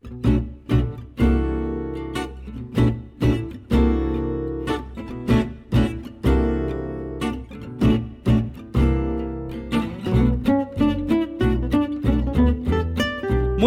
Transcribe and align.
Muy 0.00 0.12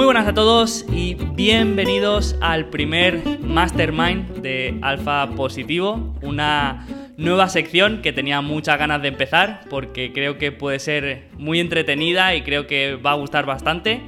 buenas 0.05 0.25
a 0.25 0.33
todos 0.33 0.85
y 0.89 1.15
bienvenidos 1.15 2.37
al 2.39 2.69
primer 2.69 3.39
Mastermind 3.41 4.37
de 4.37 4.79
Alfa 4.81 5.31
Positivo, 5.35 6.15
una 6.21 6.87
nueva 7.17 7.49
sección 7.49 8.01
que 8.01 8.13
tenía 8.13 8.39
muchas 8.39 8.79
ganas 8.79 9.01
de 9.01 9.09
empezar 9.09 9.65
porque 9.69 10.13
creo 10.13 10.37
que 10.37 10.53
puede 10.53 10.79
ser 10.79 11.27
muy 11.37 11.59
entretenida 11.59 12.33
y 12.35 12.43
creo 12.43 12.67
que 12.67 12.95
va 12.95 13.11
a 13.11 13.15
gustar 13.15 13.45
bastante. 13.45 14.01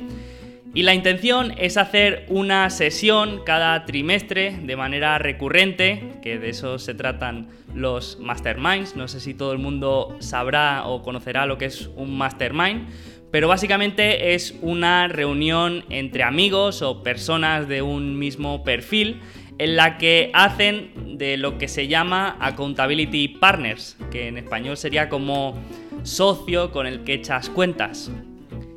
Y 0.76 0.82
la 0.82 0.96
intención 0.96 1.54
es 1.60 1.78
hacer 1.78 2.26
una 2.30 2.72
sesión 2.72 3.42
cada 3.46 3.86
trimestre 3.86 4.58
de 4.64 4.76
manera 4.76 5.20
recurrente, 5.20 6.14
que 6.24 6.40
de 6.40 6.50
eso 6.50 6.80
se 6.80 6.96
tratan 6.96 7.50
los 7.76 8.18
masterminds. 8.20 8.96
No 8.96 9.08
sé 9.08 9.20
si 9.20 9.36
todo 9.36 9.52
el 9.54 9.60
mundo 9.60 10.18
sabrá 10.20 10.88
o 10.88 11.04
conocerá 11.04 11.46
lo 11.46 11.60
que 11.60 11.66
es 11.66 11.92
un 11.96 12.18
mastermind, 12.18 12.88
pero 13.32 13.48
básicamente 13.48 14.34
es 14.34 14.56
una 14.62 15.08
reunión 15.08 15.86
entre 15.90 16.24
amigos 16.24 16.82
o 16.82 17.04
personas 17.04 17.68
de 17.68 17.84
un 17.84 18.18
mismo 18.18 18.64
perfil 18.64 19.22
en 19.60 19.76
la 19.76 20.00
que 20.00 20.32
hacen 20.34 21.18
de 21.20 21.38
lo 21.38 21.60
que 21.60 21.68
se 21.68 21.88
llama 21.88 22.36
accountability 22.40 23.28
partners, 23.28 23.96
que 24.10 24.28
en 24.28 24.40
español 24.40 24.76
sería 24.76 25.08
como 25.08 25.56
socio 26.02 26.72
con 26.72 26.88
el 26.88 27.04
que 27.04 27.14
echas 27.14 27.50
cuentas. 27.50 28.12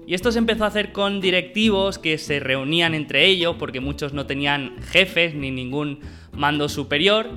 Y 0.06 0.14
esto 0.14 0.30
se 0.30 0.38
empezó 0.38 0.64
a 0.64 0.68
hacer 0.68 0.92
con 0.92 1.20
directivos 1.20 1.98
que 1.98 2.16
se 2.18 2.38
reunían 2.38 2.94
entre 2.94 3.26
ellos 3.26 3.56
porque 3.58 3.80
muchos 3.80 4.12
no 4.12 4.24
tenían 4.24 4.76
jefes 4.90 5.34
ni 5.34 5.50
ningún 5.50 5.98
mando 6.32 6.68
superior 6.68 7.28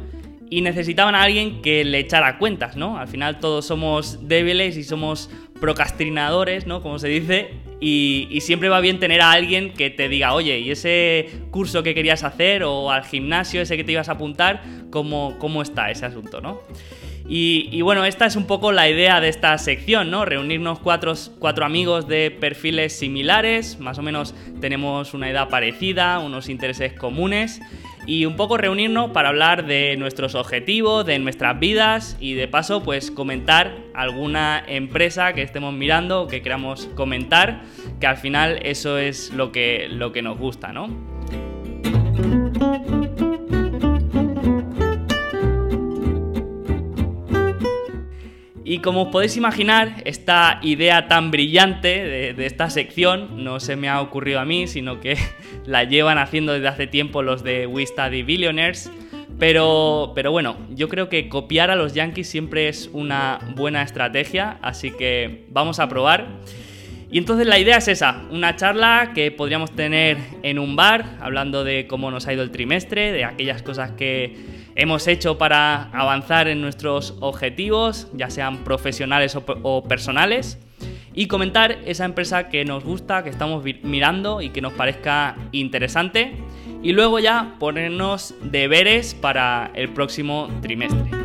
y 0.52 0.62
necesitaban 0.62 1.16
a 1.16 1.24
alguien 1.24 1.62
que 1.62 1.84
le 1.84 2.00
echara 2.00 2.38
cuentas, 2.38 2.76
¿no? 2.76 2.98
Al 2.98 3.08
final 3.08 3.40
todos 3.40 3.66
somos 3.66 4.28
débiles 4.28 4.78
y 4.78 4.84
somos 4.84 5.30
procrastinadores, 5.60 6.66
¿no? 6.68 6.82
Como 6.82 7.00
se 7.00 7.08
dice, 7.08 7.54
y, 7.80 8.40
siempre 8.42 8.70
va 8.70 8.80
bien 8.82 9.00
tener 9.00 9.22
a 9.22 9.32
alguien 9.32 9.74
que 9.74 9.90
te 9.90 10.10
diga, 10.10 10.34
oye, 10.34 10.60
¿y 10.60 10.72
ese 10.72 11.28
curso 11.52 11.84
que 11.84 11.94
querías 11.94 12.24
hacer 12.24 12.64
o 12.64 12.92
al 12.92 13.04
gimnasio 13.04 13.62
ese 13.62 13.78
que 13.78 13.84
te 13.84 13.92
ibas 13.92 14.10
a 14.10 14.14
apuntar, 14.14 14.64
cómo, 14.90 15.36
cómo 15.40 15.62
está 15.62 15.92
ese 15.92 16.06
asunto, 16.06 16.42
¿no? 16.42 16.62
Y, 17.32 17.82
bueno, 17.84 18.06
esta 18.06 18.26
es 18.26 18.36
un 18.36 18.48
poco 18.48 18.72
la 18.72 18.90
idea 18.90 19.22
de 19.22 19.30
esta 19.30 19.56
sección, 19.60 20.10
¿no? 20.10 20.26
Reunirnos 20.26 20.80
cuatro, 20.80 21.14
cuatro, 21.38 21.64
amigos 21.64 22.08
de 22.08 22.32
perfiles 22.32 22.98
similares, 22.98 23.80
más 23.80 24.00
o 24.00 24.02
menos 24.02 24.34
tenemos 24.60 25.14
una 25.14 25.30
edad 25.30 25.48
parecida, 25.48 26.18
unos 26.18 26.50
intereses 26.50 26.94
comunes, 26.94 27.62
y 28.08 28.26
un 28.26 28.36
poco 28.36 28.58
reunirnos 28.58 29.12
para 29.12 29.30
hablar 29.30 29.68
de 29.68 29.96
nuestros 29.96 30.34
objetivos, 30.34 31.06
de 31.06 31.20
nuestras 31.20 31.60
vidas 31.60 32.18
y 32.20 32.34
de 32.34 32.48
paso 32.48 32.82
pues 32.82 33.12
comentar 33.12 33.78
alguna 33.94 34.64
empresa 34.68 35.34
que 35.34 35.44
estemos 35.44 35.72
mirando 35.72 36.26
que 36.26 36.42
queramos 36.42 36.88
comentar, 36.96 37.62
que 38.00 38.08
al 38.08 38.18
final 38.18 38.60
eso 38.64 38.98
es 38.98 39.32
lo 39.34 39.52
que, 39.52 39.88
lo 39.88 40.12
que 40.12 40.24
nos 40.24 40.40
gusta, 40.40 40.74
¿no? 40.74 40.88
Y 48.70 48.82
como 48.82 49.02
os 49.02 49.08
podéis 49.08 49.36
imaginar, 49.36 49.96
esta 50.06 50.60
idea 50.62 51.08
tan 51.08 51.32
brillante 51.32 51.88
de, 52.36 52.46
esta 52.46 52.70
sección 52.70 53.44
no 53.44 53.60
se 53.60 53.76
me 53.76 53.90
ha 53.90 54.00
ocurrido 54.00 54.40
a 54.40 54.46
mí, 54.46 54.68
sino 54.68 55.00
que 55.00 55.18
la 55.66 55.86
llevan 55.86 56.20
haciendo 56.20 56.54
desde 56.54 56.68
hace 56.68 56.86
tiempo 56.86 57.24
los 57.24 57.44
de 57.44 57.66
We 57.66 57.84
Study 57.84 58.22
Billionaires. 58.22 58.92
Pero, 59.40 60.12
pero 60.14 60.32
bueno, 60.32 60.56
yo 60.70 60.88
creo 60.88 61.10
que 61.10 61.30
copiar 61.30 61.72
a 61.72 61.76
los 61.76 61.96
Yankees 61.96 62.30
siempre 62.30 62.70
es 62.70 62.92
una 62.94 63.40
buena 63.56 63.82
estrategia, 63.82 64.60
así 64.62 64.92
que 64.92 65.48
vamos 65.50 65.80
a 65.80 65.90
probar. 65.90 66.28
Y 67.10 67.18
entonces 67.18 67.48
la 67.48 67.58
idea 67.58 67.78
es 67.78 67.88
esa, 67.88 68.22
una 68.30 68.56
charla 68.56 69.14
que 69.16 69.32
podríamos 69.32 69.72
tener 69.72 70.18
en 70.44 70.60
un 70.60 70.76
bar, 70.76 71.18
hablando 71.22 71.64
de 71.64 71.88
cómo 71.88 72.12
nos 72.12 72.28
ha 72.28 72.34
ido 72.34 72.44
el 72.44 72.52
trimestre, 72.52 73.14
de 73.14 73.26
aquellas 73.26 73.64
cosas 73.64 73.94
que 73.94 74.38
hemos 74.80 75.08
hecho 75.08 75.38
para 75.38 75.90
avanzar 75.92 76.48
en 76.48 76.62
nuestros 76.62 77.16
objetivos, 77.20 78.08
ya 78.14 78.30
sean 78.30 78.64
profesionales 78.64 79.36
o, 79.36 79.84
personales, 79.84 80.58
y 81.14 81.28
comentar 81.28 81.80
esa 81.86 82.06
empresa 82.06 82.48
que 82.48 82.64
nos 82.64 82.86
gusta, 82.86 83.24
que 83.24 83.30
estamos 83.30 83.62
mirando 83.84 84.42
y 84.42 84.52
que 84.52 84.62
nos 84.62 84.72
parezca 84.72 85.36
interesante, 85.52 86.34
y 86.82 86.94
luego 86.94 87.20
ya 87.20 87.56
ponernos 87.60 88.34
deberes 88.42 89.16
para 89.16 89.70
el 89.76 89.90
próximo 89.90 90.48
trimestre. 90.62 91.19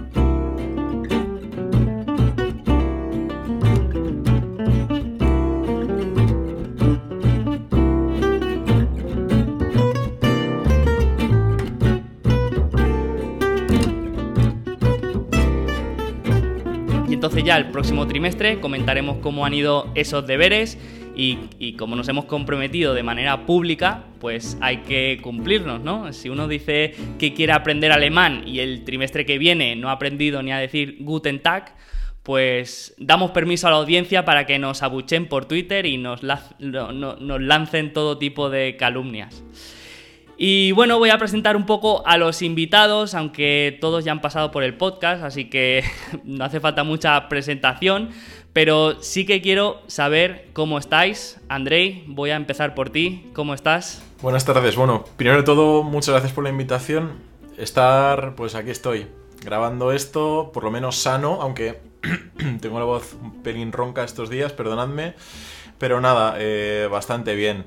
Ya 17.44 17.58
el 17.58 17.70
próximo 17.70 18.06
trimestre 18.06 18.58
comentaremos 18.58 19.18
cómo 19.18 19.44
han 19.44 19.52
ido 19.52 19.90
esos 19.94 20.26
deberes 20.26 20.78
y, 21.14 21.74
como 21.74 21.94
nos 21.94 22.08
hemos 22.08 22.24
comprometido 22.24 22.94
de 22.94 23.02
manera 23.02 23.46
pública, 23.46 24.02
pues 24.18 24.56
hay 24.60 24.78
que 24.78 25.20
cumplirnos, 25.22 25.80
¿no? 25.80 26.12
Si 26.12 26.28
uno 26.28 26.48
dice 26.48 26.94
que 27.18 27.34
quiere 27.34 27.52
aprender 27.52 27.92
alemán 27.92 28.42
y 28.46 28.60
el 28.60 28.82
trimestre 28.82 29.24
que 29.24 29.38
viene 29.38 29.76
no 29.76 29.90
ha 29.90 29.92
aprendido 29.92 30.42
ni 30.42 30.52
a 30.52 30.58
decir 30.58 30.96
Guten 31.00 31.40
Tag, 31.40 31.76
pues 32.22 32.94
damos 32.98 33.30
permiso 33.30 33.68
a 33.68 33.70
la 33.70 33.76
audiencia 33.76 34.24
para 34.24 34.46
que 34.46 34.58
nos 34.58 34.82
abuchen 34.82 35.28
por 35.28 35.44
Twitter 35.44 35.86
y 35.86 35.98
nos, 35.98 36.22
nos 36.58 37.40
lancen 37.42 37.92
todo 37.92 38.18
tipo 38.18 38.48
de 38.50 38.76
calumnias. 38.76 39.44
Y 40.36 40.72
bueno, 40.72 40.98
voy 40.98 41.10
a 41.10 41.18
presentar 41.18 41.56
un 41.56 41.64
poco 41.64 42.06
a 42.06 42.16
los 42.18 42.42
invitados, 42.42 43.14
aunque 43.14 43.78
todos 43.80 44.04
ya 44.04 44.12
han 44.12 44.20
pasado 44.20 44.50
por 44.50 44.64
el 44.64 44.76
podcast, 44.76 45.22
así 45.22 45.48
que 45.48 45.84
no 46.24 46.44
hace 46.44 46.60
falta 46.60 46.82
mucha 46.82 47.28
presentación, 47.28 48.10
pero 48.52 49.00
sí 49.00 49.26
que 49.26 49.40
quiero 49.40 49.82
saber 49.86 50.48
cómo 50.52 50.78
estáis. 50.78 51.40
Andrei, 51.48 52.04
voy 52.06 52.30
a 52.30 52.36
empezar 52.36 52.74
por 52.74 52.90
ti. 52.90 53.30
¿Cómo 53.32 53.54
estás? 53.54 54.02
Buenas 54.22 54.44
tardes. 54.44 54.76
Bueno, 54.76 55.04
primero 55.16 55.38
de 55.38 55.44
todo, 55.44 55.82
muchas 55.82 56.10
gracias 56.10 56.32
por 56.32 56.44
la 56.44 56.50
invitación. 56.50 57.12
Estar, 57.56 58.34
pues 58.34 58.54
aquí 58.56 58.70
estoy, 58.70 59.06
grabando 59.44 59.92
esto, 59.92 60.50
por 60.52 60.64
lo 60.64 60.70
menos 60.70 60.96
sano, 60.96 61.38
aunque 61.42 61.80
tengo 62.60 62.78
la 62.78 62.84
voz 62.84 63.14
un 63.20 63.42
pelín 63.42 63.70
ronca 63.70 64.02
estos 64.02 64.30
días, 64.30 64.52
perdonadme. 64.52 65.14
Pero 65.78 66.00
nada, 66.00 66.36
eh, 66.38 66.88
bastante 66.90 67.34
bien. 67.34 67.66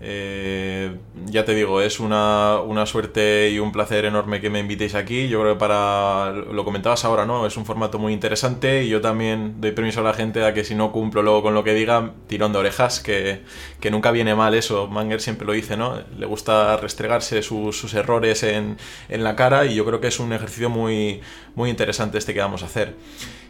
Eh, 0.00 0.96
ya 1.26 1.44
te 1.44 1.54
digo, 1.54 1.80
es 1.80 2.00
una, 2.00 2.60
suerte 2.84 3.50
y 3.50 3.58
un 3.58 3.72
placer 3.72 4.04
enorme 4.04 4.40
que 4.40 4.50
me 4.50 4.58
invitéis 4.60 4.94
aquí. 4.94 5.28
Yo 5.28 5.40
creo 5.40 5.54
que 5.54 5.60
para. 5.60 6.32
Lo 6.32 6.64
comentabas 6.64 7.04
ahora, 7.04 7.26
¿no? 7.26 7.46
Es 7.46 7.56
un 7.56 7.64
formato 7.64 7.98
muy 7.98 8.12
interesante 8.12 8.84
y 8.84 8.88
yo 8.88 9.00
también 9.00 9.60
doy 9.60 9.72
permiso 9.72 10.00
a 10.00 10.02
la 10.02 10.12
gente 10.12 10.44
a 10.44 10.52
que 10.52 10.64
si 10.64 10.74
no 10.74 10.92
cumplo 10.92 11.22
luego 11.22 11.42
con 11.42 11.54
lo 11.54 11.64
que 11.64 11.74
diga, 11.74 12.12
tirón 12.26 12.52
de 12.52 12.58
orejas, 12.58 13.00
que, 13.00 13.42
nunca 13.90 14.10
viene 14.10 14.34
mal 14.34 14.54
eso. 14.54 14.88
Manger 14.88 15.20
siempre 15.20 15.46
lo 15.46 15.52
dice, 15.52 15.76
¿no? 15.76 16.02
Le 16.18 16.26
gusta 16.26 16.76
restregarse 16.76 17.42
sus, 17.42 17.94
errores 17.94 18.42
en, 18.42 18.76
en, 19.08 19.24
la 19.24 19.36
cara 19.36 19.66
y 19.66 19.74
yo 19.74 19.84
creo 19.84 20.00
que 20.00 20.08
es 20.08 20.18
un 20.18 20.32
ejercicio 20.32 20.68
muy, 20.70 21.20
muy 21.54 21.70
interesante 21.70 22.18
este 22.18 22.34
que 22.34 22.40
vamos 22.40 22.62
a 22.62 22.66
hacer. 22.66 22.94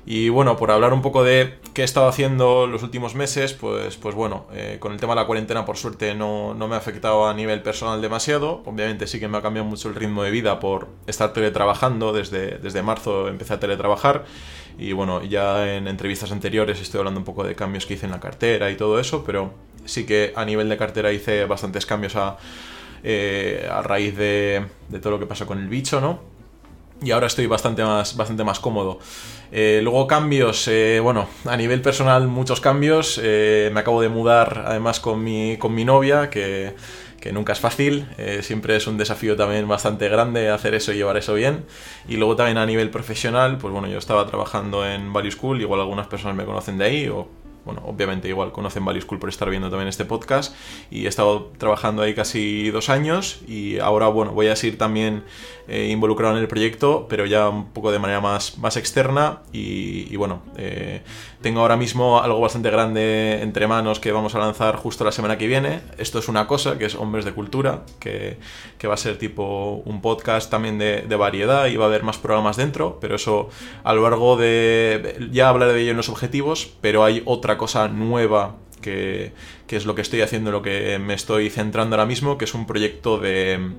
Y 0.06 0.28
bueno, 0.28 0.56
por 0.56 0.70
hablar 0.70 0.92
un 0.92 1.00
poco 1.00 1.24
de 1.24 1.54
qué 1.72 1.80
he 1.80 1.84
estado 1.84 2.08
haciendo 2.08 2.66
los 2.66 2.82
últimos 2.82 3.14
meses, 3.14 3.54
pues, 3.54 3.96
pues 3.96 4.14
bueno, 4.14 4.46
eh, 4.52 4.76
con 4.78 4.92
el 4.92 5.00
tema 5.00 5.14
de 5.14 5.22
la 5.22 5.26
cuarentena 5.26 5.64
por 5.64 5.78
suerte 5.78 6.14
no, 6.14 6.52
no, 6.52 6.68
me 6.68 6.74
ha 6.74 6.78
afectado 6.78 7.26
a 7.26 7.32
nivel 7.32 7.62
personal 7.62 8.02
demasiado. 8.02 8.62
Obviamente 8.66 9.06
sí 9.06 9.18
que 9.18 9.28
me 9.28 9.38
ha 9.38 9.42
cambiado 9.42 9.66
mucho 9.66 9.88
el 9.88 9.94
ritmo 9.94 10.22
de 10.22 10.30
vida 10.30 10.60
por 10.60 10.88
estar 11.06 11.32
teletrabajando. 11.32 12.12
Desde, 12.12 12.58
desde 12.58 12.82
marzo 12.82 13.28
empecé 13.28 13.54
a 13.54 13.60
teletrabajar 13.60 14.26
y 14.78 14.92
bueno, 14.92 15.22
ya 15.22 15.74
en 15.74 15.88
entrevistas 15.88 16.32
anteriores 16.32 16.80
estoy 16.82 16.98
hablando 16.98 17.20
un 17.20 17.24
poco 17.24 17.42
de 17.44 17.54
cambios 17.54 17.86
que 17.86 17.94
hice 17.94 18.04
en 18.04 18.12
la 18.12 18.20
cartera 18.20 18.70
y 18.70 18.76
todo 18.76 19.00
eso, 19.00 19.24
pero 19.24 19.54
sí 19.86 20.04
que 20.04 20.32
a 20.36 20.44
nivel 20.44 20.68
de 20.68 20.76
cartera 20.76 21.12
hice 21.12 21.46
bastantes 21.46 21.86
cambios 21.86 22.16
a, 22.16 22.36
eh, 23.02 23.68
a 23.70 23.80
raíz 23.80 24.16
de, 24.16 24.66
de 24.88 24.98
todo 24.98 25.12
lo 25.12 25.18
que 25.18 25.26
pasó 25.26 25.46
con 25.46 25.58
el 25.58 25.68
bicho, 25.68 26.00
¿no? 26.00 26.34
y 27.04 27.10
ahora 27.10 27.26
estoy 27.26 27.46
bastante 27.46 27.84
más, 27.84 28.16
bastante 28.16 28.44
más 28.44 28.60
cómodo. 28.60 28.98
Eh, 29.52 29.80
luego 29.82 30.06
cambios, 30.06 30.66
eh, 30.68 31.00
bueno, 31.00 31.28
a 31.44 31.56
nivel 31.56 31.80
personal 31.82 32.26
muchos 32.28 32.60
cambios. 32.60 33.20
Eh, 33.22 33.70
me 33.72 33.80
acabo 33.80 34.00
de 34.02 34.08
mudar 34.08 34.64
además 34.66 35.00
con 35.00 35.22
mi, 35.22 35.56
con 35.58 35.74
mi 35.74 35.84
novia, 35.84 36.30
que, 36.30 36.74
que 37.20 37.32
nunca 37.32 37.52
es 37.52 37.60
fácil. 37.60 38.06
siempre 38.42 38.76
es 38.76 38.86
un 38.86 38.98
desafío 38.98 39.36
también 39.36 39.66
bastante 39.68 40.08
grande 40.08 40.50
hacer 40.50 40.74
eso 40.74 40.92
y 40.92 40.96
llevar 40.96 41.16
eso 41.16 41.34
bien. 41.34 41.64
Y 42.08 42.16
luego 42.16 42.36
también 42.36 42.58
a 42.58 42.66
nivel 42.66 42.90
profesional, 42.90 43.58
pues 43.58 43.72
bueno, 43.72 43.88
yo 43.88 43.98
estaba 43.98 44.26
trabajando 44.26 44.86
en 44.86 45.12
Value 45.12 45.30
School, 45.30 45.60
igual 45.60 45.80
algunas 45.80 46.06
personas 46.06 46.36
me 46.36 46.44
conocen 46.44 46.78
de 46.78 46.84
ahí, 46.84 47.08
o 47.08 47.28
bueno, 47.64 47.82
obviamente 47.86 48.28
igual 48.28 48.52
conocen 48.52 48.84
Value 48.84 49.00
School 49.00 49.18
por 49.18 49.28
estar 49.28 49.48
viendo 49.48 49.70
también 49.70 49.88
este 49.88 50.04
podcast 50.04 50.54
y 50.90 51.06
he 51.06 51.08
estado 51.08 51.52
trabajando 51.58 52.02
ahí 52.02 52.14
casi 52.14 52.70
dos 52.70 52.90
años 52.90 53.40
y 53.48 53.78
ahora, 53.78 54.08
bueno, 54.08 54.32
voy 54.32 54.48
a 54.48 54.56
seguir 54.56 54.78
también 54.78 55.24
eh, 55.66 55.88
involucrado 55.90 56.36
en 56.36 56.42
el 56.42 56.48
proyecto, 56.48 57.06
pero 57.08 57.24
ya 57.24 57.48
un 57.48 57.70
poco 57.70 57.90
de 57.90 57.98
manera 57.98 58.20
más, 58.20 58.58
más 58.58 58.76
externa 58.76 59.40
y, 59.50 60.14
bueno, 60.16 60.42
eh, 60.58 61.02
tengo 61.40 61.60
ahora 61.60 61.76
mismo 61.76 62.20
algo 62.20 62.38
bastante 62.38 62.68
grande 62.70 63.40
entre 63.40 63.66
manos 63.66 63.98
que 63.98 64.12
vamos 64.12 64.34
a 64.34 64.40
lanzar 64.40 64.76
justo 64.76 65.04
la 65.04 65.12
semana 65.12 65.38
que 65.38 65.46
viene. 65.46 65.80
Esto 65.96 66.18
es 66.18 66.28
una 66.28 66.46
cosa, 66.46 66.76
que 66.76 66.84
es 66.84 66.94
Hombres 66.94 67.24
de 67.24 67.32
Cultura, 67.32 67.84
que, 67.98 68.38
que 68.76 68.86
va 68.86 68.94
a 68.94 68.98
ser 68.98 69.16
tipo 69.16 69.82
un 69.86 70.02
podcast 70.02 70.50
también 70.50 70.78
de, 70.78 71.02
de, 71.02 71.16
variedad 71.16 71.66
y 71.66 71.76
va 71.76 71.86
a 71.86 71.88
haber 71.88 72.02
más 72.02 72.18
programas 72.18 72.56
dentro, 72.58 72.98
pero 73.00 73.16
eso 73.16 73.48
a 73.84 73.94
lo 73.94 74.02
largo 74.02 74.36
de... 74.36 75.28
Ya 75.32 75.48
hablaré 75.48 75.72
de 75.72 75.80
ello 75.80 75.92
en 75.92 75.96
los 75.96 76.10
objetivos, 76.10 76.74
pero 76.82 77.04
hay 77.04 77.22
otra 77.24 77.56
cosa 77.56 77.88
nueva 77.88 78.56
que, 78.82 79.32
que 79.66 79.76
es 79.76 79.86
lo 79.86 79.94
que 79.94 80.02
estoy 80.02 80.20
haciendo, 80.20 80.50
lo 80.52 80.60
que 80.60 80.98
me 80.98 81.14
estoy 81.14 81.48
centrando 81.48 81.96
ahora 81.96 82.04
mismo, 82.04 82.36
que 82.36 82.44
es 82.44 82.52
un 82.52 82.66
proyecto 82.66 83.18
de 83.18 83.72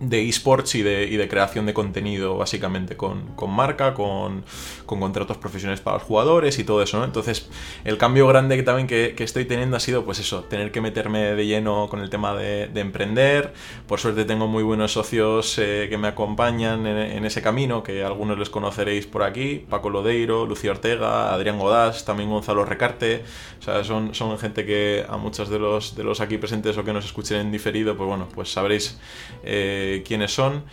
de 0.00 0.28
esports 0.28 0.76
y 0.76 0.82
de, 0.82 1.04
y 1.04 1.16
de, 1.16 1.28
creación 1.28 1.66
de 1.66 1.74
contenido, 1.74 2.36
básicamente, 2.36 2.96
con, 2.96 3.34
con 3.34 3.50
marca, 3.50 3.94
con, 3.94 4.44
con, 4.86 5.00
contratos 5.00 5.38
profesionales 5.38 5.80
para 5.80 5.98
los 5.98 6.04
jugadores 6.04 6.58
y 6.58 6.64
todo 6.64 6.82
eso, 6.82 6.98
¿no? 6.98 7.04
Entonces, 7.04 7.48
el 7.84 7.98
cambio 7.98 8.26
grande 8.28 8.56
que 8.56 8.62
también 8.62 8.86
que, 8.86 9.14
que, 9.16 9.24
estoy 9.24 9.44
teniendo 9.44 9.76
ha 9.76 9.80
sido, 9.80 10.04
pues 10.04 10.20
eso, 10.20 10.44
tener 10.44 10.70
que 10.70 10.80
meterme 10.80 11.34
de 11.34 11.46
lleno 11.46 11.88
con 11.88 12.00
el 12.00 12.10
tema 12.10 12.34
de, 12.36 12.68
de 12.68 12.80
emprender. 12.80 13.52
Por 13.86 13.98
suerte 13.98 14.24
tengo 14.24 14.46
muy 14.46 14.62
buenos 14.62 14.92
socios 14.92 15.58
eh, 15.58 15.88
que 15.90 15.98
me 15.98 16.08
acompañan 16.08 16.86
en, 16.86 17.24
ese 17.24 17.42
camino, 17.42 17.82
que 17.82 18.04
algunos 18.04 18.38
les 18.38 18.50
conoceréis 18.50 19.06
por 19.06 19.24
aquí, 19.24 19.64
Paco 19.68 19.90
Lodeiro, 19.90 20.46
Lucía 20.46 20.70
Ortega, 20.70 21.34
Adrián 21.34 21.58
Godás, 21.58 22.04
también 22.04 22.30
Gonzalo 22.30 22.64
Recarte, 22.64 23.24
o 23.58 23.62
sea, 23.62 23.82
son, 23.82 24.14
son 24.14 24.38
gente 24.38 24.64
que 24.64 25.04
a 25.08 25.16
muchos 25.16 25.48
de 25.48 25.58
los, 25.58 25.96
de 25.96 26.04
los 26.04 26.20
aquí 26.20 26.38
presentes 26.38 26.78
o 26.78 26.84
que 26.84 26.92
nos 26.92 27.04
escuchen 27.04 27.38
en 27.40 27.52
diferido, 27.52 27.96
pues 27.96 28.08
bueno, 28.08 28.28
pues 28.32 28.52
sabréis... 28.52 28.98
Eh, 29.42 29.87
quiénes 30.06 30.32
son. 30.32 30.64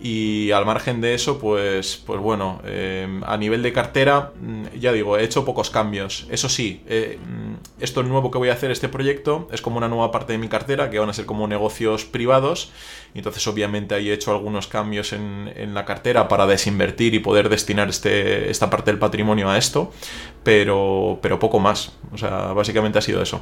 Y 0.00 0.50
al 0.50 0.66
margen 0.66 1.00
de 1.00 1.14
eso, 1.14 1.38
pues, 1.38 2.02
pues 2.04 2.20
bueno, 2.20 2.60
eh, 2.64 3.08
a 3.24 3.36
nivel 3.36 3.62
de 3.62 3.72
cartera, 3.72 4.32
mm, 4.38 4.78
ya 4.78 4.92
digo, 4.92 5.16
he 5.16 5.24
hecho 5.24 5.44
pocos 5.44 5.70
cambios. 5.70 6.26
Eso 6.30 6.48
sí, 6.48 6.82
eh, 6.88 7.18
mm, 7.24 7.82
esto 7.82 8.02
nuevo 8.02 8.30
que 8.30 8.38
voy 8.38 8.48
a 8.48 8.54
hacer, 8.54 8.70
este 8.72 8.88
proyecto, 8.88 9.48
es 9.52 9.62
como 9.62 9.78
una 9.78 9.88
nueva 9.88 10.10
parte 10.10 10.32
de 10.32 10.38
mi 10.38 10.48
cartera, 10.48 10.90
que 10.90 10.98
van 10.98 11.08
a 11.08 11.12
ser 11.12 11.26
como 11.26 11.46
negocios 11.46 12.04
privados. 12.04 12.72
Entonces, 13.14 13.46
obviamente, 13.46 13.94
ahí 13.94 14.10
he 14.10 14.12
hecho 14.12 14.32
algunos 14.32 14.66
cambios 14.66 15.12
en, 15.12 15.52
en 15.54 15.74
la 15.74 15.84
cartera 15.84 16.26
para 16.28 16.46
desinvertir 16.46 17.14
y 17.14 17.20
poder 17.20 17.48
destinar 17.48 17.88
este, 17.88 18.50
esta 18.50 18.68
parte 18.70 18.90
del 18.90 18.98
patrimonio 18.98 19.48
a 19.48 19.56
esto. 19.56 19.92
Pero, 20.42 21.18
pero 21.22 21.38
poco 21.38 21.60
más. 21.60 21.92
O 22.12 22.18
sea, 22.18 22.52
básicamente 22.52 22.98
ha 22.98 23.02
sido 23.02 23.22
eso. 23.22 23.40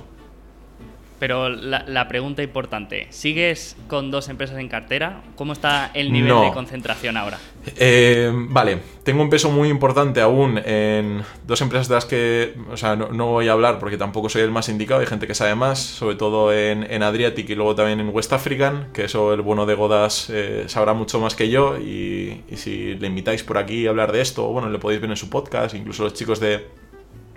Pero 1.23 1.49
la, 1.49 1.85
la, 1.87 2.09
pregunta 2.09 2.43
importante, 2.43 3.07
¿sigues 3.11 3.77
con 3.87 4.11
dos 4.11 4.29
empresas 4.29 4.59
en 4.59 4.67
cartera? 4.67 5.23
¿Cómo 5.37 5.53
está 5.53 5.93
el 5.95 6.13
nivel 6.13 6.31
no. 6.31 6.43
de 6.43 6.51
concentración 6.51 7.17
ahora? 7.17 7.39
Eh, 7.77 8.33
vale, 8.35 8.81
tengo 9.05 9.23
un 9.23 9.31
peso 9.31 9.49
muy 9.49 9.69
importante 9.69 10.21
aún 10.21 10.59
en 10.65 11.23
dos 11.47 11.61
empresas 11.61 11.87
de 11.87 11.95
las 11.95 12.07
que, 12.07 12.57
o 12.73 12.77
sea, 12.77 12.97
no, 12.97 13.11
no, 13.11 13.27
voy 13.27 13.47
a 13.47 13.53
hablar 13.53 13.79
porque 13.79 13.97
tampoco 13.97 14.29
soy 14.29 14.43
el 14.43 14.51
más 14.51 14.69
indicado, 14.69 14.99
hay 14.99 15.07
gente 15.07 15.29
que 15.29 15.35
sabe 15.37 15.55
más, 15.55 15.79
sobre 15.79 16.17
todo 16.17 16.53
en, 16.53 16.91
en 16.91 17.05
Adriatic 17.05 17.49
y 17.51 17.55
luego 17.55 17.77
también 17.77 18.01
en 18.01 18.09
West 18.09 18.33
African, 18.33 18.89
que 18.93 19.05
eso 19.05 19.33
el 19.33 19.43
bueno 19.43 19.65
de 19.65 19.77
Godas 19.77 20.29
eh, 20.29 20.65
sabrá 20.67 20.93
mucho 20.93 21.21
más 21.21 21.37
que 21.37 21.49
yo 21.51 21.79
y, 21.79 22.43
y 22.51 22.57
si 22.57 22.97
le 22.97 23.07
invitáis 23.07 23.45
por 23.45 23.59
aquí 23.59 23.87
a 23.87 23.91
hablar 23.91 24.11
de 24.11 24.23
esto, 24.23 24.49
bueno, 24.49 24.69
le 24.69 24.81
podéis 24.81 25.01
ver 25.01 25.11
en 25.11 25.17
su 25.17 25.31
podcast, 25.31 25.77
incluso 25.77 26.03
los 26.03 26.15
chicos 26.15 26.41
de 26.41 26.67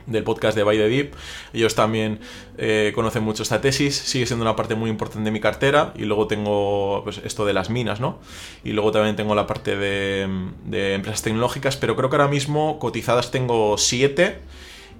del 0.05 0.23
podcast 0.23 0.55
de 0.55 0.63
By 0.63 0.77
the 0.77 0.87
Deep. 0.87 1.13
Ellos 1.53 1.75
también 1.75 2.19
eh, 2.57 2.91
conocen 2.95 3.23
mucho 3.23 3.43
esta 3.43 3.61
tesis, 3.61 3.95
sigue 3.95 4.25
siendo 4.25 4.43
una 4.43 4.55
parte 4.55 4.75
muy 4.75 4.89
importante 4.89 5.25
de 5.25 5.31
mi 5.31 5.39
cartera. 5.39 5.93
Y 5.95 6.05
luego 6.05 6.27
tengo 6.27 7.01
pues, 7.03 7.19
esto 7.23 7.45
de 7.45 7.53
las 7.53 7.69
minas, 7.69 7.99
¿no? 7.99 8.19
Y 8.63 8.71
luego 8.71 8.91
también 8.91 9.15
tengo 9.15 9.35
la 9.35 9.47
parte 9.47 9.75
de, 9.75 10.23
empresas 10.71 11.21
tecnológicas, 11.21 11.77
pero 11.77 11.95
creo 11.95 12.09
que 12.09 12.15
ahora 12.15 12.27
mismo 12.27 12.79
cotizadas 12.79 13.31
tengo 13.31 13.77
siete. 13.77 14.39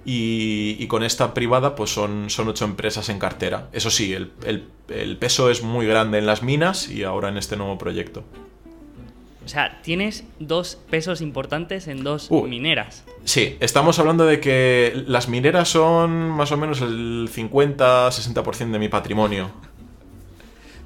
Y, 0.08 0.76
y, 0.78 0.86
con 0.86 1.02
esta 1.02 1.34
privada 1.34 1.74
pues 1.74 1.90
son, 1.90 2.30
son 2.30 2.46
ocho 2.46 2.64
empresas 2.64 3.08
en 3.08 3.18
cartera. 3.18 3.68
Eso 3.72 3.90
sí, 3.90 4.14
el 4.14 5.16
peso 5.18 5.50
es 5.50 5.64
muy 5.64 5.84
grande 5.84 6.18
en 6.18 6.26
las 6.26 6.44
minas 6.44 6.88
y 6.88 7.02
ahora 7.02 7.28
en 7.28 7.36
este 7.38 7.56
nuevo 7.56 7.76
proyecto. 7.76 8.22
O 9.46 9.48
sea, 9.48 9.78
tienes 9.80 10.24
dos 10.40 10.76
pesos 10.90 11.20
importantes 11.20 11.86
en 11.86 12.02
dos 12.02 12.26
uh, 12.30 12.48
mineras. 12.48 13.04
Sí, 13.22 13.56
estamos 13.60 14.00
hablando 14.00 14.26
de 14.26 14.40
que 14.40 15.04
las 15.06 15.28
mineras 15.28 15.68
son 15.68 16.30
más 16.30 16.50
o 16.50 16.56
menos 16.56 16.80
el 16.80 17.28
50-60% 17.32 18.72
de 18.72 18.78
mi 18.80 18.88
patrimonio. 18.88 19.52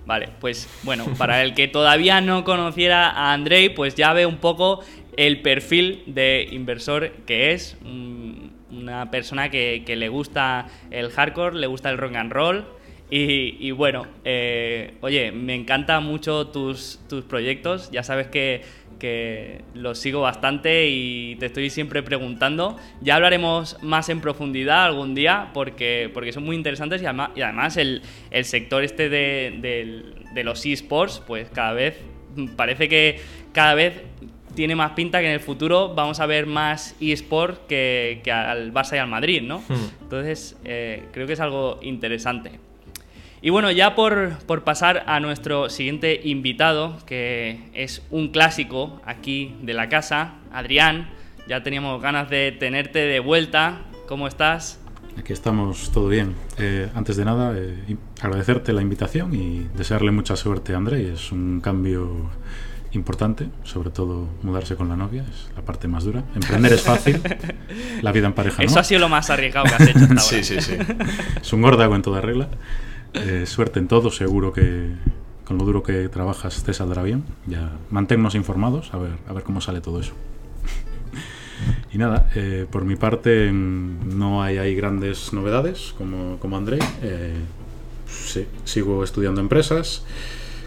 Vale, 0.05 0.29
pues 0.41 0.69
bueno, 0.83 1.07
para 1.17 1.43
el 1.43 1.55
que 1.55 1.69
todavía 1.69 2.21
no 2.21 2.45
conociera 2.45 3.09
a 3.09 3.33
Andrei, 3.33 3.71
pues 3.71 3.95
ya 3.95 4.12
ve 4.12 4.27
un 4.27 4.37
poco 4.37 4.81
el 5.17 5.41
perfil 5.41 6.03
de 6.06 6.47
inversor 6.51 7.13
que 7.25 7.53
es. 7.53 7.79
Una 7.83 9.11
persona 9.11 9.49
que, 9.49 9.85
que 9.87 9.97
le 9.97 10.11
gusta 10.11 10.67
el 10.91 11.11
hardcore, 11.11 11.56
le 11.56 11.67
gusta 11.67 11.89
el 11.89 11.97
rock 11.97 12.15
and 12.15 12.31
roll, 12.31 12.67
y, 13.11 13.57
y, 13.59 13.71
bueno, 13.73 14.07
eh, 14.25 14.95
oye, 15.01 15.33
me 15.33 15.55
encantan 15.55 16.05
mucho 16.05 16.47
tus, 16.49 17.01
tus 17.09 17.25
proyectos. 17.25 17.91
Ya 17.91 18.03
sabes 18.03 18.29
que, 18.29 18.62
que, 18.99 19.62
los 19.75 19.99
sigo 19.99 20.21
bastante 20.21 20.89
y 20.89 21.37
te 21.37 21.47
estoy 21.47 21.71
siempre 21.71 22.03
preguntando. 22.03 22.77
Ya 23.01 23.17
hablaremos 23.17 23.77
más 23.83 24.09
en 24.09 24.21
profundidad 24.21 24.85
algún 24.85 25.15
día 25.15 25.51
porque, 25.53 26.11
porque 26.15 26.33
son 26.33 26.45
muy 26.45 26.55
interesantes 26.55 27.03
y 27.03 27.07
además, 27.07 27.31
y 27.35 27.43
además 27.43 27.77
el, 27.77 28.03
el, 28.31 28.45
sector 28.45 28.85
este 28.85 29.09
de, 29.09 29.59
de, 29.61 30.05
de 30.33 30.45
los 30.45 30.65
esports, 30.65 31.21
pues 31.27 31.49
cada 31.51 31.73
vez 31.73 31.99
parece 32.56 32.89
que 32.89 33.21
cada 33.53 33.75
vez 33.75 34.05
tiene 34.55 34.75
más 34.75 34.93
pinta 34.93 35.21
que 35.21 35.27
en 35.27 35.33
el 35.33 35.41
futuro 35.41 35.95
vamos 35.95 36.21
a 36.21 36.27
ver 36.27 36.47
más 36.47 36.97
eSport 37.01 37.67
que, 37.67 38.21
que 38.23 38.33
al 38.33 38.73
Barça 38.73 38.97
y 38.97 38.99
al 38.99 39.09
Madrid, 39.09 39.43
¿no? 39.43 39.59
Hmm. 39.61 40.03
Entonces, 40.03 40.56
eh, 40.65 41.05
creo 41.13 41.27
que 41.27 41.35
es 41.35 41.41
algo 41.41 41.79
interesante. 41.83 42.69
Y 43.43 43.49
bueno, 43.49 43.71
ya 43.71 43.95
por, 43.95 44.37
por, 44.47 44.65
pasar 44.65 45.05
a 45.07 45.19
nuestro 45.19 45.71
siguiente 45.71 46.21
invitado, 46.25 46.99
que 47.07 47.71
es 47.73 48.03
un 48.11 48.29
clásico 48.29 49.01
aquí 49.07 49.57
de 49.63 49.73
la 49.73 49.89
casa, 49.89 50.35
Adrián, 50.53 51.09
ya 51.49 51.63
teníamos 51.63 52.03
ganas 52.03 52.29
de 52.29 52.53
tenerte 52.53 52.99
de 52.99 53.19
vuelta. 53.19 53.81
¿Cómo 54.07 54.29
estás? 54.29 54.79
Aquí 55.19 55.33
estamos, 55.33 55.91
todo 55.91 56.09
bien. 56.09 56.35
Eh, 56.59 56.91
antes 56.95 57.17
de 57.17 57.25
nada, 57.25 57.55
eh, 57.57 57.97
agradecerte 58.21 58.75
la 58.75 58.83
invitación 58.83 59.35
y 59.35 59.67
desearle 59.75 60.11
mucha 60.11 60.37
suerte 60.37 60.75
a 60.75 60.77
André. 60.77 61.11
Es 61.13 61.33
un 61.33 61.61
cambio 61.61 62.29
importante, 62.93 63.49
sobre 63.65 63.91
todo 63.91 64.29
mudarse 64.43 64.77
con 64.77 64.89
la 64.91 64.97
novia, 64.97 65.23
es 65.23 65.51
la 65.56 65.63
parte 65.63 65.89
más 65.89 66.05
dura. 66.05 66.25
Emprender 66.35 66.75
es 66.75 66.82
fácil, 66.82 67.23
la 68.03 68.13
vida 68.13 68.27
en 68.27 68.35
pareja 68.35 68.63
Eso 68.63 68.75
no. 68.75 68.81
ha 68.81 68.85
sido 68.85 69.01
lo 69.01 69.09
más 69.09 69.31
arriesgado 69.31 69.65
que 69.67 69.75
has 69.75 69.89
hecho 69.89 69.99
hasta 69.99 70.05
ahora. 70.09 70.20
sí, 70.20 70.44
sí, 70.44 70.61
sí. 70.61 70.77
Es 71.41 71.53
un 71.53 71.63
gordago 71.63 71.97
en 71.97 72.03
toda 72.03 72.20
regla. 72.20 72.49
Eh, 73.14 73.44
suerte 73.46 73.79
en 73.79 73.88
todo, 73.88 74.10
seguro 74.10 74.52
que 74.52 74.94
con 75.44 75.58
lo 75.58 75.64
duro 75.64 75.82
que 75.82 76.08
trabajas 76.08 76.62
te 76.62 76.72
saldrá 76.72 77.02
bien. 77.02 77.24
Ya 77.46 77.72
manténnos 77.90 78.34
informados 78.34 78.94
a 78.94 78.98
ver, 78.98 79.12
a 79.26 79.32
ver 79.32 79.43
cómo 79.43 79.60
sale 79.60 79.81
todo 79.81 80.00
eso. 80.00 80.12
y 81.93 81.98
nada, 81.98 82.31
eh, 82.34 82.67
por 82.70 82.84
mi 82.84 82.96
parte 82.96 83.50
no 83.52 84.43
hay, 84.43 84.74
grandes 84.74 85.32
novedades 85.32 85.94
como, 85.98 86.38
como 86.38 86.56
André. 86.56 86.79
Eh, 87.02 87.34
sigo 88.64 89.02
estudiando 89.02 89.40
empresas. 89.40 90.05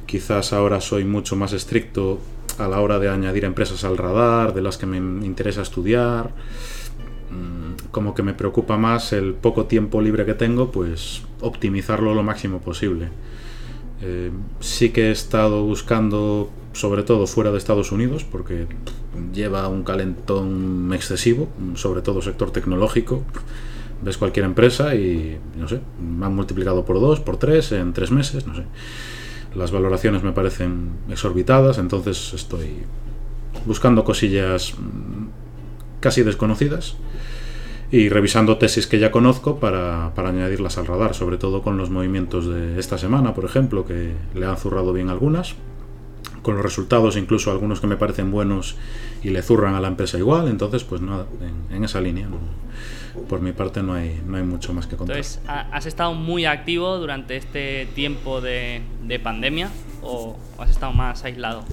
Quizás 0.05 0.53
ahora 0.53 0.81
soy 0.81 1.05
mucho 1.05 1.35
más 1.35 1.53
estricto 1.53 2.19
a 2.57 2.67
la 2.67 2.81
hora 2.81 2.99
de 2.99 3.09
añadir 3.09 3.45
empresas 3.45 3.83
al 3.83 3.97
radar, 3.97 4.53
de 4.53 4.61
las 4.61 4.77
que 4.77 4.85
me 4.85 4.97
interesa 4.97 5.61
estudiar 5.61 6.31
como 7.91 8.13
que 8.15 8.23
me 8.23 8.33
preocupa 8.33 8.77
más 8.77 9.13
el 9.13 9.33
poco 9.33 9.65
tiempo 9.65 10.01
libre 10.01 10.25
que 10.25 10.33
tengo, 10.33 10.71
pues 10.71 11.23
optimizarlo 11.41 12.13
lo 12.13 12.23
máximo 12.23 12.59
posible. 12.59 13.09
Eh, 14.01 14.31
sí 14.59 14.89
que 14.89 15.07
he 15.07 15.11
estado 15.11 15.63
buscando, 15.63 16.49
sobre 16.73 17.03
todo 17.03 17.27
fuera 17.27 17.51
de 17.51 17.57
Estados 17.57 17.91
Unidos, 17.91 18.25
porque 18.25 18.67
lleva 19.33 19.67
un 19.67 19.83
calentón 19.83 20.91
excesivo, 20.93 21.47
sobre 21.75 22.01
todo 22.01 22.21
sector 22.21 22.51
tecnológico. 22.51 23.23
Ves 24.01 24.17
cualquier 24.17 24.45
empresa 24.45 24.95
y, 24.95 25.37
no 25.57 25.67
sé, 25.69 25.79
me 26.01 26.25
han 26.25 26.35
multiplicado 26.35 26.83
por 26.83 26.99
dos, 26.99 27.21
por 27.21 27.37
tres 27.37 27.71
en 27.71 27.93
tres 27.93 28.11
meses, 28.11 28.45
no 28.45 28.55
sé. 28.55 28.63
Las 29.55 29.71
valoraciones 29.71 30.23
me 30.23 30.31
parecen 30.31 30.89
exorbitadas, 31.09 31.77
entonces 31.77 32.33
estoy 32.33 32.79
buscando 33.65 34.03
cosillas 34.03 34.73
mm, 34.77 35.42
casi 36.03 36.21
desconocidas 36.21 36.97
y 37.89 38.09
revisando 38.09 38.57
tesis 38.57 38.87
que 38.87 38.99
ya 38.99 39.09
conozco 39.09 39.59
para, 39.59 40.11
para, 40.15 40.29
añadirlas 40.29 40.77
al 40.77 40.85
radar, 40.85 41.15
sobre 41.15 41.37
todo 41.37 41.61
con 41.61 41.77
los 41.77 41.89
movimientos 41.89 42.45
de 42.45 42.77
esta 42.77 42.97
semana, 42.97 43.33
por 43.33 43.45
ejemplo, 43.45 43.85
que 43.85 44.11
le 44.35 44.45
han 44.45 44.57
zurrado 44.57 44.91
bien 44.91 45.09
algunas, 45.09 45.55
con 46.41 46.55
los 46.55 46.63
resultados, 46.63 47.15
incluso 47.15 47.51
algunos 47.51 47.79
que 47.79 47.87
me 47.87 47.95
parecen 47.95 48.31
buenos 48.31 48.75
y 49.23 49.29
le 49.29 49.41
zurran 49.41 49.75
a 49.75 49.79
la 49.79 49.87
empresa 49.87 50.17
igual. 50.17 50.49
Entonces, 50.49 50.83
pues 50.83 50.99
nada, 50.99 51.25
en, 51.71 51.85
esa 51.85 52.01
línea. 52.01 52.27
Por 53.29 53.39
mi 53.39 53.53
parte 53.53 53.81
no 53.81 53.93
hay, 53.93 54.21
no 54.27 54.35
hay 54.35 54.43
mucho 54.43 54.73
más 54.73 54.87
que 54.87 54.97
contar. 54.97 55.15
Entonces, 55.15 55.41
¿has 55.47 55.85
estado 55.85 56.15
muy 56.15 56.43
activo 56.43 56.97
durante 56.97 57.37
este 57.37 57.87
tiempo 57.95 58.41
de, 58.41 58.81
de 59.03 59.19
pandemia 59.19 59.69
o 60.01 60.35
has 60.57 60.69
estado 60.69 60.91
más 60.91 61.23
aislado? 61.23 61.63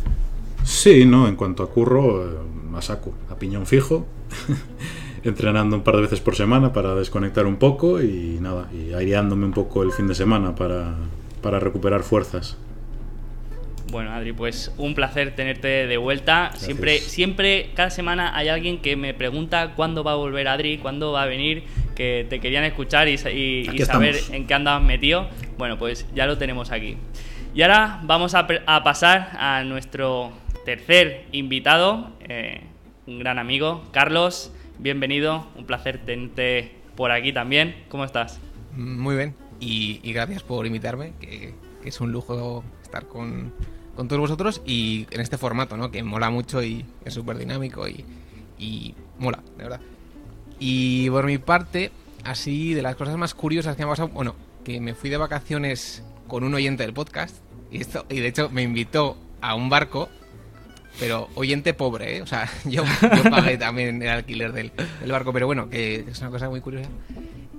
Sí, 0.63 1.05
no, 1.05 1.27
en 1.27 1.35
cuanto 1.35 1.65
a 1.65 1.71
curro, 1.71 2.25
eh, 2.25 2.37
a 2.77 2.83
saco, 2.83 3.13
a 3.29 3.35
piñón 3.37 3.67
fijo, 3.67 4.07
entrenando 5.25 5.77
un 5.77 5.83
par 5.83 5.97
de 5.97 6.03
veces 6.03 6.21
por 6.21 6.37
semana 6.37 6.73
para 6.73 6.95
desconectar 6.95 7.47
un 7.47 7.57
poco 7.57 8.03
y 8.03 8.39
nada, 8.41 8.69
y 8.73 8.93
aireándome 8.93 9.47
un 9.47 9.53
poco 9.53 9.83
el 9.83 9.93
fin 9.93 10.07
de 10.07 10.15
semana 10.15 10.55
para, 10.55 10.95
para 11.43 11.61
recuperar 11.61 12.03
fuerzas. 12.03 12.57
Bueno, 13.91 14.13
Adri, 14.13 14.33
pues 14.33 14.73
un 14.79 14.95
placer 14.95 15.35
tenerte 15.35 15.87
de 15.89 15.97
vuelta. 15.97 16.53
Siempre, 16.55 16.99
siempre, 17.01 17.71
cada 17.75 17.91
semana 17.91 18.37
hay 18.37 18.49
alguien 18.49 18.79
que 18.79 18.95
me 18.97 19.15
pregunta 19.15 19.73
cuándo 19.75 20.05
va 20.05 20.13
a 20.13 20.15
volver 20.15 20.47
Adri, 20.47 20.79
cuándo 20.79 21.11
va 21.11 21.25
a 21.25 21.27
venir, 21.27 21.65
que 21.97 22.25
te 22.29 22.39
querían 22.39 22.63
escuchar 22.63 23.09
y, 23.09 23.19
saber 23.19 24.17
en 24.31 24.47
qué 24.47 24.55
andabas 24.55 24.83
metido. 24.83 25.29
Bueno, 25.59 25.77
pues 25.77 26.07
ya 26.15 26.27
lo 26.27 26.39
tenemos 26.39 26.71
aquí. 26.71 26.97
Y 27.53 27.63
ahora 27.63 27.99
vamos 28.05 28.37
a, 28.37 28.47
a 28.67 28.85
pasar 28.85 29.33
a 29.37 29.65
nuestro 29.65 30.31
tercer 30.65 31.25
invitado, 31.33 32.11
eh, 32.21 32.61
un 33.07 33.19
gran 33.19 33.39
amigo, 33.39 33.83
Carlos. 33.93 34.53
Bienvenido, 34.79 35.47
un 35.57 35.67
placer 35.67 36.05
tenerte 36.05 36.75
por 36.97 37.11
aquí 37.11 37.33
también. 37.33 37.85
¿Cómo 37.89 38.05
estás? 38.05 38.41
Muy 38.75 39.17
bien, 39.17 39.35
y, 39.59 40.01
gracias 40.13 40.43
por 40.43 40.67
invitarme, 40.67 41.13
que, 41.21 41.55
es 41.85 42.01
un 42.01 42.13
lujo 42.13 42.63
estar 42.83 43.07
con, 43.07 43.53
todos 43.97 44.19
vosotros 44.19 44.63
y 44.65 45.07
en 45.11 45.21
este 45.21 45.37
formato, 45.37 45.77
¿no? 45.77 45.91
Que 45.91 46.03
mola 46.03 46.31
mucho 46.31 46.63
y 46.63 46.87
es 47.05 47.13
súper 47.13 47.37
dinámico 47.37 47.87
y, 47.87 48.05
y 48.59 48.95
mola, 49.19 49.43
de 49.57 49.65
verdad. 49.65 49.81
Y 50.59 51.11
por 51.11 51.27
mi 51.27 51.39
parte, 51.39 51.91
así 52.25 52.75
de 52.75 52.83
las 52.83 52.97
cosas 52.97 53.17
más 53.17 53.35
curiosas 53.35 53.77
que 53.77 53.83
me 53.83 53.89
ha 53.89 53.93
pasado, 53.93 54.09
bueno, 54.09 54.35
que 54.65 54.81
me 54.81 54.95
fui 54.95 55.11
de 55.11 55.17
vacaciones 55.17 56.03
con 56.29 56.45
un 56.45 56.55
oyente 56.55 56.83
del 56.83 56.95
podcast 56.95 57.37
y, 57.71 57.81
esto, 57.81 58.07
y 58.09 58.21
de 58.21 58.29
hecho 58.29 58.49
me 58.51 58.63
invitó 58.63 59.17
a 59.41 59.55
un 59.55 59.69
barco 59.69 60.09
pero 61.01 61.31
oyente 61.35 61.73
pobre, 61.73 62.19
¿eh? 62.19 62.23
O 62.23 62.27
sea, 62.27 62.49
yo, 62.67 62.85
pagué 63.31 63.57
también 63.57 64.01
el 64.03 64.09
alquiler 64.09 64.53
del, 64.53 64.71
barco, 65.09 65.33
pero 65.33 65.47
bueno, 65.47 65.69
que 65.69 66.05
es 66.09 66.21
una 66.21 66.31
cosa 66.31 66.49
muy 66.49 66.61
curiosa. 66.61 66.91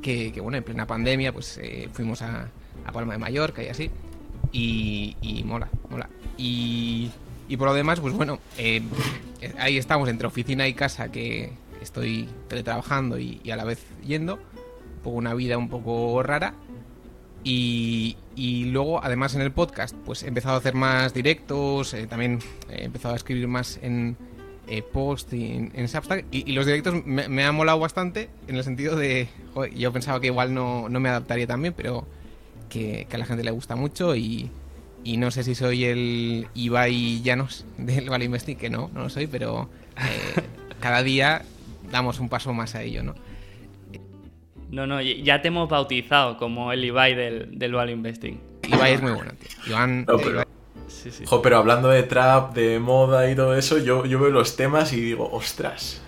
Que, 0.01 0.31
bueno, 0.41 0.57
en 0.57 0.63
plena 0.63 0.87
pandemia, 0.87 1.33
pues 1.33 1.59
eh, 1.61 1.89
fuimos 1.91 2.21
a, 2.21 2.47
Palma 2.93 3.13
de 3.13 3.19
Mallorca 3.19 3.63
y 3.63 3.67
así. 3.67 3.89
Y, 4.51 5.43
mola, 5.45 5.67
mola. 5.89 6.07
Y, 6.37 7.09
por 7.57 7.67
lo 7.67 7.73
demás, 7.73 7.99
pues 7.99 8.13
bueno, 8.13 8.39
eh, 8.57 8.81
ahí 9.57 9.77
estamos 9.77 10.07
entre 10.07 10.27
oficina 10.27 10.67
y 10.67 10.73
casa, 10.73 11.11
que 11.11 11.51
estoy 11.81 12.29
teletrabajando 12.47 13.19
y, 13.19 13.41
y 13.43 13.51
a 13.51 13.55
la 13.55 13.65
vez 13.65 13.83
yendo. 14.05 14.39
Un 15.03 15.15
una 15.15 15.33
vida 15.33 15.57
un 15.57 15.67
poco 15.67 16.21
rara. 16.21 16.53
Y, 17.43 18.15
luego, 18.71 19.03
además 19.03 19.35
en 19.35 19.41
el 19.41 19.51
podcast, 19.51 19.95
pues 20.05 20.23
he 20.23 20.27
empezado 20.27 20.55
a 20.55 20.57
hacer 20.59 20.75
más 20.75 21.13
directos, 21.13 21.93
eh, 21.93 22.07
también 22.07 22.39
he 22.69 22.85
empezado 22.85 23.13
a 23.13 23.17
escribir 23.17 23.47
más 23.47 23.79
en 23.81 24.15
eh, 24.67 24.83
post 24.83 25.33
y 25.33 25.69
en, 25.73 25.87
Substack. 25.87 26.25
Y, 26.31 26.51
los 26.53 26.65
directos 26.65 27.05
me, 27.05 27.27
me, 27.27 27.43
han 27.43 27.55
molado 27.55 27.79
bastante 27.79 28.29
en 28.47 28.55
el 28.55 28.63
sentido 28.63 28.95
de, 28.95 29.27
yo 29.75 29.91
pensaba 29.91 30.21
que 30.21 30.27
igual 30.27 30.53
no, 30.53 30.87
me 30.89 31.09
adaptaría 31.09 31.47
tan 31.47 31.61
bien, 31.61 31.73
pero 31.75 32.07
que, 32.69 33.07
a 33.11 33.17
la 33.17 33.25
gente 33.25 33.43
le 33.43 33.51
gusta 33.51 33.75
mucho 33.75 34.15
y, 34.15 34.51
no 35.03 35.31
sé 35.31 35.43
si 35.43 35.55
soy 35.55 35.85
el 35.85 36.47
Ibai 36.53 37.21
Llanos 37.21 37.65
del 37.77 38.09
Vale 38.09 38.25
Investing, 38.25 38.57
que 38.57 38.69
no, 38.69 38.89
no 38.93 39.03
lo 39.03 39.09
soy, 39.09 39.27
pero 39.27 39.67
eh, 39.97 40.41
cada 40.79 41.01
día 41.03 41.41
damos 41.91 42.19
un 42.19 42.29
paso 42.29 42.53
más 42.53 42.75
a 42.75 42.83
ello, 42.83 43.03
¿no? 43.03 43.15
No, 44.71 44.87
no, 44.87 45.01
ya 45.01 45.41
te 45.41 45.49
hemos 45.49 45.69
bautizado 45.69 46.37
como 46.37 46.71
el 46.71 46.83
Ibai 46.83 47.13
del, 47.13 47.59
del 47.59 47.73
Value 47.73 47.91
Investing. 47.91 48.39
Ibai 48.67 48.93
es 48.93 49.01
muy 49.01 49.11
bueno, 49.11 49.31
tío. 49.33 49.49
Iván, 49.67 50.05
pero, 50.05 50.43
Sí, 50.87 51.09
sí. 51.11 51.23
pero 51.41 51.57
hablando 51.57 51.89
de 51.89 52.03
trap, 52.03 52.53
de 52.53 52.79
moda 52.79 53.29
y 53.29 53.35
todo 53.35 53.55
eso, 53.55 53.79
yo, 53.79 54.05
yo 54.05 54.19
veo 54.19 54.29
los 54.29 54.55
temas 54.55 54.93
y 54.93 55.01
digo, 55.01 55.29
ostras. 55.31 56.01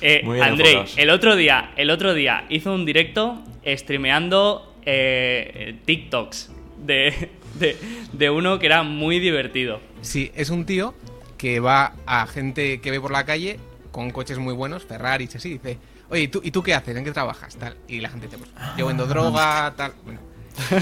Eh, 0.00 0.22
Andrei, 0.42 0.84
el 0.96 1.10
otro 1.10 1.36
día, 1.36 1.72
el 1.76 1.88
otro 1.90 2.12
día 2.12 2.44
hizo 2.48 2.74
un 2.74 2.84
directo 2.84 3.42
streameando 3.64 4.74
eh, 4.84 5.76
TikToks 5.84 6.50
de, 6.84 7.30
de, 7.54 7.76
de, 8.12 8.30
uno 8.30 8.58
que 8.58 8.66
era 8.66 8.82
muy 8.82 9.20
divertido. 9.20 9.80
Sí, 10.00 10.32
es 10.34 10.50
un 10.50 10.66
tío 10.66 10.94
que 11.38 11.60
va 11.60 11.94
a 12.04 12.26
gente 12.26 12.80
que 12.80 12.90
ve 12.90 13.00
por 13.00 13.12
la 13.12 13.24
calle 13.24 13.58
con 13.92 14.10
coches 14.10 14.38
muy 14.38 14.54
buenos, 14.54 14.84
Ferraris, 14.84 15.36
así, 15.36 15.50
dice, 15.50 15.78
oye, 16.12 16.22
¿y 16.22 16.28
tú, 16.28 16.40
¿y 16.44 16.50
tú 16.50 16.62
qué 16.62 16.74
haces? 16.74 16.94
¿En 16.94 17.04
qué 17.04 17.10
trabajas? 17.10 17.56
Tal. 17.56 17.74
Y 17.88 18.00
la 18.00 18.10
gente 18.10 18.26
dice, 18.26 18.38
pues, 18.38 18.50
yo 18.76 18.86
vendo 18.86 19.06
droga, 19.06 19.72
tal. 19.76 19.92
Bueno, 20.04 20.20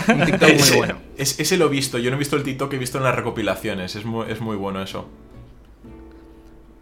un 0.08 0.24
TikTok 0.26 0.50
muy 0.50 0.76
bueno. 0.76 0.98
ese 1.16 1.56
lo 1.56 1.66
he 1.66 1.70
visto, 1.70 1.98
yo 1.98 2.10
no 2.10 2.16
he 2.16 2.18
visto 2.18 2.36
el 2.36 2.42
TikTok, 2.42 2.72
he 2.74 2.78
visto 2.78 2.98
en 2.98 3.04
las 3.04 3.14
recopilaciones, 3.14 3.94
es 3.94 4.04
muy, 4.04 4.30
es 4.30 4.40
muy 4.40 4.56
bueno 4.56 4.82
eso. 4.82 5.08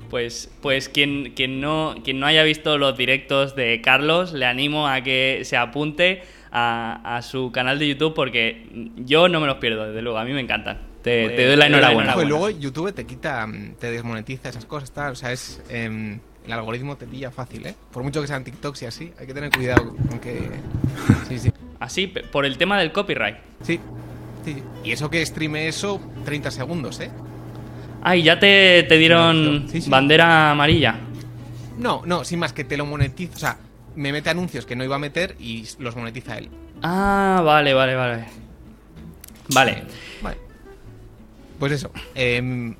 Pues, 0.09 0.51
pues 0.63 0.89
quien, 0.89 1.35
quien, 1.35 1.61
no, 1.61 1.95
quien 2.03 2.19
no 2.19 2.27
haya 2.27 2.43
visto 2.43 2.79
los 2.79 2.97
directos 2.97 3.55
de 3.55 3.83
Carlos, 3.83 4.33
le 4.33 4.47
animo 4.47 4.89
a 4.89 5.03
que 5.03 5.43
se 5.45 5.59
apunte 5.59 6.23
a, 6.51 7.21
su 7.23 7.53
canal 7.53 7.79
de 7.79 7.89
YouTube 7.89 8.15
porque 8.15 8.67
yo 8.97 9.29
no 9.29 9.41
me 9.41 9.47
los 9.47 9.59
pierdo, 9.59 9.87
desde 9.87 10.01
luego, 10.01 10.19
a 10.19 10.25
mí 10.25 10.33
me 10.33 10.41
encantan. 10.41 10.89
Te, 11.03 11.47
doy 11.47 11.57
la 11.57 11.67
enhorabuena. 11.67 12.17
Y 12.23 12.27
luego 12.27 12.49
YouTube 12.51 12.93
te 12.93 13.07
quita, 13.07 13.47
te 13.79 13.91
desmonetiza 13.91 14.49
esas 14.49 14.65
cosas, 14.65 14.91
tal. 14.93 15.13
O 15.13 15.15
sea, 15.15 15.33
es. 15.33 15.63
Em, 15.69 16.21
el 16.49 16.55
algoritmo 16.55 16.97
te 16.97 17.07
pilla 17.07 17.31
fácil, 17.31 17.67
¿eh? 17.67 17.75
Por 17.93 18.03
mucho 18.03 18.23
que 18.23 18.27
sean 18.27 18.43
TikToks 18.43 18.83
y 18.83 18.87
así, 18.87 19.13
hay 19.21 19.27
que 19.27 19.35
tener 19.35 19.51
cuidado 19.51 19.95
con 20.09 20.19
que... 20.19 20.49
Sí, 21.29 21.39
sí. 21.39 21.53
Así, 21.79 22.07
por 22.07 22.47
el 22.47 22.57
tema 22.57 22.79
del 22.79 22.91
copyright. 22.91 23.37
Sí, 23.63 23.79
sí. 24.47 24.63
Y 24.83 24.93
eso 24.93 25.11
que 25.11 25.25
streame 25.25 25.69
eso 25.69 26.01
30 26.25 26.51
segundos, 26.51 27.01
¿eh? 27.01 27.11
Ah, 28.03 28.17
y 28.17 28.23
ya 28.23 28.39
te, 28.39 28.85
te 28.85 28.97
dieron 28.97 29.69
bandera 29.89 30.53
amarilla. 30.53 30.99
No, 31.77 32.03
no, 32.07 32.25
sin 32.25 32.39
más 32.39 32.55
que 32.55 32.65
te 32.65 32.79
lo 32.79 32.87
monetiza. 32.87 33.35
O 33.35 33.39
sea, 33.39 33.59
me 33.95 34.11
mete 34.11 34.31
anuncios 34.31 34.65
que 34.65 34.75
no 34.75 34.85
iba 34.85 34.97
a 34.97 34.99
meter 34.99 35.37
y 35.39 35.69
los 35.79 35.97
monetiza 35.97 36.39
él. 36.39 36.49
Ah, 36.83 37.43
vale, 37.45 37.75
vale, 37.75 37.95
vale. 37.95 38.25
Vale. 39.53 39.83
Vale. 40.23 40.37
Pues 41.59 41.73
eso. 41.73 41.91
Eh, 42.15 42.75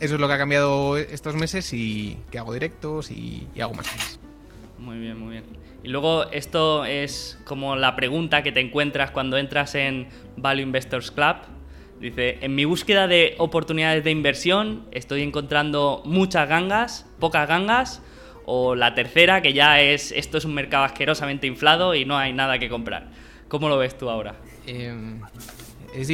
eso 0.00 0.14
es 0.14 0.20
lo 0.20 0.26
que 0.26 0.34
ha 0.34 0.38
cambiado 0.38 0.96
estos 0.96 1.34
meses 1.34 1.72
y 1.72 2.16
que 2.30 2.38
hago 2.38 2.52
directos 2.52 3.10
y, 3.10 3.46
hago 3.60 3.74
más 3.74 3.86
cosas. 3.86 4.20
Muy 4.78 4.98
bien, 4.98 5.18
muy 5.18 5.32
bien. 5.32 5.44
Y 5.82 5.88
luego 5.88 6.24
esto 6.30 6.84
es 6.84 7.38
como 7.44 7.76
la 7.76 7.96
pregunta 7.96 8.42
que 8.42 8.50
te 8.50 8.60
encuentras 8.60 9.10
cuando 9.10 9.36
entras 9.36 9.74
en 9.74 10.08
Value 10.36 10.62
Investors 10.62 11.10
Club. 11.10 11.36
Dice, 12.00 12.38
en 12.40 12.54
mi 12.54 12.64
búsqueda 12.64 13.06
de 13.06 13.34
oportunidades 13.38 14.02
de 14.02 14.10
inversión 14.10 14.86
estoy 14.90 15.22
encontrando 15.22 16.02
muchas 16.06 16.48
gangas, 16.48 17.06
pocas 17.18 17.46
gangas, 17.46 18.02
o 18.46 18.74
la 18.74 18.94
tercera 18.94 19.42
que 19.42 19.52
ya 19.52 19.80
es, 19.82 20.12
esto 20.12 20.38
es 20.38 20.46
un 20.46 20.54
mercado 20.54 20.84
asquerosamente 20.84 21.46
inflado 21.46 21.94
y 21.94 22.06
no 22.06 22.16
hay 22.16 22.32
nada 22.32 22.58
que 22.58 22.70
comprar. 22.70 23.10
¿Cómo 23.48 23.68
lo 23.68 23.76
ves 23.76 23.98
tú 23.98 24.08
ahora? 24.08 24.36
Eh, 24.66 24.94
es, 25.94 26.08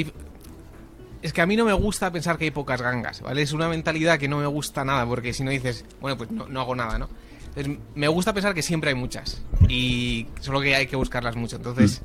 es 1.23 1.33
que 1.33 1.41
a 1.41 1.47
mí 1.47 1.57
no 1.57 1.65
me 1.65 1.73
gusta 1.73 2.11
pensar 2.11 2.39
que 2.39 2.45
hay 2.45 2.51
pocas 2.51 2.81
gangas, 2.81 3.21
¿vale? 3.21 3.43
Es 3.43 3.53
una 3.53 3.69
mentalidad 3.69 4.19
que 4.19 4.29
no 4.29 4.39
me 4.39 4.47
gusta 4.47 4.85
nada, 4.85 5.07
porque 5.07 5.33
si 5.33 5.43
no 5.43 5.51
dices, 5.51 5.85
bueno, 6.01 6.17
pues 6.17 6.31
no, 6.31 6.61
hago 6.61 6.75
nada, 6.75 6.99
¿no? 6.99 7.09
Entonces, 7.55 7.79
me 7.95 8.09
gusta 8.09 8.33
pensar 8.35 8.55
que 8.55 8.63
siempre 8.63 8.91
hay 8.91 8.97
muchas, 8.97 9.43
y 9.69 10.27
solo 10.41 10.61
que 10.61 10.77
hay 10.77 10.87
que 10.87 10.97
buscarlas 10.97 11.37
mucho. 11.37 11.57
Entonces, 11.57 12.03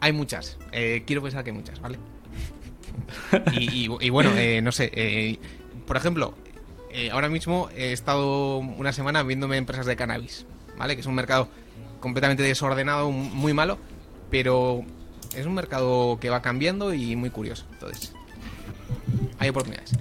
hay 0.00 0.12
muchas. 0.12 0.56
Eh, 0.72 1.02
quiero 1.06 1.22
pensar 1.22 1.44
que 1.44 1.50
hay 1.50 1.56
muchas, 1.56 1.80
¿vale? 1.80 1.98
y, 3.52 4.08
bueno, 4.08 4.30
eh, 4.36 4.60
no 4.62 4.72
sé, 4.72 4.90
eh, 4.94 5.38
por 5.86 5.96
ejemplo, 5.96 6.34
ahora 7.12 7.28
mismo 7.28 7.68
he 7.76 7.92
estado 7.92 8.58
una 8.58 8.92
semana 8.92 9.22
viéndome 9.22 9.58
empresas 9.58 9.84
de 9.84 9.96
cannabis, 9.96 10.46
¿vale? 10.78 10.94
Que 10.94 11.02
es 11.02 11.06
un 11.06 11.14
mercado 11.14 11.48
completamente 12.00 12.42
desordenado, 12.42 13.10
muy 13.10 13.52
malo, 13.52 13.78
pero 14.30 14.84
es 15.34 15.46
un 15.46 15.54
mercado 15.54 16.18
que 16.20 16.30
va 16.30 16.42
cambiando 16.42 16.92
y 16.92 17.16
muy 17.16 17.30
curioso. 17.30 17.64
Entonces, 17.72 18.12
hay 19.38 19.48
oportunidades. 19.48 19.92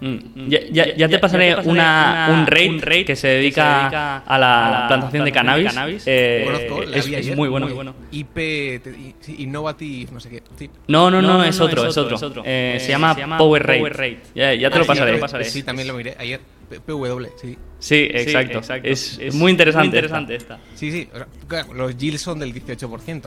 Mm. 0.00 0.48
Ya, 0.48 1.08
te 1.08 1.18
pasaré, 1.18 1.56
una, 1.64 2.28
un, 2.30 2.46
rate, 2.46 3.04
que 3.04 3.16
se 3.16 3.28
dedica, 3.28 4.18
a, 4.18 4.38
la 4.38 4.84
plantación 4.88 5.24
de 5.24 5.32
cannabis. 5.32 6.04
Eh, 6.06 6.42
Conozco, 6.44 6.82
es, 6.94 7.36
muy 7.36 7.48
bueno. 7.48 7.66
Muy 7.66 7.74
bueno. 7.74 7.94
IP, 8.12 8.80
Innovative, 9.38 10.12
no 10.12 10.20
sé 10.20 10.30
qué. 10.30 10.42
No, 10.86 11.10
no, 11.10 11.20
no, 11.20 11.42
es, 11.44 11.60
otro, 11.60 11.88
es 11.88 11.96
otro, 11.96 12.42
eh, 12.44 12.74
eh, 12.76 12.80
se, 12.80 12.90
llama 12.90 13.16
Power 13.36 13.66
Rate. 13.66 14.20
Ya, 14.34 14.70
te 14.70 14.78
lo 14.78 14.86
pasaré. 15.20 15.44
Sí, 15.44 15.62
también 15.62 15.88
lo 15.88 15.94
miré 15.94 16.16
ayer. 16.18 16.40
PW, 16.68 17.28
sí. 17.40 17.56
Sí, 17.78 18.08
exacto. 18.12 18.60
Es, 18.82 19.34
muy 19.34 19.50
interesante, 19.50 19.86
interesante 19.86 20.34
esta. 20.34 20.58
Sí, 20.74 20.92
sí. 20.92 21.08
los 21.74 21.96
yields 21.96 22.20
son 22.20 22.38
del 22.38 22.54
18%. 22.54 23.22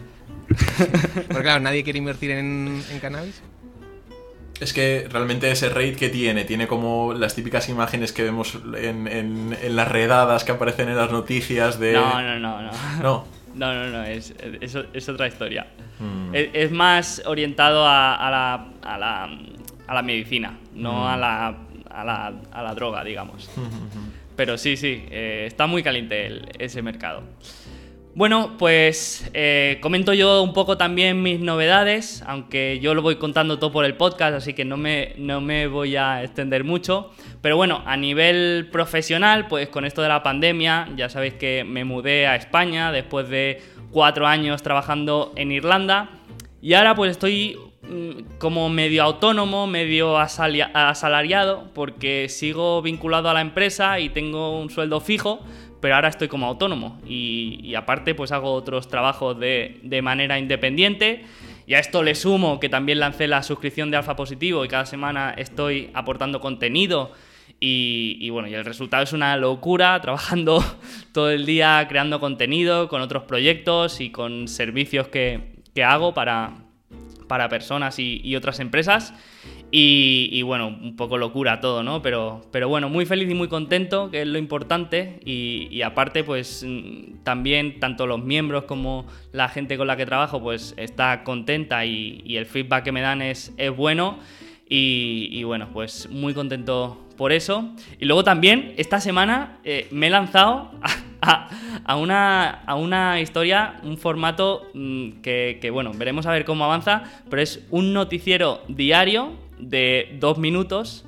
Porque 1.28 1.42
claro, 1.44 1.60
nadie 1.62 1.84
quiere 1.84 2.00
invertir 2.00 2.32
en, 2.32 2.82
cannabis. 3.02 3.42
Es 4.60 4.74
que 4.74 5.08
realmente 5.10 5.50
ese 5.50 5.70
raid 5.70 5.96
que 5.96 6.10
tiene, 6.10 6.46
tiene 6.46 6.68
como 6.68 7.14
las 7.14 7.34
típicas 7.34 7.68
imágenes 7.70 8.12
que 8.14 8.24
vemos 8.24 8.60
en, 8.78 9.08
en- 9.08 9.58
en 9.60 9.76
las 9.76 9.88
redadas 9.88 10.44
que 10.44 10.52
aparecen 10.52 10.88
en 10.90 10.98
las 10.98 11.12
noticias 11.12 11.80
de... 11.80 11.94
No, 11.94 12.22
no, 12.22 12.40
no, 12.40 12.62
no. 12.62 12.72
No. 13.02 13.26
No, 13.56 13.74
no, 13.74 13.88
no, 13.88 14.04
es, 14.06 14.34
es, 14.62 14.78
es 14.94 15.10
otra 15.10 15.28
historia. 15.28 15.68
Mm. 16.00 16.34
Es, 16.36 16.50
es 16.54 16.72
más 16.72 17.22
orientado 17.26 17.86
a, 17.86 18.16
a 18.16 18.32
la, 18.32 18.68
a, 18.82 18.98
la, 18.98 19.24
a 19.88 19.94
la 19.94 20.02
medicina, 20.04 20.58
no 20.74 21.10
a, 21.10 21.18
la, 21.18 21.48
a, 21.90 22.04
la, 22.06 22.34
a 22.52 22.64
la 22.64 22.74
droga, 22.76 23.04
digamos. 23.04 23.50
Pero 24.38 24.58
sí, 24.58 24.78
sí, 24.78 25.04
eh, 25.10 25.44
está 25.48 25.68
muy 25.68 25.84
caliente 25.84 26.28
el- 26.28 26.48
ese 26.60 26.82
mercado. 26.82 27.24
Bueno, 28.14 28.58
pues 28.60 29.30
eh, 29.34 29.80
comento 29.82 30.14
yo 30.14 30.44
un 30.44 30.54
poco 30.54 30.78
también 30.78 31.22
mis 31.24 31.40
novedades, 31.40 32.24
aunque 32.28 32.80
yo 32.82 32.94
lo 32.94 33.02
voy 33.02 33.16
contando 33.16 33.58
todo 33.58 33.72
por 33.72 33.86
el 33.86 33.96
podcast, 33.96 34.36
así 34.36 34.54
que 34.54 34.66
no 34.66 34.76
me, 34.76 35.14
no 35.18 35.40
me 35.40 35.68
voy 35.68 35.96
a 35.96 36.22
extender 36.22 36.66
mucho. 36.66 37.12
Pero 37.42 37.56
bueno, 37.56 37.82
a 37.86 37.96
nivel 37.96 38.68
profesional, 38.70 39.48
pues 39.48 39.70
con 39.70 39.86
esto 39.86 40.02
de 40.02 40.10
la 40.10 40.24
pandemia, 40.24 40.90
ya 40.98 41.08
sabéis 41.08 41.36
que 41.36 41.64
me 41.64 41.86
mudé 41.86 42.28
a 42.28 42.36
España 42.36 42.92
después 42.92 43.30
de 43.30 43.62
cuatro 43.92 44.28
años 44.28 44.62
trabajando 44.62 45.32
en 45.36 45.52
Irlanda 45.52 46.10
y 46.62 46.76
ahora 46.76 46.94
pues 46.94 47.12
estoy 47.12 47.58
mm, 47.82 48.38
como 48.38 48.70
medio 48.70 49.02
autónomo, 49.04 49.66
medio 49.66 50.18
asalariado, 50.20 51.72
porque 51.74 52.30
sigo 52.30 52.84
vinculado 52.84 53.30
a 53.30 53.34
la 53.34 53.42
empresa 53.42 54.00
y 54.00 54.10
tengo 54.10 54.60
un 54.60 54.70
sueldo 54.70 55.00
fijo, 55.00 55.40
pero 55.82 55.96
ahora 55.96 56.08
estoy 56.08 56.28
como 56.28 56.46
autónomo 56.46 57.00
y, 57.08 57.74
aparte 57.76 58.14
pues 58.16 58.32
hago 58.32 58.54
otros 58.54 58.88
trabajos 58.88 59.40
de, 59.40 59.80
de 59.84 60.02
manera 60.02 60.38
independiente. 60.40 61.26
Y 61.68 61.74
a 61.74 61.80
esto 61.80 62.04
le 62.04 62.16
sumo 62.16 62.60
que 62.60 62.70
también 62.70 63.00
lancé 63.00 63.28
la 63.28 63.44
suscripción 63.44 63.92
de 63.92 63.98
Alfa 63.98 64.16
Positivo 64.16 64.64
y 64.64 64.68
cada 64.68 64.86
semana 64.86 65.34
estoy 65.38 65.90
aportando 65.94 66.40
contenido. 66.40 67.12
Y, 67.60 68.18
y 68.20 68.30
bueno, 68.30 68.48
y 68.48 68.54
el 68.56 68.66
resultado 68.66 69.04
es 69.04 69.14
una 69.14 69.36
locura, 69.38 70.00
trabajando 70.02 70.64
todo 71.14 71.30
el 71.32 71.46
día 71.46 71.86
creando 71.90 72.20
contenido 72.20 72.88
con 72.88 73.02
otros 73.02 73.24
proyectos 73.24 74.02
y 74.02 74.12
con 74.12 74.48
servicios 74.48 75.08
que, 75.08 75.62
que 75.74 75.84
hago 75.84 76.14
para, 76.14 76.54
para 77.32 77.48
personas 77.48 77.98
y, 77.98 78.36
otras 78.36 78.60
empresas. 78.60 79.14
Y, 79.72 80.42
bueno, 80.42 80.68
un 80.68 80.98
poco 80.98 81.18
locura 81.18 81.62
todo, 81.62 81.82
¿no? 81.82 82.02
Pero, 82.02 82.42
pero 82.52 82.68
bueno, 82.68 82.90
muy 82.90 83.06
feliz 83.06 83.32
y 83.32 83.34
muy 83.34 83.48
contento, 83.48 84.12
que 84.12 84.24
es 84.24 84.28
lo 84.28 84.38
importante. 84.38 85.22
Y, 85.24 85.82
aparte, 85.82 86.26
pues 86.26 86.66
mm, 86.68 87.24
también 87.24 87.80
tanto 87.80 88.06
los 88.06 88.22
miembros 88.22 88.66
como 88.66 89.06
la 89.32 89.48
gente 89.48 89.78
con 89.78 89.88
la 89.88 89.96
que 89.96 90.06
trabajo, 90.06 90.42
pues 90.42 90.74
está 90.76 91.24
contenta 91.24 91.86
y, 91.86 92.36
el 92.36 92.46
feedback 92.46 92.84
que 92.84 92.92
me 92.92 93.00
dan 93.00 93.22
es, 93.22 93.54
es 93.56 93.74
bueno. 93.74 94.20
Y, 94.68 95.30
y 95.32 95.46
bueno, 95.46 95.70
pues 95.72 96.10
muy 96.10 96.34
contento 96.34 97.08
por 97.16 97.32
eso. 97.32 97.74
Y 97.98 98.04
luego 98.04 98.26
también, 98.26 98.74
esta 98.76 99.00
semana 99.00 99.60
eh, 99.64 99.88
me 99.92 100.08
he 100.08 100.10
lanzado 100.10 100.74
a, 101.86 101.96
una, 101.96 102.50
a 102.50 102.76
una 102.76 103.22
historia, 103.22 103.80
un 103.84 103.98
formato 103.98 104.70
mm, 104.74 105.22
que, 105.22 105.60
que, 105.62 105.70
bueno, 105.70 105.92
veremos 105.94 106.26
a 106.26 106.32
ver 106.32 106.46
cómo 106.46 106.66
avanza, 106.66 107.04
pero 107.30 107.42
es 107.42 107.66
un 107.70 107.94
noticiero 107.94 108.62
diario 108.68 109.34
de 109.60 110.18
dos 110.20 110.38
minutos. 110.38 111.06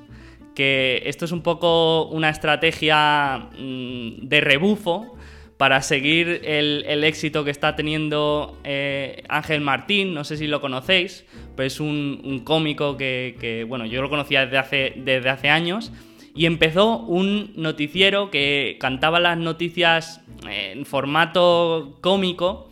Que 0.54 1.02
esto 1.06 1.24
es 1.24 1.32
un 1.32 1.42
poco 1.42 2.06
una 2.06 2.28
estrategia 2.28 3.48
mm, 3.58 4.28
de 4.28 4.40
rebufo 4.40 5.16
para 5.56 5.82
seguir 5.82 6.42
el, 6.44 6.84
el 6.86 7.04
éxito 7.04 7.44
que 7.44 7.50
está 7.50 7.74
teniendo 7.74 8.58
eh, 8.64 9.24
Ángel 9.28 9.60
Martín, 9.60 10.14
no 10.14 10.24
sé 10.24 10.36
si 10.36 10.46
lo 10.46 10.60
conocéis, 10.60 11.24
pero 11.56 11.66
es 11.66 11.80
un, 11.80 12.20
un 12.24 12.40
cómico 12.40 12.96
que, 12.96 13.36
que, 13.40 13.64
bueno, 13.64 13.86
yo 13.86 14.02
lo 14.02 14.10
conocía 14.10 14.44
desde 14.44 14.58
hace, 14.58 14.92
desde 14.96 15.30
hace 15.30 15.48
años, 15.48 15.92
y 16.34 16.46
empezó 16.46 16.98
un 16.98 17.52
noticiero 17.56 18.30
que 18.30 18.76
cantaba 18.80 19.20
las 19.20 19.38
noticias 19.38 20.20
en 20.48 20.84
formato 20.84 21.98
cómico 22.00 22.70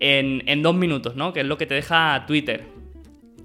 en, 0.00 0.42
en 0.46 0.62
dos 0.62 0.74
minutos, 0.74 1.14
¿no? 1.16 1.32
Que 1.32 1.40
es 1.40 1.46
lo 1.46 1.56
que 1.56 1.66
te 1.66 1.74
deja 1.74 2.24
Twitter. 2.26 2.64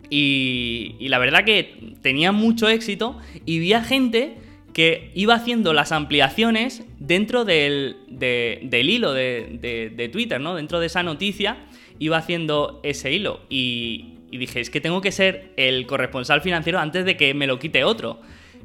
Y, 0.10 0.96
y 1.00 1.10
la 1.10 1.20
verdad 1.20 1.44
que 1.46 1.94
tenía 2.02 2.32
mucho 2.32 2.68
éxito 2.68 3.18
y 3.46 3.60
vi 3.60 3.74
a 3.74 3.84
gente 3.84 4.36
que 4.74 5.12
iba 5.14 5.36
haciendo 5.36 5.74
las 5.74 5.92
ampliaciones 5.92 6.84
dentro 7.00 7.46
del, 7.46 7.98
de- 8.08 8.60
del 8.64 8.90
hilo 8.90 9.14
de, 9.14 9.58
de- 9.62 9.90
de 9.90 10.10
Twitter, 10.10 10.40
¿no? 10.42 10.56
Dentro 10.56 10.80
de 10.80 10.88
esa 10.88 11.04
noticia 11.04 11.58
iba 12.00 12.18
haciendo 12.18 12.80
ese 12.84 13.14
hilo. 13.14 13.42
Y, 13.50 14.16
y 14.32 14.38
dije, 14.38 14.60
es 14.62 14.70
que 14.70 14.82
tengo 14.82 15.02
que 15.02 15.12
ser 15.12 15.52
el 15.58 15.86
corresponsal 15.86 16.42
financiero 16.42 16.80
antes 16.80 17.06
de 17.06 17.16
que 17.18 17.34
me 17.34 17.46
lo 17.46 17.60
quite 17.60 17.84
otro. 17.84 18.20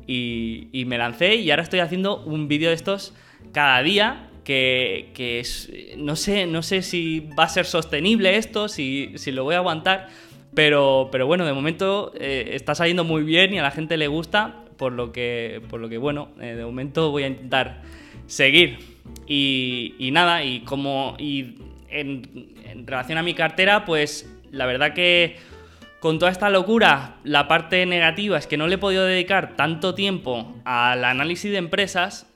Y, 0.07 0.69
y 0.73 0.85
me 0.85 0.99
lancé 0.99 1.37
y 1.37 1.51
ahora 1.51 1.62
estoy 1.62 1.81
haciendo 1.81 2.23
un 2.25 2.49
vídeo 2.49 2.69
de 2.69 2.75
estos 2.75 3.14
cada 3.53 3.83
día 3.83 4.29
que, 4.45 5.11
que 5.14 5.40
es- 5.40 5.71
no, 5.97 6.17
sé, 6.17 6.47
no 6.47 6.62
sé 6.62 6.83
si 6.83 7.21
va 7.38 7.45
a 7.45 7.49
ser 7.49 7.64
sostenible 7.64 8.37
esto, 8.37 8.69
si, 8.69 9.12
si 9.17 9.33
lo 9.33 9.45
voy 9.45 9.55
a 9.55 9.59
aguantar, 9.59 10.09
pero, 10.55 11.09
pero 11.11 11.27
bueno, 11.27 11.45
de 11.47 11.53
momento 11.53 12.12
eh, 12.19 12.51
está 12.53 12.75
saliendo 12.75 13.05
muy 13.05 13.23
bien 13.23 13.55
y 13.55 13.59
a 13.59 13.62
la 13.62 13.71
gente 13.71 13.97
le 13.97 14.07
gusta, 14.09 14.64
por 14.77 14.93
lo 14.93 15.12
que, 15.12 15.62
por 15.71 15.81
lo 15.81 15.88
que 15.88 15.99
bueno, 15.99 16.29
eh, 16.40 16.55
de 16.55 16.64
momento 16.64 17.11
voy 17.11 17.23
a 17.23 17.29
intentar 17.29 17.83
seguir. 18.27 18.79
Y, 19.27 19.95
y 19.99 20.11
nada, 20.11 20.45
y 20.45 20.61
como 20.61 21.17
y 21.19 21.55
en, 21.90 22.53
en 22.71 22.87
relación 22.87 23.19
a 23.19 23.23
mi 23.23 23.35
cartera, 23.35 23.85
pues 23.85 24.29
la 24.51 24.67
verdad 24.67 24.93
que 24.95 25.37
con 26.05 26.19
toda 26.19 26.31
esta 26.31 26.51
locura, 26.51 27.17
la 27.25 27.49
parte 27.49 27.87
negativa 27.87 28.37
es 28.37 28.47
que 28.47 28.59
no 28.59 28.67
le 28.67 28.75
he 28.75 28.79
podido 28.79 29.07
dedicar 29.07 29.57
tanto 29.57 29.95
tiempo 29.95 30.55
al 30.67 31.03
análisis 31.03 31.51
de 31.51 31.57
empresas, 31.57 32.27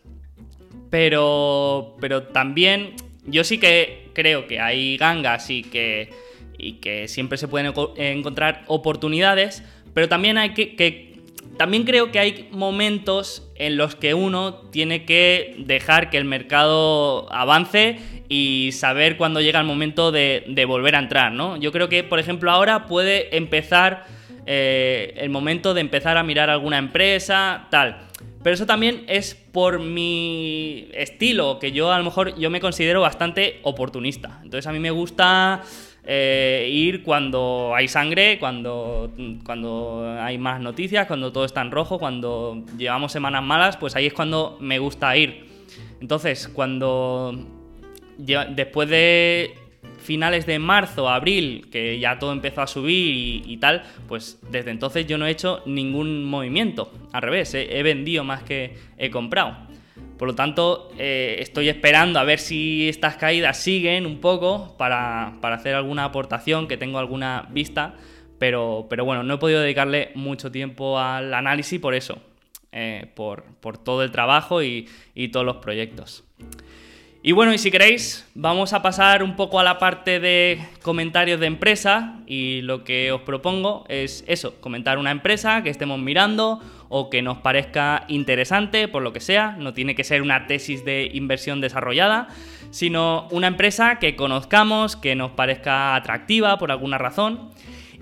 pero, 0.89 1.95
pero 2.01 2.23
también 2.23 2.95
yo 3.27 3.45
sí 3.45 3.59
que 3.59 4.09
creo 4.15 4.47
que 4.47 4.59
hay 4.59 4.97
gangas 4.97 5.51
y 5.51 5.65
que, 5.65 6.09
y 6.57 6.77
que 6.81 7.09
siempre 7.09 7.37
se 7.37 7.47
pueden 7.47 7.75
encontrar 7.99 8.65
oportunidades, 8.69 9.63
pero 9.93 10.09
también 10.09 10.39
hay 10.39 10.55
que, 10.55 10.75
que- 10.75 11.08
también 11.57 11.85
creo 11.85 12.13
que 12.13 12.19
hay 12.19 12.49
momentos 12.53 13.49
en 13.57 13.77
los 13.77 13.97
que 13.97 14.15
uno 14.15 14.55
tiene 14.71 15.05
que 15.05 15.57
dejar 15.59 16.11
que 16.11 16.19
el 16.19 16.25
mercado 16.25 17.33
avance 17.33 17.99
y 18.29 18.71
saber 18.73 19.17
cuándo 19.17 19.41
llega 19.41 19.59
el 19.59 19.67
momento 19.67 20.13
de, 20.13 20.65
volver 20.67 20.95
a 20.95 21.01
entrar, 21.01 21.33
¿no? 21.33 21.57
Yo 21.57 21.73
creo 21.73 21.89
que, 21.89 22.05
por 22.05 22.19
ejemplo, 22.19 22.51
ahora 22.51 22.87
puede 22.87 23.37
empezar 23.37 24.07
eh, 24.47 25.15
el 25.17 25.31
momento 25.31 25.75
de 25.75 25.81
empezar 25.81 26.17
a 26.17 26.23
mirar 26.23 26.51
alguna 26.51 26.79
empresa, 26.79 27.67
tal. 27.71 28.09
Pero 28.43 28.55
eso 28.55 28.67
también 28.67 29.05
es 29.09 29.35
por 29.35 29.81
mi 29.81 30.89
estilo, 30.93 31.59
que 31.59 31.73
yo 31.73 31.93
a 31.93 31.99
lo 31.99 32.05
mejor 32.05 32.39
yo 32.39 32.51
me 32.51 32.61
considero 32.61 33.01
bastante 33.01 33.59
oportunista. 33.63 34.39
Entonces 34.43 34.67
a 34.67 34.73
mí 34.73 34.79
me 34.79 34.91
gusta 34.91 35.63
eh, 36.11 36.66
ir 36.73 37.03
cuando 37.03 37.75
hay 37.77 37.87
sangre, 37.87 38.38
cuando, 38.38 39.12
cuando 39.44 40.16
hay 40.18 40.38
más 40.38 40.59
noticias, 40.59 41.07
cuando 41.07 41.33
todo 41.33 41.44
está 41.44 41.61
en 41.61 41.71
rojo, 41.71 41.99
cuando 41.99 42.64
llevamos 42.79 43.12
semanas 43.12 43.42
malas, 43.42 43.77
pues 43.77 43.94
ahí 43.94 44.07
es 44.07 44.14
cuando 44.14 44.57
me 44.59 44.79
gusta 44.79 45.14
ir. 45.18 45.44
Entonces, 46.01 46.49
cuando 46.49 47.38
después 48.16 48.88
de 48.88 49.55
finales 49.99 50.47
de 50.47 50.59
marzo, 50.59 51.11
abril, 51.11 51.68
que 51.71 51.99
ya 51.99 52.18
todo 52.18 52.33
empezó 52.33 52.62
a 52.62 52.66
subir 52.66 53.47
y, 53.47 53.59
tal, 53.59 53.83
pues 54.09 54.40
desde 54.51 54.71
entonces 54.71 55.07
yo 55.07 55.18
no 55.18 55.27
he 55.27 55.31
hecho 55.31 55.62
ningún 55.66 56.25
movimiento. 56.25 56.90
Al 57.12 57.21
revés, 57.21 57.53
he 57.53 57.83
vendido 57.83 58.25
más 58.25 58.42
que 58.44 58.79
he 58.97 59.11
comprado. 59.11 59.68
Por 60.19 60.27
lo 60.27 60.35
tanto, 60.35 60.91
eh, 60.99 61.37
estoy 61.39 61.69
esperando 61.69 62.19
a 62.19 62.25
ver 62.25 62.41
si 62.41 62.89
estas 62.89 63.17
caídas 63.17 63.57
siguen 63.57 64.05
un 64.05 64.21
poco 64.21 64.75
para, 64.77 65.35
para 65.41 65.57
hacer 65.57 65.77
alguna 65.77 66.05
aportación, 66.05 66.67
que 66.67 66.77
tengo 66.77 66.99
alguna 66.99 67.47
vista. 67.51 67.95
Pero, 68.39 68.87
pero 68.91 69.05
bueno, 69.05 69.23
no 69.23 69.35
he 69.35 69.39
podido 69.39 69.61
dedicarle 69.61 70.11
mucho 70.15 70.51
tiempo 70.51 70.99
al 70.99 71.35
análisis 71.35 71.81
por 71.81 71.95
eso, 71.95 72.19
eh, 72.73 73.11
por, 73.15 73.45
por 73.61 73.79
todo 73.79 74.03
el 74.03 74.11
trabajo 74.11 74.63
y, 74.63 74.89
y 75.15 75.29
todos 75.29 75.47
los 75.47 75.57
proyectos. 75.57 76.25
Y 77.21 77.33
bueno, 77.33 77.53
y 77.53 77.59
si 77.59 77.73
queréis, 77.73 78.29
vamos 78.35 78.73
a 78.73 78.81
pasar 78.81 79.25
un 79.25 79.35
poco 79.35 79.59
a 79.59 79.65
la 79.65 79.79
parte 79.79 80.21
de 80.21 80.61
comentarios 80.83 81.41
de 81.41 81.47
empresa 81.47 82.21
y 82.29 82.61
lo 82.61 82.85
que 82.85 83.11
os 83.11 83.23
propongo 83.23 83.85
es 83.89 84.25
eso, 84.29 84.61
comentar 84.61 84.99
una 84.99 85.11
empresa 85.11 85.65
que 85.65 85.69
estemos 85.69 85.99
mirando 85.99 86.61
o 86.88 87.11
que 87.11 87.22
nos 87.22 87.38
parezca 87.38 88.05
interesante, 88.09 88.88
por 88.88 89.03
lo 89.03 89.12
que 89.12 89.20
sea, 89.20 89.57
no 89.59 89.72
tiene 89.72 89.94
que 89.94 90.05
ser 90.05 90.22
una 90.22 90.46
tesis 90.46 90.85
de 90.85 91.11
inversión 91.12 91.61
desarrollada, 91.61 92.29
sino 92.70 93.29
una 93.31 93.46
empresa 93.46 93.98
que 93.98 94.16
conozcamos, 94.16 94.96
que 94.96 95.14
nos 95.14 95.33
parezca 95.33 95.94
atractiva 95.94 96.59
por 96.59 96.70
alguna 96.70 96.98
razón. 96.98 97.51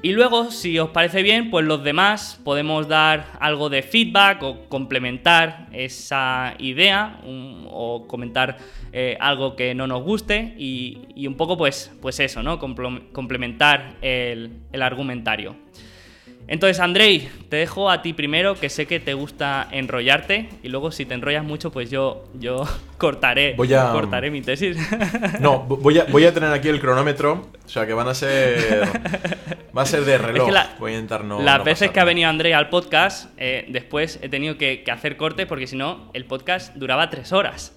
Y 0.02 0.12
luego, 0.12 0.50
si 0.50 0.78
os 0.78 0.90
parece 0.90 1.22
bien, 1.22 1.50
pues 1.50 1.64
los 1.64 1.82
demás 1.82 2.40
podemos 2.44 2.86
dar 2.86 3.32
algo 3.40 3.70
de 3.70 3.82
feedback 3.82 4.42
o 4.42 4.68
complementar 4.68 5.68
esa 5.72 6.54
idea 6.58 7.18
o 7.24 8.06
comentar 8.06 8.58
eh, 8.92 9.16
algo 9.18 9.56
que 9.56 9.74
no 9.74 9.86
nos 9.86 10.02
guste 10.02 10.54
y, 10.58 11.26
un 11.26 11.34
poco 11.34 11.56
pues, 11.56 11.90
pues 12.00 12.20
eso, 12.20 12.42
¿no? 12.42 12.58
Complementar 12.58 13.96
el 14.02 14.60
argumentario. 14.80 15.56
Entonces, 16.48 16.78
Andrei, 16.78 17.28
te 17.48 17.56
dejo 17.56 17.90
a 17.90 18.02
ti 18.02 18.12
primero, 18.12 18.54
que 18.54 18.68
sé 18.70 18.86
que 18.86 19.00
te 19.00 19.14
gusta 19.14 19.66
enrollarte, 19.72 20.48
y 20.62 20.68
luego 20.68 20.92
si 20.92 21.04
te 21.04 21.14
enrollas 21.14 21.42
mucho, 21.44 21.72
pues 21.72 21.90
yo, 21.90 22.24
yo 22.34 22.62
cortaré, 22.98 23.54
Voy 23.54 23.74
a- 23.74 23.90
cortaré 23.90 24.30
mi 24.30 24.42
tesis. 24.42 24.76
No, 25.40 25.66
vo- 25.68 25.78
voy 25.80 25.98
a, 25.98 26.04
voy 26.04 26.24
a 26.24 26.32
tener 26.32 26.52
aquí 26.52 26.68
el 26.68 26.80
cronómetro. 26.80 27.48
O 27.64 27.68
sea 27.68 27.84
que 27.86 27.92
van 27.94 28.06
a 28.08 28.14
ser. 28.14 28.88
Va 29.76 29.82
a 29.82 29.86
ser 29.86 30.04
de 30.04 30.18
reloj. 30.18 30.46
que 30.46 30.52
la- 30.52 30.70
voy 30.78 30.92
a 30.92 30.94
intentar 30.94 31.24
no. 31.24 31.42
Las 31.42 31.58
no 31.58 31.64
veces 31.64 31.90
que 31.90 31.98
ha 32.00 32.04
venido 32.04 32.28
Andrei 32.30 32.52
al 32.52 32.68
podcast, 32.68 33.30
eh, 33.38 33.66
después 33.68 34.20
he 34.22 34.28
tenido 34.28 34.56
que, 34.56 34.84
que 34.84 34.90
hacer 34.92 35.16
corte 35.16 35.46
porque 35.46 35.66
si 35.66 35.76
no, 35.76 36.10
el 36.14 36.26
podcast 36.26 36.74
duraba 36.76 37.10
tres 37.10 37.32
horas. 37.32 37.72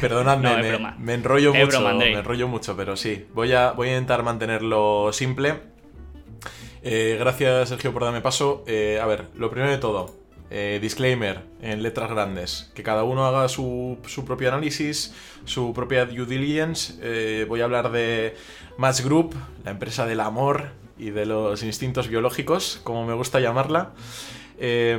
Perdonadme, 0.00 0.42
No, 0.50 0.58
es 0.58 0.80
me, 0.80 0.92
me 0.98 1.14
enrollo 1.14 1.52
Es 1.54 1.64
mucho. 1.66 1.78
broma, 1.80 1.94
me 1.94 2.12
enrollo 2.12 2.48
mucho, 2.48 2.76
pero 2.76 2.96
sí. 2.96 3.26
Voy 3.34 3.52
a, 3.52 3.72
voy 3.72 3.88
a 3.88 3.92
intentar 3.92 4.22
mantenerlo 4.22 5.10
simple. 5.12 5.54
Eh, 6.82 7.16
gracias, 7.18 7.68
Sergio, 7.68 7.92
por 7.92 8.02
darme 8.04 8.20
paso. 8.20 8.64
Eh, 8.66 8.98
a 9.00 9.06
ver, 9.06 9.26
lo 9.36 9.50
primero 9.50 9.70
de 9.70 9.78
todo. 9.78 10.20
eh, 10.54 10.78
disclaimer 10.82 11.40
en 11.62 11.82
letras 11.82 12.10
grandes. 12.10 12.70
Que 12.74 12.82
cada 12.82 13.04
uno 13.04 13.24
haga 13.24 13.48
su, 13.48 13.96
su 14.06 14.24
propio 14.26 14.48
análisis, 14.48 15.14
su 15.46 15.72
propia 15.72 16.04
due 16.04 16.26
diligence. 16.26 16.94
Eh, 17.00 17.46
voy 17.48 17.62
a 17.62 17.64
hablar 17.64 17.90
de 17.90 18.36
Match 18.76 19.00
Group, 19.00 19.34
la 19.64 19.70
empresa 19.70 20.04
del 20.04 20.20
amor 20.20 20.72
y 20.98 21.08
de 21.10 21.24
los 21.24 21.62
instintos 21.62 22.08
biológicos, 22.08 22.80
como 22.84 23.06
me 23.06 23.14
gusta 23.14 23.40
llamarla. 23.40 23.92
Eh, 24.64 24.96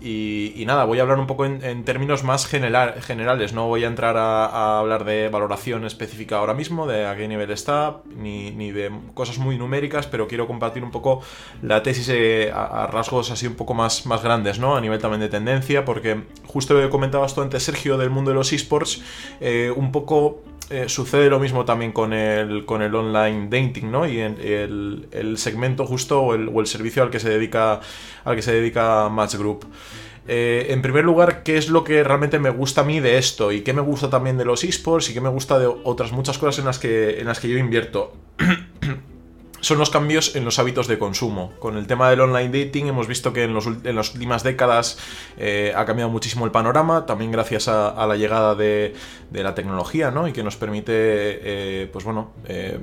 y, 0.00 0.62
nada, 0.64 0.84
voy 0.84 1.00
a 1.00 1.02
hablar 1.02 1.18
un 1.18 1.26
poco 1.26 1.44
en, 1.44 1.84
términos 1.84 2.22
más 2.22 2.46
general- 2.46 3.02
generales. 3.02 3.52
No 3.52 3.66
voy 3.66 3.82
a 3.82 3.88
entrar 3.88 4.16
a, 4.16 4.78
hablar 4.78 5.04
de 5.04 5.28
valoración 5.28 5.84
específica 5.84 6.38
ahora 6.38 6.54
mismo, 6.54 6.86
de 6.86 7.06
a 7.06 7.16
qué 7.16 7.26
nivel 7.26 7.50
está, 7.50 7.96
ni, 8.16 8.52
ni 8.52 8.70
de 8.70 8.92
cosas 9.14 9.38
muy 9.38 9.58
numéricas, 9.58 10.06
pero 10.06 10.28
quiero 10.28 10.46
compartir 10.46 10.84
un 10.84 10.92
poco 10.92 11.20
la 11.62 11.82
tesis 11.82 12.08
eh, 12.10 12.52
a, 12.54 12.86
rasgos 12.86 13.32
así 13.32 13.48
un 13.48 13.56
poco 13.56 13.74
más, 13.74 14.06
más 14.06 14.22
grandes, 14.22 14.60
¿no? 14.60 14.76
A 14.76 14.80
nivel 14.80 15.00
también 15.00 15.20
de 15.20 15.28
tendencia, 15.28 15.84
porque 15.84 16.22
justo 16.46 16.88
comentabas 16.88 17.34
tú 17.34 17.42
antes, 17.42 17.64
Sergio, 17.64 17.98
del 17.98 18.10
mundo 18.10 18.30
de 18.30 18.36
los 18.36 18.52
esports, 18.52 19.02
eh, 19.40 19.72
un 19.74 19.90
poco 19.90 20.42
eh, 20.70 20.88
sucede 20.88 21.28
lo 21.28 21.38
mismo 21.38 21.64
también 21.64 21.92
con 21.92 22.12
el, 22.12 22.64
con 22.64 22.82
el 22.82 22.94
online 22.94 23.48
dating, 23.50 23.90
¿no? 23.90 24.06
Y 24.08 24.20
en- 24.20 24.38
el, 24.40 25.08
el 25.12 25.38
segmento 25.38 25.86
justo 25.86 26.20
o 26.22 26.34
el, 26.34 26.48
o 26.52 26.60
el 26.60 26.66
servicio 26.66 27.02
al 27.02 27.10
que 27.10 27.20
se 27.20 27.28
dedica, 27.28 27.80
al 28.24 28.36
que 28.36 28.42
se 28.42 28.52
dedica 28.52 29.08
Match 29.08 29.34
Group. 29.36 29.66
Eh, 30.28 30.66
en 30.70 30.82
primer 30.82 31.04
lugar, 31.04 31.42
¿qué 31.42 31.56
es 31.58 31.68
lo 31.68 31.82
que 31.82 32.04
realmente 32.04 32.38
me 32.38 32.50
gusta 32.50 32.82
a 32.82 32.84
mí 32.84 33.00
de 33.00 33.18
esto? 33.18 33.50
¿Y 33.52 33.62
qué 33.62 33.72
me 33.72 33.80
gusta 33.82 34.08
también 34.08 34.38
de 34.38 34.44
los 34.44 34.62
esports? 34.64 35.10
¿Y 35.10 35.14
qué 35.14 35.20
me 35.20 35.28
gusta 35.28 35.58
de 35.58 35.66
otras 35.66 36.12
muchas 36.12 36.38
cosas 36.38 36.60
en 36.60 36.66
las 36.66 36.78
que, 36.78 37.18
en 37.20 37.26
las 37.26 37.40
que 37.40 37.48
yo 37.48 37.58
invierto? 37.58 38.12
son 39.62 39.78
los 39.78 39.90
cambios 39.90 40.36
en 40.36 40.44
los 40.44 40.58
hábitos 40.58 40.88
de 40.88 40.98
consumo. 40.98 41.52
Con 41.58 41.78
el 41.78 41.86
tema 41.86 42.10
del 42.10 42.20
online 42.20 42.64
dating 42.64 42.88
hemos 42.88 43.06
visto 43.06 43.32
que 43.32 43.44
en, 43.44 43.54
los 43.54 43.66
en 43.66 43.96
las 43.96 44.12
últimas 44.12 44.42
décadas 44.42 44.98
eh, 45.38 45.72
ha 45.74 45.86
cambiado 45.86 46.10
muchísimo 46.10 46.44
el 46.44 46.50
panorama, 46.50 47.06
también 47.06 47.30
gracias 47.30 47.68
a, 47.68 47.88
a 47.88 48.06
la 48.06 48.16
llegada 48.16 48.54
de, 48.54 48.94
de 49.30 49.42
la 49.42 49.54
tecnología, 49.54 50.10
¿no? 50.10 50.28
Y 50.28 50.32
que 50.32 50.42
nos 50.42 50.56
permite, 50.56 50.92
eh, 50.94 51.88
pues 51.92 52.04
bueno, 52.04 52.32
eh, 52.46 52.78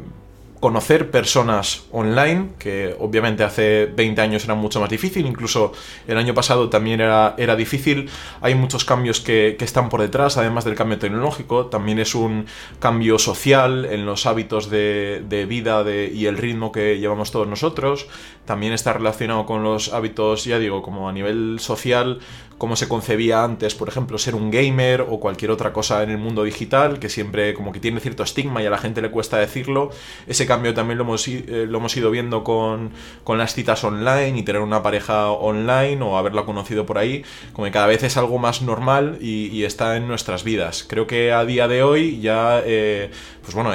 conocer 0.60 1.10
personas 1.10 1.84
online, 1.92 2.50
que 2.60 2.96
obviamente 3.00 3.44
hace 3.44 3.86
20 3.86 4.20
años 4.22 4.44
era 4.44 4.56
mucho 4.56 4.82
más 4.82 4.90
difícil, 4.90 5.26
incluso 5.26 5.72
el 6.08 6.18
año 6.18 6.34
pasado 6.34 6.70
también 6.70 7.00
era, 7.00 7.34
era 7.38 7.56
difícil. 7.56 8.10
Hay 8.42 8.56
muchos 8.56 8.84
cambios 8.84 9.22
que, 9.22 9.56
que 9.58 9.64
están 9.66 9.88
por 9.90 10.02
detrás, 10.02 10.38
además 10.38 10.66
del 10.66 10.76
cambio 10.76 11.00
tecnológico, 11.00 11.68
también 11.68 12.00
es 12.00 12.14
un 12.14 12.46
cambio 12.80 13.20
social 13.20 13.86
en 13.86 14.06
los 14.06 14.26
hábitos 14.26 14.70
de, 14.70 15.24
de 15.30 15.46
vida 15.46 15.84
de- 15.84 16.12
y 16.14 16.26
el 16.26 16.38
ritmo 16.38 16.72
que 16.72 17.00
llevamos 17.00 17.32
todos 17.32 17.48
nosotros. 17.48 18.08
También 18.46 18.74
está 18.74 18.94
relacionado 18.94 19.46
con 19.46 19.64
los 19.64 19.94
hábitos, 19.94 20.44
ya 20.44 20.60
digo, 20.60 20.82
como 20.82 21.08
a 21.08 21.14
nivel 21.14 21.58
social, 21.60 22.20
cómo 22.60 22.76
se 22.76 22.88
concebía 22.88 23.44
antes, 23.44 23.74
por 23.74 23.88
ejemplo, 23.88 24.18
ser 24.20 24.36
un 24.36 24.52
gamer 24.52 25.02
o 25.10 25.20
cualquier 25.20 25.50
otra 25.50 25.74
cosa 25.74 26.04
en 26.04 26.12
el 26.12 26.18
mundo 26.18 26.44
digital, 26.44 27.00
que 27.00 27.08
siempre 27.10 27.54
como 27.54 27.72
que 27.72 27.80
tiene 27.80 28.02
cierto 28.02 28.22
estigma 28.22 28.62
y 28.62 28.66
a 28.66 28.70
la 28.70 28.78
gente 28.78 29.02
le 29.02 29.10
cuesta 29.10 29.38
decirlo. 29.38 29.92
Ese 30.28 30.46
cambio 30.46 30.74
también 30.74 30.98
lo 30.98 31.06
hemos, 31.06 31.28
eh, 31.28 31.66
lo 31.68 31.78
hemos 31.78 31.96
ido 31.96 32.12
viendo 32.12 32.44
con, 32.44 32.92
las 33.26 33.54
citas 33.54 33.84
online 33.86 34.38
y 34.38 34.44
tener 34.44 34.62
una 34.62 34.84
pareja 34.84 35.32
online 35.32 36.04
o 36.04 36.18
haberla 36.18 36.44
conocido 36.44 36.86
por 36.86 36.98
ahí, 36.98 37.24
como 37.54 37.66
que 37.66 37.72
cada 37.72 37.88
vez 37.88 38.04
es 38.04 38.18
algo 38.18 38.38
más 38.38 38.62
normal 38.62 39.18
y, 39.22 39.48
y 39.48 39.64
está 39.64 39.96
en 39.96 40.08
nuestras 40.10 40.44
vidas. 40.44 40.84
Creo 40.88 41.08
que 41.08 41.32
a 41.32 41.46
día 41.46 41.70
de 41.70 41.82
hoy 41.82 42.20
ya, 42.20 42.62
eh, 42.66 43.10
pues 43.52 43.56
bueno, 43.56 43.74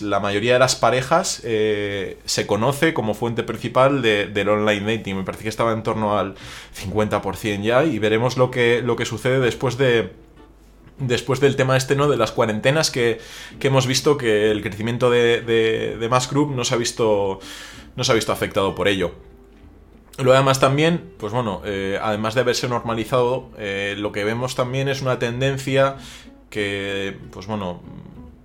la 0.00 0.20
mayoría 0.20 0.52
de 0.52 0.58
las 0.60 0.76
parejas 0.76 1.40
eh, 1.44 2.18
se 2.24 2.46
conoce 2.46 2.94
como 2.94 3.14
fuente 3.14 3.42
principal 3.42 4.00
de- 4.00 4.26
del 4.28 4.48
online 4.48 4.96
dating. 4.96 5.16
Me 5.16 5.22
parece 5.24 5.42
que 5.42 5.48
estaba 5.48 5.72
en 5.72 5.82
torno 5.82 6.16
al 6.16 6.36
50% 6.72 7.62
ya 7.62 7.84
y 7.84 7.98
veremos 7.98 8.36
lo 8.36 8.52
que, 8.52 8.80
lo 8.80 8.94
que 8.94 9.06
sucede 9.06 9.40
después 9.40 9.76
de, 9.76 10.12
después 10.98 11.40
del 11.40 11.56
tema 11.56 11.76
este, 11.76 11.96
¿no? 11.96 12.08
De 12.08 12.16
las 12.16 12.30
cuarentenas 12.30 12.92
que, 12.92 13.18
que 13.58 13.66
hemos 13.66 13.88
visto 13.88 14.16
que 14.16 14.52
el 14.52 14.62
crecimiento 14.62 15.10
de, 15.10 15.40
de, 15.40 15.96
de 15.98 16.08
Mass 16.08 16.30
Group 16.30 16.54
no 16.54 16.62
se 16.62 16.74
ha 16.74 16.78
visto, 16.78 17.40
no 17.96 18.04
se 18.04 18.12
ha 18.12 18.14
visto 18.14 18.30
afectado 18.30 18.76
por 18.76 18.86
ello. 18.86 19.10
Lo 20.18 20.32
demás 20.32 20.60
también, 20.60 21.10
pues 21.18 21.32
bueno, 21.32 21.60
eh, 21.64 21.98
además 22.00 22.36
de 22.36 22.42
haberse 22.42 22.68
normalizado, 22.68 23.50
eh, 23.58 23.96
lo 23.98 24.12
que 24.12 24.22
vemos 24.22 24.54
también 24.54 24.88
es 24.88 25.02
una 25.02 25.18
tendencia 25.18 25.96
que, 26.50 27.16
pues 27.32 27.48
bueno, 27.48 27.82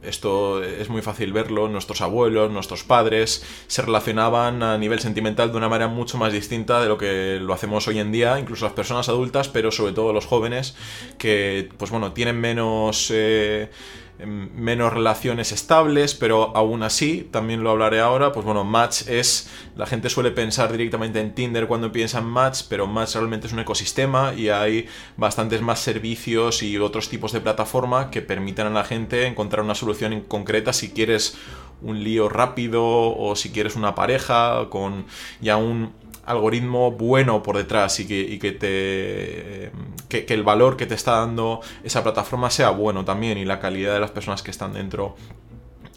esto 0.01 0.63
es 0.63 0.89
muy 0.89 1.01
fácil 1.01 1.33
verlo, 1.33 1.67
nuestros 1.67 2.01
abuelos, 2.01 2.51
nuestros 2.51 2.83
padres 2.83 3.45
se 3.67 3.81
relacionaban 3.81 4.63
a 4.63 4.77
nivel 4.77 4.99
sentimental 4.99 5.51
de 5.51 5.57
una 5.57 5.69
manera 5.69 5.87
mucho 5.89 6.17
más 6.17 6.33
distinta 6.33 6.81
de 6.81 6.87
lo 6.87 6.97
que 6.97 7.39
lo 7.41 7.53
hacemos 7.53 7.87
hoy 7.87 7.99
en 7.99 8.11
día, 8.11 8.39
incluso 8.39 8.65
las 8.65 8.73
personas 8.73 9.09
adultas, 9.09 9.49
pero 9.49 9.71
sobre 9.71 9.93
todo 9.93 10.13
los 10.13 10.25
jóvenes 10.25 10.75
que, 11.17 11.69
pues 11.77 11.91
bueno, 11.91 12.13
tienen 12.13 12.39
menos... 12.39 13.11
eh, 13.11 13.69
menos 14.25 14.93
relaciones 14.93 15.51
estables, 15.51 16.13
pero 16.13 16.55
aún 16.55 16.83
así, 16.83 17.27
también 17.31 17.63
lo 17.63 17.71
hablaré 17.71 17.99
ahora, 17.99 18.31
pues 18.31 18.45
bueno, 18.45 18.63
Match 18.63 19.07
es, 19.07 19.49
la 19.75 19.85
gente 19.85 20.09
suele 20.09 20.31
pensar 20.31 20.71
directamente 20.71 21.19
en 21.19 21.33
Tinder 21.33 21.67
cuando 21.67 21.91
piensa 21.91 22.19
en 22.19 22.25
Match, 22.25 22.63
pero 22.67 22.85
Match 22.85 23.15
realmente 23.15 23.47
es 23.47 23.53
un 23.53 23.59
ecosistema 23.59 24.33
y 24.35 24.49
hay 24.49 24.87
bastantes 25.15 25.61
más 25.61 25.79
servicios 25.79 26.63
y 26.63 26.77
otros 26.77 27.09
tipos 27.09 27.31
de 27.31 27.41
plataforma 27.41 28.11
que 28.11 28.21
permiten 28.21 28.67
a 28.67 28.71
la 28.71 28.83
gente 28.83 29.25
encontrar 29.25 29.63
una 29.63 29.75
solución 29.75 30.11
en 30.13 30.21
concreta 30.21 30.73
si 30.73 30.89
quieres 30.89 31.37
un 31.81 32.03
lío 32.03 32.27
rápido 32.27 32.83
o 32.83 33.35
si 33.35 33.51
quieres 33.51 33.75
una 33.75 33.95
pareja 33.95 34.67
con 34.69 35.05
ya 35.39 35.55
un 35.55 35.93
algoritmo 36.29 36.91
bueno 36.91 37.43
por 37.43 37.57
detrás 37.57 37.99
y 37.99 38.07
que, 38.07 38.39
que 38.39 38.51
te 38.51 39.71
que, 40.07 40.25
que 40.25 40.33
el 40.33 40.43
valor 40.43 40.77
que 40.77 40.85
te 40.85 40.95
está 40.95 41.17
dando 41.17 41.61
esa 41.83 42.03
plataforma 42.03 42.49
sea 42.49 42.69
bueno 42.69 43.03
también 43.03 43.37
y 43.37 43.45
la 43.45 43.59
calidad 43.59 43.93
de 43.93 43.99
las 43.99 44.11
personas 44.11 44.43
que 44.43 44.51
están 44.51 44.73
dentro 44.73 45.15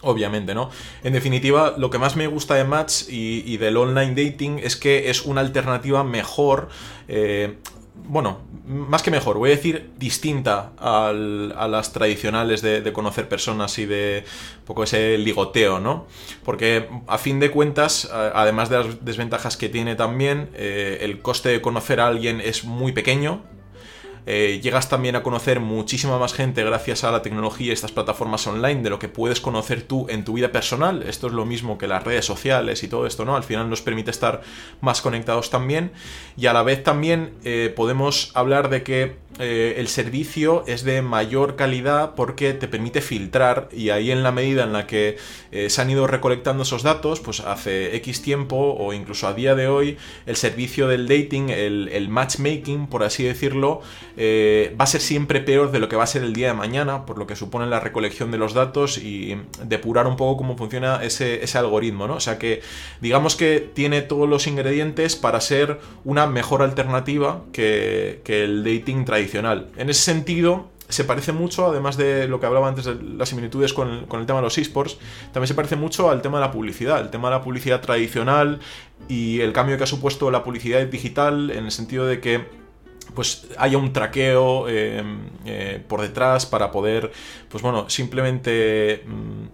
Obviamente, 0.04 0.52
¿no? 0.52 0.68
En 1.04 1.12
definitiva, 1.12 1.74
lo 1.78 1.88
que 1.88 1.98
más 1.98 2.16
me 2.16 2.26
gusta 2.26 2.56
de 2.56 2.64
Match 2.64 3.08
y, 3.08 3.44
y 3.46 3.56
del 3.56 3.76
online 3.76 4.14
dating 4.16 4.58
es 4.58 4.74
que 4.74 5.10
es 5.10 5.24
una 5.24 5.40
alternativa 5.42 6.02
mejor, 6.02 6.70
eh, 7.06 7.58
bueno, 7.94 8.40
más 8.66 9.02
que 9.02 9.10
mejor, 9.10 9.38
voy 9.38 9.50
a 9.50 9.56
decir 9.56 9.90
distinta 9.98 10.72
a 10.78 11.12
las 11.12 11.92
tradicionales 11.92 12.62
de, 12.62 12.92
conocer 12.92 13.28
personas 13.28 13.78
y 13.78 13.86
de 13.86 14.24
un 14.60 14.64
poco 14.64 14.84
ese 14.84 15.18
ligoteo, 15.18 15.78
¿no? 15.78 16.06
Porque 16.44 16.88
a 17.06 17.18
fin 17.18 17.40
de 17.40 17.50
cuentas, 17.50 18.10
además 18.12 18.68
de 18.70 18.78
las 18.78 19.04
desventajas 19.04 19.56
que 19.56 19.68
tiene 19.68 19.94
también, 19.94 20.50
eh, 20.54 20.98
el 21.02 21.20
coste 21.20 21.50
de 21.50 21.60
conocer 21.60 22.00
a 22.00 22.06
alguien 22.06 22.40
es 22.40 22.64
muy 22.64 22.92
pequeño, 22.92 23.42
eh, 24.26 24.60
llegas 24.62 24.88
también 24.88 25.16
a 25.16 25.22
conocer 25.22 25.60
muchísima 25.60 26.18
más 26.18 26.32
gente 26.32 26.62
gracias 26.64 27.04
a 27.04 27.10
la 27.10 27.22
tecnología 27.22 27.68
y 27.68 27.70
estas 27.72 27.92
plataformas 27.92 28.46
online 28.46 28.82
de 28.82 28.90
lo 28.90 28.98
que 28.98 29.08
puedes 29.08 29.40
conocer 29.40 29.82
tú 29.82 30.06
en 30.08 30.24
tu 30.24 30.34
vida 30.34 30.52
personal. 30.52 31.02
Esto 31.02 31.26
es 31.26 31.32
lo 31.32 31.44
mismo 31.44 31.78
que 31.78 31.88
las 31.88 32.04
redes 32.04 32.24
sociales 32.24 32.82
y 32.82 32.88
todo 32.88 33.06
esto, 33.06 33.24
¿no? 33.24 33.36
Al 33.36 33.42
final 33.42 33.68
nos 33.68 33.82
permite 33.82 34.10
estar 34.10 34.42
más 34.80 35.02
conectados 35.02 35.50
también. 35.50 35.92
Y 36.36 36.46
a 36.46 36.52
la 36.52 36.62
vez 36.62 36.84
también 36.84 37.34
eh, 37.44 37.72
podemos 37.74 38.30
hablar 38.34 38.68
de 38.70 38.82
que 38.82 39.16
eh, 39.38 39.76
el 39.78 39.88
servicio 39.88 40.62
es 40.66 40.84
de 40.84 41.00
mayor 41.00 41.56
calidad 41.56 42.14
porque 42.14 42.52
te 42.52 42.68
permite 42.68 43.00
filtrar 43.00 43.68
y 43.72 43.88
ahí 43.88 44.10
en 44.10 44.22
la 44.22 44.30
medida 44.30 44.64
en 44.64 44.74
la 44.74 44.86
que 44.86 45.16
eh, 45.52 45.70
se 45.70 45.80
han 45.80 45.88
ido 45.88 46.06
recolectando 46.06 46.64
esos 46.64 46.82
datos, 46.82 47.20
pues 47.20 47.40
hace 47.40 47.96
X 47.96 48.20
tiempo 48.20 48.76
o 48.78 48.92
incluso 48.92 49.26
a 49.26 49.32
día 49.32 49.54
de 49.54 49.68
hoy, 49.68 49.96
el 50.26 50.36
servicio 50.36 50.86
del 50.86 51.08
dating, 51.08 51.48
el, 51.48 52.08
matchmaking, 52.10 52.88
por 52.88 53.04
así 53.04 53.24
decirlo, 53.24 53.80
eh, 54.18 54.76
va 54.78 54.84
a 54.84 54.86
ser 54.86 55.00
siempre 55.00 55.40
peor 55.40 55.72
de 55.72 55.78
lo 55.78 55.88
que 55.88 55.96
va 55.96 56.04
a 56.04 56.06
ser 56.06 56.22
el 56.22 56.34
día 56.34 56.48
de 56.48 56.54
mañana, 56.54 57.06
por 57.06 57.16
lo 57.16 57.26
que 57.26 57.34
supone 57.34 57.66
la 57.66 57.80
recolección 57.80 58.30
de 58.32 58.38
los 58.38 58.52
datos 58.52 58.98
y 58.98 59.38
depurar 59.64 60.06
un 60.06 60.16
poco 60.16 60.36
cómo 60.36 60.58
funciona 60.58 61.02
ese, 61.02 61.40
algoritmo, 61.56 62.06
¿no? 62.06 62.16
O 62.16 62.20
sea 62.20 62.38
que 62.38 62.62
digamos 63.00 63.36
que 63.36 63.60
tiene 63.60 64.02
todos 64.02 64.28
los 64.28 64.46
ingredientes 64.46 65.16
para 65.16 65.40
ser 65.40 65.80
una 66.04 66.26
mejor 66.26 66.62
alternativa 66.62 67.42
que, 67.52 68.20
que 68.24 68.44
el 68.44 68.62
dating 68.64 69.04
tradicional. 69.04 69.21
En 69.76 69.90
ese 69.90 70.02
sentido, 70.02 70.70
se 70.92 71.04
parece 71.04 71.32
mucho, 71.32 71.66
además 71.66 71.96
de 71.96 72.28
lo 72.28 72.38
que 72.38 72.46
hablaba 72.46 72.68
antes 72.68 72.84
de 72.84 72.96
las 73.02 73.30
similitudes 73.30 73.72
con 73.72 73.88
el, 73.88 74.26
tema 74.26 74.40
de 74.40 74.42
los 74.42 74.58
esports, 74.58 74.98
también 75.32 75.48
se 75.48 75.54
parece 75.54 75.76
mucho 75.76 76.10
al 76.10 76.20
tema 76.20 76.38
de 76.38 76.46
la 76.46 76.52
publicidad, 76.52 77.00
el 77.00 77.10
tema 77.10 77.28
de 77.28 77.36
la 77.36 77.42
publicidad 77.42 77.80
tradicional 77.80 78.60
y 79.08 79.40
el 79.40 79.52
cambio 79.52 79.78
que 79.78 79.84
ha 79.84 79.86
supuesto 79.86 80.30
la 80.30 80.44
publicidad 80.44 80.84
digital 80.86 81.50
en 81.50 81.64
el 81.64 81.70
sentido 81.70 82.06
de 82.06 82.20
que 82.20 82.62
pues 83.14 83.46
haya 83.58 83.78
un 83.78 83.92
traqueo 83.92 84.68
eh, 84.68 85.02
eh, 85.44 85.82
por 85.88 86.00
detrás 86.00 86.46
para 86.46 86.70
poder, 86.70 87.10
pues 87.48 87.62
bueno, 87.62 87.88
simplemente 87.90 89.04
mm, 89.06 89.46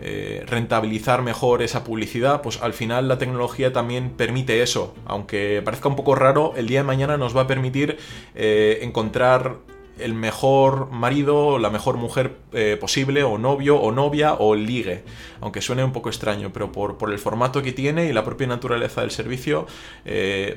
eh, 0.00 0.44
rentabilizar 0.46 1.22
mejor 1.22 1.62
esa 1.62 1.84
publicidad, 1.84 2.42
pues 2.42 2.60
al 2.62 2.72
final 2.72 3.08
la 3.08 3.18
tecnología 3.18 3.72
también 3.72 4.10
permite 4.10 4.62
eso. 4.62 4.94
Aunque 5.06 5.62
parezca 5.64 5.88
un 5.88 5.96
poco 5.96 6.14
raro, 6.14 6.54
el 6.56 6.66
día 6.66 6.80
de 6.80 6.84
mañana 6.84 7.16
nos 7.16 7.36
va 7.36 7.42
a 7.42 7.46
permitir 7.46 7.98
encontrar 8.34 9.56
el 9.98 10.14
mejor 10.14 10.90
marido, 10.90 11.58
la 11.58 11.70
mejor 11.70 11.96
mujer 11.96 12.36
posible, 12.80 13.24
o 13.24 13.38
novio, 13.38 13.80
o 13.80 13.90
novia, 13.90 14.34
o 14.34 14.54
ligue. 14.54 15.02
Aunque 15.40 15.60
suene 15.60 15.82
un 15.82 15.92
poco 15.92 16.08
extraño, 16.08 16.52
pero 16.52 16.70
por, 16.70 17.10
el 17.10 17.18
formato 17.18 17.62
que 17.62 17.72
tiene 17.72 18.06
y 18.06 18.12
la 18.12 18.24
propia 18.24 18.46
naturaleza 18.46 19.00
del 19.00 19.10
servicio, 19.10 19.66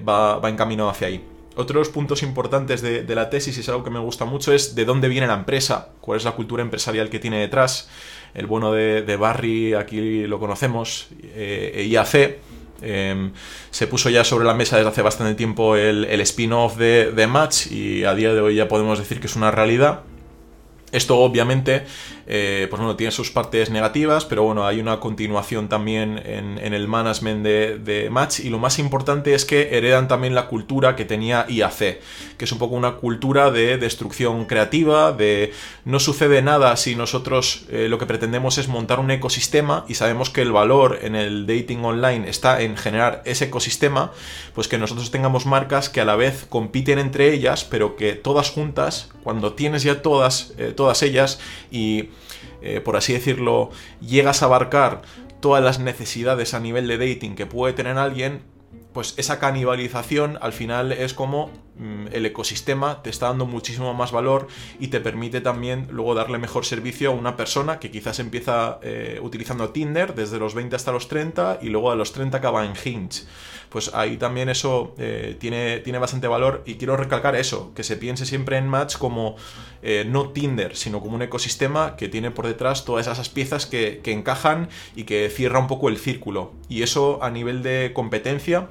va, 0.08 0.38
va 0.38 0.50
encaminado 0.50 0.90
hacia 0.90 1.08
ahí. 1.08 1.24
Otros 1.56 1.90
puntos 1.90 2.24
importantes 2.24 2.82
de, 2.82 3.16
la 3.16 3.30
tesis, 3.30 3.58
y 3.58 3.60
es 3.60 3.68
algo 3.68 3.84
que 3.84 3.90
me 3.90 4.00
gusta 4.00 4.24
mucho, 4.24 4.54
es 4.54 4.74
de 4.74 4.86
dónde 4.86 5.10
viene 5.10 5.28
la 5.28 5.34
empresa, 5.34 5.90
cuál 6.00 6.18
es 6.18 6.24
la 6.24 6.32
cultura 6.32 6.64
empresarial 6.64 7.10
que 7.10 7.20
tiene 7.20 7.40
detrás. 7.40 7.90
El 8.34 8.48
bueno 8.48 8.72
de, 8.72 9.16
Barry, 9.18 9.74
aquí 9.74 10.26
lo 10.26 10.40
conocemos, 10.40 11.10
eh, 11.36 11.88
IAC, 11.90 12.40
em, 12.82 13.32
se 13.70 13.88
puso 13.88 14.10
ya 14.10 14.24
sobre 14.24 14.46
la 14.46 14.54
mesa 14.54 14.78
desde 14.78 14.90
hace 14.90 15.02
bastante 15.02 15.36
tiempo 15.36 15.76
el, 15.76 16.06
spin-off 16.22 16.78
de, 16.78 17.12
de, 17.12 17.28
Match 17.28 17.68
y 17.72 18.06
a 18.06 18.16
día 18.16 18.34
de 18.34 18.42
hoy 18.42 18.56
ya 18.56 18.68
podemos 18.68 19.00
decir 19.00 19.20
que 19.20 19.28
es 19.28 19.36
una 19.36 19.52
realidad. 19.52 20.02
Esto 20.92 21.18
obviamente 21.20 21.84
eh, 22.34 22.68
pues 22.70 22.80
bueno, 22.80 22.96
tiene 22.96 23.12
sus 23.12 23.30
partes 23.30 23.72
negativas, 23.72 24.24
pero 24.24 24.44
bueno, 24.44 24.66
hay 24.66 24.80
una 24.80 25.02
continuación 25.02 25.68
también 25.68 26.18
en, 26.26 26.74
el 26.74 26.88
management 26.88 27.44
de, 27.44 28.08
Match. 28.10 28.40
Y 28.40 28.50
lo 28.50 28.58
más 28.58 28.80
importante 28.80 29.34
es 29.34 29.44
que 29.44 29.76
heredan 29.78 30.08
también 30.08 30.34
la 30.34 30.48
cultura 30.48 30.96
que 30.96 31.04
tenía 31.04 31.46
IAC, 31.50 32.00
que 32.38 32.46
es 32.46 32.52
un 32.54 32.58
poco 32.58 32.76
una 32.76 32.94
cultura 32.94 33.52
de 33.52 33.78
destrucción 33.78 34.46
creativa, 34.46 35.12
de 35.12 35.52
no 35.84 36.00
sucede 36.00 36.42
nada 36.42 36.78
si 36.78 36.96
nosotros 36.96 37.66
eh, 37.70 37.88
lo 37.90 37.98
que 37.98 38.06
pretendemos 38.06 38.58
es 38.58 38.70
montar 38.70 39.02
un 39.02 39.12
ecosistema 39.12 39.84
y 39.90 39.96
sabemos 39.96 40.30
que 40.30 40.42
el 40.42 40.54
valor 40.54 41.00
en 41.02 41.18
el 41.18 41.46
dating 41.46 41.84
online 41.84 42.30
está 42.30 42.62
en 42.62 42.78
generar 42.78 43.24
ese 43.26 43.46
ecosistema, 43.46 44.14
pues 44.56 44.70
que 44.70 44.78
nosotros 44.78 45.12
tengamos 45.12 45.46
marcas 45.46 45.90
que 45.90 46.00
a 46.00 46.06
la 46.06 46.16
vez 46.16 46.46
compiten 46.48 46.98
entre 46.98 47.34
ellas, 47.34 47.66
pero 47.66 47.98
que 47.98 48.14
todas 48.14 48.52
juntas, 48.52 49.10
cuando 49.22 49.52
tienes 49.52 49.84
ya 49.84 50.02
todas, 50.02 50.54
eh, 50.58 50.72
todas 50.74 51.04
ellas 51.04 51.38
y 51.72 52.08
eh, 52.62 52.82
por 52.82 52.96
así 52.96 53.14
decirlo, 53.14 53.70
llegas 54.00 54.42
a 54.42 54.46
abarcar 54.46 55.02
todas 55.40 55.64
las 55.64 55.80
necesidades 55.80 56.54
a 56.54 56.60
nivel 56.60 56.88
de 56.88 56.98
dating 56.98 57.36
que 57.36 57.46
puede 57.46 57.74
tener 57.74 57.98
alguien, 57.98 58.42
pues 58.94 59.14
esa 59.18 59.40
canibalización 59.40 60.38
al 60.42 60.54
final 60.54 60.92
es 60.92 61.14
como 61.14 61.50
mm, 61.78 62.08
el 62.12 62.26
ecosistema 62.26 63.02
te 63.02 63.10
está 63.10 63.28
dando 63.28 63.46
muchísimo 63.46 63.94
más 63.94 64.12
valor 64.12 64.48
y 64.80 64.88
te 64.88 65.00
permite 65.00 65.42
también 65.42 65.88
luego 65.92 66.14
darle 66.14 66.38
mejor 66.38 66.66
servicio 66.66 67.12
a 67.12 67.14
una 67.14 67.38
persona 67.38 67.80
que 67.80 67.90
quizás 67.90 68.20
empieza 68.20 68.80
eh, 68.82 69.20
utilizando 69.22 69.70
Tinder 69.70 70.14
desde 70.14 70.40
los 70.40 70.54
20 70.54 70.76
hasta 70.76 70.92
los 70.92 71.08
30 71.08 71.60
y 71.62 71.70
luego 71.70 71.92
a 71.92 71.96
los 71.96 72.12
30 72.12 72.38
acaba 72.38 72.66
en 72.66 72.74
Hinge 72.84 73.24
pues 73.72 73.92
ahí 73.94 74.18
también 74.18 74.50
eso 74.50 74.94
eh, 74.98 75.38
tiene, 75.40 75.80
tiene 75.80 75.98
bastante 75.98 76.28
valor 76.28 76.62
y 76.66 76.76
quiero 76.76 76.98
recalcar 76.98 77.38
eso, 77.38 77.72
que 77.74 77.84
se 77.84 77.96
piense 77.96 78.26
siempre 78.26 78.58
en 78.58 78.68
Match 78.68 78.98
como 78.98 79.38
eh, 79.82 80.04
no 80.06 80.30
Tinder, 80.30 80.76
sino 80.76 81.00
como 81.00 81.16
un 81.16 81.22
ecosistema 81.22 81.96
que 81.96 82.10
tiene 82.10 82.32
por 82.32 82.48
detrás 82.48 82.84
todas 82.84 83.08
esas 83.08 83.30
piezas 83.30 83.66
que, 83.66 84.02
que 84.04 84.12
encajan 84.12 84.68
y 84.94 85.06
que 85.06 85.30
cierra 85.30 85.60
un 85.60 85.68
poco 85.68 85.88
el 85.88 85.98
círculo. 85.98 86.52
Y 86.68 86.84
eso 86.84 87.24
a 87.24 87.30
nivel 87.30 87.64
de 87.64 87.92
competencia 87.94 88.68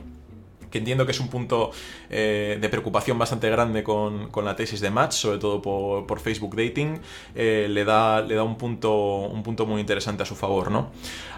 que 0.70 0.78
entiendo 0.78 1.04
que 1.04 1.12
es 1.12 1.20
un 1.20 1.28
punto 1.28 1.70
eh, 2.09 2.59
de 2.61 2.68
preocupación 2.68 3.18
bastante 3.18 3.50
grande 3.50 3.83
con, 3.83 4.30
la 4.44 4.56
tesis 4.56 4.80
de 4.80 4.90
Match, 4.90 5.12
sobre 5.12 5.38
todo 5.38 5.61
por, 5.61 6.20
Facebook 6.20 6.54
Dating, 6.54 7.00
eh, 7.35 7.66
le, 7.68 7.85
da, 7.85 8.20
le 8.20 8.35
da 8.35 8.42
un 8.42 8.56
punto, 8.56 8.92
un 9.20 9.42
punto 9.42 9.66
muy 9.66 9.80
interesante 9.80 10.22
a 10.22 10.26
su 10.26 10.37
favor, 10.37 10.70
¿no? 10.70 10.90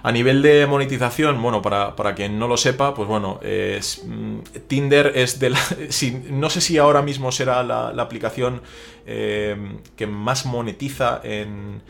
A 0.03 0.13
nivel 0.13 0.43
de 0.43 0.67
monetización, 0.67 1.41
bueno, 1.41 1.63
para, 1.63 2.15
quien 2.15 2.39
no 2.39 2.49
lo 2.49 2.57
sepa, 2.57 2.95
pues 2.95 3.09
bueno, 3.09 3.39
es, 3.43 4.03
mm, 4.05 4.39
Tinder 4.67 5.13
es 5.15 5.39
de 5.39 5.51
la... 5.51 5.59
no 6.31 6.51
sé 6.51 6.61
si 6.61 6.79
ahora 6.79 7.03
mismo 7.03 7.33
será 7.33 7.63
la, 7.63 7.89
aplicación 8.03 8.63
eh, 9.07 9.57
que 9.97 10.07
más 10.07 10.45
monetiza 10.45 11.21
en 11.23 11.81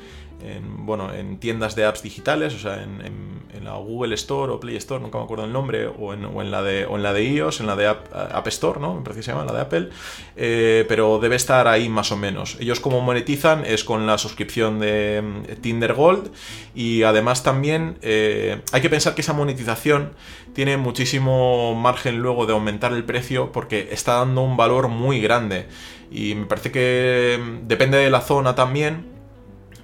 en, 0.45 0.87
bueno, 0.87 1.13
en 1.13 1.39
tiendas 1.39 1.75
de 1.77 1.85
apps 1.85 2.03
digitales, 2.03 2.55
o 2.55 2.59
sea, 2.59 2.83
en, 2.83 3.33
la 3.63 3.75
Google 3.75 4.15
Store 4.17 4.51
o 4.53 4.59
Play 4.59 4.75
Store, 4.77 5.01
nunca 5.01 5.19
me 5.19 5.25
acuerdo 5.25 5.45
el 5.45 5.53
nombre, 5.53 5.87
o 5.87 6.13
en, 6.13 6.51
la, 6.51 6.63
de, 6.63 6.83
en 6.83 7.03
la 7.03 7.13
de 7.13 7.25
iOS, 7.25 7.61
en 7.61 7.69
la 7.69 7.77
de 7.77 7.87
App, 7.87 8.47
Store, 8.49 8.81
¿no? 8.81 8.95
Me 8.95 9.03
parece 9.03 9.21
que 9.21 9.23
se 9.23 9.31
llama, 9.31 9.45
la 9.45 9.53
de 9.53 9.61
Apple, 9.61 9.91
eh, 10.37 10.85
pero 10.89 11.21
debe 11.21 11.37
estar 11.37 11.69
ahí 11.69 11.89
más 11.89 12.11
o 12.11 12.17
menos. 12.17 12.57
Ellos 12.59 12.81
como 12.81 13.01
monetizan 13.03 13.65
es 13.65 13.85
con 13.85 14.05
la 14.05 14.19
suscripción 14.19 14.81
de 14.81 15.23
mm, 15.23 15.61
Tinder 15.61 15.95
Gold 15.95 16.33
y 16.75 17.05
además 17.05 17.45
también 17.45 17.99
eh, 18.03 18.63
hay 18.73 18.81
que 18.81 18.91
pensar 18.91 19.15
que 19.15 19.21
esa 19.21 19.33
monetización 19.33 20.13
tiene 20.55 20.77
muchísimo 20.77 21.75
margen 21.75 22.19
luego 22.19 22.47
de 22.47 22.53
aumentar 22.55 22.93
el 22.93 23.05
precio 23.05 23.53
porque 23.53 23.91
está 23.93 24.15
dando 24.15 24.43
un 24.43 24.57
valor 24.57 24.89
muy 24.89 25.21
grande. 25.21 25.67
Y 26.11 26.35
me 26.35 26.47
parece 26.47 26.71
que 26.73 27.39
mm, 27.41 27.69
depende 27.69 27.99
de 27.99 28.11
la 28.11 28.21
zona 28.21 28.55
también, 28.55 29.12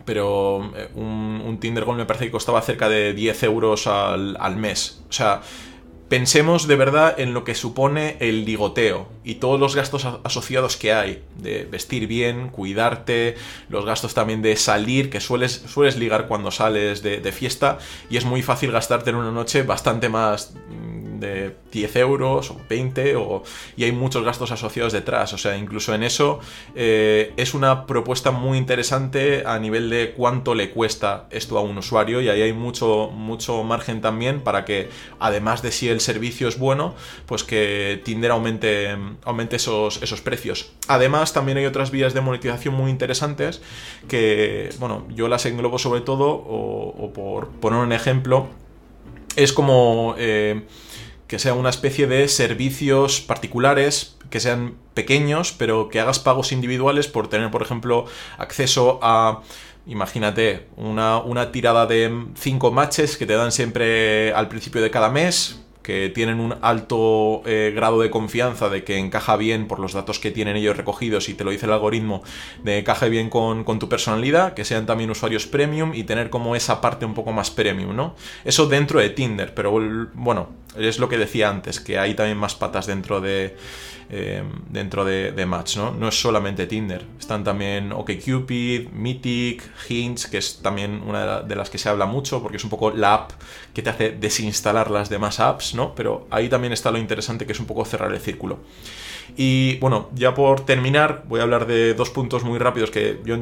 pero 0.08 0.72
eh, 0.74 0.88
un, 0.94 1.58
Tinder 1.60 1.84
Gold 1.84 1.98
me 1.98 2.06
parece 2.06 2.24
que 2.24 2.30
costaba 2.30 2.62
cerca 2.62 2.88
de 2.88 3.12
10 3.12 3.42
euros 3.42 3.86
al, 3.86 4.56
mes. 4.56 5.02
O 5.06 5.12
sea, 5.12 5.42
pensemos 6.08 6.66
de 6.66 6.76
verdad 6.76 7.18
en 7.18 7.34
lo 7.34 7.44
que 7.44 7.54
supone 7.54 8.16
el 8.20 8.44
ligoteo 8.44 9.08
y 9.24 9.36
todos 9.36 9.60
los 9.60 9.76
gastos 9.76 10.06
asociados 10.24 10.76
que 10.76 10.92
hay, 10.92 11.22
de 11.36 11.64
vestir 11.64 12.06
bien, 12.06 12.48
cuidarte, 12.48 13.36
los 13.68 13.84
gastos 13.84 14.14
también 14.14 14.40
de 14.40 14.56
salir, 14.56 15.10
que 15.10 15.20
sueles, 15.20 15.64
sueles 15.66 15.96
ligar 15.96 16.28
cuando 16.28 16.50
sales 16.50 17.02
de, 17.02 17.28
fiesta 17.28 17.78
y 18.08 18.16
es 18.16 18.24
muy 18.24 18.42
fácil 18.42 18.72
gastarte 18.72 19.10
en 19.10 19.16
una 19.16 19.30
noche 19.30 19.62
bastante 19.62 20.08
más 20.08 20.54
de 21.18 21.56
10 21.72 21.96
euros 21.96 22.50
o 22.50 22.60
20 22.68 23.16
o, 23.16 23.42
y 23.76 23.84
hay 23.84 23.92
muchos 23.92 24.24
gastos 24.24 24.50
asociados 24.52 24.92
detrás. 24.92 25.32
O 25.32 25.38
sea, 25.38 25.56
incluso 25.56 25.94
en 25.94 26.02
eso 26.02 26.40
eh, 26.74 27.32
es 27.36 27.54
una 27.54 27.86
propuesta 27.86 28.30
muy 28.30 28.58
interesante 28.58 29.42
a 29.46 29.58
nivel 29.58 29.90
de 29.90 30.12
cuánto 30.12 30.54
le 30.54 30.70
cuesta 30.70 31.26
esto 31.30 31.58
a 31.58 31.60
un 31.60 31.78
usuario 31.78 32.20
y 32.20 32.28
ahí 32.28 32.42
hay 32.42 32.52
mucho, 32.52 33.10
mucho 33.12 33.62
margen 33.64 34.00
también 34.00 34.40
para 34.40 34.64
que 34.64 34.88
además 35.18 35.62
de 35.62 35.72
si 35.72 35.88
el 35.88 35.97
servicio 36.00 36.48
es 36.48 36.58
bueno, 36.58 36.94
pues 37.26 37.44
que 37.44 38.00
Tinder 38.04 38.30
aumente, 38.30 38.96
aumente 39.24 39.56
esos, 39.56 40.02
esos 40.02 40.20
precios. 40.20 40.72
Además 40.88 41.32
también 41.32 41.58
hay 41.58 41.66
otras 41.66 41.90
vías 41.90 42.14
de 42.14 42.20
monetización 42.20 42.74
muy 42.74 42.90
interesantes 42.90 43.60
que, 44.08 44.70
bueno, 44.78 45.06
yo 45.10 45.28
las 45.28 45.46
englobo 45.46 45.78
sobre 45.78 46.00
todo 46.00 46.28
o, 46.30 47.12
por 47.12 47.48
poner 47.48 47.80
un 47.80 47.92
ejemplo, 47.92 48.48
es 49.36 49.52
como... 49.52 50.14
Eh, 50.18 50.62
que 51.28 51.38
sea 51.38 51.52
una 51.52 51.68
especie 51.68 52.06
de 52.06 52.26
servicios 52.26 53.20
particulares 53.20 54.16
que 54.30 54.40
sean 54.40 54.76
pequeños, 54.94 55.52
pero 55.52 55.88
que 55.88 56.00
hagas 56.00 56.18
pagos 56.18 56.52
individuales 56.52 57.06
por 57.06 57.28
tener, 57.28 57.50
por 57.50 57.62
ejemplo, 57.62 58.06
acceso 58.38 58.98
a, 59.02 59.42
imagínate, 59.86 60.66
una, 60.76 61.18
una 61.18 61.52
tirada 61.52 61.86
de 61.86 62.26
cinco 62.34 62.70
matches 62.70 63.16
que 63.16 63.26
te 63.26 63.34
dan 63.34 63.52
siempre 63.52 64.32
al 64.32 64.48
principio 64.48 64.82
de 64.82 64.90
cada 64.90 65.10
mes, 65.10 65.60
que 65.88 66.10
tienen 66.10 66.38
un 66.38 66.54
alto 66.60 67.40
eh, 67.46 67.72
grado 67.74 68.00
de 68.02 68.10
confianza 68.10 68.68
de 68.68 68.84
que 68.84 68.98
encaja 68.98 69.38
bien 69.38 69.66
por 69.66 69.80
los 69.80 69.94
datos 69.94 70.18
que 70.18 70.30
tienen 70.30 70.54
ellos 70.54 70.76
recogidos 70.76 71.30
y 71.30 71.34
te 71.34 71.44
lo 71.44 71.50
dice 71.50 71.64
el 71.64 71.72
algoritmo, 71.72 72.22
de 72.62 72.80
encaje 72.80 73.08
bien 73.08 73.30
con, 73.30 73.64
tu 73.78 73.88
personalidad, 73.88 74.52
que 74.52 74.66
sean 74.66 74.84
también 74.84 75.08
usuarios 75.10 75.46
premium 75.46 75.94
y 75.94 76.04
tener 76.04 76.28
como 76.28 76.54
esa 76.54 76.82
parte 76.82 77.06
un 77.06 77.14
poco 77.14 77.32
más 77.32 77.50
premium, 77.50 77.96
¿no? 77.96 78.14
Eso 78.44 78.66
dentro 78.66 79.00
de 79.00 79.08
Tinder, 79.08 79.54
pero 79.54 79.80
bueno, 80.12 80.50
es 80.76 80.98
lo 80.98 81.08
que 81.08 81.18
decía 81.18 81.48
antes, 81.48 81.80
que 81.80 81.98
hay 81.98 82.14
también 82.14 82.38
más 82.38 82.54
patas 82.54 82.86
dentro 82.86 83.20
de 83.20 83.56
eh, 84.10 84.42
dentro 84.70 85.04
de, 85.04 85.46
Match, 85.46 85.76
¿no? 85.76 85.90
No 85.90 86.08
es 86.08 86.18
solamente 86.18 86.66
Tinder, 86.66 87.04
están 87.18 87.44
también 87.44 87.92
OkCupid, 87.92 88.88
Mythic, 88.88 89.62
Hinge, 89.86 90.30
que 90.30 90.38
es 90.38 90.60
también 90.62 91.02
una 91.06 91.42
de 91.42 91.54
las 91.54 91.68
que 91.68 91.76
se 91.76 91.90
habla 91.90 92.06
mucho 92.06 92.40
porque 92.40 92.56
es 92.56 92.64
un 92.64 92.70
poco 92.70 92.90
la 92.90 93.12
app 93.12 93.32
que 93.74 93.82
te 93.82 93.90
hace 93.90 94.10
desinstalar 94.12 94.90
las 94.90 95.10
demás 95.10 95.40
apps, 95.40 95.74
¿no? 95.74 95.94
Pero 95.94 96.26
ahí 96.30 96.48
también 96.48 96.72
está 96.72 96.90
lo 96.90 96.96
interesante 96.96 97.44
que 97.44 97.52
es 97.52 97.60
un 97.60 97.66
poco 97.66 97.84
cerrar 97.84 98.10
el 98.10 98.20
círculo. 98.20 98.60
Y 99.36 99.76
bueno, 99.76 100.08
ya 100.14 100.32
por 100.32 100.64
terminar, 100.64 101.24
voy 101.28 101.40
a 101.40 101.42
hablar 101.42 101.66
de 101.66 101.92
dos 101.92 102.08
puntos 102.08 102.44
muy 102.44 102.58
rápidos 102.58 102.90
que 102.90 103.20
yo 103.26 103.36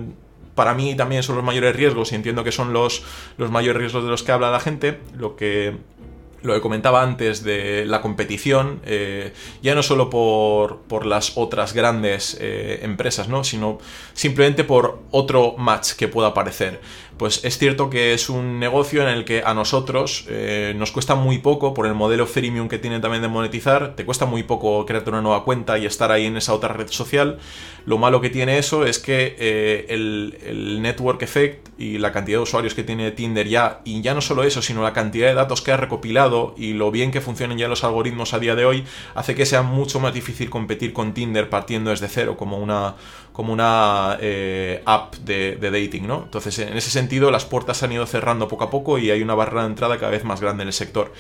para 0.57 0.75
mí 0.75 0.97
también 0.97 1.23
son 1.23 1.37
los 1.37 1.45
mayores 1.45 1.77
riesgos 1.77 2.11
y 2.11 2.17
entiendo 2.17 2.43
que 2.43 2.51
son 2.51 2.73
los, 2.73 3.05
los 3.37 3.53
mayores 3.53 3.81
riesgos 3.81 4.03
de 4.03 4.11
los 4.11 4.25
que 4.25 4.33
habla 4.33 4.51
la 4.51 4.59
gente. 4.59 4.99
Lo 5.17 5.37
que 5.37 5.77
lo 6.47 6.55
que 6.55 6.61
comentaba 6.61 7.03
antes 7.03 7.43
de 7.43 7.85
la 7.85 8.01
competición, 8.01 8.81
eh, 8.85 9.33
ya 9.63 9.75
no 9.75 9.83
solo 9.83 10.09
por, 10.09 10.79
por 10.83 11.05
las 11.05 11.37
otras 11.37 11.73
grandes 11.73 12.37
eh, 12.41 12.81
empresas, 12.83 13.29
¿no? 13.29 13.45
sino 13.45 13.79
simplemente 14.15 14.65
por 14.65 15.01
otro 15.11 15.55
match 15.59 15.93
que 15.93 16.09
pueda 16.09 16.29
aparecer. 16.29 16.81
Pues 17.17 17.45
es 17.45 17.57
cierto 17.57 17.89
que 17.89 18.13
es 18.13 18.29
un 18.29 18.59
negocio 18.59 19.03
en 19.03 19.09
el 19.09 19.25
que 19.25 19.43
a 19.43 19.55
nosotros 19.55 20.27
eh, 20.29 20.75
nos 20.77 20.93
cuesta 20.93 21.15
muy 21.15 21.39
poco, 21.39 21.73
por 21.73 21.87
el 21.87 21.95
modelo 21.95 22.27
freemium 22.27 22.69
que 22.69 22.79
tiene 22.79 23.01
también 23.01 23.23
de 23.23 23.29
monetizar, 23.29 23.97
te 23.97 24.05
cuesta 24.05 24.27
muy 24.27 24.43
poco 24.43 24.85
crearte 24.85 25.11
una 25.11 25.23
nueva 25.23 25.45
cuenta 25.45 25.79
y 25.79 25.87
estar 25.87 26.13
ahí 26.13 26.27
en 26.27 26.37
esa 26.37 26.53
otra 26.53 26.75
red 26.75 26.89
social. 26.89 27.39
Lo 27.87 27.99
malo 27.99 28.21
que 28.21 28.29
tiene 28.31 28.59
eso 28.59 28.85
es 28.85 28.99
que 28.99 29.87
el, 29.89 30.39
el 30.45 30.83
network 30.83 31.23
effect 31.23 31.69
y 31.79 31.99
la 31.99 32.13
cantidad 32.13 32.39
de 32.39 32.43
usuarios 32.43 32.75
que 32.75 32.83
tiene 32.83 33.11
Tinder 33.13 33.49
ya, 33.49 33.81
y 33.85 34.01
ya 34.01 34.15
no 34.15 34.21
solo 34.21 34.45
eso, 34.45 34.61
sino 34.61 34.83
la 34.83 34.93
cantidad 34.93 35.29
de 35.29 35.35
datos 35.35 35.63
que 35.63 35.73
ha 35.73 35.77
recopilado 35.77 36.55
y 36.57 36.73
lo 36.73 36.91
bien 36.91 37.11
que 37.11 37.21
funcionan 37.21 37.59
ya 37.59 37.69
los 37.69 37.85
algoritmos 37.85 38.35
a 38.35 38.39
día 38.39 38.55
de 38.55 38.65
hoy, 38.65 38.85
hace 39.15 39.35
que 39.35 39.47
sea 39.47 39.63
mucho 39.63 40.01
más 40.01 40.13
difícil 40.13 40.51
competir 40.51 40.93
con 40.93 41.15
Tinder 41.15 41.49
partiendo 41.49 41.91
desde 41.91 42.09
cero, 42.09 42.37
como 42.37 42.59
una, 42.59 42.97
como 43.37 43.53
una 43.53 44.17
eh, 44.19 44.81
app 44.87 45.15
de, 45.17 45.59
dating, 45.61 46.07
¿no? 46.07 46.23
Entonces, 46.25 46.59
en 46.59 46.75
ese 46.75 46.89
sentido, 46.89 47.31
las 47.31 47.45
puertas 47.45 47.77
se 47.77 47.85
han 47.85 47.93
ido 47.93 48.07
cerrando 48.07 48.49
poco 48.49 48.65
a 48.65 48.71
poco 48.71 48.97
y 48.97 49.11
hay 49.11 49.21
una 49.21 49.35
barrera 49.35 49.65
de 49.65 49.67
entrada 49.67 49.99
cada 49.99 50.11
vez 50.11 50.25
más 50.25 50.41
grande 50.41 50.63
en 50.63 50.69
el 50.69 50.73
sector. 50.73 51.13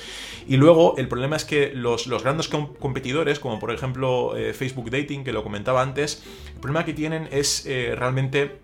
Y 0.48 0.56
luego, 0.56 0.94
el 0.96 1.08
problema 1.08 1.36
es 1.36 1.44
que 1.44 1.72
los, 1.74 2.08
grandes 2.22 2.48
competidores, 2.48 3.38
como 3.38 3.58
por 3.58 3.70
ejemplo 3.70 4.34
eh, 4.34 4.54
Facebook 4.54 4.90
Dating, 4.90 5.24
que 5.24 5.32
lo 5.34 5.42
comentaba 5.42 5.82
antes, 5.82 6.22
el 6.54 6.60
problema 6.60 6.86
que 6.86 6.94
tienen 6.94 7.28
es 7.32 7.66
eh, 7.66 7.94
realmente 7.94 8.60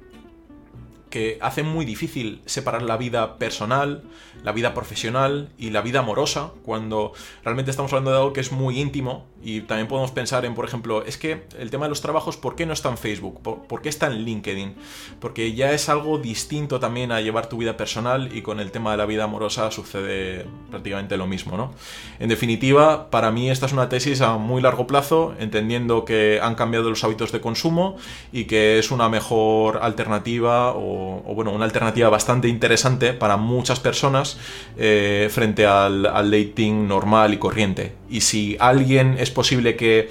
que 1.12 1.36
hacen 1.42 1.66
muy 1.66 1.84
difícil 1.84 2.40
separar 2.46 2.80
la 2.80 2.96
vida 2.96 3.36
personal, 3.36 4.02
la 4.42 4.52
vida 4.52 4.72
profesional 4.72 5.50
y 5.58 5.68
la 5.68 5.82
vida 5.82 5.98
amorosa, 5.98 6.52
cuando 6.64 7.12
realmente 7.44 7.70
estamos 7.70 7.92
hablando 7.92 8.10
de 8.12 8.16
algo 8.16 8.32
que 8.32 8.40
es 8.40 8.50
muy 8.50 8.80
íntimo 8.80 9.26
y 9.44 9.60
también 9.60 9.88
podemos 9.88 10.10
pensar 10.10 10.44
en, 10.46 10.54
por 10.54 10.64
ejemplo, 10.64 11.04
es 11.04 11.18
que 11.18 11.42
el 11.58 11.70
tema 11.70 11.84
de 11.84 11.90
los 11.90 12.00
trabajos, 12.00 12.36
¿por 12.38 12.56
qué 12.56 12.64
no 12.64 12.72
está 12.72 12.88
en 12.88 12.96
Facebook? 12.96 13.42
¿Por, 13.42 13.82
qué 13.82 13.90
está 13.90 14.06
en 14.06 14.24
LinkedIn? 14.24 14.74
Porque 15.20 15.52
ya 15.52 15.72
es 15.72 15.90
algo 15.90 16.16
distinto 16.18 16.80
también 16.80 17.12
a 17.12 17.20
llevar 17.20 17.48
tu 17.48 17.58
vida 17.58 17.76
personal 17.76 18.34
y 18.34 18.40
con 18.40 18.58
el 18.58 18.70
tema 18.70 18.92
de 18.92 18.96
la 18.96 19.04
vida 19.04 19.24
amorosa 19.24 19.70
sucede 19.70 20.46
prácticamente 20.70 21.18
lo 21.18 21.26
mismo, 21.26 21.58
¿no? 21.58 21.74
En 22.20 22.28
definitiva, 22.28 23.10
para 23.10 23.30
mí 23.30 23.50
esta 23.50 23.66
es 23.66 23.72
una 23.72 23.88
tesis 23.88 24.22
a 24.22 24.38
muy 24.38 24.62
largo 24.62 24.86
plazo, 24.86 25.34
entendiendo 25.38 26.06
que 26.06 26.40
han 26.40 26.54
cambiado 26.54 26.88
los 26.88 27.04
hábitos 27.04 27.32
de 27.32 27.40
consumo 27.40 27.96
y 28.32 28.44
que 28.44 28.78
es 28.78 28.90
una 28.92 29.08
mejor 29.08 29.80
alternativa 29.82 30.72
o 30.72 31.01
o, 31.02 31.34
bueno, 31.34 31.52
una 31.52 31.64
alternativa 31.64 32.08
bastante 32.08 32.48
interesante 32.48 33.12
para 33.12 33.36
muchas 33.36 33.80
personas 33.80 34.38
eh, 34.76 35.28
frente 35.30 35.66
al, 35.66 36.02
dating 36.02 36.86
normal 36.86 37.34
y 37.34 37.38
corriente. 37.38 37.92
Y 38.08 38.20
si 38.22 38.56
alguien 38.60 39.16
es 39.18 39.30
posible 39.30 39.76
que 39.76 40.10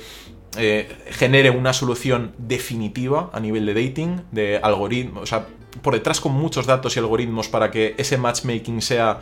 eh, 0.58 0.90
genere 1.12 1.50
una 1.50 1.74
solución 1.74 2.34
definitiva 2.38 3.30
a 3.34 3.40
nivel 3.40 3.66
de 3.66 3.74
dating, 3.74 4.22
de 4.32 4.60
algoritmos, 4.62 5.24
o 5.24 5.26
sea, 5.26 5.48
por 5.82 5.94
detrás 5.94 6.20
con 6.20 6.34
muchos 6.34 6.66
datos 6.66 6.96
y 6.96 7.00
algoritmos 7.00 7.48
para 7.48 7.72
que 7.72 7.96
ese 7.98 8.18
matchmaking 8.18 8.82
sea 8.82 9.20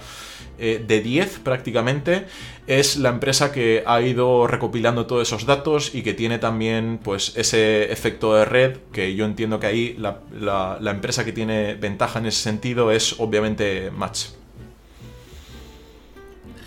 eh, 0.58 0.84
de 0.86 1.02
10 1.02 1.40
prácticamente, 1.40 2.26
es 2.68 2.98
la 2.98 3.10
empresa 3.10 3.52
que 3.52 3.84
ha 3.86 4.02
ido 4.02 4.46
recopilando 4.48 5.06
todos 5.06 5.28
esos 5.28 5.46
datos 5.46 5.96
y 5.96 6.02
que 6.02 6.14
tiene 6.14 6.38
también 6.38 7.00
pues 7.04 7.38
ese 7.38 7.92
efecto 7.92 8.36
de 8.36 8.46
red, 8.46 8.78
que 8.92 9.16
yo 9.16 9.26
entiendo 9.26 9.60
que 9.60 9.68
ahí 9.68 9.98
la, 9.98 10.80
empresa 10.92 11.24
que 11.24 11.32
tiene 11.32 11.76
ventaja 11.76 12.20
en 12.20 12.26
ese 12.26 12.42
sentido 12.42 12.92
es 12.92 13.20
obviamente 13.20 13.92
Match. 13.92 14.28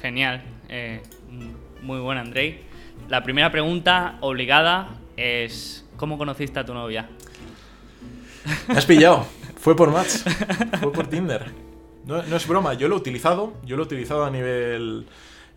Genial, 0.01 0.43
eh, 0.69 1.03
muy 1.83 2.01
buena 2.01 2.23
Andrei. 2.23 2.63
La 3.09 3.23
primera 3.23 3.53
pregunta 3.53 4.17
obligada 4.21 4.89
es, 5.17 5.85
¿cómo 5.97 6.17
conociste 6.17 6.59
a 6.59 6.65
tu 6.65 6.73
novia? 6.73 7.09
Me 8.69 8.79
has 8.79 8.87
pillado. 8.87 9.27
Fue 9.63 9.77
por 9.77 9.93
Match. 9.93 10.25
Fue 10.81 10.91
por 10.91 11.07
Tinder. 11.07 11.47
No, 12.05 12.19
es 12.21 12.49
broma, 12.49 12.75
yo 12.75 12.89
lo 12.89 12.97
he 12.97 12.99
utilizado. 12.99 13.53
Yo 13.65 13.77
lo 13.77 13.85
he 13.85 13.87
utilizado 13.87 14.25
a 14.25 14.31
nivel 14.31 15.07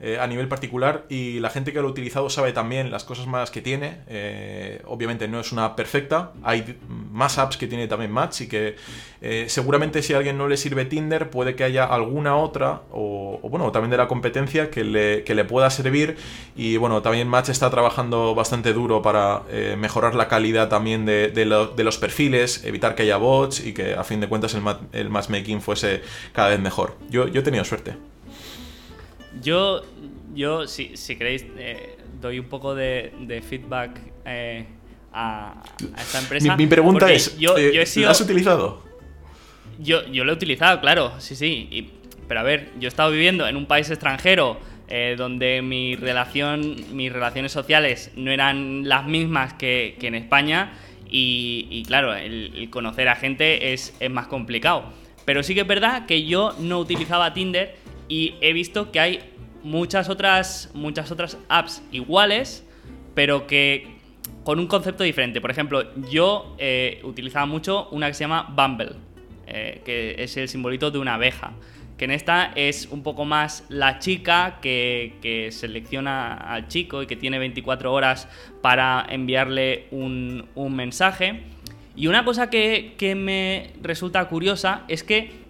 eh, 0.01 0.17
a 0.19 0.27
nivel 0.27 0.49
particular 0.49 1.05
y 1.07 1.39
la 1.39 1.49
gente 1.49 1.71
que 1.71 1.79
lo 1.81 1.87
ha 1.87 1.91
utilizado 1.91 2.29
sabe 2.29 2.51
también 2.51 2.91
las 2.91 3.05
cosas 3.05 3.27
malas 3.27 3.49
que 3.49 3.61
tiene. 3.61 3.99
Eh, 4.07 4.81
obviamente 4.85 5.29
no 5.29 5.39
es 5.39 5.53
una 5.53 5.73
perfecta, 5.77 6.33
hay 6.43 6.77
más 7.11 7.37
apps 7.37 7.55
que 7.55 7.65
tiene 7.65 7.87
también 7.87 8.11
Match 8.11 8.41
y 8.41 8.47
que 8.49 8.75
eh, 9.21 9.45
seguramente 9.47 10.01
si 10.01 10.13
a 10.13 10.17
alguien 10.17 10.37
no 10.37 10.49
le 10.49 10.57
sirve 10.57 10.83
Tinder 10.83 11.29
puede 11.29 11.55
que 11.55 11.63
haya 11.63 11.85
alguna 11.85 12.35
otra 12.35 12.81
o, 12.91 13.39
bueno, 13.49 13.71
también 13.71 13.89
de 13.89 13.95
la 13.95 14.09
competencia 14.09 14.69
que 14.69 14.83
le, 14.83 15.23
que 15.23 15.33
le, 15.33 15.45
pueda 15.45 15.69
servir 15.69 16.17
y 16.57 16.75
bueno, 16.75 17.01
también 17.01 17.29
Match 17.29 17.47
está 17.47 17.69
trabajando 17.69 18.35
bastante 18.35 18.73
duro 18.73 19.01
para 19.01 19.43
mejorar 19.77 20.13
la 20.13 20.27
calidad 20.27 20.67
también 20.67 21.05
de, 21.05 21.29
de, 21.29 21.45
los 21.45 21.97
perfiles, 21.97 22.65
evitar 22.65 22.95
que 22.95 23.03
haya 23.03 23.17
bots 23.17 23.65
y 23.65 23.73
que 23.73 23.93
a 23.93 24.03
fin 24.03 24.19
de 24.19 24.27
cuentas 24.27 24.55
el, 24.55 24.63
el 24.91 25.09
matchmaking 25.09 25.61
fuese 25.61 26.01
cada 26.33 26.49
vez 26.49 26.59
mejor. 26.59 26.97
Yo, 27.09 27.27
yo 27.27 27.41
he 27.41 27.43
tenido 27.43 27.63
suerte. 27.63 27.95
Yo, 29.41 29.81
yo 30.33 30.67
si, 30.67 30.95
si 30.97 31.15
queréis, 31.15 31.45
eh, 31.57 31.97
doy 32.21 32.39
un 32.39 32.47
poco 32.47 32.75
de, 32.75 33.43
feedback 33.47 33.99
eh, 34.25 34.65
a, 35.13 35.61
esta 35.97 36.19
empresa. 36.19 36.55
Mi, 36.55 36.67
pregunta 36.67 37.11
es, 37.11 37.37
yo, 37.37 37.57
eh, 37.57 37.85
¿lo 37.97 38.09
has 38.09 38.21
utilizado? 38.21 38.83
Yo, 39.79 40.05
yo 40.07 40.23
lo 40.23 40.31
he 40.31 40.35
utilizado, 40.35 40.79
claro, 40.79 41.13
sí, 41.19 41.35
sí. 41.35 41.91
pero 42.27 42.39
a 42.39 42.43
ver, 42.43 42.71
yo 42.79 42.87
he 42.87 42.87
estado 42.87 43.11
viviendo 43.11 43.47
en 43.47 43.57
un 43.57 43.65
país 43.65 43.89
extranjero 43.89 44.57
donde 45.17 45.63
mi 45.63 45.95
relación, 45.95 46.75
mis 46.91 47.11
relaciones 47.11 47.51
sociales 47.51 48.11
no 48.15 48.29
eran 48.31 48.87
las 48.87 49.07
mismas 49.07 49.53
que, 49.53 49.97
en 49.99 50.13
España 50.13 50.73
y, 51.09 51.83
claro, 51.87 52.13
el, 52.13 52.69
conocer 52.69 53.09
a 53.09 53.15
gente 53.15 53.73
es, 53.73 53.93
es 53.99 54.11
más 54.11 54.27
complicado. 54.27 54.93
Pero 55.25 55.41
sí 55.41 55.55
que 55.55 55.61
es 55.61 55.67
verdad 55.67 56.05
que 56.05 56.23
yo 56.23 56.55
no 56.59 56.79
utilizaba 56.79 57.33
Tinder 57.33 57.75
y 58.07 58.35
he 58.41 58.53
visto 58.53 58.91
que 58.91 58.99
hay 58.99 59.19
muchas 59.63 60.09
otras, 60.09 60.69
muchas 60.73 61.11
otras 61.11 61.37
apps 61.49 61.81
iguales, 61.91 62.63
pero 63.15 63.47
que 63.47 63.95
con 64.43 64.59
un 64.59 64.67
concepto 64.67 65.03
diferente. 65.03 65.41
Por 65.41 65.51
ejemplo, 65.51 65.83
yo 66.09 66.55
eh, 66.59 67.01
utilizaba 67.03 67.45
mucho 67.45 67.89
una 67.89 68.07
que 68.07 68.13
se 68.13 68.23
llama 68.23 68.53
Bumble, 68.55 68.93
eh, 69.47 69.81
que 69.83 70.15
es 70.19 70.37
el 70.37 70.47
simbolito 70.47 70.91
de 70.91 70.99
una 70.99 71.15
abeja. 71.15 71.53
Que 71.97 72.05
en 72.05 72.11
esta 72.11 72.51
es 72.55 72.87
un 72.91 73.03
poco 73.03 73.25
más 73.25 73.65
la 73.69 73.99
chica 73.99 74.59
que, 74.61 75.49
selecciona 75.51 76.33
al 76.33 76.67
chico 76.67 77.01
y 77.01 77.07
que 77.07 77.15
tiene 77.15 77.39
24 77.39 77.91
horas 77.91 78.27
para 78.61 79.05
enviarle 79.09 79.87
un, 79.91 80.47
mensaje. 80.75 81.41
Y 81.95 82.07
una 82.07 82.25
cosa 82.25 82.49
que, 82.49 82.95
que 82.97 83.15
me 83.15 83.71
resulta 83.81 84.27
curiosa 84.27 84.83
es 84.89 85.03
que 85.03 85.44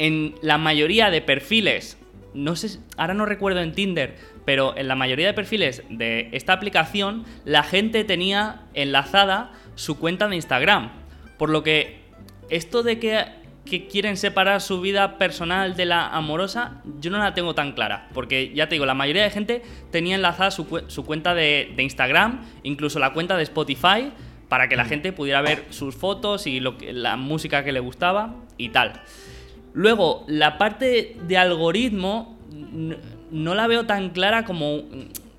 en 0.00 0.34
la 0.40 0.56
mayoría 0.56 1.10
de 1.10 1.20
perfiles, 1.20 1.98
no 2.32 2.56
sé, 2.56 2.80
ahora 2.96 3.12
no 3.12 3.26
recuerdo 3.26 3.60
en 3.60 3.72
Tinder, 3.72 4.16
pero 4.46 4.74
en 4.74 4.88
la 4.88 4.94
mayoría 4.94 5.26
de 5.26 5.34
perfiles 5.34 5.82
de 5.90 6.30
esta 6.32 6.54
aplicación, 6.54 7.26
la 7.44 7.62
gente 7.62 8.02
tenía 8.04 8.62
enlazada 8.72 9.52
su 9.74 9.98
cuenta 9.98 10.26
de 10.26 10.36
Instagram. 10.36 10.90
Por 11.36 11.50
lo 11.50 11.62
que 11.62 12.00
esto 12.48 12.82
de 12.82 12.98
que, 12.98 13.40
quieren 13.90 14.16
separar 14.16 14.62
su 14.62 14.80
vida 14.80 15.18
personal 15.18 15.76
de 15.76 15.84
la 15.84 16.08
amorosa, 16.08 16.82
yo 16.98 17.10
no 17.10 17.18
la 17.18 17.34
tengo 17.34 17.54
tan 17.54 17.72
clara. 17.72 18.08
Porque 18.14 18.52
ya 18.54 18.68
te 18.68 18.76
digo, 18.76 18.86
la 18.86 18.94
mayoría 18.94 19.22
de 19.22 19.30
gente 19.30 19.62
tenía 19.92 20.16
enlazada 20.16 20.50
su, 20.50 20.66
cuenta 21.04 21.34
de, 21.34 21.72
Instagram, 21.76 22.40
incluso 22.62 22.98
la 22.98 23.12
cuenta 23.12 23.36
de 23.36 23.44
Spotify, 23.44 24.12
para 24.48 24.66
que 24.66 24.76
la 24.76 24.84
mm. 24.84 24.88
gente 24.88 25.12
pudiera 25.12 25.42
ver 25.42 25.66
sus 25.68 25.94
fotos 25.94 26.46
y 26.46 26.58
la 26.58 27.16
música 27.16 27.62
que 27.62 27.70
le 27.70 27.80
gustaba 27.80 28.34
y 28.56 28.70
tal. 28.70 29.02
Luego, 29.72 30.24
la 30.26 30.58
parte 30.58 31.16
de 31.26 31.36
algoritmo 31.36 32.36
no 33.30 33.54
la 33.54 33.66
veo 33.66 33.86
tan 33.86 34.10
clara 34.10 34.44
como, 34.44 34.82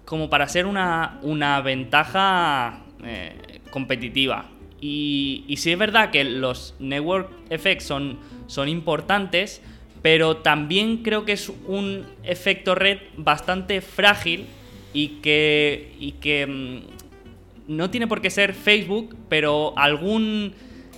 como 0.06 0.30
para 0.30 0.48
ser 0.48 0.66
una, 0.66 1.62
ventaja 1.64 2.84
eh, 3.04 3.60
competitiva. 3.72 4.50
Y, 4.80 5.44
y, 5.48 5.58
sí 5.58 5.72
es 5.72 5.78
verdad 5.78 6.10
que 6.10 6.24
los 6.24 6.74
network 6.80 7.30
effects 7.50 7.84
son, 7.84 8.18
son 8.48 8.68
importantes, 8.68 9.62
pero 10.02 10.38
también 10.38 11.04
creo 11.04 11.24
que 11.26 11.34
es 11.34 11.52
un 11.68 12.06
efecto 12.24 12.74
red 12.74 12.98
bastante 13.18 13.82
frágil 13.82 14.48
y 14.94 15.20
que, 15.22 15.96
y 16.00 16.14
que 16.14 16.48
mm, 16.48 17.76
no 17.76 17.90
tiene 17.92 18.08
por 18.08 18.22
qué 18.22 18.30
ser 18.30 18.54
Facebook, 18.54 19.16
pero 19.30 19.78
algún 19.78 20.54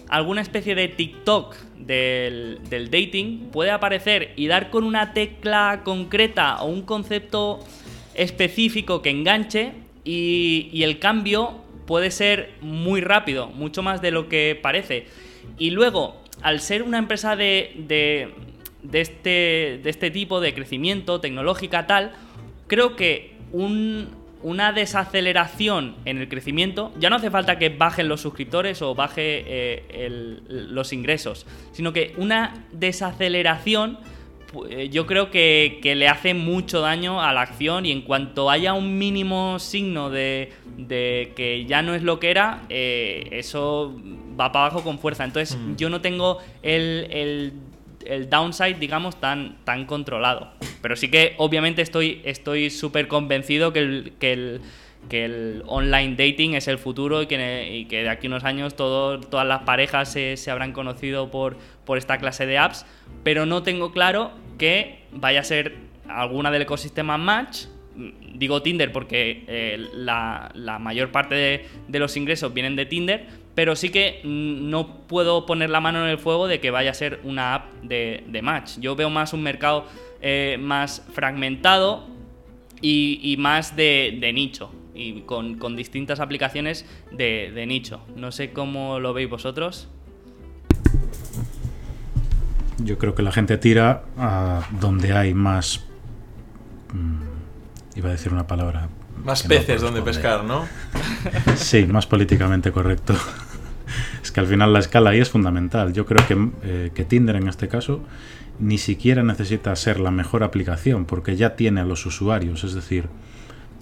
alguna 0.09 0.41
especie 0.41 0.75
de 0.75 0.87
TikTok 0.89 1.55
del, 1.85 2.59
dating 2.89 3.49
puede 3.51 3.71
aparecer 3.71 4.33
y 4.35 4.47
dar 4.47 4.69
con 4.69 4.83
una 4.83 5.13
tecla 5.13 5.81
concreta 5.83 6.61
o 6.61 6.67
un 6.67 6.83
concepto 6.83 7.59
específico 8.13 9.01
que 9.01 9.09
enganche 9.09 9.73
y, 10.03 10.81
el 10.83 10.99
cambio 10.99 11.61
puede 11.85 12.11
ser 12.11 12.51
muy 12.61 13.01
rápido, 13.01 13.47
mucho 13.47 13.83
más 13.83 14.01
de 14.01 14.11
lo 14.11 14.29
que 14.29 14.57
parece. 14.61 15.07
Y 15.57 15.71
luego, 15.71 16.21
al 16.41 16.59
ser 16.59 16.83
una 16.83 16.97
empresa 16.97 17.35
de, 17.35 17.73
de, 18.81 19.01
este, 19.01 19.79
de 19.83 19.89
este 19.89 20.11
tipo 20.11 20.39
de 20.39 20.53
crecimiento 20.53 21.19
tecnológica 21.19 21.87
tal, 21.87 22.13
creo 22.67 22.95
que 22.95 23.33
una 24.43 24.71
desaceleración 24.73 25.95
en 26.05 26.17
el 26.17 26.29
crecimiento, 26.29 26.91
ya 26.99 27.09
no 27.09 27.15
hace 27.15 27.31
falta 27.31 27.57
que 27.57 27.69
bajen 27.69 28.07
los 28.07 28.21
suscriptores 28.21 28.81
o 28.81 28.93
baje 28.93 29.43
eh, 29.47 30.39
los 30.47 30.93
ingresos, 30.93 31.45
sino 31.71 31.93
que 31.93 32.13
una 32.17 32.65
desaceleración 32.71 33.99
eh, 34.69 34.89
yo 34.89 35.07
creo 35.07 35.31
que, 35.31 35.79
le 35.83 36.07
hace 36.07 36.33
mucho 36.33 36.81
daño 36.81 37.21
a 37.21 37.33
la 37.33 37.41
acción 37.41 37.85
y 37.85 37.91
en 37.91 38.01
cuanto 38.01 38.49
haya 38.49 38.73
un 38.73 38.97
mínimo 38.97 39.57
signo 39.59 40.09
de, 40.09 40.51
que 40.87 41.65
ya 41.67 41.81
no 41.81 41.95
es 41.95 42.03
lo 42.03 42.19
que 42.19 42.31
era, 42.31 42.63
eh, 42.69 43.29
eso 43.31 43.95
va 44.39 44.51
para 44.51 44.67
abajo 44.67 44.83
con 44.83 44.99
fuerza. 44.99 45.23
Entonces 45.23 45.57
mm. 45.57 45.75
yo 45.75 45.89
no 45.89 46.01
tengo 46.01 46.39
el, 46.61 47.53
downside, 48.29 48.75
digamos, 48.79 49.19
tan, 49.19 49.57
tan 49.63 49.85
controlado. 49.85 50.51
Pero 50.81 50.95
sí 50.95 51.09
que 51.09 51.33
obviamente 51.37 51.81
estoy 51.81 52.69
súper 52.69 53.07
convencido 53.07 53.73
que 53.73 53.79
el, 53.79 54.13
que 54.19 54.33
el 54.33 54.61
el 55.09 55.63
online 55.67 56.15
dating 56.15 56.55
es 56.55 56.67
el 56.67 56.77
futuro 56.77 57.21
y 57.21 57.27
que, 57.27 57.87
de 57.89 58.09
aquí 58.09 58.27
a 58.27 58.29
unos 58.29 58.43
años 58.43 58.75
todas 58.75 59.47
las 59.47 59.63
parejas 59.63 60.11
se, 60.11 60.51
habrán 60.51 60.71
conocido 60.71 61.29
por, 61.31 61.57
por 61.85 61.97
esta 61.97 62.17
clase 62.17 62.45
de 62.45 62.57
apps, 62.57 62.85
pero 63.23 63.45
no 63.45 63.63
tengo 63.63 63.91
claro 63.91 64.31
que 64.57 65.03
vaya 65.11 65.41
a 65.41 65.43
ser 65.43 65.75
alguna 66.07 66.51
del 66.51 66.63
ecosistema 66.63 67.17
Match. 67.17 67.65
Digo 68.35 68.63
Tinder 68.63 68.91
porque 68.91 69.43
eh, 69.47 69.77
la, 69.93 70.51
mayor 70.79 71.11
parte 71.11 71.67
de, 71.87 71.99
los 71.99 72.17
ingresos 72.17 72.53
vienen 72.53 72.75
de 72.75 72.85
Tinder, 72.85 73.27
pero 73.55 73.75
sí 73.75 73.89
que 73.89 74.21
no 74.23 75.05
puedo 75.07 75.45
poner 75.45 75.69
la 75.69 75.79
mano 75.79 76.03
en 76.03 76.09
el 76.09 76.17
fuego 76.17 76.47
de 76.47 76.59
que 76.59 76.71
vaya 76.71 76.91
a 76.91 76.93
ser 76.93 77.19
una 77.23 77.55
app 77.55 77.73
de, 77.83 78.39
Match. 78.41 78.79
Yo 78.79 78.95
veo 78.95 79.09
más 79.09 79.33
un 79.33 79.43
mercado 79.43 79.85
eh, 80.21 80.57
más 80.59 81.05
fragmentado 81.13 82.07
y, 82.81 83.35
más 83.39 83.75
de, 83.75 84.31
nicho 84.33 84.71
y 84.95 85.21
con, 85.21 85.75
distintas 85.75 86.19
aplicaciones 86.19 86.85
de, 87.11 87.51
de, 87.53 87.65
nicho. 87.65 88.01
No 88.15 88.31
sé 88.31 88.51
cómo 88.51 88.99
lo 88.99 89.13
veis 89.13 89.29
vosotros. 89.29 89.87
Yo 92.79 92.97
creo 92.97 93.13
que 93.15 93.21
la 93.21 93.31
gente 93.31 93.57
tira 93.57 94.03
a 94.17 94.67
donde 94.79 95.13
hay 95.13 95.33
más... 95.33 95.85
Mm, 96.91 97.97
iba 97.97 98.09
a 98.09 98.11
decir 98.11 98.33
una 98.33 98.47
palabra. 98.47 98.89
Más 99.23 99.43
peces 99.43 99.81
donde 99.81 100.01
pescar, 100.01 100.43
¿no? 100.43 100.65
Sí, 101.55 101.85
más 101.85 102.05
políticamente 102.07 102.71
correcto. 102.71 103.15
Es 104.23 104.31
que 104.31 104.39
al 104.39 104.47
final 104.47 104.71
la 104.71 104.79
escala 104.79 105.11
ahí 105.11 105.19
es 105.19 105.29
fundamental. 105.29 105.93
Yo 105.93 106.05
creo 106.05 106.25
que, 106.25 106.49
eh, 106.63 106.91
que 106.95 107.03
Tinder 107.03 107.35
en 107.35 107.47
este 107.47 107.67
caso 107.67 108.01
ni 108.57 108.77
siquiera 108.77 109.21
necesita 109.21 109.75
ser 109.75 109.99
la 109.99 110.11
mejor 110.11 110.43
aplicación 110.43 111.05
porque 111.05 111.35
ya 111.35 111.55
tiene 111.55 111.81
a 111.81 111.85
los 111.85 112.05
usuarios. 112.05 112.63
Es 112.63 112.73
decir, 112.73 113.09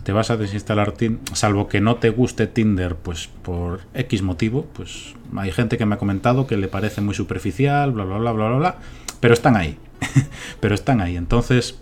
te 0.03 0.11
vas 0.11 0.31
a 0.31 0.37
desinstalar 0.37 0.93
Tinder, 0.93 1.21
salvo 1.33 1.67
que 1.67 1.79
no 1.79 1.97
te 1.97 2.09
guste 2.09 2.47
Tinder, 2.47 2.95
pues 2.95 3.27
por 3.27 3.81
X 3.93 4.23
motivo, 4.23 4.65
pues 4.73 5.13
hay 5.37 5.51
gente 5.51 5.77
que 5.77 5.85
me 5.85 5.95
ha 5.95 5.99
comentado 5.99 6.47
que 6.47 6.57
le 6.57 6.67
parece 6.67 7.01
muy 7.01 7.13
superficial, 7.13 7.91
bla, 7.91 8.03
bla, 8.03 8.17
bla, 8.17 8.31
bla, 8.31 8.47
bla, 8.47 8.57
bla 8.57 8.77
pero 9.21 9.33
están 9.33 9.55
ahí. 9.55 9.77
pero 10.59 10.75
están 10.75 10.99
ahí. 10.99 11.15
Entonces, 11.15 11.77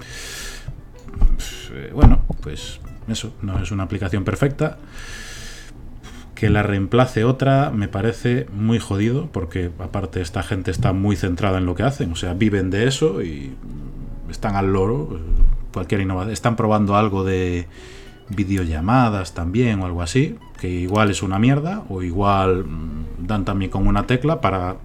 eh, 1.73 1.91
bueno, 1.93 2.21
pues 2.41 2.79
eso, 3.11 3.33
no 3.41 3.61
es 3.61 3.71
una 3.71 3.83
aplicación 3.83 4.23
perfecta. 4.23 4.77
Que 6.35 6.49
la 6.49 6.63
reemplace 6.63 7.25
otra 7.25 7.69
me 7.69 7.89
parece 7.89 8.47
muy 8.53 8.79
jodido, 8.79 9.29
porque 9.31 9.71
aparte 9.79 10.21
esta 10.21 10.41
gente 10.41 10.71
está 10.71 10.93
muy 10.93 11.15
centrada 11.17 11.57
en 11.57 11.65
lo 11.65 11.75
que 11.75 11.83
hacen, 11.83 12.11
o 12.13 12.15
sea, 12.15 12.33
viven 12.33 12.69
de 12.69 12.87
eso 12.87 13.21
y 13.21 13.53
están 14.29 14.55
al 14.55 14.71
loro. 14.71 15.19
Cualquier 15.73 16.01
innovación. 16.01 16.33
Están 16.33 16.55
probando 16.55 16.95
algo 16.95 17.23
de 17.23 17.67
videollamadas 18.29 19.33
también 19.33 19.81
o 19.81 19.85
algo 19.85 20.01
así, 20.01 20.37
que 20.59 20.69
igual 20.69 21.09
es 21.09 21.23
una 21.23 21.39
mierda 21.39 21.83
o 21.89 22.01
igual 22.03 22.63
mm, 22.65 23.27
dan 23.27 23.43
también 23.43 23.71
con 23.71 23.87
una 23.87 24.07
tecla 24.07 24.39
para, 24.39 24.77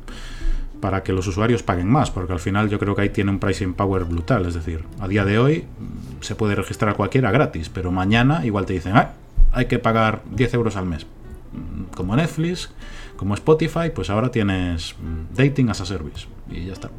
para 0.85 1.03
que 1.03 1.15
los 1.15 1.27
usuarios 1.27 1.63
paguen 1.63 1.89
más, 1.89 2.11
porque 2.11 2.35
al 2.35 2.41
final 2.41 2.69
yo 2.69 2.79
creo 2.79 2.95
que 2.95 3.01
ahí 3.01 3.09
tiene 3.09 3.31
un 3.31 3.39
pricing 3.39 3.73
power 3.73 4.05
brutal, 4.05 4.45
es 4.45 4.53
decir, 4.53 4.85
a 5.01 5.09
día 5.09 5.25
de 5.25 5.39
hoy 5.39 5.61
mm, 5.63 6.23
se 6.23 6.35
puede 6.35 6.55
registrar 6.55 6.91
a 6.91 6.95
cualquiera 6.95 7.31
gratis, 7.31 7.71
pero 7.71 7.91
mañana 7.91 8.45
igual 8.45 8.67
te 8.67 8.75
dicen, 8.75 8.95
ah, 8.95 9.13
hay 9.53 9.65
que 9.65 9.79
pagar 9.79 10.21
10 10.33 10.53
euros 10.53 10.77
al 10.77 10.85
mes, 10.85 11.07
mm, 11.07 11.95
como 11.97 12.15
Netflix, 12.17 12.71
como 13.17 13.33
Spotify, 13.33 13.93
pues 13.95 14.11
ahora 14.11 14.31
tienes 14.31 14.95
dating 15.35 15.71
as 15.71 15.81
a 15.81 15.87
service 15.87 16.27
y 16.51 16.67
ya 16.67 16.75
está. 16.75 16.91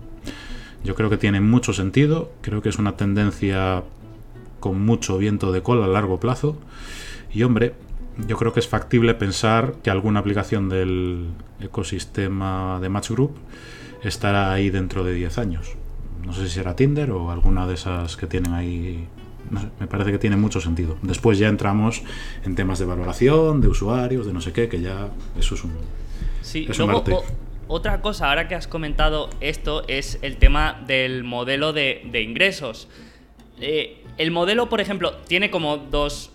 Yo 0.83 0.95
creo 0.95 1.11
que 1.11 1.17
tiene 1.17 1.39
mucho 1.39 1.71
sentido, 1.71 2.31
creo 2.41 2.63
que 2.63 2.69
es 2.69 2.79
una 2.79 2.97
tendencia 2.97 3.83
con 4.61 4.83
mucho 4.83 5.19
viento 5.19 5.51
de 5.51 5.61
cola 5.61 5.85
a 5.85 5.89
largo 5.89 6.19
plazo. 6.19 6.57
Y 7.31 7.43
hombre, 7.43 7.75
yo 8.27 8.35
creo 8.35 8.51
que 8.51 8.61
es 8.61 8.67
factible 8.67 9.13
pensar 9.13 9.75
que 9.83 9.91
alguna 9.91 10.21
aplicación 10.21 10.69
del 10.69 11.27
ecosistema 11.59 12.79
de 12.81 12.89
Match 12.89 13.11
Group 13.11 13.35
estará 14.07 14.53
ahí 14.53 14.69
dentro 14.69 15.03
de 15.03 15.13
10 15.13 15.37
años. 15.37 15.75
No 16.25 16.33
sé 16.33 16.47
si 16.47 16.55
será 16.55 16.75
Tinder 16.75 17.11
o 17.11 17.31
alguna 17.31 17.67
de 17.67 17.75
esas 17.75 18.17
que 18.17 18.27
tienen 18.27 18.53
ahí. 18.53 19.07
me 19.79 19.87
parece 19.87 20.11
que 20.11 20.17
tiene 20.17 20.37
mucho 20.37 20.61
sentido. 20.61 20.97
Después 21.01 21.37
ya 21.37 21.47
entramos 21.47 22.01
en 22.43 22.55
temas 22.55 22.79
de 22.79 22.85
valoración, 22.85 23.61
de 23.61 23.67
usuarios, 23.67 24.25
de 24.25 24.33
no 24.33 24.41
sé 24.41 24.51
qué, 24.53 24.67
que 24.67 24.81
ya 24.81 25.09
eso 25.37 25.55
es 25.55 25.63
un. 25.63 25.73
Sí, 26.41 26.67
luego, 26.77 27.03
otra 27.67 28.01
cosa, 28.01 28.29
ahora 28.29 28.47
que 28.47 28.53
has 28.53 28.67
comentado 28.67 29.29
esto, 29.41 29.83
es 29.87 30.19
el 30.21 30.37
tema 30.37 30.83
del 30.85 31.23
modelo 31.23 31.73
de, 31.73 32.07
de 32.11 32.21
ingresos. 32.21 32.87
Eh, 33.59 34.03
el 34.17 34.31
modelo, 34.31 34.69
por 34.69 34.81
ejemplo, 34.81 35.15
tiene 35.27 35.49
como 35.49 35.77
dos, 35.77 36.31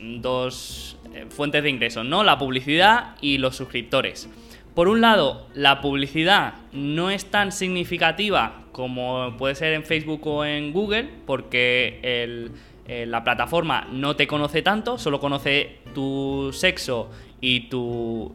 eh, 1.15 1.27
fuentes 1.29 1.63
de 1.63 1.71
ingresos, 1.71 2.05
¿no? 2.05 2.25
La 2.25 2.39
publicidad 2.39 3.17
y 3.21 3.39
los 3.39 3.57
suscriptores. 3.57 4.29
Por 4.75 4.89
un 4.89 5.01
lado, 5.01 5.47
la 5.55 5.81
publicidad 5.81 6.55
no 6.73 7.11
es 7.11 7.27
tan 7.27 7.53
significativa 7.53 8.65
como 8.73 9.37
puede 9.37 9.55
ser 9.55 9.73
en 9.75 9.85
Facebook 9.85 10.27
o 10.27 10.45
en 10.45 10.73
Google, 10.73 11.09
porque 11.27 11.99
eh, 12.03 13.07
la 13.07 13.23
plataforma 13.25 13.87
no 13.93 14.17
te 14.17 14.27
conoce 14.27 14.63
tanto, 14.63 14.97
solo 14.99 15.21
conoce 15.21 15.79
tu 15.95 16.51
sexo 16.53 17.11
y, 17.41 17.69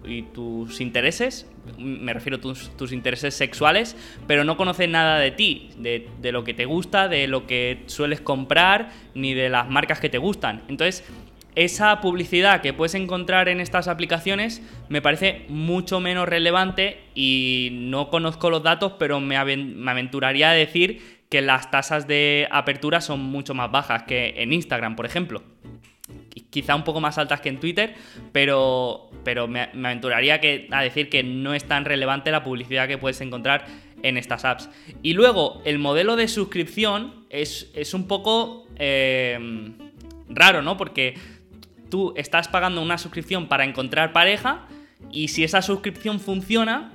y 0.05 0.21
tus 0.33 0.81
intereses, 0.81 1.49
me 1.77 2.13
refiero 2.13 2.37
a 2.37 2.41
tus, 2.41 2.91
intereses 2.91 3.33
sexuales, 3.33 3.95
pero 4.27 4.43
no 4.43 4.57
conoce 4.57 4.87
nada 4.87 5.19
de 5.19 5.31
ti, 5.31 5.69
de, 5.77 6.31
lo 6.31 6.43
que 6.43 6.53
te 6.53 6.65
gusta, 6.65 7.07
de 7.07 7.27
lo 7.27 7.47
que 7.47 7.83
sueles 7.87 8.21
comprar, 8.21 8.91
ni 9.13 9.33
de 9.33 9.49
las 9.49 9.69
marcas 9.69 9.99
que 9.99 10.09
te 10.09 10.17
gustan. 10.17 10.63
Entonces, 10.67 11.03
esa 11.55 12.01
publicidad 12.01 12.61
que 12.61 12.73
puedes 12.73 12.95
encontrar 12.95 13.49
en 13.49 13.59
estas 13.59 13.87
aplicaciones 13.87 14.61
me 14.89 15.01
parece 15.01 15.45
mucho 15.47 15.99
menos 15.99 16.27
relevante 16.27 17.03
y 17.15 17.69
no 17.73 18.09
conozco 18.09 18.49
los 18.49 18.63
datos, 18.63 18.93
pero 18.99 19.19
me, 19.19 19.37
aventuraría 19.37 20.49
a 20.49 20.53
decir 20.53 21.23
que 21.29 21.41
las 21.41 21.71
tasas 21.71 22.07
de 22.07 22.47
apertura 22.51 23.01
son 23.01 23.21
mucho 23.21 23.53
más 23.53 23.71
bajas 23.71 24.03
que 24.03 24.35
en 24.37 24.53
Instagram, 24.53 24.95
por 24.95 25.05
ejemplo 25.05 25.43
quizá 26.49 26.75
un 26.75 26.83
poco 26.83 27.01
más 27.01 27.17
altas 27.17 27.41
que 27.41 27.49
en 27.49 27.59
Twitter, 27.59 27.95
pero, 28.31 29.09
pero 29.25 29.45
me, 29.47 29.63
aventuraría 29.63 30.39
a 30.71 30.81
decir 30.81 31.09
que 31.09 31.21
no 31.21 31.53
es 31.53 31.65
tan 31.65 31.83
relevante 31.83 32.31
la 32.31 32.43
publicidad 32.43 32.87
que 32.87 32.97
puedes 32.97 33.19
encontrar 33.19 33.65
en 34.03 34.15
estas 34.17 34.45
apps. 34.45 34.69
Y 35.01 35.13
luego, 35.13 35.61
el 35.65 35.79
modelo 35.79 36.15
de 36.15 36.27
suscripción 36.29 37.25
es, 37.29 37.93
un 37.93 38.07
poco 38.07 38.67
eh, 38.77 39.37
raro, 40.29 40.61
¿no? 40.61 40.77
Porque 40.77 41.15
tú 41.89 42.13
estás 42.15 42.47
pagando 42.47 42.81
una 42.81 42.97
suscripción 42.97 43.47
para 43.47 43.65
encontrar 43.65 44.13
pareja 44.13 44.67
y 45.11 45.29
si 45.29 45.43
esa 45.43 45.61
suscripción 45.61 46.19
funciona, 46.19 46.91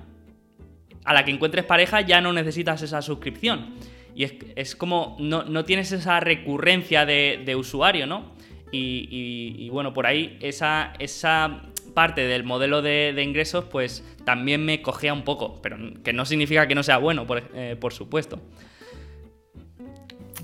a 1.04 1.14
la 1.14 1.24
que 1.24 1.30
encuentres 1.30 1.64
pareja 1.64 2.00
ya 2.02 2.20
no 2.20 2.32
necesitas 2.32 2.82
esa 2.82 3.02
suscripción. 3.02 3.74
Y 4.14 4.24
es, 4.56 4.76
como 4.76 5.16
no, 5.20 5.64
tienes 5.64 5.92
esa 5.92 6.20
recurrencia 6.20 7.06
de, 7.06 7.42
de 7.44 7.56
usuario, 7.56 8.06
¿no? 8.06 8.34
Y, 8.72 9.68
bueno, 9.70 9.92
por 9.92 10.06
ahí 10.06 10.36
esa, 10.40 10.92
esa 10.98 11.62
parte 11.94 12.22
del 12.22 12.44
modelo 12.44 12.82
de, 12.82 13.20
ingresos 13.22 13.64
pues 13.64 14.04
también 14.24 14.64
me 14.64 14.80
cogía 14.80 15.12
un 15.12 15.24
poco, 15.24 15.60
pero 15.60 15.76
que 16.04 16.12
no 16.12 16.24
significa 16.24 16.68
que 16.68 16.74
no 16.74 16.82
sea 16.82 16.98
bueno, 16.98 17.26
por, 17.26 17.42
eh, 17.54 17.76
supuesto. 17.90 18.40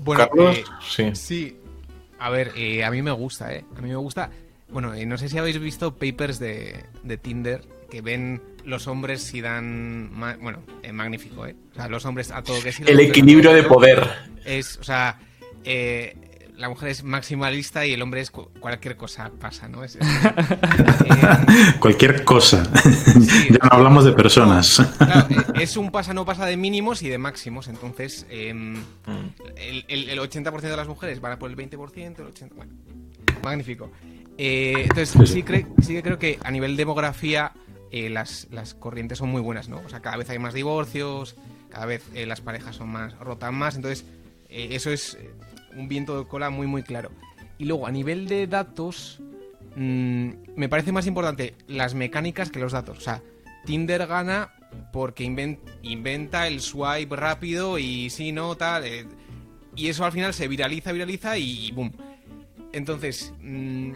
Bueno, 0.01 0.29
eh, 0.51 0.63
sí. 0.81 1.15
sí. 1.15 1.57
A 2.19 2.29
ver, 2.29 2.51
eh, 2.55 2.83
a 2.83 2.91
mí 2.91 3.01
me 3.01 3.11
gusta, 3.11 3.53
¿eh? 3.53 3.65
A 3.75 3.81
mí 3.81 3.89
me 3.89 3.95
gusta. 3.95 4.29
Bueno, 4.69 4.93
no 4.93 5.17
sé 5.17 5.29
si 5.29 5.37
habéis 5.37 5.59
visto 5.59 5.95
papers 5.95 6.39
de, 6.39 6.83
de 7.03 7.17
Tinder 7.17 7.61
que 7.89 8.01
ven 8.01 8.41
los 8.65 8.87
hombres 8.87 9.21
si 9.21 9.41
dan. 9.41 10.11
Bueno, 10.41 10.63
magnífico, 10.91 11.45
¿eh? 11.45 11.55
O 11.71 11.75
sea, 11.75 11.87
los 11.87 12.05
hombres 12.05 12.31
a 12.31 12.43
todo 12.43 12.61
que 12.61 12.71
sí. 12.71 12.83
El 12.85 12.99
equilibrio 12.99 13.53
de 13.53 13.63
poder. 13.63 14.05
Es, 14.45 14.77
o 14.77 14.83
sea, 14.83 15.19
eh, 15.63 16.15
la 16.57 16.69
mujer 16.69 16.89
es 16.89 17.03
maximalista 17.03 17.85
y 17.85 17.93
el 17.93 18.01
hombre 18.01 18.21
es 18.21 18.31
cualquier 18.31 18.97
cosa 18.97 19.31
pasa, 19.39 19.67
¿no? 19.67 19.83
Es, 19.83 19.97
cualquier 21.79 22.23
cosa. 22.23 22.63
ya 23.49 23.57
no 23.61 23.69
hablamos 23.71 24.05
de 24.05 24.13
personas. 24.13 24.79
E, 24.79 24.85
es 25.63 25.77
un 25.77 25.91
pasa 25.91 26.13
no 26.13 26.25
pasa 26.25 26.45
de 26.45 26.57
mínimos 26.57 27.01
y 27.03 27.09
de 27.09 27.17
máximos. 27.17 27.67
Entonces, 27.67 28.25
em, 28.29 28.75
el, 29.55 30.19
80% 30.19 30.61
de 30.61 30.77
las 30.77 30.87
mujeres 30.87 31.21
van 31.21 31.33
a 31.33 31.39
por 31.39 31.49
el 31.49 31.55
20%, 31.55 32.19
el 32.19 32.33
80%. 32.33 32.49
Bueno, 32.55 32.73
Magnífico. 33.43 33.91
Eh, 34.37 34.87
entonces, 34.89 35.29
Sí, 35.29 35.43
cre- 35.43 35.67
sí 35.81 35.93
que 35.93 36.03
creo 36.03 36.19
que 36.19 36.39
a 36.43 36.51
nivel 36.51 36.75
demografía 36.75 37.53
eh, 37.91 38.09
las, 38.09 38.47
las 38.51 38.73
corrientes 38.73 39.17
son 39.19 39.29
muy 39.29 39.41
buenas, 39.41 39.69
¿no? 39.69 39.81
O 39.85 39.89
sea, 39.89 40.01
cada 40.01 40.17
vez 40.17 40.29
hay 40.29 40.39
más 40.39 40.53
divorcios, 40.53 41.35
cada 41.69 41.85
vez 41.85 42.03
eh, 42.13 42.25
las 42.25 42.41
parejas 42.41 42.75
son 42.75 42.89
más, 42.89 43.17
rotan 43.19 43.55
más, 43.55 43.75
entonces 43.75 44.05
eh, 44.49 44.69
eso 44.71 44.91
es 44.91 45.15
eh, 45.15 45.31
un 45.77 45.87
viento 45.87 46.17
de 46.19 46.27
cola 46.27 46.49
muy, 46.49 46.67
muy 46.67 46.83
claro. 46.83 47.11
Y 47.57 47.65
luego, 47.65 47.87
a 47.87 47.91
nivel 47.91 48.27
de 48.27 48.47
datos, 48.47 49.19
mm, 49.75 50.29
me 50.55 50.69
parece 50.69 50.91
más 50.91 51.07
importante 51.07 51.55
las 51.67 51.93
mecánicas 51.93 52.49
que 52.51 52.59
los 52.59 52.71
datos. 52.71 52.97
O 52.97 53.01
sea, 53.01 53.21
Tinder 53.65 54.05
gana 54.07 54.51
porque 54.91 55.23
inven- 55.25 55.59
inventa 55.83 56.47
el 56.47 56.61
swipe 56.61 57.15
rápido 57.15 57.77
y 57.79 58.09
sí, 58.09 58.31
no, 58.31 58.55
tal. 58.55 58.85
eh, 58.85 59.05
y 59.75 59.89
eso 59.89 60.05
al 60.05 60.11
final 60.11 60.33
se 60.33 60.47
viraliza, 60.47 60.91
viraliza 60.91 61.37
y 61.37 61.71
boom. 61.71 61.91
Entonces, 62.73 63.33
mm, 63.41 63.91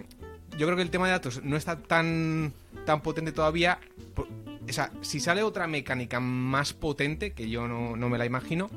yo 0.58 0.66
creo 0.68 0.76
que 0.76 0.84
el 0.84 0.90
tema 0.92 1.08
de 1.08 1.14
datos 1.14 1.42
no 1.44 1.58
está 1.58 1.78
tan, 1.78 2.54
tan 2.86 3.02
potente 3.02 3.32
todavía. 3.32 3.80
o 4.18 4.74
sea, 4.74 4.92
si 5.02 5.20
sale 5.20 5.42
otra 5.44 5.68
mecánica 5.68 6.20
más 6.20 6.74
potente, 6.74 7.34
que 7.34 7.50
yo 7.50 7.68
no, 7.68 7.96
no 7.96 8.10
me 8.10 8.18
la 8.18 8.26
imagino, 8.26 8.70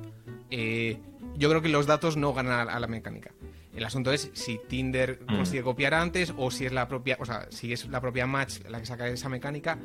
eh, 0.51 0.99
yo 1.37 1.49
creo 1.49 1.63
que 1.63 1.69
los 1.69 1.87
datos 1.87 2.17
no 2.17 2.33
ganan 2.33 2.69
a, 2.69 2.81
la 2.81 2.87
mecánica. 2.87 3.33
El 3.75 3.85
asunto 3.85 4.13
es 4.13 4.31
si 4.35 4.59
Tinder 4.69 5.21
Mm. 5.29 5.37
consigue 5.37 5.63
copiar 5.63 5.95
antes 5.95 6.33
o 6.37 6.51
si 6.51 6.65
es 6.67 6.73
la 6.73 6.87
propia, 6.89 7.17
o 7.21 7.25
sea, 7.25 7.47
si 7.51 7.73
es 7.73 7.87
la 7.89 8.01
propia 8.01 8.27
Match 8.27 8.61
la 8.69 8.79
que 8.81 8.87
saca 8.87 9.09
esa 9.09 9.29
mecánica 9.29 9.79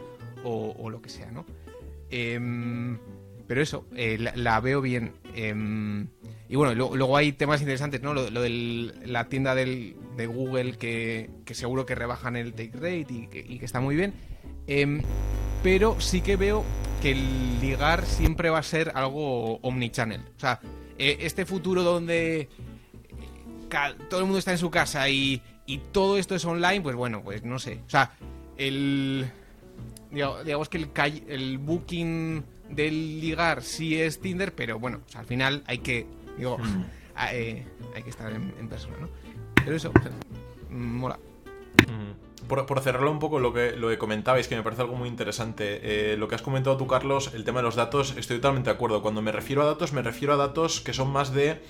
o, 0.43 0.75
o 0.77 0.89
lo 0.89 1.01
que 1.01 1.09
sea, 1.09 1.31
¿no? 1.31 1.45
Em, 2.09 2.97
pero 3.47 3.61
eso, 3.61 3.85
eh, 3.95 4.17
la, 4.19 4.31
la 4.35 4.59
veo 4.59 4.81
bien. 4.81 5.13
Em, 5.35 6.07
y 6.47 6.55
bueno, 6.55 6.73
lo- 6.75 6.95
luego 6.95 7.17
hay 7.17 7.31
temas 7.33 7.61
interesantes, 7.61 8.01
¿no? 8.01 8.13
Lo, 8.13 8.29
lo 8.29 8.41
de 8.41 8.49
la 9.05 9.27
tienda 9.27 9.55
del, 9.55 9.95
de 10.15 10.27
Google 10.27 10.73
que, 10.77 11.29
que 11.45 11.53
seguro 11.55 11.85
que 11.85 11.95
rebajan 11.95 12.35
el 12.35 12.53
take 12.53 12.71
rate 12.73 13.07
y 13.09 13.27
que, 13.27 13.39
y 13.47 13.59
que 13.59 13.65
está 13.65 13.79
muy 13.79 13.95
bien. 13.95 14.13
Em, 14.67 15.01
pero 15.63 15.99
sí 15.99 16.21
que 16.21 16.35
veo 16.35 16.63
que 17.01 17.11
el 17.11 17.59
ligar 17.59 18.05
siempre 18.05 18.49
va 18.49 18.59
a 18.59 18.63
ser 18.63 18.91
algo 18.95 19.57
omnichannel. 19.57 20.21
O 20.35 20.39
sea, 20.39 20.59
eh, 20.99 21.17
este 21.21 21.45
futuro 21.45 21.81
donde 21.83 22.47
ca- 23.69 23.95
todo 24.09 24.19
el 24.19 24.25
mundo 24.25 24.37
está 24.39 24.51
en 24.51 24.57
su 24.57 24.69
casa 24.69 25.09
y, 25.09 25.41
y 25.65 25.79
todo 25.91 26.17
esto 26.17 26.35
es 26.35 26.45
online, 26.45 26.81
pues 26.81 26.95
bueno, 26.95 27.21
pues 27.23 27.43
no 27.43 27.57
sé. 27.59 27.81
O 27.87 27.89
sea, 27.89 28.11
el. 28.57 29.29
Digamos 30.11 30.69
que 30.69 30.77
el, 30.77 30.89
el 31.27 31.57
booking 31.59 32.43
del 32.69 33.19
ligar 33.21 33.61
sí 33.63 33.95
es 33.99 34.19
Tinder, 34.19 34.53
pero 34.55 34.79
bueno, 34.79 35.01
o 35.07 35.09
sea, 35.11 35.21
al 35.21 35.27
final 35.27 35.63
hay 35.67 35.79
que. 35.79 36.05
Digo, 36.37 36.57
a- 37.15 37.33
eh, 37.33 37.65
hay 37.95 38.03
que 38.03 38.09
estar 38.09 38.31
en, 38.31 38.53
en 38.59 38.67
persona, 38.67 38.95
¿no? 38.99 39.09
Pero 39.63 39.75
eso, 39.75 39.91
o 39.97 40.01
sea, 40.01 40.11
mm, 40.69 40.75
mola. 40.97 41.19
Ujú. 41.85 42.28
Por, 42.49 42.81
cerrarlo 42.81 43.11
un 43.11 43.19
poco 43.19 43.39
lo 43.39 43.53
que, 43.53 43.71
lo 43.71 43.87
que 43.87 43.97
comentabais, 43.97 44.49
que 44.49 44.57
me 44.57 44.63
parece 44.63 44.81
algo 44.81 44.95
muy 44.95 45.07
interesante, 45.07 45.79
eh, 45.83 46.17
lo 46.17 46.27
que 46.27 46.35
has 46.35 46.41
comentado 46.41 46.75
tú, 46.75 46.87
Carlos, 46.87 47.31
el 47.33 47.45
tema 47.45 47.59
de 47.59 47.63
los 47.63 47.75
datos, 47.75 48.15
estoy 48.17 48.37
totalmente 48.37 48.69
de 48.69 48.75
acuerdo. 48.75 49.01
Cuando 49.01 49.21
me 49.21 49.31
refiero 49.31 49.61
a 49.61 49.65
datos, 49.65 49.93
me 49.93 50.01
refiero 50.01 50.33
a 50.33 50.37
datos 50.37 50.81
que 50.81 50.91
son 50.91 51.09
más 51.09 51.31
de 51.31 51.61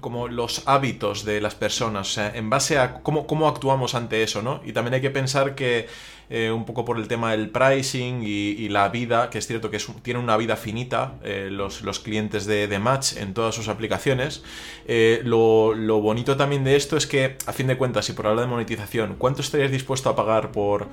como 0.00 0.28
los 0.28 0.62
hábitos 0.66 1.24
de 1.24 1.40
las 1.40 1.54
personas, 1.54 2.08
o 2.08 2.12
sea, 2.12 2.32
en 2.34 2.48
base 2.48 2.78
a 2.78 3.02
cómo, 3.02 3.48
actuamos 3.48 3.94
ante 3.94 4.22
eso, 4.22 4.40
¿no? 4.40 4.62
Y 4.64 4.72
también 4.72 4.94
hay 4.94 5.00
que 5.02 5.10
pensar 5.10 5.54
que 5.54 5.86
eh, 6.30 6.50
un 6.50 6.64
poco 6.64 6.86
por 6.86 6.98
el 6.98 7.08
tema 7.08 7.32
del 7.32 7.50
pricing 7.50 8.22
y, 8.24 8.68
la 8.70 8.88
vida, 8.88 9.28
que 9.28 9.38
es 9.38 9.46
cierto 9.46 9.70
que 9.70 9.76
es 9.76 9.86
tiene 10.02 10.18
una 10.18 10.38
vida 10.38 10.56
finita 10.56 11.16
eh, 11.24 11.48
los, 11.50 11.82
clientes 12.00 12.46
de, 12.46 12.68
de 12.68 12.78
Match 12.78 13.16
en 13.18 13.34
todas 13.34 13.54
sus 13.54 13.68
aplicaciones, 13.68 14.42
eh, 14.86 15.20
lo, 15.24 15.74
lo 15.74 16.00
bonito 16.00 16.38
también 16.38 16.64
de 16.64 16.76
esto 16.76 16.96
es 16.96 17.06
que, 17.06 17.36
a 17.46 17.52
fin 17.52 17.66
de 17.66 17.76
cuentas, 17.76 18.08
y 18.08 18.14
por 18.14 18.26
hablar 18.26 18.46
de 18.46 18.50
monetización, 18.50 19.16
¿cuánto 19.18 19.42
estarías 19.42 19.70
dispuesto 19.70 20.08
a 20.08 20.16
pagar 20.16 20.52
por 20.52 20.88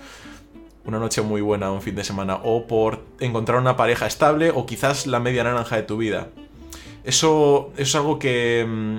una 0.83 0.99
noche 0.99 1.21
muy 1.21 1.39
buena 1.39 1.71
un 1.71 1.81
fin 1.81 1.95
de 1.95 2.03
semana? 2.03 2.35
O 2.43 2.67
por 2.67 3.05
encontrar 3.21 3.59
una 3.59 3.77
pareja 3.77 4.07
estable 4.07 4.51
o 4.51 4.65
quizás 4.65 5.07
la 5.07 5.21
media 5.21 5.45
naranja 5.45 5.77
de 5.77 5.83
tu 5.83 5.95
vida. 5.95 6.27
Eso, 7.03 7.71
eso 7.73 7.83
es 7.83 7.95
algo 7.95 8.19
que 8.19 8.65
mm, 8.67 8.97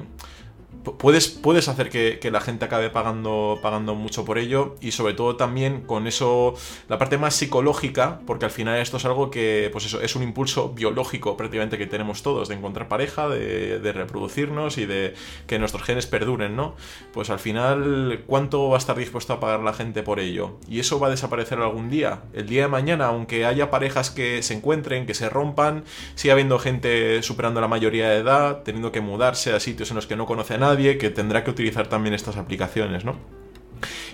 puedes, 0.82 1.28
puedes 1.28 1.68
hacer 1.68 1.90
que, 1.90 2.18
que 2.20 2.30
la 2.30 2.40
gente 2.40 2.64
acabe 2.64 2.90
pagando, 2.90 3.58
pagando 3.62 3.94
mucho 3.94 4.24
por 4.24 4.38
ello 4.38 4.76
y 4.80 4.92
sobre 4.92 5.14
todo 5.14 5.36
también 5.36 5.82
con 5.82 6.06
eso, 6.06 6.54
la 6.88 6.98
parte 6.98 7.18
más 7.18 7.34
psicológica, 7.34 8.20
porque 8.26 8.44
al 8.44 8.50
final 8.50 8.78
esto 8.78 8.96
es 8.96 9.04
algo 9.04 9.30
que, 9.30 9.68
pues 9.72 9.86
eso, 9.86 10.00
es 10.00 10.16
un 10.16 10.22
impulso 10.22 10.70
biológico 10.70 11.36
prácticamente 11.36 11.78
que 11.78 11.86
tenemos 11.86 12.22
todos, 12.22 12.48
de 12.48 12.54
encontrar 12.54 12.88
pareja, 12.88 13.28
de, 13.28 13.90
reproducirnos 13.90 14.78
y 14.78 14.86
de 14.86 15.14
que 15.46 15.58
nuestros 15.58 15.82
genes 15.82 16.06
perduren, 16.06 16.54
¿no? 16.54 16.76
Pues 17.12 17.28
al 17.28 17.40
final, 17.40 18.22
¿cuánto 18.26 18.68
va 18.68 18.76
a 18.76 18.78
estar 18.78 18.96
dispuesto 18.96 19.32
a 19.32 19.40
pagar 19.40 19.60
la 19.60 19.72
gente 19.72 20.02
por 20.02 20.20
ello? 20.20 20.58
Y 20.68 20.78
eso 20.78 21.00
va 21.00 21.08
a 21.08 21.10
desaparecer 21.10 21.58
algún 21.58 21.90
día. 21.90 22.22
El 22.32 22.46
día 22.46 22.62
de 22.62 22.68
mañana, 22.68 23.06
aunque 23.06 23.44
haya 23.44 23.70
parejas 23.70 24.10
que 24.10 24.42
se 24.42 24.54
encuentren, 24.54 25.06
que 25.06 25.14
se 25.14 25.28
rompan, 25.28 25.84
sigue 26.14 26.32
habiendo 26.32 26.58
gente 26.58 27.22
superando 27.22 27.60
la 27.60 27.68
mayoría 27.68 28.08
de 28.10 28.18
edad, 28.18 28.62
teniendo 28.62 28.92
que 28.92 29.00
mudarse 29.00 29.52
a 29.52 29.60
sitios 29.60 29.90
en 29.90 29.96
los 29.96 30.06
que 30.06 30.16
no 30.16 30.26
conoce 30.26 30.54
a 30.54 30.58
nadie, 30.58 30.69
que 30.98 31.10
tendrá 31.10 31.44
que 31.44 31.50
utilizar 31.50 31.88
también 31.88 32.14
estas 32.14 32.36
aplicaciones, 32.36 33.04
¿no? 33.04 33.16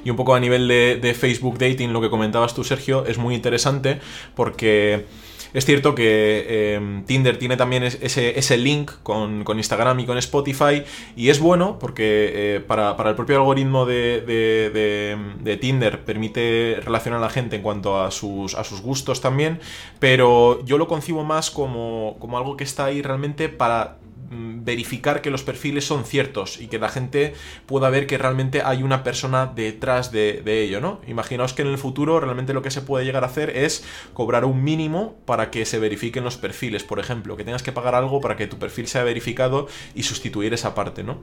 Y 0.04 0.10
un 0.10 0.16
poco 0.16 0.34
a 0.34 0.40
nivel 0.40 0.68
de, 0.68 1.14
Facebook 1.14 1.58
Dating, 1.58 1.92
lo 1.92 2.00
que 2.00 2.10
comentabas 2.10 2.54
tú, 2.54 2.62
Sergio, 2.62 3.04
es 3.06 3.18
muy 3.18 3.34
interesante 3.34 3.98
porque 4.36 5.04
es 5.52 5.64
cierto 5.64 5.94
que 5.96 6.44
eh, 6.48 7.02
Tinder 7.06 7.38
tiene 7.38 7.56
también 7.56 7.82
es- 7.82 7.98
ese, 8.00 8.38
ese 8.38 8.56
link 8.58 8.92
con, 9.02 9.42
con 9.42 9.56
Instagram 9.56 9.98
y 10.00 10.06
con 10.06 10.18
Spotify 10.18 10.84
y 11.16 11.30
es 11.30 11.40
bueno 11.40 11.78
porque 11.80 12.56
eh, 12.56 12.60
para, 12.60 12.96
para 12.96 13.10
el 13.10 13.16
propio 13.16 13.36
algoritmo 13.38 13.86
de, 13.86 14.20
de- 14.20 14.70
de- 14.70 15.16
de 15.40 15.56
Tinder 15.56 16.04
permite 16.04 16.78
relacionar 16.84 17.18
a 17.18 17.22
la 17.22 17.30
gente 17.30 17.56
en 17.56 17.62
cuanto 17.62 18.00
a 18.00 18.12
sus, 18.12 18.54
a 18.54 18.62
sus 18.62 18.82
gustos 18.82 19.20
también, 19.20 19.58
pero 19.98 20.64
yo 20.64 20.78
lo 20.78 20.86
concibo 20.86 21.24
más 21.24 21.50
como, 21.50 22.16
como 22.20 22.38
algo 22.38 22.56
que 22.56 22.62
está 22.64 22.84
ahí 22.84 23.02
realmente 23.02 23.48
para 23.48 23.96
verificar 24.30 25.22
que 25.22 25.30
los 25.30 25.42
perfiles 25.42 25.86
son 25.86 26.04
ciertos 26.04 26.60
y 26.60 26.68
que 26.68 26.78
la 26.78 26.88
gente 26.88 27.34
pueda 27.66 27.90
ver 27.90 28.06
que 28.06 28.18
realmente 28.18 28.62
hay 28.62 28.82
una 28.82 29.02
persona 29.02 29.46
detrás 29.46 30.12
de, 30.12 30.42
de 30.44 30.62
ello, 30.62 30.80
¿no? 30.80 31.00
Imaginaos 31.06 31.52
que 31.52 31.62
en 31.62 31.68
el 31.68 31.78
futuro 31.78 32.20
realmente 32.20 32.52
lo 32.52 32.62
que 32.62 32.70
se 32.70 32.82
puede 32.82 33.04
llegar 33.04 33.24
a 33.24 33.28
hacer 33.28 33.50
es 33.50 33.84
cobrar 34.12 34.44
un 34.44 34.62
mínimo 34.64 35.16
para 35.24 35.50
que 35.50 35.64
se 35.64 35.78
verifiquen 35.78 36.24
los 36.24 36.36
perfiles, 36.36 36.84
por 36.84 36.98
ejemplo, 36.98 37.36
que 37.36 37.44
tengas 37.44 37.62
que 37.62 37.72
pagar 37.72 37.94
algo 37.94 38.20
para 38.20 38.36
que 38.36 38.46
tu 38.46 38.58
perfil 38.58 38.86
sea 38.86 39.04
verificado 39.04 39.68
y 39.94 40.02
sustituir 40.02 40.54
esa 40.54 40.74
parte, 40.74 41.02
¿no? 41.02 41.18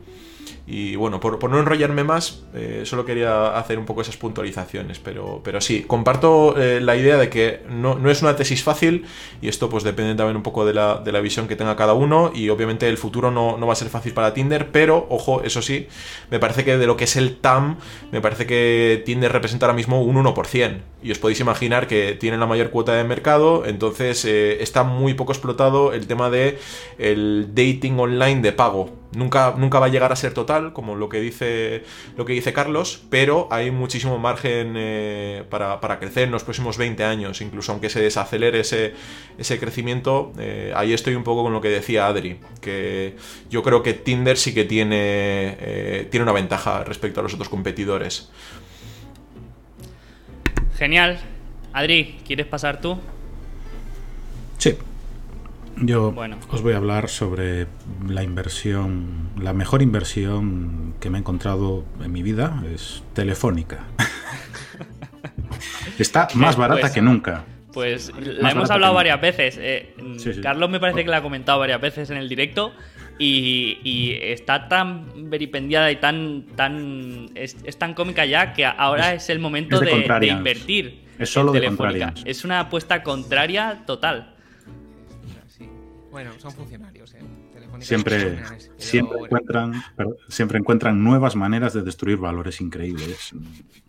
Y 0.66 0.96
bueno, 0.96 1.20
por, 1.20 1.40
por 1.40 1.50
no 1.50 1.60
enrollarme 1.60 2.06
más, 2.06 2.44
eh, 2.54 2.84
solo 2.86 3.04
quería 3.04 3.58
hacer 3.58 3.78
un 3.78 3.86
poco 3.86 4.02
esas 4.02 4.16
puntualizaciones, 4.16 4.98
pero, 4.98 5.42
pero 5.44 5.60
sí, 5.60 5.84
comparto 5.84 6.56
eh, 6.58 6.80
la 6.80 6.96
idea 6.96 7.18
de 7.18 7.30
que 7.30 7.64
no, 7.70 7.96
no 7.96 8.10
es 8.10 8.22
una 8.22 8.38
tesis 8.38 8.64
fácil 8.64 9.06
y 9.42 9.50
esto 9.50 9.70
pues 9.70 9.84
depende 9.84 10.16
también 10.16 10.38
un 10.38 10.44
poco 10.44 10.66
de 10.66 10.74
la, 10.74 10.96
de 11.04 11.12
la 11.12 11.20
visión 11.20 11.50
que 11.50 11.58
tenga 11.58 11.76
cada 11.76 11.94
uno 11.94 12.32
y 12.34 12.48
obviamente 12.48 12.88
el 12.88 12.98
futuro 12.98 13.30
no, 13.30 13.58
no 13.58 13.68
va 13.68 13.74
a 13.74 13.76
ser 13.76 13.90
fácil 13.90 14.14
para 14.14 14.34
Tinder, 14.34 14.72
pero 14.72 15.06
ojo, 15.10 15.44
eso 15.44 15.62
sí, 15.62 15.88
me 16.32 16.40
parece 16.40 16.64
que 16.64 16.78
de 16.78 16.88
lo 16.88 16.96
que 16.96 17.04
es 17.04 17.18
el 17.18 17.36
TAM, 17.36 17.78
me 18.14 18.22
parece 18.22 18.46
que 18.46 19.04
Tinder 19.06 19.34
representa 19.34 19.66
ahora 19.66 19.76
mismo 19.76 20.02
un 20.02 20.16
1% 20.16 20.78
y 21.04 21.12
os 21.12 21.20
podéis 21.20 21.42
imaginar 21.42 21.88
que 21.88 22.14
tienen 22.14 22.40
la 22.40 22.46
mayor 22.46 22.70
cuota 22.70 22.94
de 22.94 23.04
mercado, 23.04 23.66
entonces 23.66 24.24
eh, 24.24 24.64
está 24.64 24.84
muy 24.84 25.14
poco 25.14 25.34
explotado 25.34 25.92
el 25.92 26.08
tema 26.08 26.30
de 26.30 26.58
el 26.98 27.50
dating 27.54 28.00
online 28.00 28.42
de 28.42 28.54
pago. 28.54 29.03
Nunca, 29.16 29.54
nunca 29.58 29.80
va 29.80 29.88
a 29.88 29.90
llegar 29.90 30.12
a 30.12 30.16
ser 30.16 30.34
total, 30.34 30.74
como 30.74 30.96
lo 30.96 31.10
que 31.10 31.20
dice, 31.20 31.84
lo 32.18 32.26
que 32.26 32.34
dice 32.34 32.54
Carlos, 32.54 33.04
pero 33.10 33.48
hay 33.52 33.72
muchísimo 33.72 34.18
margen 34.18 34.74
eh, 34.76 35.44
para, 35.50 35.80
para 35.80 36.00
crecer 36.00 36.24
en 36.24 36.32
los 36.32 36.44
próximos 36.44 36.78
20 36.78 37.04
años, 37.04 37.42
incluso 37.42 37.72
aunque 37.72 37.90
se 37.90 38.02
desacelere 38.02 38.62
ese, 38.62 38.94
ese 39.38 39.60
crecimiento. 39.60 40.32
eh, 40.40 40.74
ahí 40.76 40.94
estoy 40.94 41.16
un 41.16 41.24
poco 41.24 41.44
con 41.44 41.54
lo 41.54 41.62
que 41.62 41.70
decía 41.70 42.08
Adri, 42.08 42.40
que 42.62 43.16
yo 43.50 43.62
creo 43.64 43.84
que 43.84 43.94
Tinder 43.94 44.38
sí 44.38 44.54
que 44.54 44.66
tiene, 44.66 45.58
eh, 45.60 46.08
tiene 46.10 46.24
una 46.24 46.34
ventaja 46.34 46.84
respecto 46.84 47.20
a 47.20 47.24
los 47.24 47.34
otros 47.34 47.50
competidores. 47.50 48.30
Genial. 50.78 51.20
Adri, 51.72 52.20
¿quieres 52.26 52.46
pasar 52.46 52.82
tú? 52.82 52.98
Sí. 54.58 54.78
Yo 55.78 56.12
Bueno. 56.12 56.38
os 56.50 56.62
voy 56.62 56.74
a 56.74 56.78
hablar 56.78 57.10
sobre 57.10 57.68
la 58.08 58.24
inversión, 58.24 59.30
la 59.40 59.54
mejor 59.54 59.82
inversión 59.82 60.94
que 61.00 61.10
me 61.10 61.18
he 61.18 61.22
encontrado 61.22 61.84
en 62.04 62.12
mi 62.12 62.22
vida 62.22 62.64
es 62.74 63.04
Telefónica. 63.14 63.80
Está 66.00 66.28
más 66.36 66.56
barata 66.56 66.82
Pues- 66.82 66.94
que 66.94 67.02
nunca. 67.02 67.46
Pues 67.74 68.12
la 68.20 68.52
hemos 68.52 68.70
hablado 68.70 68.94
varias 68.94 69.20
veces. 69.20 69.58
eh, 69.60 69.96
Sí, 70.18 70.34
sí. 70.34 70.42
Carlos 70.42 70.70
me 70.70 70.80
parece 70.80 71.04
que 71.04 71.10
la 71.10 71.18
ha 71.18 71.22
comentado 71.24 71.58
varias 71.58 71.82
veces 71.82 72.10
en 72.12 72.18
el 72.18 72.30
directo. 72.30 72.72
Y, 73.18 73.80
y 73.84 74.12
está 74.22 74.68
tan 74.68 75.30
veripendiada 75.30 75.92
y 75.92 75.96
tan 75.98 76.46
tan 76.56 77.30
es, 77.36 77.58
es 77.64 77.78
tan 77.78 77.94
cómica 77.94 78.26
ya 78.26 78.54
que 78.54 78.66
ahora 78.66 79.14
es, 79.14 79.30
el 79.30 79.38
momento 79.40 79.76
es 79.76 79.82
de 79.82 79.86
de, 79.88 79.92
de 79.92 79.98
contrarians. 80.02 80.38
invertir. 80.40 81.04
Es 81.18 81.30
solo 81.32 81.50
en 81.50 81.54
de 81.54 81.60
Telefónica. 81.62 82.14
Es 82.26 82.44
una 82.46 82.60
apuesta 82.60 83.02
contraria 83.04 83.84
total. 83.88 84.33
Bueno, 86.14 86.30
son 86.38 86.52
funcionarios, 86.52 87.16
¿eh? 87.16 87.22
Telefónica. 87.52 87.88
siempre, 87.88 88.38
siempre, 88.78 89.20
encuentran, 89.20 89.84
siempre 90.30 90.60
encuentran 90.60 91.04
nuevas 91.04 91.36
maneras 91.36 91.74
de 91.74 91.82
destruir 91.82 92.18
valores 92.18 92.62
increíbles. 92.62 93.34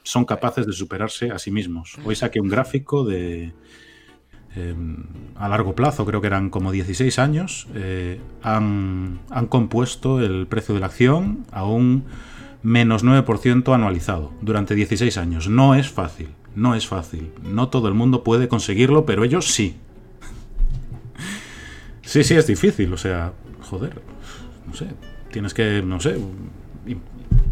Son 0.04 0.24
capaces 0.24 0.66
de 0.66 0.72
superarse 0.72 1.30
a 1.30 1.38
sí 1.38 1.50
mismos. 1.50 1.98
Hoy 2.02 2.16
saqué 2.16 2.40
un 2.40 2.48
gráfico 2.48 3.04
de... 3.04 3.52
Em, 4.56 5.04
a 5.34 5.50
largo 5.50 5.74
plazo, 5.74 6.06
creo 6.06 6.22
que 6.22 6.28
eran 6.28 6.48
como 6.48 6.72
16 6.72 7.18
años, 7.18 7.66
eh, 7.74 8.18
han, 8.42 9.20
han 9.28 9.46
compuesto 9.46 10.20
el 10.20 10.46
precio 10.46 10.74
de 10.74 10.80
la 10.80 10.86
acción 10.86 11.44
a 11.52 11.66
un 11.66 12.04
menos 12.62 13.04
9% 13.04 13.74
anualizado 13.74 14.32
durante 14.40 14.74
16 14.74 15.18
años. 15.18 15.50
No 15.50 15.74
es 15.74 15.90
fácil, 15.90 16.30
no 16.54 16.74
es 16.74 16.86
fácil. 16.86 17.32
No 17.42 17.68
todo 17.68 17.88
el 17.88 17.94
mundo 17.94 18.24
puede 18.24 18.48
conseguirlo, 18.48 19.04
pero 19.04 19.24
ellos 19.24 19.48
sí. 19.48 19.76
Sí, 22.14 22.22
sí, 22.22 22.34
es 22.34 22.46
difícil, 22.46 22.92
o 22.92 22.96
sea, 22.96 23.32
joder, 23.62 24.00
no 24.68 24.72
sé, 24.72 24.86
tienes 25.32 25.52
que, 25.52 25.82
no 25.82 25.98
sé, 25.98 26.16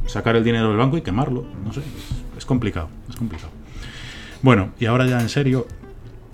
sacar 0.06 0.36
el 0.36 0.44
dinero 0.44 0.68
del 0.68 0.76
banco 0.76 0.96
y 0.96 1.02
quemarlo, 1.02 1.44
no 1.64 1.72
sé, 1.72 1.80
es, 2.38 2.46
complicado, 2.46 2.88
es 3.10 3.16
complicado. 3.16 3.50
Bueno, 4.40 4.70
y 4.78 4.86
ahora 4.86 5.04
ya 5.04 5.20
en 5.20 5.28
serio, 5.30 5.66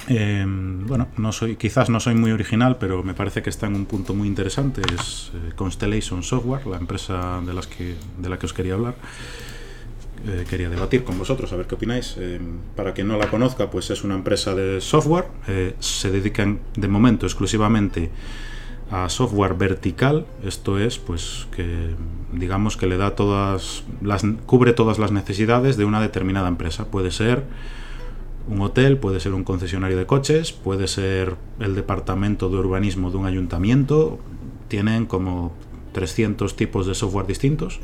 em, 0.08 0.86
bueno, 0.86 1.08
no 1.16 1.32
soy, 1.32 1.56
quizás 1.56 1.88
no 1.88 2.00
soy 2.00 2.16
muy 2.16 2.30
original, 2.30 2.76
pero 2.78 3.02
me 3.02 3.14
parece 3.14 3.40
que 3.40 3.48
está 3.48 3.66
en 3.66 3.76
un 3.76 3.86
punto 3.86 4.12
muy 4.12 4.28
interesante. 4.28 4.82
Es 4.94 5.32
eh, 5.32 5.52
Constellation 5.56 6.22
Software, 6.22 6.66
la 6.66 6.76
empresa 6.76 7.40
de, 7.40 7.54
las 7.54 7.66
que, 7.66 7.96
de 8.18 8.28
la 8.28 8.38
que 8.38 8.44
os 8.44 8.52
quería 8.52 8.74
hablar. 8.74 8.96
Eh, 10.26 10.44
quería 10.48 10.68
debatir 10.68 11.04
con 11.04 11.16
vosotros, 11.16 11.52
a 11.52 11.56
ver 11.56 11.66
qué 11.66 11.76
opináis. 11.76 12.16
Eh, 12.18 12.40
para 12.74 12.92
quien 12.92 13.08
no 13.08 13.16
la 13.16 13.30
conozca, 13.30 13.70
pues 13.70 13.90
es 13.90 14.04
una 14.04 14.14
empresa 14.14 14.54
de 14.54 14.80
software. 14.80 15.26
Eh, 15.46 15.74
se 15.78 16.10
dedican 16.10 16.60
de 16.76 16.88
momento 16.88 17.26
exclusivamente 17.26 18.10
a 18.90 19.08
software 19.08 19.54
vertical. 19.54 20.26
Esto 20.44 20.78
es, 20.78 20.98
pues, 20.98 21.46
que 21.54 21.90
digamos 22.32 22.76
que 22.76 22.86
le 22.86 22.96
da 22.96 23.14
todas 23.14 23.84
las 24.02 24.24
cubre 24.46 24.72
todas 24.72 24.98
las 24.98 25.12
necesidades 25.12 25.76
de 25.76 25.84
una 25.84 26.00
determinada 26.00 26.48
empresa. 26.48 26.86
Puede 26.86 27.10
ser 27.10 27.44
un 28.48 28.60
hotel, 28.62 28.96
puede 28.96 29.20
ser 29.20 29.34
un 29.34 29.44
concesionario 29.44 29.96
de 29.96 30.06
coches, 30.06 30.52
puede 30.52 30.88
ser 30.88 31.36
el 31.60 31.74
departamento 31.74 32.48
de 32.48 32.56
urbanismo 32.56 33.10
de 33.10 33.18
un 33.18 33.26
ayuntamiento. 33.26 34.18
Tienen 34.68 35.06
como 35.06 35.52
300 35.92 36.56
tipos 36.56 36.86
de 36.86 36.94
software 36.94 37.26
distintos 37.26 37.80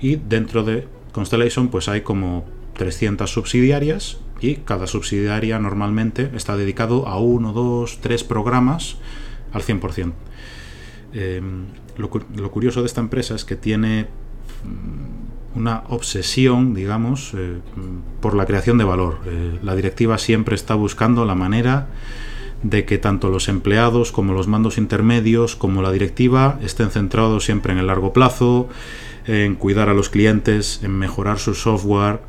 y 0.00 0.16
dentro 0.16 0.62
de 0.62 0.86
Constellation 1.14 1.68
pues 1.68 1.88
hay 1.88 2.00
como 2.00 2.44
300 2.74 3.30
subsidiarias 3.30 4.18
y 4.40 4.56
cada 4.56 4.88
subsidiaria 4.88 5.58
normalmente 5.60 6.30
está 6.34 6.56
dedicado 6.56 7.06
a 7.06 7.18
uno, 7.18 7.52
dos, 7.52 8.00
tres 8.00 8.24
programas 8.24 8.96
al 9.52 9.62
100%. 9.62 10.12
Em, 11.12 11.66
lo, 11.96 12.50
curioso 12.50 12.80
de 12.80 12.86
esta 12.86 13.00
empresa 13.00 13.36
es 13.36 13.44
que 13.44 13.54
tiene 13.54 14.08
mm, 14.64 15.58
una 15.58 15.84
obsesión, 15.88 16.74
digamos, 16.74 17.32
eh, 17.34 17.60
por 18.20 18.34
la 18.34 18.44
creación 18.44 18.76
de 18.78 18.84
valor. 18.84 19.20
Eh, 19.26 19.60
la 19.62 19.76
directiva 19.76 20.18
siempre 20.18 20.56
está 20.56 20.74
buscando 20.74 21.24
la 21.24 21.36
manera 21.36 21.86
de 22.64 22.84
que 22.86 22.98
tanto 22.98 23.28
los 23.28 23.48
empleados 23.48 24.10
como 24.10 24.32
los 24.32 24.48
mandos 24.48 24.78
intermedios 24.78 25.54
como 25.54 25.82
la 25.82 25.92
directiva 25.92 26.58
estén 26.62 26.90
centrados 26.90 27.44
siempre 27.44 27.72
en 27.72 27.78
el 27.78 27.86
largo 27.86 28.12
plazo, 28.12 28.68
en 29.26 29.54
cuidar 29.56 29.88
a 29.88 29.94
los 29.94 30.10
clientes, 30.10 30.80
en 30.82 30.92
mejorar 30.98 31.38
su 31.38 31.54
software. 31.54 32.20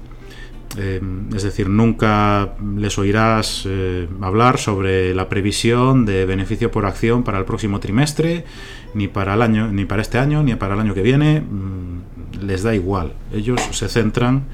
Eh, 0.78 1.02
es 1.34 1.44
decir, 1.44 1.70
nunca 1.70 2.56
les 2.76 2.98
oirás 2.98 3.64
eh, 3.66 4.08
hablar 4.22 4.58
sobre 4.58 5.16
la 5.16 5.30
previsión 5.30 6.06
de 6.06 6.26
beneficio 6.26 6.70
por 6.72 6.86
acción 6.86 7.24
para 7.24 7.38
el 7.38 7.46
próximo 7.46 7.80
trimestre, 7.80 8.46
ni 8.94 9.08
para 9.08 9.36
el 9.36 9.42
año, 9.42 9.72
ni 9.72 9.86
para 9.86 10.02
este 10.02 10.18
año, 10.18 10.44
ni 10.44 10.56
para 10.56 10.74
el 10.74 10.82
año 10.82 10.94
que 10.94 11.02
viene. 11.02 11.42
Mm, 11.42 12.46
les 12.46 12.64
da 12.64 12.76
igual. 12.76 13.14
Ellos 13.34 13.62
se 13.72 13.88
centran 13.88 14.46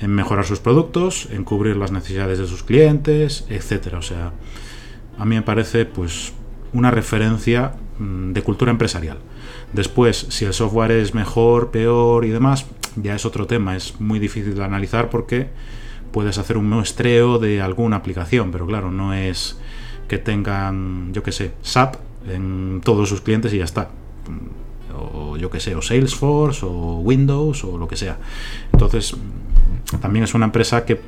en 0.00 0.14
mejorar 0.14 0.44
sus 0.44 0.60
productos, 0.60 1.28
en 1.30 1.44
cubrir 1.44 1.76
las 1.76 1.92
necesidades 1.92 2.38
de 2.38 2.46
sus 2.46 2.62
clientes, 2.62 3.46
etcétera. 3.48 3.98
O 3.98 4.02
sea, 4.02 4.32
a 5.18 5.24
mí 5.24 5.34
me 5.34 5.42
parece 5.42 5.84
pues 5.84 6.32
una 6.72 6.90
referencia 6.90 7.72
mm, 7.98 8.32
de 8.32 8.42
cultura 8.42 8.70
empresarial. 8.70 9.18
Después, 9.72 10.26
si 10.30 10.44
el 10.44 10.52
software 10.52 10.92
es 10.92 11.14
mejor, 11.14 11.70
peor 11.70 12.24
y 12.24 12.30
demás, 12.30 12.66
ya 12.96 13.14
es 13.14 13.24
otro 13.24 13.46
tema, 13.46 13.76
es 13.76 14.00
muy 14.00 14.18
difícil 14.18 14.54
de 14.54 14.64
analizar 14.64 15.10
porque 15.10 15.48
puedes 16.12 16.38
hacer 16.38 16.56
un 16.56 16.68
muestreo 16.68 17.38
de 17.38 17.60
alguna 17.60 17.96
aplicación, 17.96 18.50
pero 18.50 18.66
claro, 18.66 18.90
no 18.90 19.14
es 19.14 19.58
que 20.08 20.18
tengan, 20.18 21.12
yo 21.12 21.22
qué 21.22 21.30
sé, 21.30 21.52
SAP 21.62 21.96
en 22.28 22.80
todos 22.84 23.08
sus 23.08 23.20
clientes 23.20 23.52
y 23.52 23.58
ya 23.58 23.64
está. 23.64 23.90
O 24.92 25.36
yo 25.36 25.50
qué 25.50 25.60
sé, 25.60 25.76
o 25.76 25.82
Salesforce, 25.82 26.66
o 26.66 26.98
Windows, 26.98 27.62
o 27.64 27.78
lo 27.78 27.86
que 27.86 27.96
sea. 27.96 28.18
Entonces, 28.72 29.16
también 30.00 30.24
es 30.24 30.34
una 30.34 30.46
empresa 30.46 30.84
que 30.84 31.00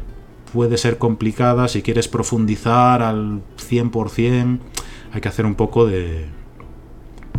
puede 0.52 0.76
ser 0.76 0.98
complicada 0.98 1.66
si 1.66 1.82
quieres 1.82 2.08
profundizar 2.08 3.02
al 3.02 3.40
100%, 3.58 4.58
hay 5.12 5.20
que 5.20 5.28
hacer 5.28 5.46
un 5.46 5.56
poco 5.56 5.84
de, 5.86 6.26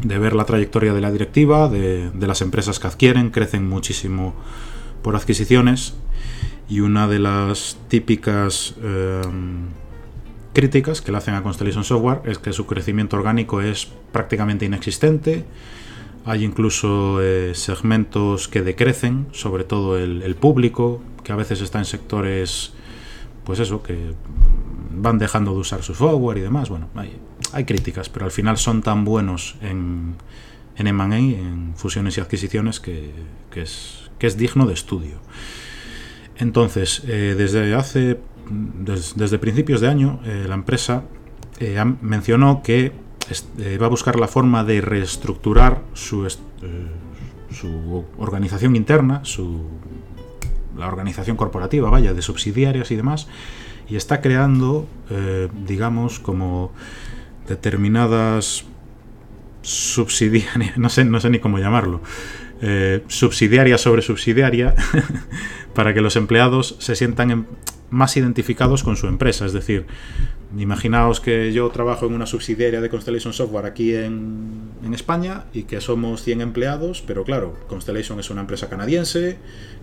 de 0.04 0.18
ver 0.20 0.34
la 0.34 0.45
trayectoria 0.45 0.93
de 0.93 1.01
la 1.01 1.12
directiva, 1.12 1.70
de, 1.70 2.12
las 2.20 2.41
empresas 2.41 2.80
que 2.80 2.88
adquieren, 2.88 3.32
crecen 3.32 3.68
muchísimo 3.68 4.34
por 5.01 5.16
adquisiciones 5.16 5.95
y 6.70 6.82
una 6.82 7.08
de 7.08 7.20
las 7.20 7.78
típicas 7.88 8.76
em, 8.82 9.68
críticas 10.54 11.01
que 11.01 11.12
le 11.12 11.18
hacen 11.18 11.34
a 11.34 11.43
Constellation 11.43 11.84
Software 11.84 12.22
es 12.26 12.38
que 12.38 12.54
su 12.54 12.66
crecimiento 12.66 13.18
orgánico 13.18 13.62
es 13.62 13.88
prácticamente 14.12 14.66
inexistente. 14.66 15.45
Hay 16.26 16.43
incluso 16.45 17.22
eh, 17.22 17.54
segmentos 17.54 18.47
que 18.47 18.62
decrecen, 18.62 19.28
sobre 19.34 19.66
todo 19.66 19.97
el, 19.97 20.36
público, 20.36 21.01
que 21.24 21.34
a 21.34 21.36
veces 21.36 21.60
está 21.60 21.80
en 21.80 21.86
sectores, 21.86 22.74
pues 23.43 23.60
eso, 23.60 23.84
que 23.84 24.14
van 24.95 25.18
dejando 25.18 25.51
de 25.51 25.60
usar 25.60 25.84
su 25.84 25.95
software 25.95 26.38
y 26.38 26.41
demás. 26.41 26.70
Bueno, 26.70 26.88
hay, 26.95 27.20
hay 27.54 27.66
críticas, 27.66 28.10
pero 28.10 28.26
al 28.26 28.32
final 28.32 28.58
son 28.58 28.82
tan 28.82 29.06
buenos 29.06 29.56
en, 29.62 30.16
en 30.76 30.88
M&A, 30.88 31.18
en 31.18 31.74
fusiones 31.76 32.18
y 32.18 32.22
adquisiciones, 32.22 32.80
que, 32.80 33.12
es, 33.56 34.10
que 34.18 34.28
es 34.28 34.38
digno 34.38 34.66
de 34.66 34.74
estudio. 34.74 35.20
Entonces, 36.38 37.04
eh, 37.08 37.36
desde 37.38 37.76
hace, 37.76 38.20
desde 39.16 39.38
principios 39.38 39.82
de 39.82 39.88
año, 39.88 40.20
eh, 40.26 40.45
la 40.47 40.56
empresa 40.56 41.04
eh, 41.60 41.82
mencionó 42.01 42.64
que 42.64 42.91
va 43.82 43.86
a 43.86 43.89
buscar 43.89 44.20
la 44.20 44.28
forma 44.28 44.64
de 44.64 44.82
reestructurar 44.82 45.82
su, 45.93 46.28
su 47.51 48.06
organización 48.18 48.76
interna, 48.76 49.22
su, 49.24 49.70
la 50.78 50.88
organización 50.88 51.38
corporativa, 51.38 51.89
vaya, 51.89 52.14
de 52.14 52.22
subsidiarias 52.22 52.91
y 52.91 52.95
demás, 52.97 53.28
y 53.88 53.95
está 53.95 54.20
creando, 54.20 54.88
digamos, 55.66 56.20
como 56.20 56.74
determinadas 57.48 58.66
subsidiarias, 59.62 60.78
no 60.78 60.89
sé, 60.89 61.06
no 61.06 61.20
sé 61.20 61.30
ni 61.30 61.39
cómo 61.39 61.60
llamarlo, 61.60 62.02
eh, 62.62 63.04
subsidiaria 63.08 63.78
sobre 63.78 64.02
subsidiaria, 64.02 64.76
para 65.74 65.94
que 65.94 66.02
los 66.02 66.16
empleados 66.16 66.76
se 66.80 66.96
sientan 66.96 67.48
más 67.89 68.18
identificados 68.18 68.84
con 68.84 68.98
su 68.98 69.08
empresa. 69.08 69.46
Es 69.46 69.54
decir, 69.54 69.86
imaginaos 70.62 71.20
que 71.20 71.51
yo 71.51 71.70
trabajo 71.70 72.06
en 72.06 72.14
una 72.14 72.26
subsidiaria 72.26 72.80
de 72.80 72.89
Constellation 72.89 73.34
Software 73.34 73.66
aquí 73.66 73.95
en, 73.95 74.72
España 74.93 75.45
y 75.54 75.64
que 75.64 75.82
somos 75.82 76.22
100 76.22 76.41
empleados, 76.41 77.04
pero 77.08 77.24
claro, 77.24 77.58
Constellation 77.68 78.20
es 78.20 78.30
una 78.30 78.41
empresa 78.41 78.70
canadiense 78.70 79.38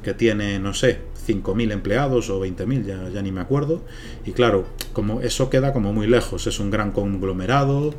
que 0.05 0.14
tiene, 0.14 0.61
no 0.61 0.73
sé, 0.73 1.01
5.000 1.27 1.73
empleados 1.73 2.31
o 2.31 2.41
20.000, 2.41 2.85
ya, 2.85 3.09
ya 3.09 3.21
ni 3.21 3.33
me 3.33 3.41
acuerdo. 3.41 3.83
Y 4.25 4.31
claro, 4.31 4.66
como 4.93 5.21
eso 5.21 5.51
queda 5.51 5.73
como 5.73 5.93
muy 5.93 6.07
lejos, 6.07 6.47
es 6.47 6.61
un 6.61 6.71
gran 6.71 6.93
conglomerado. 6.93 7.93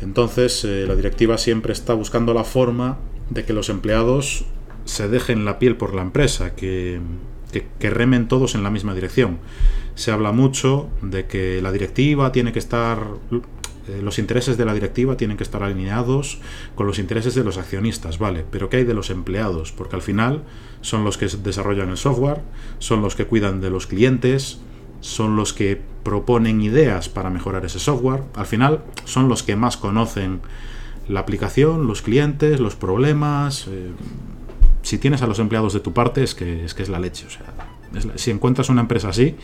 Entonces, 0.00 0.64
eh, 0.64 0.84
la 0.86 0.94
directiva 0.94 1.38
siempre 1.38 1.72
está 1.72 1.94
buscando 1.94 2.34
la 2.34 2.44
forma 2.44 2.98
de 3.30 3.44
que 3.44 3.52
los 3.52 3.68
empleados 3.68 4.44
se 4.84 5.08
dejen 5.08 5.44
la 5.44 5.58
piel 5.58 5.76
por 5.76 5.94
la 5.94 6.02
empresa, 6.02 6.54
que, 6.54 7.00
que, 7.52 7.90
remen 7.90 8.28
todos 8.28 8.54
en 8.54 8.62
la 8.62 8.70
misma 8.70 8.94
dirección. 8.94 9.38
Se 9.94 10.10
habla 10.10 10.32
mucho 10.32 10.88
de 11.02 11.26
que 11.26 11.60
la 11.62 11.70
directiva 11.70 12.32
tiene 12.32 12.52
que 12.52 12.58
estar 12.58 13.06
eh, 13.88 14.00
los 14.00 14.20
intereses 14.20 14.56
de 14.56 14.64
la 14.64 14.74
directiva 14.74 15.16
tienen 15.16 15.36
que 15.36 15.42
estar 15.42 15.62
alineados 15.64 16.38
con 16.76 16.86
los 16.86 17.00
intereses 17.00 17.34
de 17.34 17.42
los 17.42 17.58
accionistas, 17.58 18.18
vale, 18.18 18.44
pero 18.48 18.68
¿qué 18.68 18.76
hay 18.78 18.84
de 18.84 18.94
los 18.94 19.10
empleados? 19.10 19.72
Porque 19.72 19.96
al 19.96 20.02
final 20.02 20.44
son 20.82 21.02
los 21.02 21.18
que 21.18 21.26
desarrollan 21.26 21.90
el 21.90 21.96
software, 21.96 22.42
son 22.78 23.02
los 23.02 23.16
que 23.16 23.26
cuidan 23.26 23.60
de 23.60 23.70
los 23.70 23.88
clientes, 23.88 24.60
son 25.00 25.34
los 25.34 25.52
que 25.52 25.80
proponen 26.04 26.62
ideas 26.62 27.08
para 27.08 27.28
mejorar 27.28 27.64
ese 27.64 27.80
software, 27.80 28.22
al 28.34 28.46
final 28.46 28.84
son 29.04 29.28
los 29.28 29.42
que 29.42 29.56
más 29.56 29.76
conocen 29.76 30.40
la 31.08 31.20
aplicación, 31.20 31.86
los 31.88 32.02
clientes, 32.02 32.60
los 32.60 32.76
problemas. 32.76 33.66
Eh, 33.68 33.90
si 34.82 34.98
tienes 34.98 35.22
a 35.22 35.26
los 35.26 35.38
empleados 35.38 35.72
de 35.72 35.80
tu 35.80 35.92
parte 35.92 36.22
es 36.22 36.34
que 36.34 36.64
es, 36.64 36.74
que 36.74 36.82
es 36.82 36.88
la 36.88 36.98
leche, 36.98 37.26
o 37.26 37.30
sea, 37.30 37.46
si 38.16 38.30
encuentras 38.30 38.68
una 38.68 38.80
empresa 38.80 39.08
así, 39.08 39.36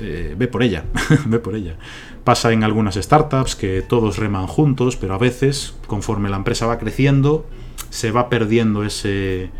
eh, 0.00 0.34
ve 0.38 0.48
por 0.48 0.62
ella, 0.62 0.84
ve 1.26 1.38
por 1.38 1.54
ella. 1.54 1.76
Pasa 2.24 2.52
en 2.52 2.64
algunas 2.64 2.94
startups 2.94 3.56
que 3.56 3.82
todos 3.82 4.18
reman 4.18 4.46
juntos, 4.46 4.96
pero 4.96 5.14
a 5.14 5.18
veces, 5.18 5.74
conforme 5.86 6.30
la 6.30 6.36
empresa 6.36 6.66
va 6.66 6.78
creciendo, 6.78 7.46
se 7.90 8.10
va 8.10 8.30
perdiendo 8.30 8.84
ese, 8.84 9.50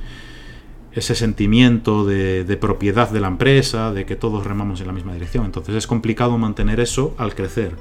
ese 0.92 1.14
sentimiento 1.14 2.04
de, 2.04 2.44
de, 2.44 2.56
propiedad 2.56 3.10
de 3.10 3.20
la 3.20 3.28
empresa, 3.28 3.92
de 3.92 4.06
que 4.06 4.16
todos 4.16 4.46
remamos 4.46 4.80
en 4.80 4.86
la 4.86 4.92
misma 4.92 5.12
dirección. 5.12 5.44
Entonces 5.44 5.74
es 5.74 5.86
complicado 5.86 6.38
mantener 6.38 6.80
eso 6.80 7.14
al 7.18 7.34
crecer. 7.34 7.76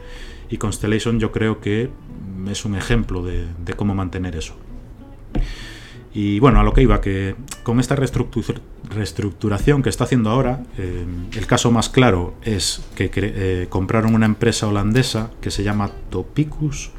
Y 0.50 0.58
Constellation 0.58 1.20
yo 1.20 1.32
creo 1.32 1.62
que 1.62 1.90
es 2.50 2.66
un 2.66 2.76
ejemplo 2.76 3.24
de, 3.24 3.46
de 3.64 3.74
cómo 3.74 3.96
mantener 3.96 4.36
eso. 4.36 4.56
Y 6.14 6.40
bueno, 6.40 6.60
a 6.60 6.64
lo 6.64 6.74
que 6.74 6.82
iba, 6.82 7.00
que 7.00 7.36
con 7.64 7.80
esta 7.80 7.96
reestructuración 7.96 9.82
que 9.82 9.90
está 9.90 10.04
haciendo 10.04 10.30
ahora, 10.30 10.64
eh, 10.78 11.06
el 11.34 11.46
caso 11.46 11.72
más 11.72 11.90
claro 11.90 12.34
es 12.44 12.84
que 12.96 13.10
eh, 13.16 13.68
compraron 13.70 14.14
una 14.14 14.26
empresa 14.26 14.68
holandesa 14.68 15.32
que 15.40 15.52
se 15.52 15.64
llama 15.64 15.90
Topicus, 16.10 16.92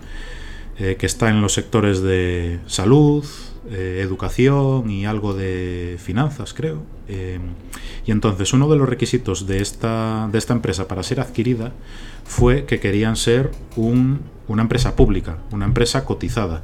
eh, 0.79 0.97
que 0.99 1.05
está 1.05 1.29
en 1.29 1.43
los 1.43 1.53
sectores 1.53 2.01
de 2.01 2.61
salud, 2.67 3.25
educación 3.71 4.91
y 4.91 5.07
algo 5.07 5.35
de 5.35 5.97
finanzas, 5.99 6.53
creo. 6.53 6.83
y 8.05 8.11
entonces 8.11 8.53
uno 8.53 8.69
de 8.69 8.77
los 8.77 8.89
requisitos 8.89 9.47
de 9.47 9.63
esta, 9.63 10.29
de 10.33 10.39
esta 10.39 10.53
empresa 10.53 10.89
para 10.89 11.05
ser 11.05 11.21
adquirida 11.21 11.73
fue 12.25 12.65
que 12.67 12.81
querían 12.81 13.15
ser 13.15 13.53
un, 13.77 14.21
una 14.49 14.63
empresa 14.63 14.97
pública, 14.97 15.39
una 15.53 15.65
empresa 15.65 16.05
cotizada. 16.05 16.63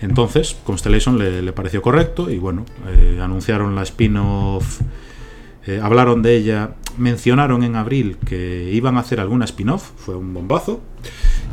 Entonces, 0.00 0.56
Constellation 0.64 1.18
le, 1.18 1.52
pareció 1.52 1.82
correcto 1.82 2.30
y 2.30 2.38
bueno, 2.38 2.64
eh, 2.88 3.18
anunciaron 3.22 3.74
la 3.74 3.82
spin-off, 3.82 4.80
eh, 5.66 5.78
hablaron 5.82 6.22
de 6.22 6.36
ella, 6.36 6.74
mencionaron 6.96 7.62
en 7.62 7.76
abril 7.76 8.16
que 8.24 8.70
iban 8.72 8.96
a 8.96 9.00
hacer 9.00 9.20
alguna 9.20 9.44
spin-off, 9.44 9.90
fue 9.96 10.16
un 10.16 10.32
bombazo, 10.32 10.80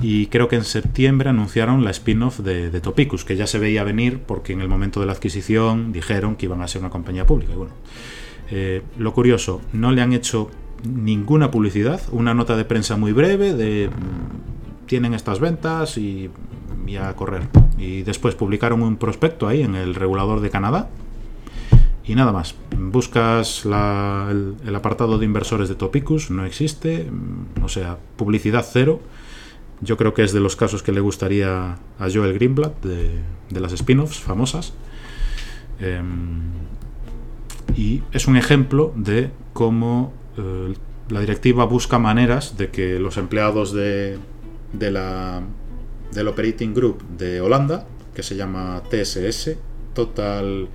y 0.02 0.28
creo 0.28 0.48
que 0.48 0.56
en 0.56 0.64
septiembre 0.64 1.30
anunciaron 1.30 1.84
la 1.84 1.92
spin-off 1.92 2.40
de, 2.40 2.80
Topicus, 2.80 3.26
que 3.26 3.36
ya 3.36 3.48
se 3.48 3.60
veía 3.60 3.84
venir 3.84 4.20
porque 4.20 4.54
en 4.54 4.62
el 4.62 4.70
momento 4.70 5.00
de 5.00 5.08
la 5.08 5.12
adquisición 5.12 5.92
dijeron 5.92 6.36
que 6.36 6.46
iban 6.46 6.62
a 6.62 6.68
ser 6.68 6.82
una 6.82 6.90
compañía 6.90 7.26
pública. 7.26 7.54
Y 7.54 7.56
bueno, 7.56 7.74
eh, 8.52 8.82
lo 8.98 9.14
curioso, 9.14 9.62
no 9.74 9.92
le 9.92 10.02
han 10.02 10.14
hecho 10.14 10.50
ninguna 10.84 11.52
publicidad, 11.52 12.02
una 12.12 12.34
nota 12.34 12.56
de 12.56 12.64
prensa 12.64 12.96
muy 12.96 13.12
breve 13.12 13.54
de 13.54 13.90
mm, 13.90 14.86
tienen 14.88 15.14
estas 15.14 15.40
ventas 15.40 15.98
y 15.98 16.30
y 16.88 16.98
a 16.98 17.14
correr. 17.16 17.44
Y 17.78 18.04
después 18.04 18.36
publicaron 18.36 18.82
un 18.82 18.98
prospecto 18.98 19.48
ahí 19.48 19.62
en 19.62 19.76
el 19.76 19.96
regulador 19.96 20.40
de 20.42 20.50
Canadá. 20.50 20.90
Y 22.06 22.16
nada 22.16 22.32
más. 22.32 22.56
Buscas 22.78 23.66
el, 23.66 24.76
apartado 24.76 25.18
de 25.18 25.26
inversores 25.26 25.68
de 25.68 25.76
Topicus, 25.76 26.32
no 26.32 26.46
existe. 26.46 27.10
Mm, 27.12 27.64
o 27.64 27.70
sea, 27.70 27.98
publicidad 28.16 28.66
cero. 28.68 29.02
Yo 29.82 29.98
creo 29.98 30.14
que 30.14 30.24
es 30.24 30.34
de 30.34 30.40
los 30.40 30.56
casos 30.56 30.82
que 30.82 30.92
le 30.92 31.02
gustaría 31.02 31.74
a 32.00 32.10
Joel 32.12 32.34
Greenblatt 32.34 32.84
de, 32.84 33.60
las 33.60 33.74
spin-offs 33.74 34.20
famosas. 34.20 34.74
Em, 35.80 36.42
y 37.76 38.02
es 38.12 38.28
un 38.28 38.38
ejemplo 38.38 38.92
de 38.96 39.30
cómo 39.54 40.14
eh, 40.38 40.74
la 41.10 41.20
directiva 41.20 41.66
busca 41.66 42.00
maneras 42.00 42.58
de 42.58 42.70
que 42.70 43.00
los 43.00 43.18
empleados 43.18 43.72
de, 43.74 44.18
de 44.74 44.92
la 44.92 45.42
del 46.18 46.28
Operating 46.28 46.74
Group 46.74 47.04
de 47.18 47.40
Holanda, 47.40 47.86
que 48.14 48.24
se 48.24 48.36
llama 48.36 48.82
TSS, 48.90 49.52
Total 49.94 50.68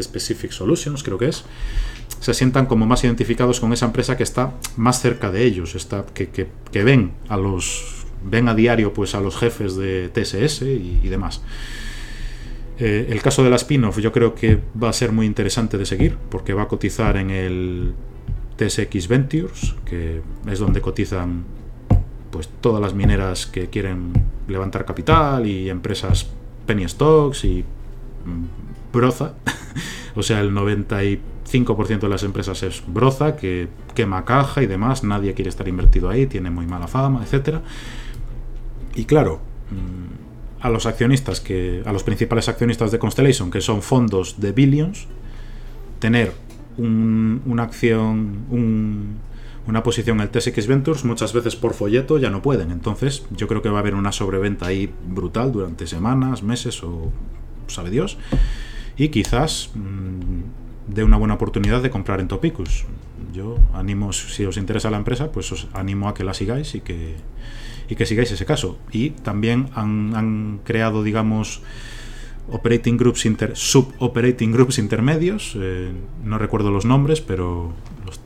Specific 0.00 0.50
Solutions, 0.50 1.02
creo 1.02 1.18
que 1.18 1.28
es, 1.28 1.44
se 2.20 2.32
sientan 2.32 2.66
como 2.66 2.86
más 2.86 3.04
identificados 3.04 3.60
con 3.60 3.72
esa 3.72 3.86
empresa 3.86 4.16
que 4.16 4.22
está 4.22 4.54
más 4.76 5.00
cerca 5.00 5.30
de 5.30 5.44
ellos, 5.44 5.74
está, 5.74 6.06
que, 6.06 6.28
que, 6.28 6.82
ven 6.82 7.12
a 7.28 7.36
los 7.36 8.06
ven 8.24 8.48
a 8.48 8.54
diario 8.54 8.92
pues 8.92 9.14
a 9.14 9.20
los 9.20 9.36
jefes 9.36 9.76
de 9.76 10.08
TSS 10.08 10.62
y, 10.62 11.08
demás. 11.08 11.42
Eh, 12.78 13.08
el 13.10 13.20
caso 13.22 13.44
de 13.44 13.50
la 13.50 13.56
spin-off 13.56 13.98
yo 13.98 14.12
creo 14.12 14.34
que 14.34 14.58
va 14.82 14.88
a 14.88 14.92
ser 14.92 15.12
muy 15.12 15.26
interesante 15.26 15.78
de 15.78 15.84
seguir 15.84 16.16
porque 16.30 16.54
va 16.54 16.62
a 16.62 16.68
cotizar 16.68 17.16
en 17.16 17.30
el 17.30 17.94
TSX 18.56 19.08
Ventures, 19.08 19.74
que 19.84 20.22
es 20.50 20.58
donde 20.58 20.80
cotizan 20.80 21.44
pues 22.38 22.48
todas 22.60 22.80
las 22.80 22.94
mineras 22.94 23.48
que 23.48 23.66
quieren 23.66 24.12
levantar 24.46 24.84
capital 24.84 25.44
y 25.44 25.68
empresas 25.68 26.30
penny 26.66 26.86
stocks 26.86 27.44
y 27.44 27.64
mm, 28.24 28.92
broza. 28.92 29.32
o 30.14 30.22
sea, 30.22 30.38
el 30.38 30.52
95% 30.52 31.98
de 31.98 32.08
las 32.08 32.22
empresas 32.22 32.62
es 32.62 32.84
broza, 32.86 33.34
que 33.34 33.66
quema 33.92 34.24
caja 34.24 34.62
y 34.62 34.68
demás, 34.68 35.02
nadie 35.02 35.34
quiere 35.34 35.48
estar 35.48 35.66
invertido 35.66 36.08
ahí, 36.10 36.28
tiene 36.28 36.48
muy 36.48 36.64
mala 36.64 36.86
fama, 36.86 37.24
etcétera. 37.24 37.60
Y 38.94 39.04
claro, 39.06 39.40
mm, 39.72 40.62
a 40.64 40.70
los 40.70 40.86
accionistas 40.86 41.40
que 41.40 41.82
a 41.84 41.92
los 41.92 42.04
principales 42.04 42.48
accionistas 42.48 42.92
de 42.92 43.00
Constellation, 43.00 43.50
que 43.50 43.60
son 43.60 43.82
fondos 43.82 44.40
de 44.40 44.52
billions, 44.52 45.08
tener 45.98 46.34
una 46.76 47.64
acción, 47.64 48.44
un, 48.48 49.18
una 49.68 49.82
posición 49.82 50.20
el 50.20 50.30
TSX 50.30 50.66
Ventures, 50.66 51.04
muchas 51.04 51.34
veces 51.34 51.54
por 51.54 51.74
folleto 51.74 52.18
ya 52.18 52.30
no 52.30 52.40
pueden. 52.40 52.70
Entonces, 52.70 53.26
yo 53.30 53.46
creo 53.46 53.60
que 53.60 53.68
va 53.68 53.76
a 53.76 53.80
haber 53.80 53.94
una 53.94 54.12
sobreventa 54.12 54.66
ahí 54.66 54.92
brutal 55.06 55.52
durante 55.52 55.86
semanas, 55.86 56.42
meses 56.42 56.82
o 56.82 57.12
sabe 57.66 57.90
Dios. 57.90 58.16
Y 58.96 59.10
quizás 59.10 59.70
mm, 59.74 60.94
dé 60.94 61.04
una 61.04 61.18
buena 61.18 61.34
oportunidad 61.34 61.82
de 61.82 61.90
comprar 61.90 62.20
en 62.20 62.28
Topicus. 62.28 62.86
Yo 63.32 63.58
animo, 63.74 64.14
si 64.14 64.46
os 64.46 64.56
interesa 64.56 64.90
la 64.90 64.96
empresa, 64.96 65.30
pues 65.30 65.52
os 65.52 65.68
animo 65.74 66.08
a 66.08 66.14
que 66.14 66.24
la 66.24 66.32
sigáis 66.32 66.74
y 66.74 66.80
que, 66.80 67.16
y 67.90 67.94
que 67.94 68.06
sigáis 68.06 68.32
ese 68.32 68.46
caso. 68.46 68.78
Y 68.90 69.10
también 69.10 69.68
han, 69.74 70.16
han 70.16 70.60
creado, 70.64 71.02
digamos, 71.02 71.60
operating 72.50 72.96
groups 72.96 73.26
inter, 73.26 73.54
sub-operating 73.54 74.50
groups 74.50 74.78
intermedios. 74.78 75.54
Eh, 75.60 75.92
no 76.24 76.38
recuerdo 76.38 76.70
los 76.70 76.86
nombres, 76.86 77.20
pero 77.20 77.74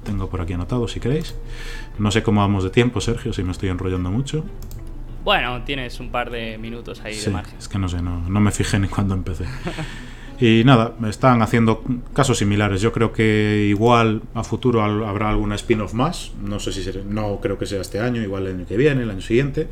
tengo 0.05 0.28
por 0.28 0.40
aquí 0.40 0.53
anotados 0.53 0.92
si 0.92 1.00
queréis. 1.00 1.34
No 1.98 2.11
sé 2.11 2.22
cómo 2.22 2.40
vamos 2.40 2.64
de 2.64 2.70
tiempo, 2.70 3.00
Sergio, 3.00 3.32
si 3.32 3.42
me 3.42 3.53
estoy 3.53 3.68
enrollando 3.68 4.11
mucho. 4.11 4.44
Bueno, 5.24 5.62
tienes 5.64 6.00
un 6.00 6.11
par 6.11 6.30
de 6.30 6.59
minutos 6.59 7.00
ahí 7.03 7.16
de 7.16 7.30
margen. 7.30 7.59
Es 7.59 7.68
que 7.68 7.78
no 7.78 7.88
sé, 7.88 8.03
no, 8.03 8.28
no 8.28 8.40
me 8.40 8.50
fijé 8.50 8.78
ni 8.78 8.88
cuando 8.88 9.14
empecé. 9.14 9.44
Y 10.40 10.64
nada, 10.64 10.96
están 11.09 11.40
haciendo 11.40 11.84
casos 12.12 12.38
similares. 12.38 12.80
Yo 12.80 12.90
creo 12.90 13.12
que 13.12 13.66
igual 13.68 14.22
a 14.34 14.42
futuro 14.42 14.82
habrá 14.82 15.30
alguna 15.30 15.55
spin-off 15.55 15.94
más. 15.94 16.32
No 16.42 16.59
sé 16.59 16.72
si 16.72 16.82
será, 16.82 17.00
no 17.07 17.38
creo 17.40 17.59
que 17.59 17.66
sea 17.66 17.80
este 17.80 18.00
año, 18.00 18.20
igual 18.20 18.48
el 18.48 18.57
año 18.57 18.66
que 18.66 18.76
viene, 18.76 19.05
el 19.05 19.11
año 19.11 19.20
siguiente. 19.20 19.68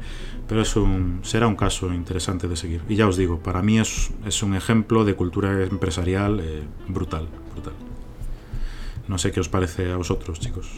Pero 0.47 0.63
es 0.63 0.77
un, 0.77 1.21
será 1.23 1.49
un 1.49 1.57
caso 1.57 1.93
interesante 1.93 2.47
de 2.47 2.55
seguir. 2.55 2.83
Y 2.89 2.95
ya 2.95 3.09
os 3.09 3.17
digo, 3.17 3.41
para 3.41 3.63
mí 3.63 3.81
es, 3.81 4.13
es 4.25 4.45
un 4.45 4.55
ejemplo 4.55 5.05
de 5.05 5.15
cultura 5.15 5.65
empresarial 5.65 6.39
eh, 6.39 6.63
brutal, 6.87 7.27
brutal. 7.53 7.75
No 9.11 9.19
sé 9.19 9.33
qué 9.33 9.41
os 9.41 9.49
parece 9.49 9.91
a 9.91 9.97
vosotros, 9.97 10.39
chicos. 10.39 10.69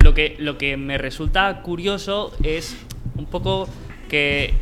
Lo 0.00 0.12
que, 0.12 0.34
lo 0.40 0.58
que 0.58 0.76
me 0.76 0.98
resulta 0.98 1.62
curioso 1.62 2.32
es 2.42 2.76
un 3.14 3.26
poco 3.26 3.68
que 4.08 4.54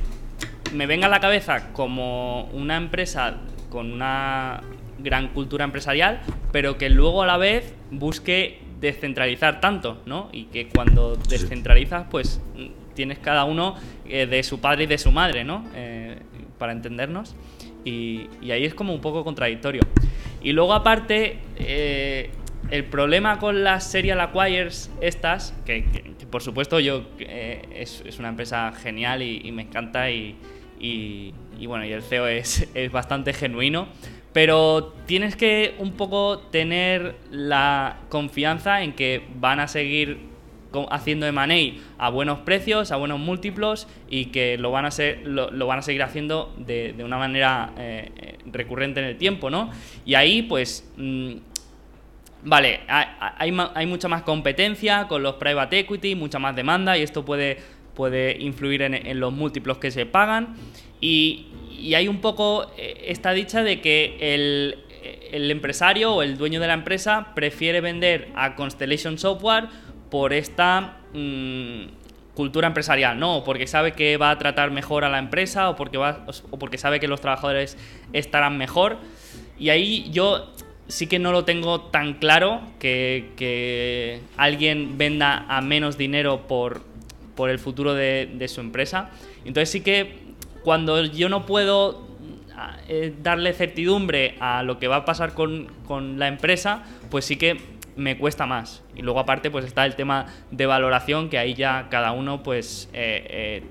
me 0.74 0.86
venga 0.86 1.06
a 1.06 1.08
la 1.08 1.20
cabeza 1.20 1.72
como 1.72 2.50
una 2.52 2.76
empresa 2.76 3.38
con 3.70 3.90
una 3.90 4.60
gran 4.98 5.28
cultura 5.28 5.64
empresarial, 5.64 6.20
pero 6.52 6.76
que 6.76 6.90
luego 6.90 7.22
a 7.22 7.26
la 7.26 7.38
vez 7.38 7.72
busque 7.90 8.60
descentralizar 8.78 9.62
tanto, 9.62 10.02
¿no? 10.04 10.28
Y 10.32 10.44
que 10.44 10.68
cuando 10.68 11.16
descentralizas, 11.16 12.08
pues 12.10 12.42
tienes 12.94 13.20
cada 13.20 13.44
uno 13.44 13.74
eh, 14.04 14.26
de 14.26 14.42
su 14.42 14.60
padre 14.60 14.84
y 14.84 14.86
de 14.86 14.98
su 14.98 15.12
madre, 15.12 15.44
¿no? 15.44 15.64
Eh, 15.74 16.18
para 16.58 16.72
entendernos. 16.72 17.34
Y, 17.84 18.28
ahí 18.50 18.64
es 18.64 18.74
como 18.74 18.94
un 18.94 19.00
poco 19.00 19.24
contradictorio. 19.24 19.82
Y 20.42 20.52
luego 20.52 20.74
aparte, 20.74 21.38
eh, 21.56 22.30
el 22.70 22.84
problema 22.84 23.38
con 23.38 23.64
las 23.64 23.84
serial 23.90 24.20
acquires 24.20 24.90
estas, 25.00 25.54
que, 25.64 25.84
por 26.30 26.42
supuesto 26.42 26.80
yo 26.80 27.04
es, 27.18 28.02
una 28.18 28.28
empresa 28.28 28.72
genial 28.72 29.22
y, 29.22 29.50
me 29.52 29.62
encanta 29.62 30.10
y, 30.10 30.36
y 31.62 31.66
bueno, 31.66 31.84
y 31.84 31.92
el 31.92 32.02
CEO 32.02 32.26
es, 32.28 32.68
bastante 32.90 33.32
genuino, 33.32 33.86
pero 34.32 34.94
tienes 35.06 35.36
que 35.36 35.74
un 35.78 35.92
poco 35.92 36.38
tener 36.50 37.16
la 37.30 37.98
confianza 38.08 38.82
en 38.82 38.94
que 38.94 39.22
van 39.36 39.60
a 39.60 39.68
seguir 39.68 40.31
haciendo 40.90 41.26
M&A 41.26 41.80
a 41.98 42.10
buenos 42.10 42.40
precios, 42.40 42.92
a 42.92 42.96
buenos 42.96 43.18
múltiplos 43.18 43.88
y 44.08 44.26
que 44.26 44.58
lo 44.58 44.70
van 44.70 44.86
a, 44.86 44.90
lo, 45.24 45.66
van 45.66 45.78
a 45.78 45.82
seguir 45.82 46.02
haciendo 46.02 46.54
de, 46.58 46.94
una 47.04 47.18
manera 47.18 47.72
eh, 47.78 48.38
recurrente 48.46 49.00
en 49.00 49.06
el 49.06 49.16
tiempo, 49.16 49.50
¿no? 49.50 49.70
Y 50.04 50.14
ahí, 50.14 50.42
pues, 50.42 50.90
mm, 50.96 51.32
vale, 52.44 52.80
hay, 52.88 53.56
hay, 53.74 53.86
mucha 53.86 54.08
más 54.08 54.22
competencia 54.22 55.06
con 55.08 55.22
los 55.22 55.34
private 55.34 55.80
equity, 55.80 56.14
mucha 56.14 56.38
más 56.38 56.56
demanda 56.56 56.96
y 56.98 57.02
esto 57.02 57.24
puede, 57.24 57.58
puede 57.94 58.36
influir 58.40 58.82
en, 58.82 58.94
en 58.94 59.20
los 59.20 59.32
múltiplos 59.32 59.78
que 59.78 59.90
se 59.90 60.06
pagan 60.06 60.54
y, 61.00 61.46
hay 61.96 62.06
un 62.06 62.20
poco 62.20 62.70
eh, 62.78 63.06
esta 63.08 63.32
dicha 63.32 63.64
de 63.64 63.80
que 63.80 64.16
el 65.32 65.50
empresario 65.50 66.14
o 66.14 66.22
el 66.22 66.38
dueño 66.38 66.60
de 66.60 66.68
la 66.68 66.74
empresa 66.74 67.32
prefiere 67.34 67.80
vender 67.80 68.28
a 68.36 68.54
Constellation 68.54 69.18
Software 69.18 69.64
por 70.12 70.34
esta 70.34 70.98
mm, 71.14 71.84
cultura 72.34 72.66
empresarial, 72.66 73.18
¿no? 73.18 73.44
porque 73.44 73.66
sabe 73.66 73.92
que 73.92 74.18
va 74.18 74.28
a 74.28 74.36
tratar 74.36 74.70
mejor 74.70 75.04
a 75.04 75.08
la 75.08 75.18
empresa 75.18 75.70
o 75.70 75.76
porque, 75.76 75.96
va, 75.96 76.26
o 76.50 76.58
porque 76.58 76.76
sabe 76.76 77.00
que 77.00 77.08
los 77.08 77.22
trabajadores 77.22 77.78
estarán 78.12 78.58
mejor. 78.58 78.98
Y 79.58 79.70
ahí 79.70 80.10
yo 80.10 80.52
sí 80.86 81.06
que 81.06 81.18
no 81.18 81.32
lo 81.32 81.46
tengo 81.46 81.80
tan 81.80 82.12
claro 82.12 82.60
que, 82.78 84.20
alguien 84.36 84.98
venda 84.98 85.46
a 85.48 85.62
menos 85.62 85.96
dinero 85.96 86.46
por, 86.46 86.82
por 87.34 87.48
el 87.48 87.58
futuro 87.58 87.94
de, 87.94 88.46
su 88.48 88.60
empresa. 88.60 89.08
Entonces 89.46 89.70
sí 89.70 89.80
que 89.80 90.18
cuando 90.62 91.02
yo 91.06 91.30
no 91.30 91.46
puedo 91.46 92.06
eh, 92.86 93.14
darle 93.22 93.54
certidumbre 93.54 94.34
a 94.40 94.62
lo 94.62 94.78
que 94.78 94.88
va 94.88 94.96
a 94.96 95.04
pasar 95.06 95.32
con, 95.32 95.68
con, 95.86 96.18
la 96.18 96.28
empresa, 96.28 96.82
pues 97.10 97.24
sí 97.24 97.36
que 97.36 97.72
me 97.96 98.18
cuesta 98.18 98.46
más. 98.46 98.82
Y 98.94 99.02
luego 99.02 99.20
aparte 99.20 99.50
pues 99.50 99.64
está 99.64 99.86
el 99.86 99.96
tema 99.96 100.26
de 100.50 100.66
valoración, 100.66 101.28
que 101.28 101.38
ahí 101.38 101.54
ya 101.54 101.88
cada 101.90 102.12
uno 102.12 102.42
pues 102.42 102.88
eh, 102.92 103.26
eh, 103.28 103.62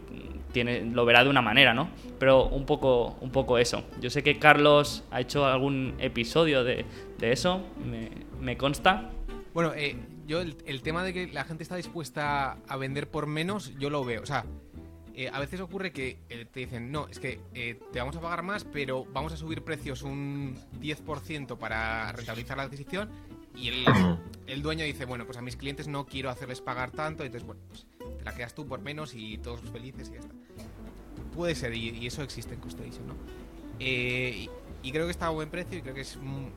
tiene, 0.51 0.81
lo 0.81 1.05
verá 1.05 1.23
de 1.23 1.29
una 1.29 1.41
manera, 1.41 1.73
¿no? 1.73 1.89
Pero 2.19 2.45
un 2.45 2.65
poco, 2.65 3.17
un 3.21 3.31
poco 3.31 3.57
eso. 3.57 3.83
Yo 3.99 4.09
sé 4.09 4.23
que 4.23 4.37
Carlos 4.37 5.03
ha 5.11 5.21
hecho 5.21 5.45
algún 5.45 5.95
episodio 5.99 6.63
de, 6.63 6.85
eso, 7.21 7.61
me, 8.39 8.57
consta. 8.57 9.09
Bueno, 9.53 9.73
eh, 9.75 9.95
yo 10.27 10.41
el, 10.41 10.81
tema 10.81 11.03
de 11.03 11.13
que 11.13 11.27
la 11.27 11.43
gente 11.43 11.63
está 11.63 11.75
dispuesta 11.75 12.57
a 12.67 12.77
vender 12.77 13.09
por 13.09 13.27
menos, 13.27 13.77
yo 13.77 13.89
lo 13.89 14.03
veo. 14.03 14.21
O 14.21 14.25
sea, 14.25 14.45
eh, 15.13 15.29
a 15.31 15.39
veces 15.39 15.59
ocurre 15.59 15.91
que 15.91 16.19
eh, 16.29 16.45
te 16.51 16.61
dicen, 16.61 16.91
no, 16.91 17.07
es 17.07 17.19
que 17.19 17.39
te 17.53 17.99
vamos 17.99 18.15
a 18.15 18.21
pagar 18.21 18.43
más, 18.43 18.63
pero 18.63 19.05
vamos 19.05 19.33
a 19.33 19.37
subir 19.37 19.63
precios 19.63 20.03
un 20.03 20.57
10% 20.79 21.57
para 21.57 22.11
rentabilizar 22.11 22.57
la 22.57 22.63
adquisición. 22.63 23.09
Y 23.55 23.67
el, 23.69 23.85
el, 24.47 24.61
dueño 24.61 24.85
dice, 24.85 25.05
bueno, 25.05 25.25
pues 25.25 25.37
a 25.37 25.41
mis 25.41 25.55
clientes 25.55 25.87
no 25.87 26.05
quiero 26.05 26.29
hacerles 26.29 26.61
pagar 26.61 26.91
tanto, 26.91 27.23
entonces, 27.23 27.45
bueno, 27.45 27.61
pues 27.67 27.85
te 28.17 28.23
la 28.23 28.33
quedas 28.33 28.53
tú 28.53 28.65
por 28.65 28.81
menos 28.81 29.13
y 29.15 29.37
todos 29.37 29.61
felices 29.71 30.09
y 30.09 30.13
ya 30.13 30.19
está. 30.19 30.33
Puede 31.35 31.55
ser, 31.55 31.73
y, 31.73 32.05
eso 32.05 32.23
existe 32.23 32.53
en 32.53 32.59
Constellation, 32.59 33.07
¿no? 33.07 33.15
Eh, 33.79 34.47
y, 34.83 34.91
creo 34.91 35.05
que 35.05 35.11
está 35.11 35.27
a 35.27 35.29
buen 35.29 35.49
precio 35.49 35.77
y 35.77 35.81
creo 35.81 35.93
que 35.93 36.01
es 36.01 36.17
un, 36.17 36.51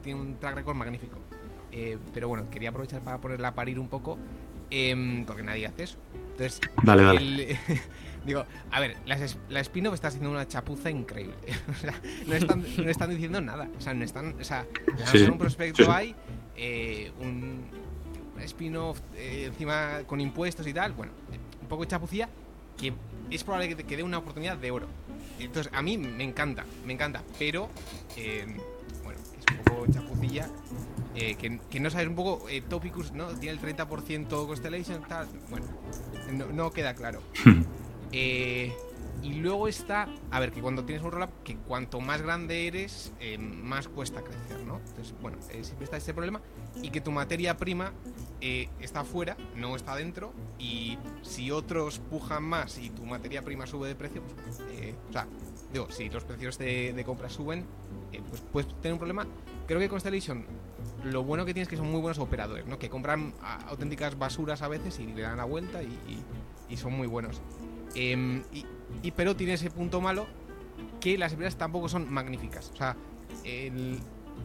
tiene 0.00 0.20
un 0.20 0.38
track 0.38 0.56
record 0.56 0.76
magnífico. 0.76 1.18
Eh, 1.72 1.98
pero 2.14 2.28
bueno, 2.28 2.48
quería 2.50 2.70
aprovechar 2.70 3.02
para 3.02 3.20
ponerla 3.20 3.48
a 3.48 3.54
parir 3.54 3.78
un 3.78 3.88
poco, 3.88 4.18
em, 4.70 5.24
porque 5.24 5.42
nadie 5.42 5.66
hace 5.66 5.84
eso. 5.84 5.98
Entonces, 6.36 6.60
dale, 6.82 7.02
dale. 7.02 7.58
digo, 8.26 8.44
a 8.70 8.80
ver, 8.80 8.96
la, 9.06 9.18
la 9.48 9.60
spin-off 9.60 9.94
está 9.94 10.08
haciendo 10.08 10.30
una 10.30 10.46
chapuza 10.46 10.90
increíble. 10.90 11.36
o 11.70 11.74
sea, 11.74 11.94
no 12.26 12.34
están, 12.34 12.64
no 12.76 12.90
están 12.90 13.10
diciendo 13.10 13.40
nada. 13.40 13.68
O 13.78 13.80
sea, 13.80 13.94
no 13.94 14.04
están. 14.04 14.38
O 14.38 14.44
sea, 14.44 14.66
un 15.30 15.38
prospecto 15.38 15.90
hay, 15.90 16.14
eh, 16.56 17.10
un, 17.20 17.64
spin-off 18.44 19.00
eh, 19.16 19.44
encima 19.46 20.02
con 20.06 20.20
impuestos 20.20 20.66
y 20.66 20.74
tal, 20.74 20.92
bueno, 20.92 21.12
un 21.62 21.68
poco 21.68 21.84
de 21.84 21.88
chapucía 21.88 22.28
que 22.76 22.92
es 23.30 23.42
probable 23.42 23.68
que 23.74 23.82
te 23.82 23.96
dé 23.96 24.02
una 24.02 24.18
oportunidad 24.18 24.58
de 24.58 24.70
oro. 24.70 24.86
Entonces, 25.38 25.72
a 25.74 25.80
mí 25.80 25.96
me 25.96 26.24
encanta, 26.24 26.66
me 26.84 26.92
encanta, 26.92 27.22
pero 27.38 27.70
eh, 28.16 28.46
bueno, 29.02 29.18
es 29.38 29.56
un 29.56 29.64
poco 29.64 29.86
chapucilla. 29.90 30.50
Eh, 31.16 31.36
que, 31.36 31.80
no 31.80 31.90
sabes 31.90 32.08
un 32.08 32.14
poco, 32.14 32.46
eh, 32.48 32.60
Topicus, 32.60 33.12
¿no? 33.12 33.28
Tiene 33.28 33.58
el 33.58 33.60
30% 33.60 34.46
Constellation, 34.46 35.02
tal. 35.08 35.26
Bueno, 35.48 35.66
no, 36.52 36.70
queda 36.70 36.94
claro. 36.94 37.22
Hmm. 37.44 37.62
eh, 38.12 38.74
y 39.22 39.34
luego 39.34 39.66
está, 39.66 40.08
a 40.30 40.40
ver, 40.40 40.52
que 40.52 40.60
cuando 40.60 40.84
tienes 40.84 41.02
un 41.02 41.10
roll-up, 41.10 41.30
que 41.42 41.56
cuanto 41.56 42.00
más 42.00 42.20
grande 42.20 42.66
eres, 42.66 43.14
más 43.40 43.88
cuesta 43.88 44.22
crecer, 44.22 44.62
¿no? 44.66 44.78
Entonces, 44.86 45.14
bueno, 45.22 45.38
siempre 45.40 45.84
está 45.84 45.96
ese 45.96 46.12
problema. 46.12 46.42
Y 46.82 46.90
que 46.90 47.00
tu 47.00 47.10
materia 47.10 47.56
prima 47.56 47.92
está 48.78 49.00
afuera, 49.00 49.36
no 49.56 49.74
está 49.74 49.96
dentro. 49.96 50.34
Y 50.58 50.98
si 51.22 51.50
otros 51.50 51.98
pujan 51.98 52.44
más 52.44 52.78
y 52.78 52.90
tu 52.90 53.04
materia 53.04 53.42
prima 53.42 53.66
sube 53.66 53.88
de 53.88 53.94
precio, 53.94 54.22
pues, 54.22 54.60
o 55.08 55.12
sea, 55.12 55.26
digo, 55.72 55.90
si 55.90 56.10
los 56.10 56.22
precios 56.22 56.58
de, 56.58 57.02
compra 57.04 57.30
suben, 57.30 57.64
pues 58.28 58.42
puedes 58.52 58.68
tener 58.80 58.92
un 58.92 58.98
problema. 58.98 59.26
Creo 59.66 59.80
que 59.80 59.88
Constellation, 59.88 60.44
lo 61.04 61.24
bueno 61.24 61.44
que 61.44 61.52
tienes 61.52 61.66
es 61.66 61.70
que 61.70 61.76
son 61.76 61.90
muy 61.90 62.00
buenos 62.00 62.18
operadores, 62.18 62.66
¿no? 62.66 62.78
Que 62.78 62.88
compran 62.88 63.34
auténticas 63.66 64.18
basuras 64.18 64.62
a 64.62 64.68
veces 64.68 64.98
y 65.00 65.06
le 65.06 65.22
dan 65.22 65.36
la 65.38 65.44
vuelta 65.44 65.82
y, 65.82 65.98
y 66.68 66.76
son 66.76 66.92
muy 66.92 67.06
buenos. 67.06 67.40
Em, 67.94 68.42
y, 69.02 69.10
pero 69.12 69.36
tiene 69.36 69.54
ese 69.54 69.70
punto 69.70 70.00
malo 70.00 70.26
que 71.00 71.16
las 71.16 71.32
empresas 71.32 71.56
tampoco 71.56 71.88
son 71.88 72.12
magníficas. 72.12 72.70
O 72.74 72.76
sea, 72.76 72.96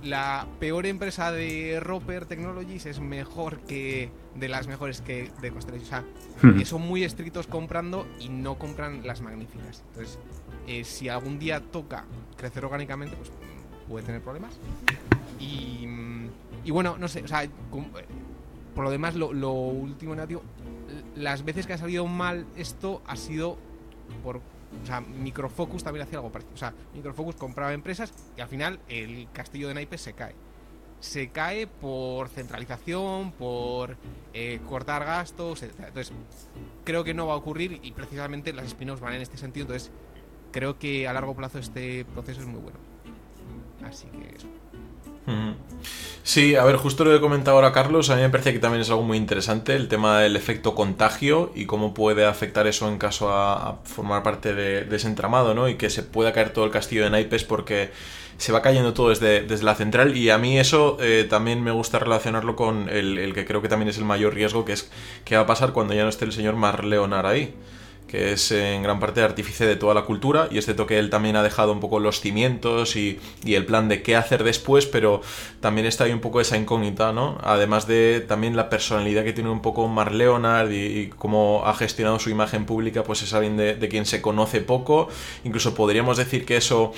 la 0.04 0.48
peor 0.60 0.86
empresa 0.86 1.32
de 1.32 1.80
Roper 1.82 2.26
Technologies 2.26 2.86
es 2.86 3.00
mejor 3.00 3.60
que 3.62 4.10
de 4.36 4.48
las 4.48 4.68
mejores 4.68 5.02
que 5.02 5.32
de 5.42 5.52
Constellation. 5.52 6.06
O 6.06 6.42
sea, 6.42 6.50
hmm. 6.50 6.62
son 6.62 6.82
muy 6.82 7.04
estrictos 7.04 7.48
comprando 7.48 8.08
y 8.20 8.30
no 8.30 8.58
compran 8.58 9.06
las 9.06 9.22
magníficas. 9.22 9.84
Entonces, 9.90 10.18
eh, 10.68 10.84
si 10.84 11.10
algún 11.10 11.40
día 11.40 11.60
toca 11.60 12.06
crecer 12.38 12.64
orgánicamente, 12.64 13.16
pues 13.18 13.32
puede 13.90 14.06
tener 14.06 14.22
problemas. 14.22 14.54
Y, 15.42 16.70
bueno, 16.70 16.98
no 16.98 17.08
sé, 17.08 17.24
o 17.24 17.28
sea, 17.28 17.50
por 18.76 18.84
lo 18.84 18.92
demás, 18.92 19.16
lo, 19.16 19.52
último 19.52 20.14
negativo, 20.16 20.44
las 21.16 21.44
veces 21.44 21.66
que 21.66 21.74
ha 21.74 21.78
salido 21.78 22.06
mal 22.06 22.46
esto 22.56 23.02
ha 23.08 23.16
sido 23.16 23.58
por 24.24 24.42
o 24.84 24.86
sea, 24.86 25.02
Microfocus 25.02 25.84
también 25.84 26.06
hacía 26.06 26.20
algo 26.20 26.32
parecido. 26.32 26.54
O 26.54 26.58
sea, 26.58 26.74
Microfocus 26.94 27.36
compraba 27.36 27.74
empresas 27.74 28.14
y 28.38 28.42
al 28.42 28.48
final 28.48 28.80
el 28.88 29.28
castillo 29.34 29.68
de 29.68 29.74
naipes 29.74 30.02
se 30.02 30.14
cae. 30.14 30.34
Se 31.00 31.30
cae 31.30 31.68
por 31.68 32.30
centralización, 32.30 33.32
por 33.32 33.98
eh, 34.34 34.60
cortar 34.70 35.04
gastos, 35.04 35.64
etc. 35.64 35.74
Entonces, 35.88 36.14
creo 36.86 37.04
que 37.04 37.14
no 37.14 37.28
va 37.28 37.34
a 37.34 37.38
ocurrir 37.38 37.80
y 37.84 37.92
precisamente 37.92 38.54
las 38.54 38.66
spin 38.68 38.96
van 39.00 39.16
en 39.16 39.22
este 39.22 39.38
sentido. 39.38 39.66
Entonces, 39.66 39.92
creo 40.52 40.78
que 40.78 41.08
a 41.08 41.14
largo 41.14 41.36
plazo 41.36 41.60
este 41.60 42.06
proceso 42.06 42.42
es 42.42 42.48
muy 42.48 42.62
bueno. 42.62 42.78
Así 43.84 44.08
que 44.08 44.36
eso. 44.36 44.48
Sí, 46.24 46.56
a 46.56 46.64
ver, 46.64 46.76
justo 46.76 47.04
lo 47.04 47.12
que 47.12 47.20
comentado 47.20 47.58
ahora 47.58 47.72
Carlos, 47.72 48.10
a 48.10 48.16
mí 48.16 48.22
me 48.22 48.30
parece 48.30 48.54
que 48.54 48.60
también 48.60 48.82
es 48.82 48.90
algo 48.90 49.02
muy 49.02 49.18
interesante 49.18 49.76
el 49.76 49.88
tema 49.88 50.20
del 50.20 50.36
efecto 50.36 50.76
contagio 50.76 51.52
y 51.56 51.66
cómo 51.66 51.94
puede 51.94 52.26
afectar 52.26 52.68
eso 52.68 52.88
en 52.88 53.00
caso 53.00 53.32
a, 53.32 53.80
formar 53.84 54.22
parte 54.22 54.54
de, 54.54 54.96
ese 54.96 55.08
entramado, 55.08 55.56
¿no? 55.56 55.68
Y 55.68 55.76
que 55.76 55.90
se 55.90 56.04
pueda 56.04 56.32
caer 56.32 56.54
todo 56.54 56.66
el 56.66 56.72
castillo 56.72 57.04
de 57.04 57.10
naipes 57.10 57.44
porque 57.44 57.90
se 58.38 58.52
va 58.52 58.62
cayendo 58.62 58.94
todo 58.94 59.10
desde, 59.10 59.42
desde 59.44 59.66
la 59.66 59.76
central. 59.76 60.16
Y 60.16 60.30
a 60.30 60.38
mí 60.38 60.60
eso 60.60 60.98
eh, 61.02 61.26
también 61.30 61.64
me 61.64 61.72
gusta 61.72 61.98
relacionarlo 62.00 62.56
con 62.56 62.88
el, 62.90 63.34
que 63.34 63.46
creo 63.46 63.62
que 63.62 63.68
también 63.68 63.90
es 63.90 63.98
el 63.98 64.06
mayor 64.06 64.36
riesgo, 64.36 64.64
que 64.64 64.74
es 64.74 64.92
qué 65.26 65.36
va 65.36 65.42
a 65.42 65.48
pasar 65.48 65.74
cuando 65.74 65.96
ya 65.96 66.04
no 66.04 66.10
esté 66.10 66.26
el 66.26 66.34
señor 66.34 66.56
Mar 66.56 66.86
Leonard 66.86 67.26
ahí 67.26 67.56
que 68.12 68.34
es 68.34 68.52
en 68.52 68.84
gran 68.84 69.00
parte 69.00 69.22
artífice 69.22 69.66
de 69.66 69.78
toda 69.78 69.94
la 69.94 70.02
cultura, 70.02 70.50
y 70.52 70.58
este 70.58 70.74
toque 70.74 71.00
él 71.00 71.10
también 71.10 71.38
ha 71.38 71.44
dejado 71.44 71.72
un 71.72 71.80
poco 71.80 72.02
los 72.02 72.20
cimientos 72.20 72.98
y, 72.98 73.20
el 73.46 73.66
plan 73.66 73.88
de 73.88 74.02
qué 74.04 74.18
hacer 74.18 74.44
después, 74.44 74.86
pero 74.86 75.22
también 75.62 75.88
está 75.88 76.04
ahí 76.04 76.12
un 76.12 76.20
poco 76.20 76.42
esa 76.42 76.58
incógnita, 76.58 77.14
¿no? 77.14 77.38
Además 77.42 77.88
de 77.88 78.24
también 78.28 78.58
la 78.58 78.70
personalidad 78.70 79.24
que 79.24 79.32
tiene 79.32 79.50
un 79.50 79.62
poco 79.62 79.88
Mar 79.88 80.12
Leonard 80.12 80.72
y, 80.72 81.10
cómo 81.18 81.64
ha 81.66 81.74
gestionado 81.74 82.20
su 82.20 82.30
imagen 82.30 82.66
pública, 82.66 83.04
pues 83.04 83.22
es 83.22 83.34
alguien 83.34 83.56
de, 83.56 83.90
quien 83.90 84.06
se 84.06 84.22
conoce 84.22 84.60
poco, 84.60 85.08
incluso 85.46 85.74
podríamos 85.74 86.18
decir 86.18 86.46
que 86.46 86.58
eso... 86.58 86.92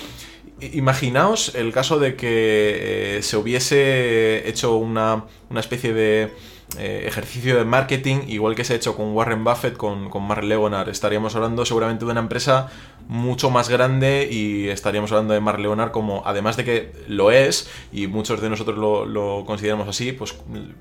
Imaginaos 0.60 1.56
el 1.56 1.74
caso 1.74 2.00
de 2.00 2.16
que 2.16 3.18
eh, 3.18 3.22
se 3.22 3.36
hubiese 3.38 4.48
hecho 4.48 4.76
una, 4.78 5.26
una 5.50 5.60
especie 5.60 5.94
de 5.94 6.32
eh, 6.78 7.04
ejercicio 7.06 7.58
de 7.58 7.66
marketing, 7.66 8.22
igual 8.28 8.56
que 8.56 8.64
se 8.64 8.74
ha 8.74 8.76
hecho 8.76 8.96
con 8.96 9.14
Warren 9.14 9.44
Buffett, 9.44 9.78
con, 9.78 10.10
con 10.10 10.24
Mark 10.24 10.44
Leonard. 10.44 10.90
Estaríamos 10.90 11.36
hablando 11.36 11.66
seguramente 11.66 12.06
de 12.06 12.12
una 12.12 12.20
empresa 12.20 12.70
mucho 13.08 13.50
más 13.50 13.70
grande 13.70 14.28
y 14.32 14.70
estaríamos 14.70 15.12
hablando 15.12 15.34
de 15.34 15.40
Mark 15.40 15.60
Leonard 15.60 15.92
como, 15.92 16.24
además 16.26 16.58
de 16.58 16.64
que 16.64 16.92
lo 17.08 17.32
es, 17.32 17.70
y 17.92 18.08
muchos 18.08 18.42
de 18.42 18.50
nosotros 18.50 18.78
lo, 18.78 19.44
consideramos 19.46 19.88
así, 19.88 20.14
pues 20.14 20.36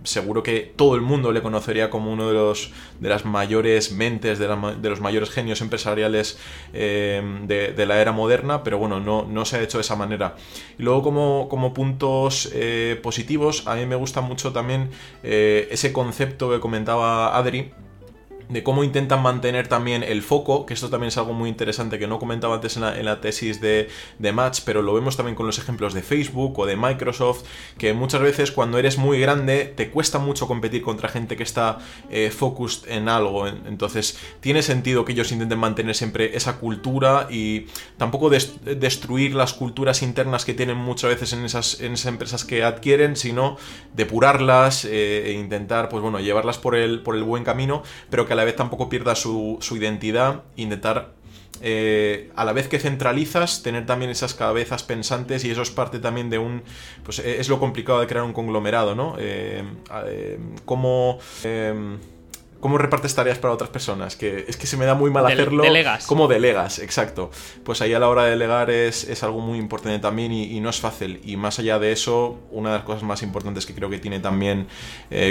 seguro 0.05 0.43
que 0.43 0.73
todo 0.77 0.95
el 0.95 1.01
mundo 1.01 1.33
le 1.33 1.43
conocería 1.43 1.91
como 1.91 2.13
uno 2.13 2.29
de 2.29 2.35
los 2.35 2.73
de 3.01 3.09
las 3.09 3.25
mayores 3.25 3.93
mentes, 3.93 4.39
de, 4.39 4.49
los 4.49 5.01
mayores 5.01 5.31
genios 5.31 5.61
empresariales 5.61 6.39
eh, 6.73 7.23
de, 7.47 7.87
la 7.87 8.01
era 8.01 8.13
moderna, 8.13 8.63
pero 8.63 8.79
bueno, 8.79 9.01
no, 9.01 9.25
no 9.25 9.45
se 9.45 9.57
ha 9.57 9.63
hecho 9.63 9.79
de 9.79 9.83
esa 9.83 9.97
manera. 9.97 10.37
Y 10.79 10.83
luego 10.85 11.03
como, 11.03 11.49
como 11.49 11.75
puntos 11.75 12.51
eh, 12.55 12.99
positivos, 13.03 13.67
a 13.67 13.75
mí 13.75 13.87
me 13.87 13.97
gusta 13.97 14.21
mucho 14.21 14.53
también 14.53 14.91
ese 15.25 15.82
concepto 15.91 16.51
que 16.51 16.61
comentaba 16.61 17.35
Adri, 17.37 17.73
de 18.53 18.63
cómo 18.63 18.85
intentan 18.85 19.23
mantener 19.23 19.69
también 19.69 20.03
el 20.03 20.23
foco, 20.23 20.67
que 20.67 20.75
esto 20.75 20.91
también 20.91 21.09
es 21.09 21.17
algo 21.17 21.33
muy 21.33 21.49
interesante 21.49 21.99
que 21.99 22.07
no 22.07 22.19
comentaba 22.19 22.57
antes 22.57 22.77
en 22.77 23.05
la, 23.05 23.21
tesis 23.21 23.61
de, 23.61 23.89
de, 24.19 24.33
Match, 24.33 24.61
pero 24.65 24.83
lo 24.83 24.95
vemos 24.95 25.17
también 25.17 25.35
con 25.35 25.47
los 25.47 25.59
ejemplos 25.59 25.95
de 25.95 26.03
Facebook 26.03 26.59
o 26.59 26.67
de 26.67 26.77
Microsoft, 26.77 27.45
que 27.79 27.93
muchas 27.95 28.21
veces 28.21 28.53
cuando 28.53 28.79
eres 28.79 28.99
muy 28.99 29.21
grande 29.21 29.73
te 29.77 29.91
cuesta 29.91 30.19
mucho 30.19 30.47
competir 30.47 30.83
contra 30.83 31.09
gente 31.09 31.37
que 31.37 31.43
está 31.43 31.79
eh, 32.11 32.31
focused 32.31 32.91
en 32.91 33.09
algo, 33.09 33.47
entonces 33.47 34.19
tiene 34.41 34.63
sentido 34.63 35.05
que 35.05 35.13
ellos 35.13 35.33
intenten 35.33 35.59
mantener 35.59 35.95
siempre 35.95 36.37
esa 36.37 36.59
cultura 36.59 37.29
y 37.31 37.67
tampoco 37.97 38.31
destruir 38.31 39.35
las 39.35 39.53
culturas 39.53 40.03
internas 40.03 40.45
que 40.45 40.55
tienen 40.55 40.77
muchas 40.77 41.11
veces 41.11 41.33
en 41.33 41.45
esas, 41.45 41.81
en 41.81 41.93
esas 41.95 42.07
empresas 42.07 42.45
que 42.45 42.65
adquieren, 42.65 43.17
sino 43.17 43.57
depurarlas 43.95 44.85
eh, 44.85 45.25
e 45.27 45.33
intentar, 45.33 45.89
pues 45.89 46.03
bueno, 46.03 46.21
llevarlas 46.21 46.59
por 46.59 46.75
el, 46.75 47.01
por 47.01 47.17
el 47.17 47.23
buen 47.23 47.45
camino, 47.45 47.83
pero 48.11 48.27
que 48.27 48.33
a 48.33 48.37
la 48.37 48.42
vez 48.45 48.57
tampoco 48.57 48.89
pierda 48.89 49.15
su, 49.15 49.59
identidad, 49.73 50.43
intentar 50.57 51.13
eh, 51.61 52.31
a 52.35 52.45
la 52.45 52.53
vez 52.53 52.69
que 52.69 52.79
centralizas, 52.79 53.63
tener 53.63 53.87
también 53.87 54.11
esas 54.11 54.35
cabezas 54.35 54.83
pensantes 54.83 55.45
y 55.45 55.51
eso 55.51 55.63
es 55.63 55.71
parte 55.71 55.99
también 55.99 56.31
de 56.31 56.39
un... 56.39 56.63
Pues 57.05 57.19
eh, 57.21 57.41
es 57.41 57.49
lo 57.49 57.61
complicado 57.61 58.01
de 58.01 58.07
crear 58.07 58.25
un 58.25 58.33
conglomerado, 58.33 58.95
¿no? 58.95 59.17
Eh, 59.19 59.65
cómo... 60.65 61.19
¿Cómo 62.63 62.79
repartes 62.79 63.13
tareas 63.13 63.39
para 63.39 63.53
otras 63.53 63.71
personas? 63.71 64.15
Que 64.15 64.45
es 64.47 64.57
que 64.57 64.69
se 64.69 64.77
me 64.77 64.85
da 64.85 64.95
muy 64.95 65.11
mal 65.11 65.27
hacerlo. 65.27 65.65
Delegas. 65.65 66.07
¿Cómo 66.07 66.29
delegas? 66.29 66.79
Exacto. 66.79 67.33
Pues 67.65 67.83
ahí 67.83 67.93
a 67.93 67.99
la 67.99 68.09
hora 68.09 68.23
de 68.23 68.31
delegar 68.31 68.71
es, 68.71 69.21
algo 69.25 69.41
muy 69.41 69.59
importante 69.59 69.99
también 69.99 70.31
y, 70.31 70.61
no 70.61 70.71
es 70.71 70.79
fácil. 70.79 71.21
Y 71.25 71.37
más 71.37 71.59
allá 71.59 71.81
de 71.81 71.91
eso, 71.91 72.39
una 72.53 72.71
de 72.71 72.77
las 72.77 72.85
cosas 72.85 73.03
más 73.03 73.25
importantes 73.25 73.67
que 73.67 73.75
creo 73.75 73.91
que 73.91 73.99
tiene 73.99 74.21
también 74.21 74.69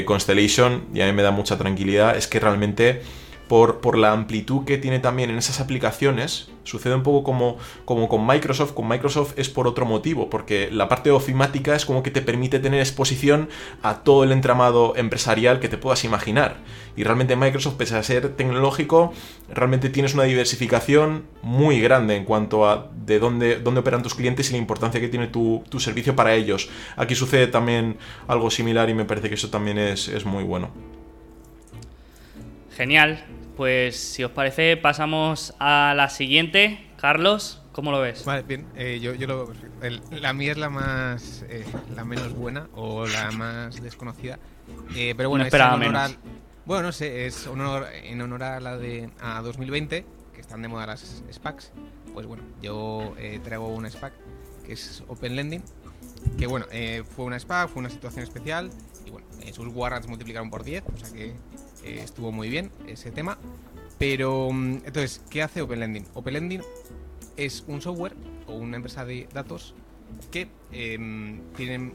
Constellation, 0.05 0.87
y 0.93 0.99
a 0.99 1.05
mí 1.05 1.13
me 1.13 1.23
da 1.23 1.31
mucha 1.31 1.57
tranquilidad, 1.57 2.17
es 2.17 2.27
que 2.27 2.37
realmente 2.41 3.01
por, 3.51 3.97
la 3.97 4.13
amplitud 4.13 4.63
que 4.63 4.77
tiene 4.77 4.99
también 4.99 5.29
en 5.29 5.37
esas 5.37 5.59
aplicaciones. 5.59 6.49
Sucede 6.63 6.95
un 6.95 7.03
poco 7.03 7.21
como, 7.21 7.57
como 7.83 8.07
con 8.07 8.25
Microsoft. 8.25 8.71
Con 8.71 8.87
Microsoft 8.87 9.33
es 9.35 9.49
por 9.49 9.67
otro 9.67 9.85
motivo, 9.85 10.29
porque 10.29 10.69
la 10.71 10.87
parte 10.87 11.11
ofimática 11.11 11.75
es 11.75 11.85
como 11.85 12.01
que 12.01 12.11
te 12.11 12.21
permite 12.21 12.59
tener 12.59 12.79
exposición 12.79 13.49
a 13.83 14.03
todo 14.03 14.23
el 14.23 14.31
entramado 14.31 14.95
empresarial 14.95 15.59
que 15.59 15.67
te 15.67 15.77
puedas 15.77 16.05
imaginar. 16.05 16.59
Y 16.95 17.03
realmente 17.03 17.35
Microsoft, 17.35 17.75
pese 17.75 17.97
a 17.97 18.03
ser 18.03 18.37
tecnológico, 18.37 19.11
realmente 19.53 19.89
tienes 19.89 20.13
una 20.13 20.23
diversificación 20.23 21.25
muy 21.41 21.81
grande 21.81 22.15
en 22.15 22.23
cuanto 22.23 22.69
a 22.69 22.89
de 23.05 23.19
dónde, 23.19 23.59
dónde 23.59 23.81
operan 23.81 24.01
tus 24.01 24.15
clientes 24.15 24.47
y 24.49 24.53
la 24.53 24.59
importancia 24.59 25.01
que 25.01 25.09
tiene 25.09 25.27
tu, 25.27 25.61
servicio 25.77 26.15
para 26.15 26.35
ellos. 26.35 26.69
Aquí 26.95 27.15
sucede 27.15 27.47
también 27.47 27.97
algo 28.29 28.49
similar 28.49 28.89
y 28.89 28.93
me 28.93 29.03
parece 29.03 29.27
que 29.27 29.35
eso 29.35 29.49
también 29.49 29.77
es, 29.77 30.07
es 30.07 30.23
muy 30.23 30.45
bueno. 30.45 30.69
Genial, 32.77 33.25
pues 33.61 33.95
si 33.95 34.23
os 34.23 34.31
parece, 34.31 34.75
pasamos 34.75 35.53
a 35.59 35.93
la 35.95 36.09
siguiente. 36.09 36.89
Carlos, 36.99 37.61
¿cómo 37.73 37.91
lo 37.91 38.01
ves? 38.01 38.25
Vale, 38.25 38.41
bien, 38.41 38.65
eh, 38.75 38.99
yo, 38.99 39.13
lo 39.27 39.45
veo 39.45 40.01
la 40.09 40.33
mía 40.33 40.53
es 40.53 40.57
la 40.57 40.71
más. 40.71 41.45
Eh, 41.47 41.63
la 41.95 42.03
menos 42.03 42.33
buena 42.33 42.69
o 42.73 43.05
la 43.05 43.29
más 43.29 43.79
desconocida. 43.79 44.39
Eh, 44.95 45.13
pero 45.15 45.29
bueno, 45.29 45.45
es 45.45 45.53
en 45.53 45.61
honor 45.61 46.09
bueno, 46.65 46.87
no 46.87 46.91
sé, 46.91 47.27
es 47.27 47.45
honor, 47.45 47.85
en 47.93 48.19
honor 48.21 48.41
a 48.41 48.59
la 48.59 48.79
de 48.79 49.11
a 49.19 49.43
2020, 49.43 50.07
que 50.33 50.41
están 50.41 50.63
de 50.63 50.67
moda 50.67 50.87
las 50.87 51.21
SPACs. 51.31 51.71
Pues 52.15 52.25
bueno, 52.25 52.41
yo 52.63 53.13
traigo 53.43 53.67
una 53.67 53.91
SPAC 53.91 54.13
que 54.65 54.73
es 54.73 55.03
Open 55.07 55.35
Lending. 55.35 55.61
Que 56.39 56.47
bueno, 56.47 56.65
fue 57.15 57.25
una 57.25 57.37
SPAC, 57.37 57.69
fue 57.69 57.81
una 57.81 57.91
situación 57.91 58.23
especial. 58.23 58.71
Bueno, 59.41 59.55
sus 59.55 59.67
warrants 59.73 60.07
multiplicaron 60.07 60.49
por 60.49 60.63
10, 60.63 60.83
o 60.93 60.97
sea 60.97 61.11
que 61.11 61.25
eh, 61.83 62.01
estuvo 62.03 62.31
muy 62.31 62.49
bien 62.49 62.71
ese 62.87 63.11
tema. 63.11 63.37
Pero, 63.97 64.51
mm, 64.51 64.73
entonces, 64.85 65.21
¿qué 65.29 65.41
hace 65.41 65.61
Open 65.61 65.79
Lending? 65.79 66.05
Open 66.13 66.33
Lending 66.33 66.61
es 67.37 67.63
un 67.67 67.81
software 67.81 68.15
o 68.47 68.53
una 68.53 68.77
empresa 68.77 69.05
de 69.05 69.27
datos 69.33 69.73
que 70.31 70.49
em, 70.71 71.41
tienen 71.55 71.93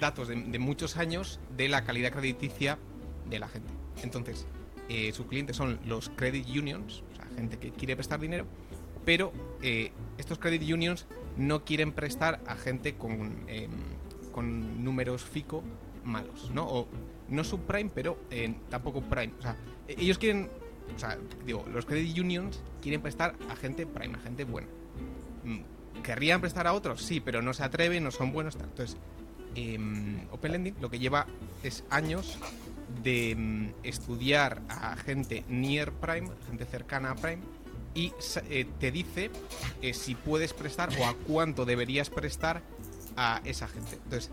datos 0.00 0.28
de, 0.28 0.36
muchos 0.58 0.96
años 0.96 1.40
de 1.56 1.68
la 1.68 1.84
calidad 1.84 2.12
crediticia 2.12 2.78
de 3.28 3.38
la 3.38 3.48
gente. 3.48 3.72
Entonces, 4.02 4.46
eh, 4.88 5.12
sus 5.12 5.26
clientes 5.26 5.56
son 5.56 5.78
los 5.86 6.10
credit 6.10 6.48
unions, 6.48 7.02
o 7.12 7.16
sea, 7.16 7.26
gente 7.36 7.58
que 7.58 7.70
quiere 7.70 7.96
prestar 7.96 8.20
dinero, 8.20 8.46
pero 9.04 9.32
eh, 9.62 9.92
estos 10.18 10.38
credit 10.38 10.62
unions 10.62 11.06
no 11.36 11.64
quieren 11.64 11.92
prestar 11.92 12.40
a 12.46 12.56
gente 12.56 12.94
con, 12.94 13.44
em, 13.48 13.70
con 14.32 14.84
números 14.84 15.24
FICO 15.24 15.62
malos, 16.06 16.50
¿no? 16.52 16.66
O 16.66 16.88
no 17.28 17.44
subprime, 17.44 17.90
pero 17.94 18.18
eh, 18.30 18.54
tampoco 18.68 19.02
prime. 19.02 19.32
O 19.38 19.42
sea, 19.42 19.56
e-, 19.88 19.96
ellos 19.98 20.18
quieren, 20.18 20.48
o 20.94 20.98
sea, 20.98 21.18
digo, 21.44 21.64
los 21.72 21.84
credit 21.84 22.18
unions 22.18 22.60
quieren 22.82 23.02
prestar 23.02 23.34
a 23.50 23.56
gente 23.56 23.86
prime, 23.86 24.16
a 24.16 24.20
gente 24.20 24.44
buena. 24.44 24.68
Mm, 25.44 26.02
¿Querrían 26.02 26.40
prestar 26.40 26.66
a 26.66 26.72
otros? 26.72 27.02
Sí, 27.02 27.20
pero 27.20 27.42
no 27.42 27.52
se 27.52 27.64
atreven, 27.64 28.04
no 28.04 28.10
son 28.10 28.32
buenos. 28.32 28.56
Entonces, 28.56 28.96
em, 29.54 30.20
Open 30.30 30.52
Lending 30.52 30.76
lo 30.80 30.90
que 30.90 30.98
lleva 30.98 31.26
es 31.62 31.84
años 31.90 32.38
de 33.02 33.34
mm, 33.36 33.68
estudiar 33.82 34.62
a 34.68 34.96
gente 34.96 35.44
near 35.48 35.92
prime, 35.92 36.28
gente 36.48 36.64
cercana 36.64 37.10
a 37.10 37.14
prime, 37.16 37.42
y 37.94 38.12
eh, 38.50 38.66
te 38.78 38.92
dice 38.92 39.30
eh, 39.80 39.94
si 39.94 40.14
puedes 40.14 40.52
prestar 40.52 40.90
o 41.00 41.06
a 41.06 41.14
cuánto 41.14 41.64
deberías 41.64 42.10
prestar 42.10 42.62
a 43.16 43.40
esa 43.44 43.66
gente. 43.66 43.94
Entonces, 43.94 44.30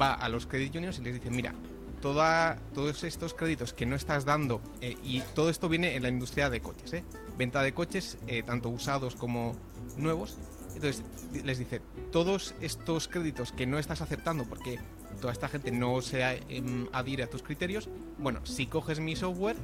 va 0.00 0.14
a 0.14 0.28
los 0.28 0.46
credit 0.46 0.76
unions 0.76 0.98
y 0.98 1.02
les 1.02 1.14
dice, 1.14 1.30
mira, 1.30 1.54
todos 2.02 3.04
estos 3.04 3.32
créditos 3.32 3.72
que 3.72 3.86
no 3.86 3.94
estás 3.94 4.24
dando, 4.24 4.60
eh, 4.80 4.96
y 5.04 5.20
todo 5.34 5.48
esto 5.48 5.68
viene 5.68 5.94
en 5.94 6.02
la 6.02 6.08
industria 6.08 6.50
de 6.50 6.60
coches, 6.60 6.92
¿eh? 6.92 7.04
venta 7.38 7.62
de 7.62 7.72
coches, 7.72 8.18
eh, 8.26 8.42
tanto 8.42 8.68
usados 8.68 9.14
como 9.14 9.54
nuevos. 9.96 10.36
Entonces 10.74 11.04
les 11.44 11.58
dice, 11.58 11.80
todos 12.10 12.54
estos 12.60 13.06
créditos 13.06 13.52
que 13.52 13.66
no 13.66 13.78
estás 13.78 14.00
aceptando 14.00 14.44
porque 14.44 14.80
toda 15.20 15.32
esta 15.32 15.48
gente 15.48 15.70
no 15.70 16.00
se 16.00 16.22
em, 16.48 16.88
adhiere 16.92 17.22
a 17.22 17.30
tus 17.30 17.42
criterios, 17.42 17.88
bueno, 18.18 18.44
si 18.44 18.66
coges 18.66 18.98
mi 18.98 19.14
software, 19.14 19.56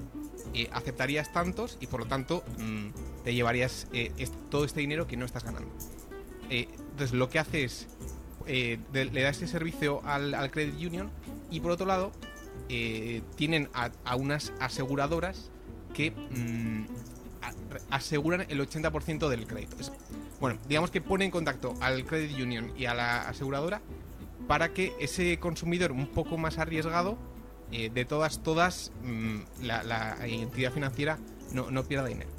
aceptarías 0.71 1.33
tantos 1.33 1.79
y 1.81 1.87
por 1.89 2.01
lo 2.01 2.07
tanto 2.07 2.45
mm, 2.59 3.23
te 3.25 3.35
llevarías 3.35 3.89
todo 4.51 4.65
este 4.65 4.81
dinero 4.81 5.07
que 5.07 5.17
no 5.17 5.25
estás 5.25 5.45
ganando. 5.45 5.71
entonces 6.51 7.13
lo 7.13 7.31
que 7.31 7.39
hace 7.39 7.65
es, 7.65 7.89
le 8.49 9.23
da 9.23 9.29
este 9.29 9.47
servicio 9.47 10.03
al, 10.05 10.35
al 10.35 10.51
Credit 10.51 10.75
Union 10.75 11.11
y 11.51 11.61
por 11.61 11.71
otro 11.71 11.87
lado 11.87 12.13
eh, 12.69 13.23
tienen 13.37 13.71
a, 13.73 14.17
unas 14.17 14.53
aseguradoras 14.61 15.51
que 15.95 16.11
mm, 16.11 16.85
aseguran 17.91 18.45
el 18.49 18.61
80% 18.61 19.29
del 19.29 19.47
crédito. 19.47 19.77
bueno, 20.41 20.59
digamos 20.69 20.91
que 20.91 21.01
pone 21.01 21.25
en 21.25 21.31
contacto 21.31 21.75
al 21.81 22.05
Credit 22.05 22.39
Union 22.39 22.73
y 22.77 22.85
a 22.85 22.95
la 22.95 23.29
aseguradora 23.29 23.81
para 24.47 24.75
que 24.75 24.93
ese 25.01 25.39
consumidor 25.39 25.93
un 25.93 26.09
poco 26.09 26.37
más 26.37 26.59
arriesgado, 26.59 27.17
eh, 27.73 27.91
de 27.93 28.05
todas, 28.05 28.43
todas, 28.43 28.93
mm, 29.03 29.39
la, 29.63 30.17
entidad 30.27 30.73
financiera 30.73 31.19
no, 31.53 31.71
no, 31.71 31.85
pierda 31.85 32.07
dinero. 32.07 32.31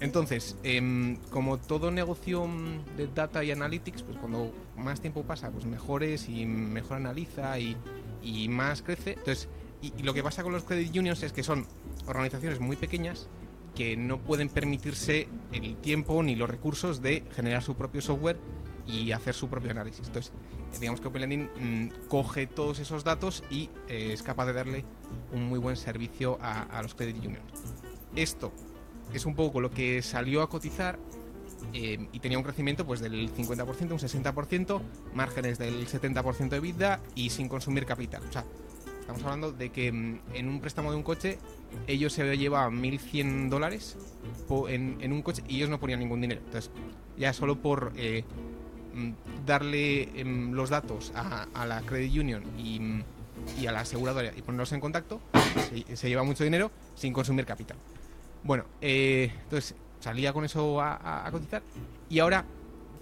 Entonces, 0.00 0.56
em, 0.62 1.16
como 1.30 1.58
todo 1.58 1.90
negocio 1.90 2.46
mm, 2.46 2.96
de 2.96 3.06
data 3.08 3.42
y 3.42 3.50
analytics, 3.50 4.02
pues 4.02 4.18
cuando 4.18 4.52
más 4.76 5.00
tiempo 5.00 5.22
pasa, 5.22 5.50
pues 5.50 5.64
mejores 5.64 6.28
y 6.28 6.44
mejor 6.44 6.98
analiza 6.98 7.58
y, 7.58 7.76
y 8.22 8.48
más 8.48 8.82
crece. 8.82 9.12
Entonces, 9.12 9.48
y, 9.80 10.02
lo 10.02 10.14
que 10.14 10.22
pasa 10.22 10.42
con 10.42 10.52
los 10.52 10.64
credit 10.64 10.94
unions 10.96 11.22
es 11.22 11.32
que 11.32 11.42
son 11.42 11.66
organizaciones 12.06 12.60
muy 12.60 12.76
pequeñas 12.76 13.28
que 13.74 13.96
no 13.96 14.18
pueden 14.18 14.48
permitirse 14.48 15.28
el 15.52 15.76
tiempo 15.76 16.22
ni 16.22 16.34
los 16.34 16.48
recursos 16.48 17.02
de 17.02 17.24
generar 17.34 17.62
su 17.62 17.74
propio 17.74 18.00
software 18.00 18.38
y 18.86 19.12
hacer 19.12 19.34
su 19.34 19.48
propio 19.48 19.70
análisis. 19.70 20.06
Entonces, 20.06 20.32
digamos 20.80 21.00
que 21.00 21.08
OpenLending 21.08 21.50
mm, 21.58 22.08
coge 22.08 22.46
todos 22.46 22.78
esos 22.78 23.04
datos 23.04 23.44
y 23.50 23.70
eh, 23.88 24.10
es 24.12 24.22
capaz 24.22 24.46
de 24.46 24.52
darle 24.54 24.84
un 25.32 25.44
muy 25.44 25.58
buen 25.58 25.76
servicio 25.76 26.38
a, 26.40 26.80
los 26.82 26.94
credit 26.94 27.18
unions. 27.18 27.44
Esto 28.14 28.52
es 29.12 29.26
un 29.26 29.34
poco 29.34 29.60
lo 29.60 29.70
que 29.70 30.02
salió 30.02 30.42
a 30.42 30.48
cotizar 30.48 30.98
eh, 31.72 32.08
y 32.12 32.18
tenía 32.20 32.38
un 32.38 32.44
crecimiento 32.44 32.86
pues 32.86 33.00
del 33.00 33.34
50%, 33.34 33.92
un 33.92 33.98
60%, 33.98 34.80
márgenes 35.14 35.58
del 35.58 35.86
70% 35.86 36.48
de 36.48 36.60
vida 36.60 37.00
y 37.14 37.30
sin 37.30 37.48
consumir 37.48 37.86
capital. 37.86 38.22
O 38.28 38.32
sea, 38.32 38.44
Estamos 39.06 39.22
hablando 39.22 39.52
de 39.52 39.70
que 39.70 39.92
mm, 39.92 40.18
en 40.34 40.48
un 40.48 40.60
préstamo 40.60 40.90
de 40.90 40.96
un 40.96 41.04
coche 41.04 41.38
ellos 41.86 42.12
se 42.12 42.36
llevaban 42.36 42.82
1.100 42.82 43.48
dólares 43.48 43.96
en, 44.68 45.12
un 45.12 45.22
coche 45.22 45.44
y 45.46 45.58
ellos 45.58 45.70
no 45.70 45.78
ponían 45.78 46.00
ningún 46.00 46.20
dinero. 46.20 46.40
Entonces, 46.44 46.72
ya 47.16 47.32
solo 47.32 47.54
por 47.54 47.92
eh, 47.94 48.24
mm, 48.94 49.46
darle 49.46 50.20
em, 50.20 50.50
los 50.50 50.70
datos 50.70 51.12
a, 51.14 51.46
la 51.66 51.82
Credit 51.82 52.18
Union 52.18 52.42
mm, 52.56 53.00
y, 53.60 53.66
a 53.68 53.70
la 53.70 53.80
aseguradora 53.82 54.32
y 54.36 54.42
ponerlos 54.42 54.72
en 54.72 54.80
contacto, 54.80 55.20
se, 55.94 56.08
lleva 56.08 56.24
mucho 56.24 56.42
dinero 56.42 56.72
sin 56.96 57.12
consumir 57.12 57.46
capital. 57.46 57.76
Bueno, 58.46 58.64
eh, 58.80 59.32
entonces 59.42 59.74
salía 59.98 60.32
con 60.32 60.44
eso 60.44 60.80
a, 60.80 61.28
cotizar 61.32 61.62
y 62.08 62.20
ahora 62.20 62.44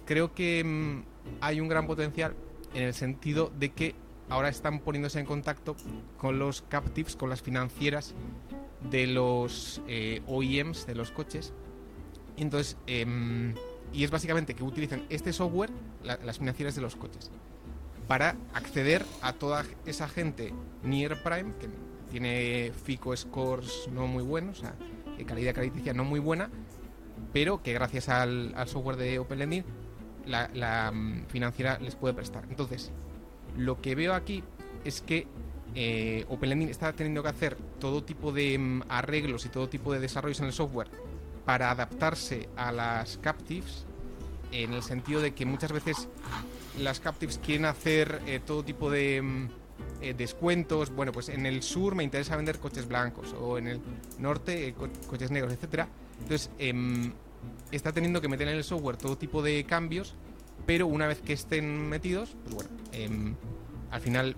creo 0.05 0.33
que 0.33 1.03
hay 1.39 1.61
un 1.61 1.67
gran 1.67 1.85
potencial 1.85 2.33
en 2.73 2.81
el 2.83 2.93
sentido 2.95 3.51
de 3.59 3.71
que 3.71 3.93
ahora 4.27 4.49
están 4.49 4.79
poniéndose 4.79 5.19
en 5.19 5.27
contacto 5.27 5.75
con 6.17 6.39
los 6.39 6.63
captives, 6.63 7.15
con 7.15 7.29
las 7.29 7.43
financieras 7.43 8.15
de 8.89 9.05
los 9.05 9.81
eh, 9.87 10.23
OEMs 10.25 10.87
de 10.87 10.95
los 10.95 11.11
coches. 11.11 11.53
Y 12.37 12.41
entonces, 12.41 12.75
em, 12.87 13.53
y 13.93 14.03
es 14.03 14.09
básicamente 14.09 14.55
que 14.55 14.63
utilizan 14.63 15.03
este 15.09 15.31
software, 15.31 15.69
la- 16.03 16.17
las 16.25 16.39
financieras 16.39 16.73
de 16.73 16.81
los 16.81 16.95
coches, 16.95 17.29
para 18.07 18.35
acceder 18.53 19.05
a 19.21 19.33
toda 19.33 19.63
esa 19.85 20.07
gente 20.07 20.53
near 20.83 21.21
prime 21.21 21.53
que 21.59 21.69
tiene 22.11 22.71
FICO 22.83 23.15
scores 23.15 23.87
no 23.91 24.07
muy 24.07 24.23
buenos, 24.23 24.63
calidad 25.23 25.53
crediticia 25.53 25.93
no 25.93 26.03
muy 26.03 26.19
buena, 26.19 26.49
pero 27.31 27.61
que 27.63 27.73
gracias 27.73 28.09
al, 28.09 28.53
software 28.67 28.97
de 28.97 29.19
Open 29.19 29.39
Lending 29.39 29.63
la, 30.25 30.91
mm, 30.91 31.25
financiera 31.27 31.79
les 31.79 31.95
puede 31.95 32.13
prestar. 32.13 32.45
Entonces, 32.49 32.91
lo 33.57 33.81
que 33.81 33.95
veo 33.95 34.13
aquí 34.13 34.43
es 34.83 35.01
que 35.01 35.27
eh, 35.75 36.25
Open 36.29 36.61
está 36.63 36.93
teniendo 36.93 37.21
que 37.23 37.29
hacer 37.29 37.57
todo 37.79 38.03
tipo 38.03 38.31
de 38.31 38.57
mm, 38.57 38.83
arreglos 38.89 39.45
y 39.45 39.49
todo 39.49 39.69
tipo 39.69 39.93
de 39.93 39.99
desarrollos 39.99 40.39
en 40.39 40.47
el 40.47 40.53
software 40.53 40.89
para 41.45 41.71
adaptarse 41.71 42.49
a 42.55 42.71
las 42.71 43.17
captives, 43.17 43.85
en 44.51 44.73
el 44.73 44.81
sentido 44.81 45.21
de 45.21 45.33
que 45.33 45.45
muchas 45.45 45.71
veces 45.71 46.07
las 46.79 46.99
captives 46.99 47.39
quieren 47.43 47.65
hacer 47.65 48.21
eh, 48.25 48.39
todo 48.43 48.63
tipo 48.63 48.89
de 48.89 49.21
mm, 49.21 49.49
eh, 50.09 50.13
descuentos. 50.13 50.89
Bueno, 50.95 51.11
pues 51.11 51.29
en 51.29 51.45
el 51.45 51.61
sur 51.63 51.95
me 51.95 52.03
interesa 52.03 52.35
vender 52.35 52.59
coches 52.59 52.87
blancos 52.87 53.33
o 53.39 53.57
en 53.57 53.67
el 53.67 53.81
norte 54.19 54.67
eh, 54.69 54.73
co- 54.73 54.89
coches 55.07 55.31
negros, 55.31 55.53
etcétera. 55.53 55.87
Entonces, 56.21 56.49
em, 56.59 57.11
está 57.71 57.91
teniendo 57.91 58.21
que 58.21 58.27
meter 58.27 58.47
en 58.47 58.55
el 58.55 58.63
software 58.63 58.97
todo 58.97 59.17
tipo 59.17 59.41
de 59.41 59.63
cambios, 59.65 60.15
pero 60.65 60.87
una 60.87 61.07
vez 61.07 61.21
que 61.21 61.33
estén 61.33 61.89
metidos, 61.89 62.35
pues 62.43 62.55
bueno, 62.55 62.69
em, 62.91 63.35
al 63.91 64.01
final, 64.01 64.35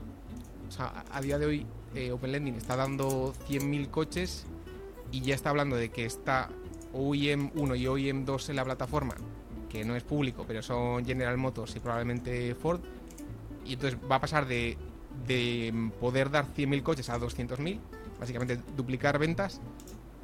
o 0.68 0.72
sea, 0.72 0.86
a, 1.12 1.18
a 1.18 1.22
día 1.22 1.38
de 1.38 1.46
hoy, 1.46 1.66
eh, 1.96 2.12
Open 2.12 2.32
Lending 2.32 2.56
está 2.56 2.76
dando 2.76 3.34
100.000 3.48 3.90
coches 3.90 4.46
y 5.12 5.22
ya 5.22 5.36
está 5.36 5.50
hablando 5.52 5.76
de 5.78 5.90
que 5.90 6.06
está 6.06 6.50
OEM 6.94 7.52
1 7.56 7.76
y 7.76 7.88
OEM 7.88 8.26
2 8.26 8.50
en 8.50 8.56
la 8.58 8.66
plataforma, 8.66 9.16
que 9.70 9.86
no 9.86 9.96
es 9.96 10.04
público, 10.04 10.44
pero 10.48 10.62
son 10.62 11.06
General 11.06 11.38
Motors 11.38 11.76
y 11.76 11.80
probablemente 11.80 12.56
Ford. 12.56 12.82
Y 13.66 13.74
entonces 13.74 14.00
va 14.10 14.16
a 14.18 14.22
pasar 14.22 14.48
de, 14.48 14.78
de 15.26 15.92
poder 16.00 16.30
dar 16.30 16.46
100.000 16.46 16.84
coches 16.84 17.10
a 17.10 17.18
200.000, 17.18 17.80
básicamente 18.20 18.60
duplicar 18.76 19.18
ventas. 19.20 19.62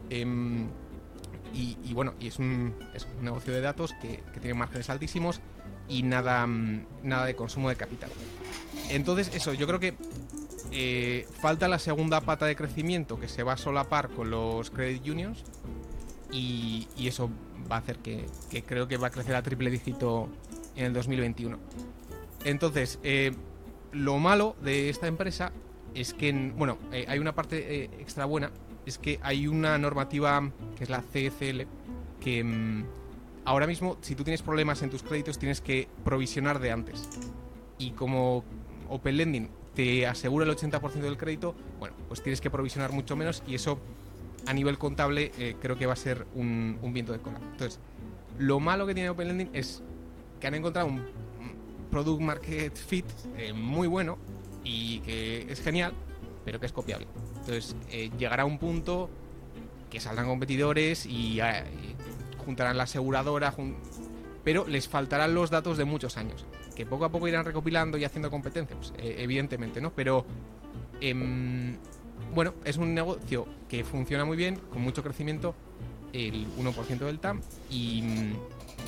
Em, 0.10 0.68
y, 1.54 1.78
y 1.84 1.94
bueno, 1.94 2.14
y 2.20 2.28
es 2.28 2.40
un, 2.40 2.74
es 2.94 3.08
un 3.18 3.26
negocio 3.26 3.54
de 3.54 3.62
datos 3.62 3.94
que, 4.02 4.24
que 4.34 4.40
tiene 4.40 4.56
márgenes 4.56 4.90
altísimos 4.90 5.42
y 5.88 6.04
nada, 6.04 6.46
mm, 6.48 6.86
nada 7.04 7.26
de 7.26 7.36
consumo 7.36 7.70
de 7.70 7.76
capital. 7.76 8.10
Entonces, 8.90 9.32
eso, 9.34 9.54
yo 9.54 9.68
creo 9.68 9.80
que 9.80 9.96
eh, 10.72 11.28
falta 11.42 11.68
la 11.68 11.80
segunda 11.80 12.22
pata 12.22 12.46
de 12.46 12.56
crecimiento 12.56 13.20
que 13.20 13.28
se 13.28 13.44
va 13.44 13.54
a 13.54 13.58
solapar 13.58 14.10
con 14.10 14.32
los 14.32 14.72
credit 14.72 15.08
unions 15.08 15.44
y, 16.32 16.88
y 16.98 17.08
eso 17.08 17.30
va 17.72 17.78
a 17.78 17.80
hacer 17.80 17.98
que, 17.98 18.26
que 18.50 18.64
creo 18.64 18.88
que 18.88 18.98
va 18.98 19.08
a 19.08 19.12
crecer 19.12 19.36
a 19.36 19.44
triple 19.44 19.70
dígito 19.70 20.30
en 20.76 20.86
el 20.86 20.94
2021. 20.94 21.60
Entonces, 22.44 23.00
eh, 23.04 23.34
lo 23.94 24.18
malo 24.20 24.56
de 24.64 24.90
esta 24.90 25.08
empresa 25.08 25.52
es 25.96 26.14
que, 26.14 26.30
en- 26.30 26.56
bueno, 26.58 26.78
eh, 26.92 27.06
hay 27.08 27.20
una 27.20 27.34
parte 27.36 27.84
eh, 27.84 27.90
extra 28.00 28.26
buena, 28.26 28.52
es 28.86 28.98
que 28.98 29.20
hay 29.22 29.48
una 29.48 29.78
normativa 29.78 30.52
que 30.76 30.84
es 30.84 30.90
la 30.90 31.02
CECL 31.02 31.68
que 32.20 32.44
mm, 32.44 32.84
ahora 33.46 33.68
mismo, 33.68 33.98
si 34.02 34.16
tú 34.16 34.24
tienes 34.24 34.42
problemas 34.42 34.82
en 34.82 34.90
tus 34.90 35.04
créditos, 35.04 35.38
tienes 35.38 35.62
que 35.62 35.88
provisionar 36.04 36.60
de 36.60 36.72
antes. 36.72 37.08
Y 37.78 37.92
como 37.92 38.44
Open 38.90 39.18
Lending 39.18 39.50
te 39.76 40.06
asegura 40.08 40.46
el 40.46 40.52
80% 40.56 40.92
del 41.02 41.18
crédito, 41.18 41.56
bueno, 41.80 41.96
pues 42.08 42.22
tienes 42.22 42.42
que 42.42 42.50
provisionar 42.50 42.92
mucho 42.92 43.16
menos 43.16 43.44
y 43.48 43.56
eso 43.56 43.80
a 44.46 44.54
nivel 44.54 44.78
contable 44.78 45.32
eh, 45.38 45.56
creo 45.62 45.78
que 45.78 45.86
va 45.86 45.94
a 45.94 45.98
ser 45.98 46.26
un, 46.36 46.78
un 46.82 46.94
viento 46.94 47.12
de 47.14 47.20
cola. 47.20 47.40
Entonces, 47.52 47.80
lo 48.38 48.60
malo 48.60 48.86
que 48.86 48.94
tiene 48.94 49.10
Open 49.10 49.28
Lending 49.30 49.50
es 49.54 49.82
que 50.40 50.48
han 50.48 50.56
encontrado 50.56 50.88
un 50.88 51.02
product 51.94 52.22
market 52.22 52.76
fit 52.76 53.06
eh, 53.38 53.54
muy 53.54 53.88
bueno 53.88 54.18
y 54.64 55.00
que 55.02 55.46
es 55.48 55.62
genial, 55.62 55.94
pero 56.44 56.60
que 56.60 56.66
es 56.66 56.72
copiable. 56.72 57.06
Entonces, 57.42 57.76
eh, 57.92 58.10
llegará 58.18 58.46
un 58.46 58.58
punto 58.58 59.12
que 59.92 60.00
saldrán 60.00 60.26
competidores 60.26 61.06
y, 61.06 61.40
eh, 61.40 61.64
juntarán 62.44 62.78
la 62.78 62.84
aseguradora, 62.84 63.54
pero 64.44 64.66
les 64.68 64.88
faltarán 64.88 65.36
los 65.36 65.52
datos 65.52 65.78
de 65.78 65.86
muchos 65.86 66.18
años, 66.18 66.48
que 66.76 66.88
poco 66.88 67.06
a 67.06 67.10
poco 67.10 67.28
irán 67.28 67.46
recopilando 67.46 68.00
y 68.00 68.06
haciendo 68.06 68.32
competencia, 68.32 68.76
pues, 68.76 68.92
evidentemente, 68.98 69.80
¿no? 69.80 69.92
Pero, 69.94 70.26
em, 71.00 71.78
bueno, 72.34 72.56
es 72.66 72.78
un 72.78 72.96
negocio 72.96 73.48
que 73.70 73.84
funciona 73.84 74.26
muy 74.26 74.36
bien, 74.36 74.56
con 74.72 74.82
mucho 74.82 75.04
crecimiento, 75.04 75.54
el 76.12 76.48
1% 76.58 77.06
del 77.06 77.20
TAM, 77.20 77.42
y, 77.70 78.04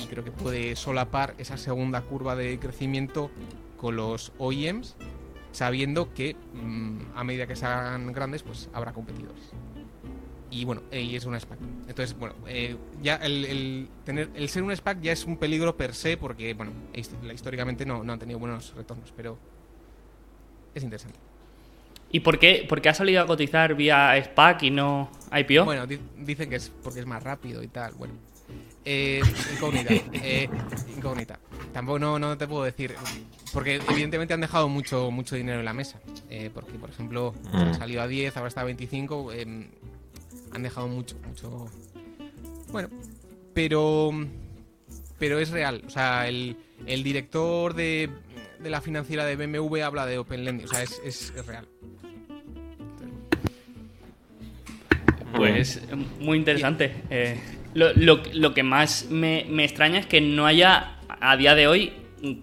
y 0.01 0.07
creo 0.07 0.23
que 0.23 0.31
puede 0.31 0.75
solapar 0.75 1.33
esa 1.37 1.57
segunda 1.57 2.01
curva 2.01 2.35
de 2.35 2.59
crecimiento 2.59 3.31
con 3.77 3.95
los 3.95 4.31
OEMs, 4.37 4.95
sabiendo 5.51 6.13
que 6.13 6.35
mm, 6.53 6.99
a 7.15 7.23
medida 7.23 7.47
que 7.47 7.55
se 7.55 7.65
hagan 7.65 8.11
grandes, 8.11 8.43
pues 8.43 8.69
habrá 8.73 8.93
competidores. 8.93 9.41
Y 10.51 10.63
bueno, 10.63 10.83
eh, 10.91 11.01
y 11.01 11.15
es 11.15 11.25
una 11.25 11.39
SPAC. 11.39 11.59
Entonces, 11.87 12.17
bueno, 12.17 12.35
eh, 12.47 12.77
ya 13.01 13.15
el, 13.15 13.45
el 13.45 13.89
tener, 14.05 14.29
el 14.35 14.47
ser 14.47 14.63
un 14.63 14.73
SPAC 14.75 15.01
ya 15.01 15.11
es 15.11 15.25
un 15.25 15.37
peligro 15.37 15.75
per 15.75 15.93
se, 15.93 16.17
porque, 16.17 16.53
bueno, 16.53 16.71
hist- 16.93 17.33
históricamente 17.33 17.85
no, 17.85 18.03
no 18.03 18.13
han 18.13 18.19
tenido 18.19 18.39
buenos 18.39 18.73
retornos, 18.75 19.11
pero 19.15 19.37
es 20.73 20.83
interesante. 20.83 21.17
¿Y 22.11 22.21
por 22.21 22.39
qué, 22.39 22.65
por 22.69 22.81
qué 22.81 22.89
ha 22.89 22.93
salido 22.93 23.21
a 23.21 23.25
cotizar 23.25 23.75
vía 23.75 24.13
SPAC 24.23 24.63
y 24.63 24.71
no 24.71 25.09
IPO? 25.31 25.65
Bueno, 25.65 25.87
di- 25.87 25.99
dicen 26.19 26.49
que 26.49 26.55
es 26.57 26.69
porque 26.83 26.99
es 27.01 27.05
más 27.05 27.21
rápido 27.23 27.61
y 27.63 27.67
tal. 27.67 27.93
Bueno, 27.95 28.13
eh, 28.86 29.21
incógnita. 29.53 29.93
eh, 30.13 30.49
incógnita. 30.95 31.39
Tampoco 31.73 31.99
no, 31.99 32.19
no 32.19 32.38
te 32.38 32.47
puedo 32.47 32.63
decir. 32.63 32.95
Porque 33.53 33.75
evidentemente 33.89 34.33
han 34.33 34.41
dejado 34.41 34.67
mucho, 34.69 35.11
mucho 35.11 35.36
dinero 35.36 35.59
en 35.59 35.65
la 35.65 35.73
mesa. 35.73 35.99
Eh, 36.29 36.49
porque, 36.53 36.73
por 36.73 36.89
ejemplo, 36.89 37.33
ha 37.53 37.73
salido 37.73 38.01
a 38.01 38.07
10, 38.07 38.36
ahora 38.38 38.49
está 38.49 38.61
a 38.61 38.65
25. 38.65 39.31
eh, 39.33 39.67
han 40.51 40.63
dejado 40.63 40.88
mucho, 40.88 41.17
mucho. 41.27 41.65
Bueno, 42.71 42.89
pero. 43.53 44.11
Pero 45.17 45.39
es 45.39 45.49
real. 45.49 45.81
O 45.88 45.89
sea, 45.89 46.27
el, 46.27 46.57
el 46.86 47.03
director 47.03 47.73
de, 47.73 48.09
de 48.59 48.69
la 48.69 48.81
financiera 48.81 49.25
de 49.25 49.36
BMW 49.38 49.81
habla 49.83 50.05
de 50.05 50.17
Open 50.17 50.43
Lending. 50.43 50.65
O 50.65 50.69
sea, 50.69 50.83
es, 50.83 51.01
es, 51.05 51.33
es 51.36 51.45
real. 51.45 51.67
Pues 55.36 55.81
muy 56.19 56.38
interesante. 56.38 57.03
Eh, 57.09 57.38
lo, 57.76 57.93
lo- 57.93 58.23
lo 58.34 58.53
que 58.55 58.63
más 58.63 59.07
me, 59.11 59.45
me 59.49 59.63
extraña 59.63 59.99
es 59.99 60.07
que 60.07 60.19
no 60.21 60.47
haya 60.47 60.97
a 61.07 61.38
día 61.38 61.53
de 61.53 61.67
hoy 61.67 61.93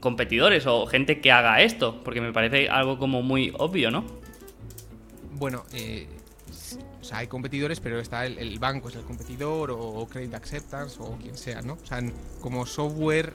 competidores 0.00 0.66
o 0.66 0.86
gente 0.86 1.20
que 1.20 1.32
haga 1.32 1.60
esto, 1.62 2.02
porque 2.04 2.20
me 2.20 2.32
parece 2.32 2.68
algo 2.68 2.98
como 2.98 3.22
muy 3.22 3.52
obvio, 3.58 3.90
¿no? 3.90 4.04
Bueno, 5.32 5.64
eh, 5.72 6.06
s- 6.50 6.78
o 7.00 7.04
sea, 7.04 7.18
hay 7.18 7.26
competidores, 7.26 7.80
pero 7.80 7.98
está 7.98 8.24
el, 8.26 8.38
el 8.38 8.58
banco 8.60 8.88
es 8.90 8.94
el 8.94 9.02
competidor 9.02 9.72
o, 9.72 9.78
o 9.80 10.06
Credit 10.08 10.34
Acceptance 10.34 10.96
o 11.00 11.16
quien 11.18 11.36
sea, 11.36 11.62
¿no? 11.62 11.74
O 11.82 11.86
sea, 11.86 11.98
en- 11.98 12.12
como 12.40 12.64
software, 12.66 13.32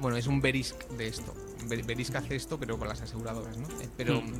bueno, 0.00 0.16
es 0.18 0.26
un 0.26 0.40
Verisk 0.42 0.86
de 0.90 1.08
esto. 1.08 1.32
Ver- 1.66 1.84
Verisk 1.84 2.16
hace 2.16 2.36
esto, 2.36 2.58
pero 2.58 2.78
con 2.78 2.88
las 2.88 3.00
aseguradoras, 3.00 3.56
¿no? 3.56 3.66
Eh, 3.80 3.88
pero 3.96 4.20
Hmm. 4.20 4.32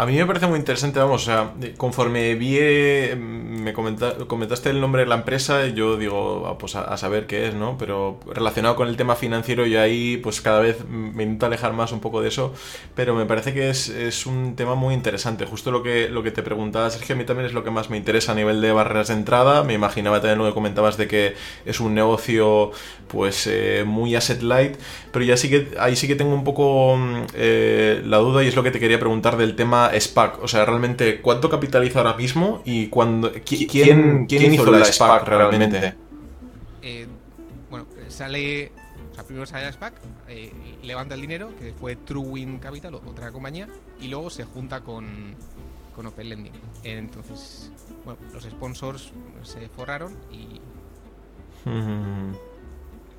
A 0.00 0.06
mí 0.06 0.16
me 0.16 0.26
parece 0.26 0.46
muy 0.46 0.60
interesante, 0.60 1.00
vamos, 1.00 1.22
o 1.22 1.24
sea, 1.24 1.54
conforme 1.76 2.36
vi, 2.36 2.56
eh, 2.60 3.16
me 3.16 3.72
comenta- 3.72 4.14
comentaste 4.28 4.70
el 4.70 4.80
nombre 4.80 5.02
de 5.02 5.08
la 5.08 5.16
empresa, 5.16 5.66
yo 5.66 5.96
digo, 5.96 6.46
ah, 6.46 6.56
pues 6.56 6.76
a, 6.76 6.82
a 6.82 6.96
saber 6.96 7.26
qué 7.26 7.48
es, 7.48 7.54
¿no? 7.56 7.76
Pero 7.78 8.20
relacionado 8.32 8.76
con 8.76 8.86
el 8.86 8.96
tema 8.96 9.16
financiero, 9.16 9.66
yo 9.66 9.80
ahí, 9.80 10.16
pues 10.18 10.40
cada 10.40 10.60
vez 10.60 10.84
me 10.88 11.24
intento 11.24 11.46
alejar 11.46 11.72
más 11.72 11.90
un 11.90 11.98
poco 11.98 12.22
de 12.22 12.28
eso, 12.28 12.54
pero 12.94 13.16
me 13.16 13.26
parece 13.26 13.52
que 13.52 13.70
es, 13.70 13.88
es 13.88 14.24
un 14.26 14.54
tema 14.54 14.76
muy 14.76 14.94
interesante. 14.94 15.46
Justo 15.46 15.72
lo 15.72 15.82
que, 15.82 16.08
lo 16.08 16.22
que 16.22 16.30
te 16.30 16.44
preguntaba, 16.44 16.88
Sergio, 16.90 17.16
a 17.16 17.18
mí 17.18 17.24
también 17.24 17.46
es 17.46 17.52
lo 17.52 17.64
que 17.64 17.72
más 17.72 17.90
me 17.90 17.96
interesa 17.96 18.30
a 18.30 18.34
nivel 18.36 18.60
de 18.60 18.70
barreras 18.70 19.08
de 19.08 19.14
entrada. 19.14 19.64
Me 19.64 19.74
imaginaba 19.74 20.20
también 20.20 20.38
lo 20.38 20.46
que 20.46 20.54
comentabas 20.54 20.96
de 20.96 21.08
que 21.08 21.34
es 21.66 21.80
un 21.80 21.94
negocio, 21.96 22.70
pues, 23.08 23.48
eh, 23.48 23.82
muy 23.84 24.14
asset 24.14 24.42
light, 24.42 24.76
pero 25.18 25.26
ya 25.26 25.36
sí 25.36 25.48
que, 25.50 25.70
ahí 25.80 25.96
sí 25.96 26.06
que 26.06 26.14
tengo 26.14 26.32
un 26.32 26.44
poco 26.44 26.96
mm, 26.96 27.22
eh, 27.34 28.02
la 28.06 28.18
duda 28.18 28.44
y 28.44 28.46
es 28.46 28.54
lo 28.54 28.62
que 28.62 28.70
te 28.70 28.78
quería 28.78 29.00
preguntar 29.00 29.36
del 29.36 29.56
tema 29.56 29.90
SPAC. 29.98 30.40
O 30.44 30.46
sea, 30.46 30.64
realmente, 30.64 31.20
¿cuánto 31.20 31.50
capitaliza 31.50 31.98
ahora 31.98 32.14
mismo 32.14 32.62
y 32.64 32.86
cuándo, 32.86 33.32
qui- 33.32 33.68
quién, 33.68 34.26
quién 34.26 34.54
hizo 34.54 34.70
la 34.70 34.84
SPAC 34.84 35.26
realmente? 35.26 35.94
eh, 36.82 37.08
bueno, 37.68 37.86
sale. 38.08 38.70
O 39.10 39.14
sea, 39.16 39.24
primero 39.24 39.44
sale 39.44 39.64
la 39.64 39.72
SPAC, 39.72 39.94
eh, 40.28 40.52
levanta 40.84 41.16
el 41.16 41.20
dinero, 41.20 41.50
que 41.58 41.72
fue 41.72 41.96
Truewin 41.96 42.60
Capital, 42.60 42.94
otra 42.94 43.32
compañía, 43.32 43.66
y 44.00 44.06
luego 44.06 44.30
se 44.30 44.44
junta 44.44 44.82
con, 44.82 45.34
con 45.96 46.06
Open 46.06 46.28
Lending. 46.28 46.52
Entonces, 46.84 47.72
bueno, 48.04 48.20
los 48.32 48.44
sponsors 48.44 49.12
se 49.42 49.68
forraron 49.68 50.14
y 50.30 50.60
Mm. 51.64 52.34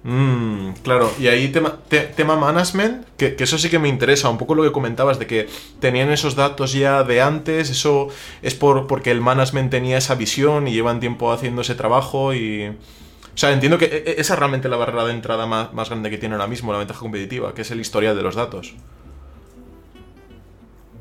Mm, 0.03 0.71
claro, 0.81 1.11
y 1.19 1.27
ahí 1.27 1.49
tema, 1.49 1.77
tema 1.89 2.37
management, 2.37 3.05
que, 3.17 3.35
eso 3.37 3.57
sí 3.57 3.69
que 3.69 3.79
me 3.79 3.89
interesa, 3.89 4.29
un 4.29 4.37
poco 4.37 4.55
lo 4.55 4.63
que 4.63 4.71
comentabas 4.71 5.19
de 5.19 5.27
que 5.27 5.49
tenían 5.81 6.09
esos 6.09 6.35
datos 6.35 6.71
ya 6.71 7.03
de 7.03 7.21
antes, 7.21 7.69
eso 7.69 8.07
es 8.41 8.55
por, 8.55 8.87
porque 8.87 9.11
el 9.11 9.19
management 9.19 9.71
tenía 9.71 9.97
esa 9.97 10.15
visión 10.15 10.67
y 10.69 10.73
llevan 10.73 11.01
tiempo 11.01 11.31
haciendo 11.31 11.61
ese 11.61 11.75
trabajo 11.75 12.33
y... 12.33 12.67
O 12.67 13.41
sea, 13.41 13.53
entiendo 13.53 13.77
que 13.77 13.85
e, 13.85 13.97
e, 13.97 14.15
esa 14.19 14.33
es 14.33 14.39
realmente 14.39 14.67
la 14.67 14.77
barrera 14.77 15.05
de 15.05 15.11
entrada 15.11 15.45
más, 15.45 15.73
más 15.73 15.89
grande 15.89 16.09
que 16.09 16.17
tiene 16.17 16.35
ahora 16.35 16.47
mismo, 16.47 16.71
la 16.71 16.79
ventaja 16.79 16.99
competitiva, 16.99 17.53
que 17.53 17.61
es 17.61 17.71
el 17.71 17.79
historial 17.79 18.15
de 18.15 18.23
los 18.23 18.35
datos. 18.35 18.75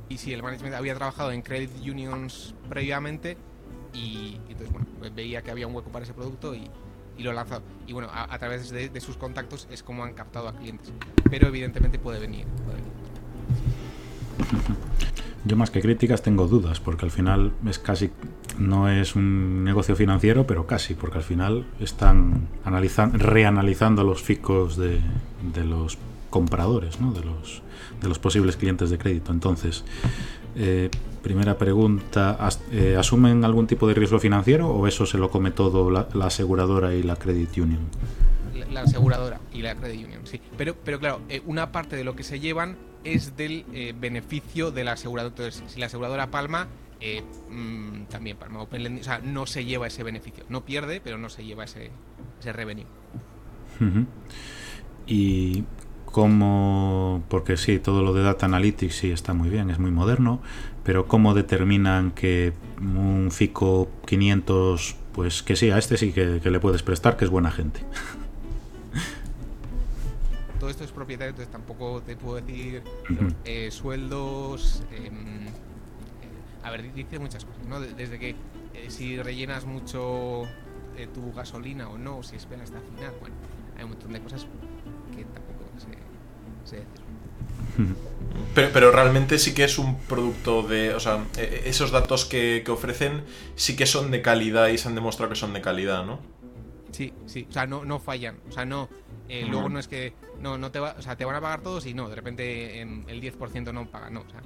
Y 0.08 0.18
si 0.18 0.32
el 0.32 0.42
management 0.42 0.74
había 0.74 0.94
trabajado 0.94 1.32
en 1.32 1.42
credit 1.42 1.70
unions 1.82 2.54
previamente 2.68 3.36
y, 3.92 4.40
entonces, 4.48 4.70
bueno, 4.70 4.86
veía 5.14 5.42
que 5.42 5.50
había 5.50 5.66
un 5.66 5.74
hueco 5.74 5.90
para 5.90 6.04
ese 6.04 6.14
producto 6.14 6.54
y, 6.54 6.70
y 7.18 7.24
lo 7.24 7.32
lanzado. 7.32 7.62
Y 7.86 7.92
bueno, 7.92 8.08
a, 8.12 8.38
través 8.38 8.70
de, 8.70 9.00
sus 9.00 9.16
contactos 9.16 9.66
es 9.70 9.82
como 9.82 10.04
han 10.04 10.14
captado 10.14 10.48
a 10.48 10.54
clientes. 10.54 10.92
Pero 11.28 11.48
evidentemente 11.48 11.98
puede 11.98 12.20
venir. 12.20 12.46
Yo 15.44 15.56
más 15.56 15.70
que 15.70 15.80
críticas 15.80 16.22
tengo 16.22 16.46
dudas, 16.46 16.80
porque 16.80 17.04
al 17.04 17.10
final 17.10 17.52
es 17.66 17.78
casi, 17.78 18.10
no 18.58 18.88
es 18.88 19.16
un 19.16 19.64
negocio 19.64 19.96
financiero, 19.96 20.46
pero 20.46 20.66
casi, 20.66 20.94
porque 20.94 21.18
al 21.18 21.24
final 21.24 21.66
están 21.80 22.48
analizando, 22.64 23.18
reanalizando 23.18 24.04
los 24.04 24.22
ficos 24.22 24.76
de, 24.76 25.00
de 25.54 25.64
los 25.64 25.98
compradores, 26.30 27.00
¿no? 27.00 27.12
de, 27.12 27.24
los, 27.24 27.62
de 28.00 28.08
los 28.08 28.18
posibles 28.18 28.56
clientes 28.56 28.90
de 28.90 28.98
crédito. 28.98 29.32
Entonces, 29.32 29.84
eh, 30.56 30.90
primera 31.22 31.56
pregunta, 31.56 32.38
eh, 32.72 32.96
¿asumen 32.98 33.44
algún 33.44 33.66
tipo 33.66 33.86
de 33.86 33.94
riesgo 33.94 34.18
financiero 34.18 34.68
o 34.68 34.86
eso 34.86 35.06
se 35.06 35.18
lo 35.18 35.30
come 35.30 35.50
todo 35.50 35.90
la, 35.90 36.08
aseguradora 36.24 36.94
y 36.94 37.02
la 37.02 37.16
credit 37.16 37.58
union? 37.58 37.80
La, 38.72 38.82
aseguradora 38.82 39.40
y 39.52 39.62
la 39.62 39.74
credit 39.74 40.06
union, 40.06 40.20
sí. 40.24 40.40
Pero, 40.56 40.76
pero 40.84 40.98
claro, 40.98 41.20
eh, 41.28 41.42
una 41.46 41.72
parte 41.72 41.96
de 41.96 42.04
lo 42.04 42.14
que 42.14 42.22
se 42.22 42.40
llevan 42.40 42.76
es 43.04 43.36
del 43.36 43.64
beneficio 43.98 44.70
de 44.70 44.84
la 44.84 44.92
aseguradora. 44.92 45.34
Entonces, 45.34 45.62
si 45.72 45.80
la 45.80 45.86
aseguradora 45.86 46.30
palma, 46.30 46.68
mm, 47.50 48.04
también 48.10 48.36
palma. 48.36 48.62
O 48.62 48.68
sea, 49.02 49.20
no 49.20 49.46
se 49.46 49.64
lleva 49.64 49.86
ese 49.86 50.02
beneficio. 50.02 50.44
No 50.48 50.64
pierde, 50.64 51.00
pero 51.00 51.16
no 51.16 51.28
se 51.28 51.44
lleva 51.44 51.64
ese, 51.64 51.90
ese 52.40 52.52
revenue. 52.52 52.86
Y 55.06 55.64
cómo, 56.04 57.22
porque 57.28 57.56
sí, 57.56 57.78
todo 57.78 58.02
lo 58.02 58.12
de 58.12 58.22
Data 58.22 58.46
Analytics 58.46 58.94
sí 58.94 59.10
está 59.10 59.34
muy 59.34 59.48
bien, 59.48 59.70
es 59.70 59.78
muy 59.78 59.90
moderno, 59.90 60.40
pero 60.88 61.06
cómo 61.06 61.34
determinan 61.34 62.12
que 62.12 62.54
un 62.80 63.28
FICO 63.30 63.90
500, 64.06 64.96
pues 65.12 65.42
que 65.42 65.54
sí, 65.54 65.70
a 65.70 65.76
este 65.76 65.98
sí 65.98 66.14
que, 66.14 66.40
le 66.42 66.60
puedes 66.60 66.82
prestar, 66.82 67.18
que 67.18 67.26
es 67.26 67.30
buena 67.30 67.50
gente. 67.50 67.80
Todo 70.58 70.70
esto 70.70 70.84
es 70.84 70.90
propietario, 70.90 71.28
entonces 71.28 71.52
tampoco 71.52 72.00
te 72.00 72.16
puedo 72.16 72.36
decir 72.36 72.82
eh, 73.44 73.70
sueldos. 73.70 74.82
Em, 74.90 75.48
eh, 75.48 75.50
a 76.62 76.70
ver, 76.70 76.90
dice 76.94 77.18
muchas 77.18 77.44
cosas, 77.44 77.66
¿no? 77.66 77.80
Desde 77.80 78.18
que 78.18 78.30
eh, 78.30 78.36
si 78.88 79.22
rellenas 79.22 79.66
mucho 79.66 80.44
tu 81.12 81.34
gasolina 81.34 81.90
o 81.90 81.98
no, 81.98 82.22
si 82.22 82.36
esperas 82.36 82.70
hasta 82.70 82.80
final, 82.80 83.12
bueno, 83.20 83.36
hay 83.76 83.84
un 83.84 83.90
montón 83.90 84.14
de 84.14 84.22
cosas 84.22 84.46
que 85.14 85.22
tampoco 85.22 85.58
pero, 88.54 88.70
pero, 88.72 88.90
realmente 88.92 89.38
sí 89.38 89.54
que 89.54 89.64
es 89.64 89.78
un 89.78 89.98
producto 90.00 90.62
de. 90.62 90.94
O 90.94 91.00
sea, 91.00 91.24
e, 91.36 91.42
e, 91.42 91.68
esos 91.68 91.90
datos 91.90 92.24
que, 92.24 92.64
ofrecen 92.68 93.24
sí 93.56 93.76
que 93.76 93.86
son 93.86 94.10
de 94.10 94.22
calidad 94.22 94.68
y 94.68 94.78
se 94.78 94.88
han 94.88 94.94
demostrado 94.94 95.30
que 95.30 95.36
son 95.36 95.52
de 95.52 95.60
calidad, 95.60 96.04
¿no? 96.04 96.20
Sí, 96.92 97.12
sí. 97.26 97.46
O 97.48 97.52
sea, 97.52 97.66
no, 97.66 97.84
no 97.84 98.00
fallan. 98.00 98.38
O 98.48 98.52
sea, 98.52 98.64
no. 98.64 98.88
Eh, 99.28 99.46
luego 99.48 99.68
no 99.68 99.78
es 99.78 99.88
que. 99.88 100.14
No, 100.40 100.56
no 100.56 100.70
te 100.70 100.78
va, 100.78 100.94
o 100.98 101.02
sea, 101.02 101.16
te 101.16 101.24
van 101.24 101.36
a 101.36 101.40
pagar 101.40 101.62
todos 101.62 101.84
y 101.86 101.94
no, 101.94 102.08
de 102.08 102.14
repente 102.14 102.80
el 102.80 103.20
10% 103.20 103.72
no 103.72 103.86
paga, 103.90 104.08
no. 104.10 104.20
O 104.20 104.30
sea, 104.30 104.40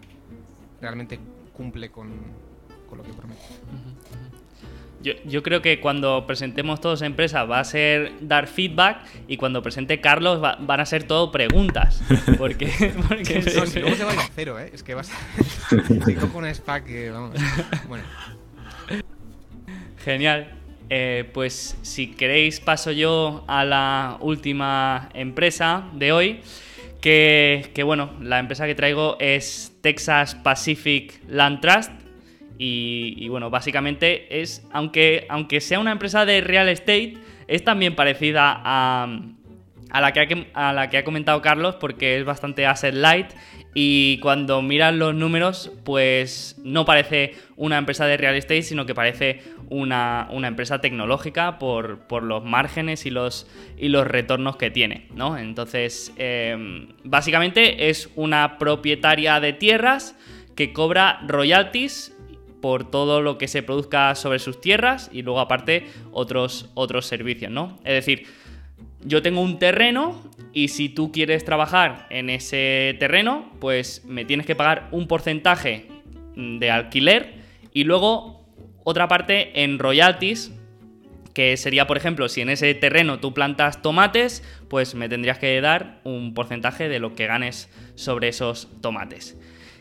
realmente 0.81 1.19
cumple 1.53 1.91
con, 1.91 2.11
con 2.89 2.99
lo 2.99 3.05
que 3.05 3.13
promete. 3.13 3.43
Yo, 5.03 5.43
creo 5.43 5.62
que 5.62 5.81
cuando 5.81 6.27
presentemos 6.27 6.81
todos 6.81 7.03
empresas 7.03 7.51
va 7.51 7.59
a 7.59 7.65
ser 7.65 8.12
dar 8.20 8.47
feedback 8.47 8.99
y 9.27 9.37
cuando 9.37 9.62
presente 9.62 10.01
Carlos 10.01 10.41
van 10.41 10.81
a 10.81 10.87
ser 10.87 11.05
todo 11.05 11.33
preguntas. 11.33 12.03
Porque, 12.39 12.93
porque 13.09 13.41
no, 13.41 13.66
si 13.66 13.81
luego 13.81 13.97
se 13.97 14.05
va 14.05 14.11
a 14.11 14.15
ir 14.15 14.20
a 14.20 14.29
cero, 14.35 14.59
¿eh? 14.59 14.70
Es 14.73 14.83
que 14.83 14.95
vas 14.95 15.11
a... 15.11 16.05
si 16.05 16.15
cojo 16.15 16.39
una 16.39 16.53
SPAC 16.53 16.85
que 16.85 17.11
vamos... 17.11 17.35
Bueno. 17.89 18.05
Genial. 20.05 20.53
Eh, 20.91 21.29
pues 21.33 21.77
si 21.83 22.09
queréis 22.09 22.61
paso 22.61 22.91
yo 22.91 23.45
a 23.49 23.65
la 23.65 24.19
última 24.20 25.09
empresa 25.15 25.85
de 25.95 26.12
hoy. 26.12 26.41
Que, 27.01 27.70
que 27.74 27.83
bueno, 27.83 28.12
la 28.20 28.39
empresa 28.39 28.66
que 28.66 28.74
traigo 28.74 29.16
es 29.19 29.73
Texas 29.81 30.37
Pacific 30.37 31.20
Land 31.29 31.61
Trust 31.61 32.02
y, 32.64 33.28
bueno, 33.28 33.51
básicamente 33.51 34.40
es, 34.40 34.64
aunque, 34.72 35.26
aunque 35.28 35.60
sea 35.60 35.80
una 35.80 35.90
empresa 35.90 36.24
de 36.24 36.40
real 36.40 36.68
estate, 36.68 37.14
es 37.48 37.64
también 37.64 37.97
parecida 37.97 38.60
a, 38.64 39.18
a, 39.90 40.01
la, 40.01 40.12
que 40.12 40.47
ha, 40.55 40.68
a 40.68 40.72
la 40.72 40.89
que 40.89 40.98
ha 40.98 41.05
comentado 41.05 41.43
Carlos 41.43 41.74
porque 41.80 42.18
es 42.18 42.24
bastante 42.24 42.64
asset 42.64 42.94
light 42.94 43.32
y 43.74 44.18
cuando 44.18 44.62
miran 44.62 45.01
los 45.01 45.12
números, 45.12 45.72
pues 45.82 46.56
no 46.62 46.84
parece 46.84 47.34
una 47.56 47.78
empresa 47.78 48.06
de 48.06 48.16
real 48.16 48.36
estate, 48.36 48.62
sino 48.62 48.86
que 48.86 48.94
parece 48.94 49.40
una, 49.68 50.28
empresa 50.44 50.80
tecnológica 50.80 51.59
por, 51.59 52.06
por, 52.06 52.22
los 52.22 52.44
márgenes 52.44 53.06
y 53.06 53.10
los, 53.10 53.48
y 53.76 53.89
los 53.89 54.06
retornos 54.06 54.56
que 54.56 54.70
tiene, 54.70 55.09
¿no? 55.16 55.36
Entonces, 55.36 56.12
eh, 56.16 56.86
básicamente 57.02 57.89
es 57.89 58.09
una 58.14 58.59
propietaria 58.59 59.40
de 59.40 59.52
tierras 59.52 60.16
que 60.55 60.72
cobra 60.72 61.20
royalties 61.26 62.14
por 62.62 62.90
todo 62.90 63.20
lo 63.20 63.36
que 63.36 63.48
se 63.48 63.62
produzca 63.62 64.14
sobre 64.14 64.39
sus 64.39 64.60
tierras 64.60 65.10
y 65.12 65.20
luego 65.20 65.40
aparte 65.40 65.89
otros, 66.12 66.70
otros 66.72 67.05
servicios, 67.05 67.51
¿no? 67.51 67.78
Es 67.84 67.93
decir, 67.93 68.26
yo 69.05 69.20
tengo 69.20 69.40
un 69.40 69.59
terreno 69.59 70.22
y 70.55 70.68
si 70.68 70.89
tú 70.89 71.12
quieres 71.12 71.44
trabajar 71.44 72.06
en 72.09 72.30
ese 72.30 72.97
terreno, 72.98 73.52
pues 73.60 74.05
me 74.06 74.24
tienes 74.24 74.47
que 74.47 74.55
pagar 74.55 74.89
un 74.93 75.09
porcentaje 75.09 75.89
de 76.36 76.70
alquiler 76.70 77.34
y 77.74 77.84
luego 77.84 78.47
otra 78.84 79.09
parte 79.09 79.62
en 79.62 79.78
royalties, 79.78 80.52
que 81.34 81.56
sería, 81.56 81.86
por 81.86 81.97
ejemplo, 81.97 82.28
si 82.28 82.43
en 82.43 82.51
ese 82.51 82.74
terreno 82.74 83.18
tú 83.18 83.32
plantas 83.34 83.82
tomates, 83.82 84.44
pues 84.68 84.94
me 84.94 85.09
tendrías 85.09 85.39
que 85.39 85.60
dar 85.60 86.01
un 86.05 86.34
porcentaje 86.34 86.89
de 86.89 86.98
lo 86.98 87.14
que 87.14 87.26
ganes 87.26 87.70
sobre 87.94 88.28
esos 88.28 88.68
tomates. 88.82 89.36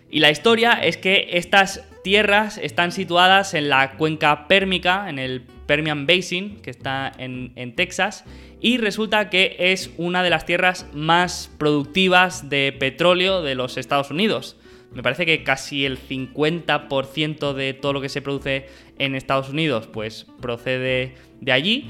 Y 0.10 0.20
la 0.20 0.32
historia 0.32 0.74
es 0.74 0.98
que 0.98 1.30
estas 1.34 1.88
tierras 2.04 2.58
están 2.58 2.92
situadas 2.92 3.54
en 3.54 3.70
la 3.70 3.94
cuenca 3.94 4.48
pérmica, 4.48 5.10
en 5.10 5.20
el 5.20 5.42
Permian 5.66 6.06
Basin, 6.06 6.62
que 6.62 6.70
está 6.70 7.12
en, 7.18 7.76
Texas, 7.76 8.26
y 8.60 8.78
resulta 8.78 9.30
que 9.30 9.56
es 9.58 9.92
una 9.98 10.24
de 10.24 10.30
las 10.30 10.46
tierras 10.46 10.88
más 10.94 11.52
productivas 11.58 12.50
de 12.50 12.76
petróleo 12.78 13.42
de 13.42 13.56
los 13.56 13.78
Estados 13.78 14.12
Unidos. 14.12 14.58
Me 14.94 15.04
parece 15.04 15.26
que 15.26 15.44
casi 15.44 15.86
el 15.86 15.98
50% 15.98 17.54
de 17.54 17.74
todo 17.74 17.94
lo 17.94 18.02
que 18.02 18.10
se 18.10 18.22
produce 18.22 18.68
en 19.00 19.16
Estados 19.16 19.50
Unidos 19.50 19.88
pues 19.88 20.28
procede 20.42 21.16
de 21.40 21.52
allí. 21.54 21.90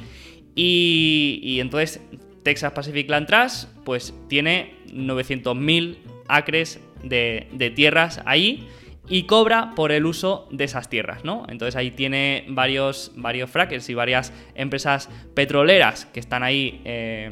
Y, 0.54 1.40
y 1.42 1.60
entonces 1.62 2.02
Texas 2.44 2.74
Pacific 2.74 3.10
Land 3.10 3.28
Trust 3.28 3.70
pues 3.84 4.14
tiene 4.28 4.76
900.000 4.94 5.98
acres 6.28 6.80
de, 7.04 7.74
tierras 7.76 8.22
ahí 8.26 8.68
y 9.12 9.24
cobra 9.24 9.72
por 9.76 9.92
el 9.92 10.06
uso 10.06 10.48
de 10.52 10.64
esas 10.64 10.90
tierras, 10.90 11.26
¿no? 11.26 11.46
Entonces 11.50 11.76
ahí 11.76 11.92
tiene 11.92 12.46
varios, 12.48 13.12
varios 13.18 13.52
frackers 13.52 13.90
y 13.90 13.94
varias 13.94 14.32
empresas 14.56 15.10
petroleras 15.36 16.06
que 16.06 16.22
están 16.22 16.44
ahí 16.44 16.82
eh, 16.86 17.30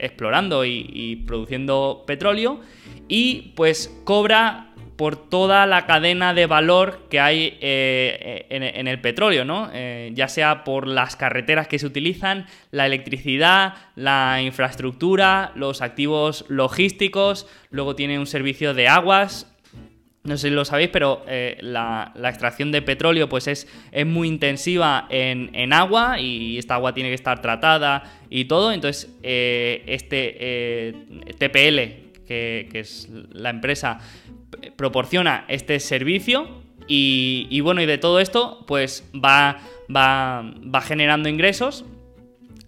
explorando 0.00 0.64
y, 0.64 1.22
produciendo 1.24 2.02
petróleo 2.08 2.60
y 3.06 3.52
pues 3.54 3.96
cobra 4.02 4.72
por 4.96 5.16
toda 5.16 5.64
la 5.66 5.86
cadena 5.86 6.34
de 6.34 6.46
valor 6.46 7.06
que 7.08 7.20
hay 7.20 7.56
eh, 7.60 8.46
en, 8.50 8.88
el 8.88 9.00
petróleo, 9.00 9.44
¿no? 9.44 9.70
Eh, 9.72 10.10
ya 10.14 10.26
sea 10.26 10.64
por 10.64 10.88
las 10.88 11.14
carreteras 11.14 11.68
que 11.68 11.78
se 11.78 11.86
utilizan, 11.86 12.46
la 12.72 12.86
electricidad, 12.86 13.74
la 13.94 14.42
infraestructura, 14.42 15.52
los 15.54 15.82
activos 15.82 16.44
logísticos, 16.48 17.46
luego 17.70 17.94
tiene 17.94 18.18
un 18.18 18.26
servicio 18.26 18.74
de 18.74 18.88
aguas, 18.88 19.51
no 20.24 20.36
sé 20.36 20.48
si 20.48 20.54
lo 20.54 20.64
sabéis, 20.64 20.90
pero 20.92 21.24
eh, 21.26 21.58
la, 21.60 22.12
extracción 22.24 22.70
de 22.70 22.82
petróleo 22.82 23.28
pues 23.28 23.48
es, 23.48 23.66
es 23.90 24.06
muy 24.06 24.28
intensiva 24.28 25.06
en, 25.10 25.72
agua 25.72 26.20
y 26.20 26.58
esta 26.58 26.74
agua 26.74 26.94
tiene 26.94 27.08
que 27.08 27.14
estar 27.14 27.42
tratada 27.42 28.04
y 28.30 28.44
todo. 28.44 28.72
Entonces, 28.72 29.10
este 29.22 30.94
TPL, 31.38 32.24
que, 32.26 32.68
que, 32.70 32.80
es 32.80 33.08
la 33.32 33.50
empresa, 33.50 33.98
proporciona 34.76 35.44
este 35.48 35.80
servicio 35.80 36.62
y, 36.86 37.60
bueno, 37.60 37.80
y 37.82 37.86
de 37.86 37.98
todo 37.98 38.20
esto 38.20 38.64
pues 38.66 39.08
va, 39.14 39.58
va, 39.94 40.42
va 40.42 40.80
generando 40.82 41.28
ingresos 41.28 41.84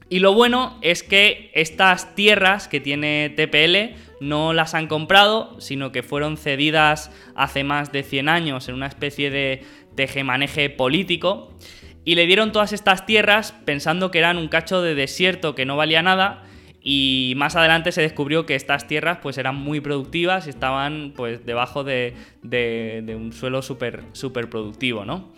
Y 0.08 0.18
lo 0.18 0.34
bueno 0.34 0.78
es 0.82 1.02
que 1.02 1.50
estas 1.54 2.14
tierras 2.14 2.68
que 2.68 2.80
tiene 2.80 3.32
TPL 3.36 3.96
no 4.20 4.52
las 4.52 4.74
han 4.74 4.86
comprado, 4.86 5.58
sino 5.60 5.92
que 5.92 6.02
fueron 6.02 6.36
cedidas 6.36 7.10
hace 7.34 7.64
más 7.64 7.92
de 7.92 8.02
100 8.02 8.28
años 8.28 8.68
en 8.68 8.74
una 8.74 8.86
especie 8.86 9.30
de 9.30 9.62
tejemaneje 9.94 10.70
político. 10.70 11.52
Y 12.04 12.16
le 12.16 12.26
dieron 12.26 12.52
todas 12.52 12.72
estas 12.72 13.06
tierras 13.06 13.52
pensando 13.64 14.10
que 14.10 14.18
eran 14.18 14.36
un 14.36 14.48
cacho 14.48 14.82
de 14.82 14.94
desierto 14.94 15.54
que 15.54 15.64
no 15.64 15.76
valía 15.76 16.02
nada. 16.02 16.44
Y 16.82 17.32
más 17.36 17.56
adelante 17.56 17.92
se 17.92 18.02
descubrió 18.02 18.44
que 18.44 18.54
estas 18.54 18.86
tierras 18.86 19.18
pues 19.22 19.38
eran 19.38 19.56
muy 19.56 19.80
productivas 19.80 20.46
y 20.46 20.50
estaban 20.50 21.14
pues 21.16 21.46
debajo 21.46 21.82
de, 21.82 22.14
un 22.42 23.32
suelo 23.32 23.62
súper 23.62 24.04
super 24.12 24.50
productivo, 24.50 25.06
¿no? 25.06 25.32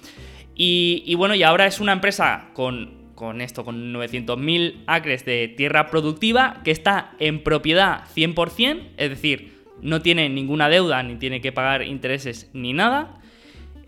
Y, 0.57 1.05
y 1.07 1.15
bueno, 1.15 1.37
y 1.37 1.45
ahora 1.45 1.67
es 1.67 1.79
una 1.79 1.93
empresa 1.93 2.49
con 2.53 3.06
con 3.17 3.41
esto, 3.41 3.65
con 3.65 3.93
900.000 3.93 4.85
acres 4.87 5.25
de 5.25 5.49
tierra 5.49 5.89
productiva 5.91 6.61
que 6.63 6.71
está 6.71 7.15
en 7.19 7.43
propiedad 7.43 8.05
100%, 8.15 8.91
es 8.97 9.11
decir, 9.11 9.57
no 9.83 10.03
tiene 10.03 10.29
ninguna 10.29 10.69
deuda, 10.69 11.03
ni 11.03 11.17
tiene 11.17 11.41
que 11.41 11.51
pagar 11.51 11.83
intereses, 11.83 12.49
ni 12.53 12.73
nada. 12.73 13.19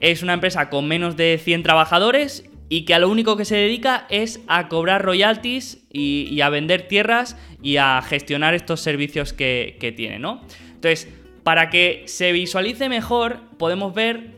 Es 0.00 0.22
una 0.22 0.32
empresa 0.32 0.70
con 0.70 0.88
menos 0.88 1.16
de 1.16 1.38
100 1.42 1.62
trabajadores 1.62 2.50
y 2.68 2.84
que 2.84 2.94
a 2.94 2.98
lo 2.98 3.08
único 3.08 3.36
que 3.36 3.44
se 3.44 3.56
dedica 3.56 4.06
es 4.10 4.40
a 4.48 4.68
cobrar 4.68 5.04
royalties 5.04 5.86
y, 5.90 6.40
a 6.40 6.50
vender 6.50 6.88
tierras 6.88 7.36
y 7.62 7.76
a 7.76 8.02
gestionar 8.02 8.54
estos 8.54 8.80
servicios 8.80 9.32
que, 9.32 9.94
tiene, 9.96 10.18
¿no? 10.18 10.42
Entonces, 10.74 11.08
para 11.42 11.70
que 11.70 12.02
se 12.06 12.32
visualice 12.32 12.88
mejor, 12.88 13.40
podemos 13.58 13.94
ver 13.94 14.32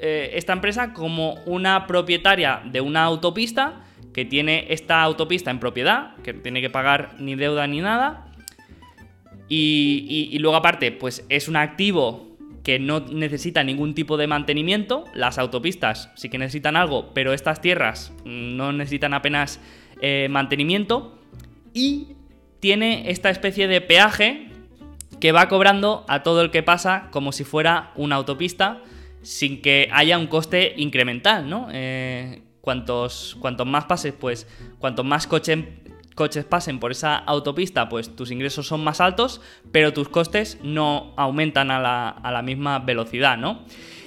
eh, 0.00 0.32
esta 0.34 0.52
empresa 0.52 0.92
como 0.92 1.34
una 1.46 1.86
propietaria 1.86 2.62
de 2.64 2.80
una 2.80 3.04
autopista 3.04 3.84
que 4.12 4.24
tiene 4.24 4.66
esta 4.70 5.02
autopista 5.02 5.50
en 5.50 5.60
propiedad, 5.60 6.16
que 6.16 6.32
no 6.32 6.40
tiene 6.40 6.60
que 6.60 6.70
pagar 6.70 7.14
ni 7.18 7.34
deuda 7.34 7.66
ni 7.66 7.80
nada. 7.80 8.26
Y, 9.48 10.36
luego 10.38 10.56
aparte, 10.56 10.92
pues 10.92 11.24
es 11.28 11.48
un 11.48 11.56
activo 11.56 12.28
que 12.62 12.78
no 12.78 13.00
necesita 13.00 13.64
ningún 13.64 13.94
tipo 13.94 14.16
de 14.16 14.26
mantenimiento. 14.26 15.04
Las 15.14 15.38
autopistas 15.38 16.10
sí 16.14 16.28
que 16.28 16.38
necesitan 16.38 16.76
algo, 16.76 17.12
pero 17.14 17.32
estas 17.32 17.60
tierras 17.60 18.12
no 18.24 18.72
necesitan 18.72 19.12
apenas 19.12 19.60
eh, 20.00 20.28
mantenimiento. 20.30 21.18
Y 21.74 22.08
tiene 22.60 23.10
esta 23.10 23.30
especie 23.30 23.66
de 23.66 23.80
peaje 23.80 24.48
que 25.20 25.32
va 25.32 25.48
cobrando 25.48 26.04
a 26.08 26.22
todo 26.22 26.42
el 26.42 26.50
que 26.50 26.62
pasa 26.62 27.08
como 27.10 27.32
si 27.32 27.44
fuera 27.44 27.92
una 27.96 28.16
autopista 28.16 28.82
sin 29.22 29.60
que 29.60 29.88
haya 29.92 30.18
un 30.18 30.28
coste 30.28 30.74
incremental, 30.76 31.48
¿no? 31.48 31.68
Eh, 31.72 32.42
cuantos, 32.60 33.36
cuantos 33.40 33.66
más 33.66 33.84
pases, 33.84 34.12
pues 34.12 34.46
cuantos 34.78 35.04
más 35.04 35.26
coches 35.26 36.44
pasen 36.44 36.78
por 36.78 36.92
esa 36.92 37.16
autopista, 37.16 37.88
pues 37.88 38.14
tus 38.14 38.30
ingresos 38.30 38.66
son 38.66 38.84
más 38.84 39.00
altos, 39.00 39.40
pero 39.72 39.92
tus 39.92 40.08
costes 40.08 40.58
no 40.62 41.14
aumentan 41.16 41.70
a 41.70 41.80
la, 41.80 42.42
misma 42.42 42.78
velocidad, 42.80 43.38
¿no? 43.38 43.64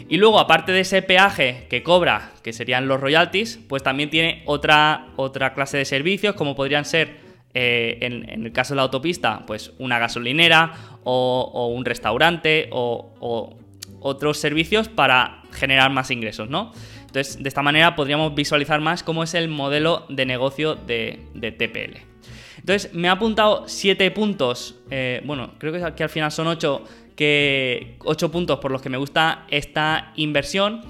Y 0.09 0.17
luego, 0.17 0.39
aparte 0.39 0.71
de 0.71 0.81
ese 0.81 1.01
peaje 1.01 1.67
que 1.69 1.81
cobra, 1.81 2.31
que 2.43 2.53
serían 2.53 2.87
los 2.87 2.99
royalties, 2.99 3.59
pues 3.67 3.83
también 3.83 4.09
tiene 4.09 4.43
otra, 4.45 5.07
otra 5.15 5.53
clase 5.53 5.77
de 5.77 5.85
servicios, 5.85 6.35
como 6.35 6.55
podrían 6.55 6.85
ser, 6.85 7.17
eh, 7.53 7.99
en, 8.01 8.45
el 8.45 8.51
caso 8.51 8.73
de 8.73 8.77
la 8.77 8.81
autopista, 8.83 9.45
pues 9.47 9.71
una 9.79 9.97
gasolinera 9.97 10.73
o, 11.03 11.73
un 11.73 11.85
restaurante 11.85 12.69
o, 12.71 13.15
o 13.21 13.57
otros 14.01 14.37
servicios 14.37 14.89
para 14.89 15.43
generar 15.51 15.89
más 15.91 16.11
ingresos, 16.11 16.49
¿no? 16.49 16.73
Entonces, 17.13 17.43
de 17.43 17.47
esta 17.47 17.61
manera 17.61 17.95
podríamos 17.95 18.33
visualizar 18.33 18.81
más 18.81 19.03
cómo 19.03 19.21
es 19.21 19.35
el 19.35 19.47
modelo 19.47 20.07
de 20.09 20.25
negocio 20.25 20.73
de, 20.73 21.19
TPL. 21.35 21.99
Entonces, 22.57 22.91
me 22.91 23.07
ha 23.07 23.11
apuntado 23.11 23.65
7 23.67 24.09
puntos, 24.09 24.79
eh, 24.89 25.21
bueno, 25.23 25.51
creo 25.59 25.71
que, 25.71 25.93
que, 25.93 26.01
al 26.01 26.09
final 26.09 26.31
son 26.31 26.47
8, 26.47 26.83
que, 27.15 27.97
8 27.99 28.31
puntos 28.31 28.57
por 28.57 28.71
los 28.71 28.81
que 28.81 28.89
me 28.89 28.97
gusta 28.97 29.45
esta 29.51 30.11
inversión. 30.15 30.81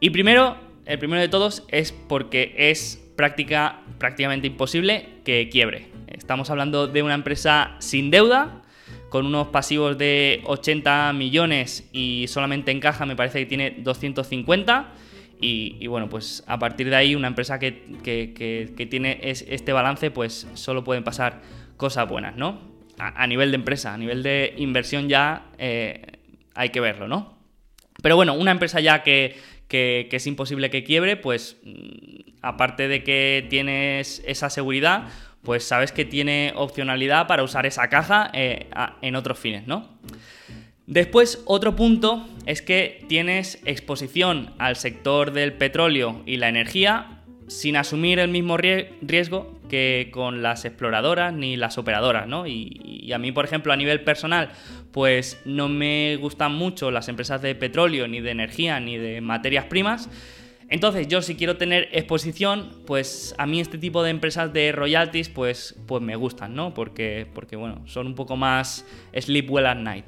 Y 0.00 0.08
primero, 0.08 0.56
el 0.86 0.98
primero 0.98 1.20
de 1.20 1.28
todos 1.28 1.62
es 1.68 1.92
porque 1.92 2.54
es 2.56 2.98
práctica, 3.14 3.82
prácticamente 3.98 4.46
imposible 4.46 5.10
que 5.26 5.50
quiebre. 5.50 5.88
Estamos 6.06 6.48
hablando 6.48 6.86
de 6.86 7.02
una 7.02 7.12
empresa 7.12 7.76
sin 7.80 8.10
deuda, 8.10 8.62
con 9.10 9.26
unos 9.26 9.48
pasivos 9.48 9.98
de 9.98 10.40
80 10.46 11.12
millones 11.12 11.86
y 11.92 12.24
solamente 12.28 12.70
en 12.70 12.80
caja 12.80 13.04
me 13.04 13.14
parece 13.14 13.40
que 13.40 13.46
tiene 13.46 13.72
250 13.72 14.94
y, 15.40 15.86
bueno, 15.86 16.08
pues 16.08 16.44
a 16.46 16.58
partir 16.58 16.90
de 16.90 16.96
ahí 16.96 17.14
una 17.14 17.28
empresa 17.28 17.58
que, 17.58 18.86
tiene 18.90 19.20
este 19.22 19.72
balance, 19.72 20.10
pues 20.10 20.46
solo 20.54 20.84
pueden 20.84 21.02
pasar 21.02 21.40
cosas 21.76 22.08
buenas, 22.08 22.36
¿no? 22.36 22.60
A, 22.98 23.26
nivel 23.26 23.50
de 23.50 23.54
empresa, 23.54 23.94
a 23.94 23.98
nivel 23.98 24.22
de 24.22 24.52
inversión 24.58 25.08
ya 25.08 25.46
eh, 25.56 26.02
hay 26.54 26.68
que 26.68 26.80
verlo, 26.80 27.08
¿no? 27.08 27.38
Pero 28.02 28.16
bueno, 28.16 28.34
una 28.34 28.50
empresa 28.50 28.80
ya 28.80 29.02
que, 29.02 29.38
es 29.70 30.26
imposible 30.26 30.68
que 30.68 30.84
quiebre, 30.84 31.16
pues 31.16 31.56
mm, 31.64 32.32
aparte 32.42 32.88
de 32.88 33.02
que 33.02 33.46
tienes 33.48 34.22
esa 34.26 34.50
seguridad, 34.50 35.08
pues 35.42 35.64
sabes 35.64 35.92
que 35.92 36.04
tiene 36.04 36.52
opcionalidad 36.54 37.26
para 37.26 37.42
usar 37.42 37.64
esa 37.64 37.88
caja 37.88 38.30
eh, 38.34 38.68
en 39.00 39.16
otros 39.16 39.38
fines, 39.38 39.66
¿no? 39.66 39.88
Después, 40.90 41.40
otro 41.46 41.76
punto 41.76 42.26
es 42.46 42.62
que 42.62 43.04
tienes 43.06 43.62
exposición 43.64 44.50
al 44.58 44.74
sector 44.74 45.32
del 45.32 45.52
petróleo 45.52 46.20
y 46.26 46.38
la 46.38 46.48
energía 46.48 47.22
sin 47.46 47.76
asumir 47.76 48.18
el 48.18 48.28
mismo 48.28 48.56
riesgo 48.56 49.60
que 49.68 50.08
con 50.12 50.42
las 50.42 50.64
exploradoras 50.64 51.32
ni 51.32 51.56
las 51.56 51.78
operadoras, 51.78 52.26
¿no? 52.26 52.48
Y, 52.48 53.08
a 53.14 53.18
mí, 53.18 53.30
por 53.30 53.44
ejemplo, 53.44 53.72
a 53.72 53.76
nivel 53.76 54.02
personal, 54.02 54.50
pues 54.90 55.40
no 55.44 55.68
me 55.68 56.16
gustan 56.16 56.56
mucho 56.56 56.90
las 56.90 57.08
empresas 57.08 57.40
de 57.40 57.54
petróleo, 57.54 58.08
ni 58.08 58.20
de 58.20 58.32
energía, 58.32 58.80
ni 58.80 58.98
de 58.98 59.20
materias 59.20 59.66
primas. 59.66 60.10
Entonces, 60.70 61.06
yo 61.06 61.22
si 61.22 61.36
quiero 61.36 61.56
tener 61.56 61.88
exposición, 61.92 62.82
pues 62.84 63.32
a 63.38 63.46
mí 63.46 63.60
este 63.60 63.78
tipo 63.78 64.02
de 64.02 64.10
empresas 64.10 64.52
de 64.52 64.72
royalties, 64.72 65.28
pues, 65.28 65.76
pues 65.86 66.02
me 66.02 66.16
gustan, 66.16 66.56
¿no? 66.56 66.74
Porque, 66.74 67.28
porque, 67.32 67.54
bueno, 67.54 67.86
son 67.86 68.08
un 68.08 68.16
poco 68.16 68.36
más 68.36 68.84
sleep 69.14 69.48
well 69.48 69.66
at 69.66 69.76
night. 69.76 70.06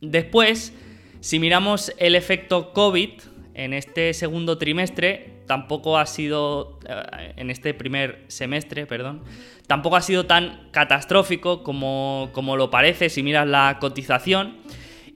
Después, 0.00 0.72
si 1.20 1.38
miramos 1.38 1.92
el 1.98 2.14
efecto 2.14 2.72
COVID 2.72 3.10
en 3.54 3.72
este 3.72 4.12
segundo 4.14 4.58
trimestre, 4.58 5.42
tampoco 5.46 5.98
ha 5.98 6.06
sido, 6.06 6.78
eh, 6.88 7.32
en 7.36 7.50
este 7.50 7.72
primer 7.74 8.24
semestre, 8.28 8.86
perdón, 8.86 9.22
tampoco 9.66 9.96
ha 9.96 10.02
sido 10.02 10.26
tan 10.26 10.68
catastrófico 10.72 11.62
como, 11.62 12.30
como 12.32 12.56
lo 12.56 12.70
parece 12.70 13.08
si 13.08 13.22
miras 13.22 13.46
la 13.46 13.78
cotización. 13.80 14.56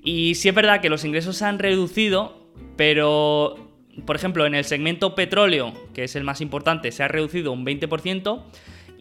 Y 0.02 0.34
sí 0.36 0.48
es 0.48 0.54
verdad 0.54 0.80
que 0.80 0.88
los 0.88 1.04
ingresos 1.04 1.36
se 1.36 1.44
han 1.44 1.58
reducido, 1.58 2.48
pero 2.76 3.70
por 4.06 4.16
ejemplo, 4.16 4.46
en 4.46 4.54
el 4.54 4.64
segmento 4.64 5.14
petróleo, 5.14 5.72
que 5.94 6.04
es 6.04 6.16
el 6.16 6.24
más 6.24 6.40
importante, 6.40 6.92
se 6.92 7.02
ha 7.02 7.08
reducido 7.08 7.52
un 7.52 7.64
20%. 7.64 8.42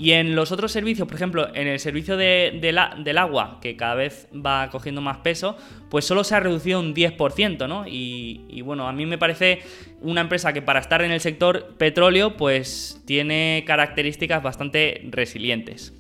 Y 0.02 0.14
en 0.14 0.34
los 0.34 0.54
otros 0.54 0.72
servicios, 0.72 1.06
por 1.10 1.18
ejemplo, 1.18 1.54
en 1.54 1.68
el 1.68 1.78
servicio 1.78 2.16
del 2.16 3.18
agua, 3.18 3.60
que 3.62 3.76
cada 3.76 3.96
vez 3.96 4.30
va 4.34 4.70
cogiendo 4.70 5.02
más 5.02 5.18
peso, 5.18 5.58
pues 5.90 6.06
solo 6.06 6.24
se 6.24 6.36
ha 6.36 6.40
reducido 6.40 6.80
un 6.80 6.96
10%, 6.96 7.68
¿no? 7.68 7.84
Y, 7.86 8.62
bueno, 8.62 8.88
a 8.88 8.94
mí 8.94 9.06
me 9.06 9.18
parece 9.18 9.60
una 10.00 10.22
empresa 10.22 10.54
que 10.54 10.62
para 10.62 10.80
estar 10.80 11.02
en 11.02 11.12
el 11.12 11.20
sector 11.20 11.76
petróleo, 11.78 12.38
pues 12.38 13.04
tiene 13.06 13.66
características 13.68 14.42
bastante 14.42 15.02
resilientes. 15.10 15.94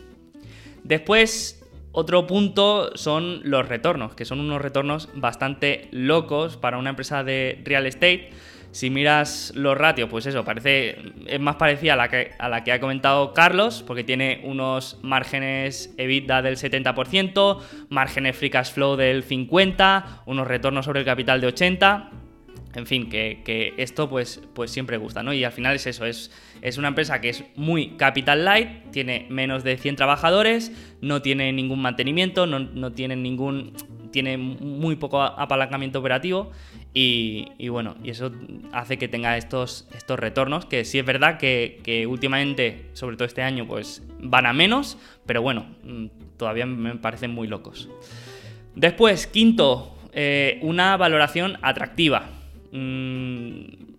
Después, 0.85 1.61
otro 1.91 2.25
punto 2.25 2.95
son 2.95 3.41
los 3.43 3.67
retornos, 3.67 4.15
que 4.15 4.23
son 4.23 4.39
unos 4.39 4.61
retornos 4.61 5.09
bastante 5.13 5.89
locos 5.91 6.55
para 6.55 6.77
una 6.77 6.91
empresa 6.91 7.25
de 7.25 7.61
real 7.65 7.85
estate 7.85 8.29
si 8.71 8.89
miras 8.89 9.51
los 9.55 9.77
ratios, 9.77 10.09
pues 10.09 10.25
eso, 10.25 10.43
parece, 10.43 10.97
es 11.25 11.39
más 11.39 11.55
parecida 11.55 11.93
a 11.93 11.95
la, 11.95 12.09
que, 12.09 12.31
a 12.37 12.49
la 12.49 12.63
que 12.63 12.71
ha 12.71 12.79
comentado 12.79 13.33
Carlos, 13.33 13.83
porque 13.85 14.03
tiene 14.03 14.41
unos 14.43 14.99
márgenes 15.01 15.93
EBITDA 15.97 16.41
del 16.41 16.57
70%, 16.57 17.59
márgenes 17.89 18.35
free 18.35 18.49
cash 18.49 18.71
flow 18.71 18.95
del 18.95 19.25
50%, 19.27 20.21
unos 20.25 20.47
retornos 20.47 20.85
sobre 20.85 20.99
el 20.99 21.05
capital 21.05 21.41
de 21.41 21.47
80%. 21.47 22.09
En 22.75 22.85
fin, 22.85 23.09
que, 23.09 23.73
esto 23.77 24.07
pues, 24.07 24.41
pues 24.53 24.69
siempre 24.69 24.97
gusta, 24.97 25.23
¿no? 25.23 25.33
Y 25.33 25.43
al 25.43 25.51
final 25.51 25.75
es 25.75 25.87
eso, 25.87 26.05
es, 26.05 26.31
es 26.61 26.77
una 26.77 26.89
empresa 26.89 27.19
que 27.19 27.29
es 27.29 27.43
muy 27.55 27.97
capital 27.97 28.45
light, 28.45 28.91
tiene 28.91 29.25
menos 29.29 29.63
de 29.63 29.75
100 29.75 29.95
trabajadores, 29.95 30.71
no 31.01 31.23
tiene 31.23 31.51
ningún 31.51 31.81
mantenimiento, 31.81 32.45
no, 32.45 32.59
no 32.59 32.91
tiene 32.91 33.15
ningún 33.15 33.73
tiene 34.11 34.37
muy 34.37 34.95
poco 34.95 35.21
apalancamiento 35.21 35.99
operativo 35.99 36.51
y, 36.93 37.69
bueno, 37.69 37.95
y 38.03 38.09
eso 38.09 38.31
hace 38.71 38.97
que 38.97 39.07
tenga 39.07 39.37
estos, 39.37 39.87
estos 39.95 40.19
retornos, 40.19 40.65
que 40.65 40.85
sí 40.85 40.99
es 40.99 41.05
verdad 41.05 41.37
que, 41.37 42.05
últimamente, 42.09 42.89
sobre 42.93 43.15
todo 43.15 43.25
este 43.25 43.41
año, 43.41 43.67
pues 43.67 44.03
van 44.19 44.45
a 44.45 44.53
menos, 44.53 44.97
pero 45.25 45.41
bueno, 45.41 45.67
mm, 45.83 46.05
todavía 46.37 46.65
me 46.65 46.95
parecen 46.95 47.31
muy 47.31 47.47
locos. 47.47 47.89
Después, 48.75 49.27
quinto, 49.27 49.95
eh, 50.13 50.59
una 50.61 50.97
valoración 50.97 51.57
atractiva. 51.61 52.29
Mm, 52.71 53.89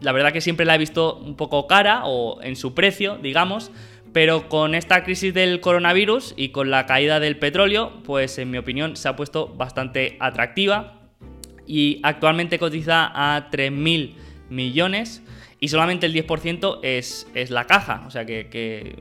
la 0.00 0.12
verdad 0.12 0.32
que 0.32 0.40
siempre 0.40 0.66
la 0.66 0.74
he 0.74 0.78
visto 0.78 1.16
un 1.16 1.36
poco 1.36 1.66
cara 1.66 2.02
o 2.04 2.42
en 2.42 2.56
su 2.56 2.74
precio, 2.74 3.18
digamos, 3.18 3.70
pero 4.12 4.48
con 4.48 4.74
esta 4.74 5.04
crisis 5.04 5.32
del 5.32 5.60
coronavirus 5.60 6.34
y 6.36 6.48
con 6.48 6.70
la 6.70 6.86
caída 6.86 7.20
del 7.20 7.38
petróleo, 7.38 8.02
pues 8.04 8.38
en 8.38 8.50
mi 8.50 8.58
opinión 8.58 8.96
se 8.96 9.08
ha 9.08 9.16
puesto 9.16 9.48
bastante 9.48 10.16
atractiva 10.20 11.00
y 11.66 12.00
actualmente 12.02 12.58
cotiza 12.58 13.10
a 13.14 13.50
3.000 13.50 14.14
millones 14.48 15.22
y 15.62 15.68
solamente 15.68 16.06
el 16.06 16.14
10% 16.14 16.80
es, 16.82 17.28
es, 17.34 17.50
la 17.50 17.66
caja. 17.66 18.02
O 18.06 18.10
sea 18.10 18.24
que, 18.24 18.96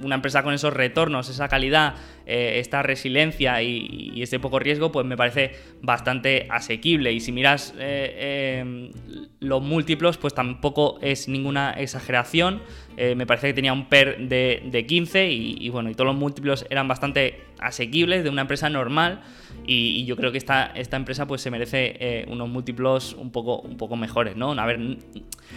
una 0.00 0.14
empresa 0.14 0.44
con 0.44 0.54
esos 0.54 0.72
retornos, 0.72 1.28
esa 1.28 1.48
calidad, 1.48 1.96
eh, 2.24 2.60
esta 2.60 2.84
resiliencia 2.84 3.60
y, 3.62 4.22
ese 4.22 4.38
poco 4.38 4.60
riesgo, 4.60 4.92
pues 4.92 5.04
me 5.04 5.16
parece 5.16 5.56
bastante 5.82 6.46
asequible. 6.50 7.12
Y 7.12 7.18
si 7.18 7.32
miras 7.32 7.74
eh, 7.78 8.60
em, 8.60 8.92
los 9.40 9.60
múltiplos, 9.60 10.16
pues 10.16 10.34
tampoco 10.34 10.98
es 11.02 11.28
ninguna 11.28 11.72
exageración. 11.72 12.62
Eh, 12.96 13.14
me 13.14 13.26
parece 13.26 13.48
que 13.48 13.54
tenía 13.54 13.72
un 13.72 13.88
PER 13.88 14.28
de, 14.28 14.62
de 14.64 14.86
15 14.86 15.30
y, 15.30 15.68
bueno, 15.68 15.90
y 15.90 15.94
todos 15.94 16.06
los 16.06 16.16
múltiplos 16.16 16.66
eran 16.70 16.86
bastante 16.86 17.42
asequibles 17.58 18.24
de 18.24 18.30
una 18.30 18.42
empresa 18.42 18.70
normal. 18.70 19.22
Y, 19.66 20.04
yo 20.04 20.16
creo 20.16 20.32
que 20.32 20.38
esta, 20.38 20.66
esta 20.74 20.96
empresa 20.96 21.26
pues 21.26 21.40
se 21.40 21.50
merece 21.50 21.96
eh, 21.98 22.26
unos 22.28 22.48
múltiplos 22.48 23.14
un 23.14 23.30
poco, 23.30 23.60
un 23.60 23.76
poco 23.76 23.96
mejores, 23.96 24.36
¿no? 24.36 24.52
A 24.52 24.66
ver, 24.66 24.98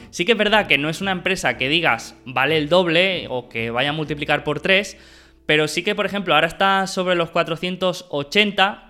sí 0.09 0.25
que 0.25 0.31
es 0.31 0.37
verdad 0.37 0.67
que 0.67 0.77
no 0.77 0.89
es 0.89 1.01
una 1.01 1.11
empresa 1.11 1.57
que 1.57 1.67
digas 1.69 2.15
vale 2.25 2.57
el 2.57 2.69
doble 2.69 3.27
o 3.29 3.49
que 3.49 3.69
vaya 3.69 3.89
a 3.89 3.93
multiplicar 3.93 4.43
por 4.43 4.61
3, 4.61 4.97
pero 5.45 5.67
sí 5.67 5.83
que, 5.83 5.95
por 5.95 6.05
ejemplo, 6.05 6.35
ahora 6.35 6.47
está 6.47 6.87
sobre 6.87 7.15
los 7.15 7.29
480 7.31 8.87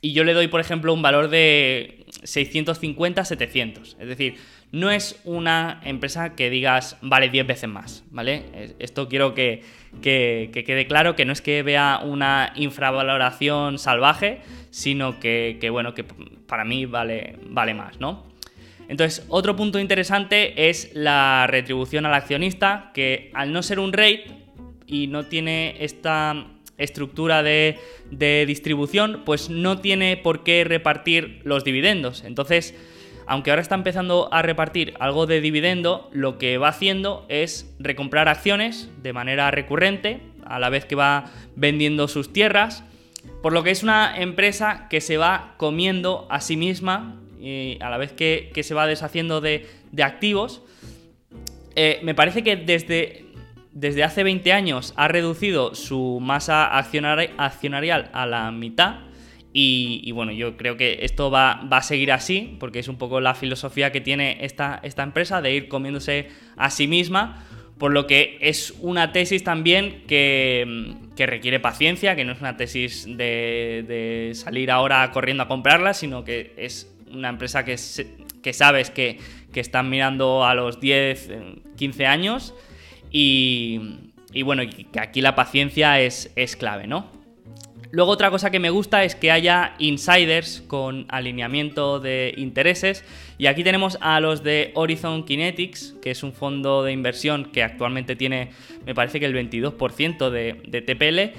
y 0.00 0.12
yo 0.12 0.24
le 0.24 0.34
doy, 0.34 0.48
por 0.48 0.60
ejemplo, 0.60 0.92
un 0.92 1.02
valor 1.02 1.28
de 1.28 2.06
650-700. 2.22 3.96
Es 3.98 4.08
decir, 4.08 4.36
no 4.72 4.90
es 4.90 5.20
una 5.24 5.80
empresa 5.84 6.34
que 6.34 6.50
digas 6.50 6.98
vale 7.00 7.28
10 7.28 7.46
veces 7.46 7.68
más, 7.68 8.04
¿vale? 8.10 8.74
Esto 8.78 9.08
quiero 9.08 9.34
que, 9.34 9.62
quede 10.02 10.86
claro, 10.86 11.16
que 11.16 11.24
no 11.24 11.32
es 11.32 11.40
que 11.40 11.62
vea 11.62 12.00
una 12.04 12.52
infravaloración 12.56 13.78
salvaje, 13.78 14.40
sino 14.70 15.20
que, 15.20 15.68
bueno, 15.70 15.94
que 15.94 16.04
para 16.04 16.64
mí 16.64 16.86
vale, 16.86 17.36
vale 17.48 17.74
más, 17.74 18.00
¿no? 18.00 18.26
Entonces, 18.88 19.24
otro 19.28 19.56
punto 19.56 19.80
interesante 19.80 20.68
es 20.68 20.90
la 20.94 21.46
retribución 21.48 22.06
al 22.06 22.14
accionista, 22.14 22.90
que 22.94 23.30
al 23.34 23.52
no 23.52 23.62
ser 23.62 23.80
un 23.80 23.92
rate 23.92 24.26
y 24.86 25.08
no 25.08 25.26
tiene 25.26 25.76
esta 25.80 26.46
estructura 26.78 27.42
de, 27.42 27.78
de 28.10 28.44
distribución, 28.46 29.22
pues 29.24 29.50
no 29.50 29.78
tiene 29.78 30.16
por 30.16 30.44
qué 30.44 30.62
repartir 30.62 31.40
los 31.42 31.64
dividendos. 31.64 32.22
Entonces, 32.24 32.74
aunque 33.26 33.50
ahora 33.50 33.62
está 33.62 33.74
empezando 33.74 34.28
a 34.32 34.42
repartir 34.42 34.94
algo 35.00 35.26
de 35.26 35.40
dividendo, 35.40 36.08
lo 36.12 36.38
que 36.38 36.58
va 36.58 36.68
haciendo 36.68 37.26
es 37.28 37.74
recomprar 37.78 38.28
acciones 38.28 38.88
de 39.02 39.12
manera 39.12 39.50
recurrente, 39.50 40.20
a 40.44 40.60
la 40.60 40.70
vez 40.70 40.84
que 40.84 40.94
va 40.94 41.24
vendiendo 41.56 42.06
sus 42.06 42.32
tierras, 42.32 42.84
por 43.42 43.52
lo 43.52 43.64
que 43.64 43.72
es 43.72 43.82
una 43.82 44.16
empresa 44.16 44.86
que 44.88 45.00
se 45.00 45.16
va 45.16 45.54
comiendo 45.56 46.26
a 46.30 46.40
sí 46.40 46.56
misma 46.56 47.16
y 47.40 47.78
a 47.80 47.90
la 47.90 47.98
vez 47.98 48.12
que, 48.12 48.50
se 48.62 48.74
va 48.74 48.86
deshaciendo 48.86 49.40
de, 49.40 49.66
activos. 50.02 50.62
Eh, 51.74 51.98
me 52.02 52.14
parece 52.14 52.44
que 52.44 52.56
desde, 52.56 53.24
desde 53.72 54.04
hace 54.04 54.22
20 54.22 54.52
años 54.52 54.94
ha 54.96 55.08
reducido 55.08 55.74
su 55.74 56.18
masa 56.20 56.76
accionarial 56.76 58.10
a 58.12 58.26
la 58.26 58.50
mitad 58.52 59.05
y, 59.58 60.12
bueno, 60.12 60.32
yo 60.32 60.58
creo 60.58 60.76
que 60.76 60.98
esto 61.00 61.30
va, 61.30 61.66
a 61.70 61.82
seguir 61.82 62.12
así, 62.12 62.58
porque 62.60 62.78
es 62.78 62.88
un 62.88 62.98
poco 62.98 63.22
la 63.22 63.34
filosofía 63.34 63.90
que 63.90 64.02
tiene 64.02 64.36
esta, 64.44 64.80
esta 64.82 65.02
empresa 65.02 65.40
de 65.40 65.54
ir 65.54 65.68
comiéndose 65.68 66.28
a 66.58 66.68
sí 66.68 66.86
misma, 66.86 67.42
por 67.78 67.90
lo 67.90 68.06
que 68.06 68.36
es 68.42 68.74
una 68.80 69.12
tesis 69.12 69.44
también 69.44 70.04
que, 70.06 70.94
requiere 71.16 71.58
paciencia, 71.58 72.14
que 72.16 72.26
no 72.26 72.32
es 72.32 72.40
una 72.40 72.58
tesis 72.58 73.06
de, 73.08 74.32
salir 74.34 74.70
ahora 74.70 75.10
corriendo 75.10 75.44
a 75.44 75.48
comprarla, 75.48 75.94
sino 75.94 76.22
que 76.22 76.52
es 76.58 76.94
una 77.10 77.30
empresa 77.30 77.64
que, 77.64 77.76
que 78.42 78.52
sabes 78.52 78.90
que, 78.90 79.18
están 79.54 79.88
mirando 79.88 80.44
a 80.44 80.54
los 80.54 80.80
10, 80.80 81.30
15 81.78 82.04
años 82.04 82.52
y, 83.10 84.00
y 84.34 84.42
bueno, 84.42 84.64
que 84.92 85.00
aquí 85.00 85.22
la 85.22 85.34
paciencia 85.34 85.98
es, 85.98 86.30
es 86.36 86.56
clave, 86.56 86.86
¿no? 86.86 87.15
Luego 87.90 88.10
otra 88.10 88.30
cosa 88.30 88.50
que 88.50 88.58
me 88.58 88.70
gusta 88.70 89.04
es 89.04 89.14
que 89.14 89.30
haya 89.30 89.74
insiders 89.78 90.62
con 90.66 91.06
alineamiento 91.08 92.00
de 92.00 92.34
intereses 92.36 93.04
y 93.38 93.46
aquí 93.46 93.62
tenemos 93.62 93.98
a 94.00 94.18
los 94.20 94.42
de 94.42 94.72
Horizon 94.74 95.24
Kinetics, 95.24 95.94
que 96.00 96.10
es 96.10 96.22
un 96.22 96.32
fondo 96.32 96.82
de 96.82 96.92
inversión 96.92 97.46
que 97.52 97.62
actualmente 97.62 98.16
tiene, 98.16 98.50
me 98.84 98.94
parece 98.94 99.20
que 99.20 99.26
el 99.26 99.34
22% 99.34 100.30
de, 100.30 100.82
TPL. 100.82 101.38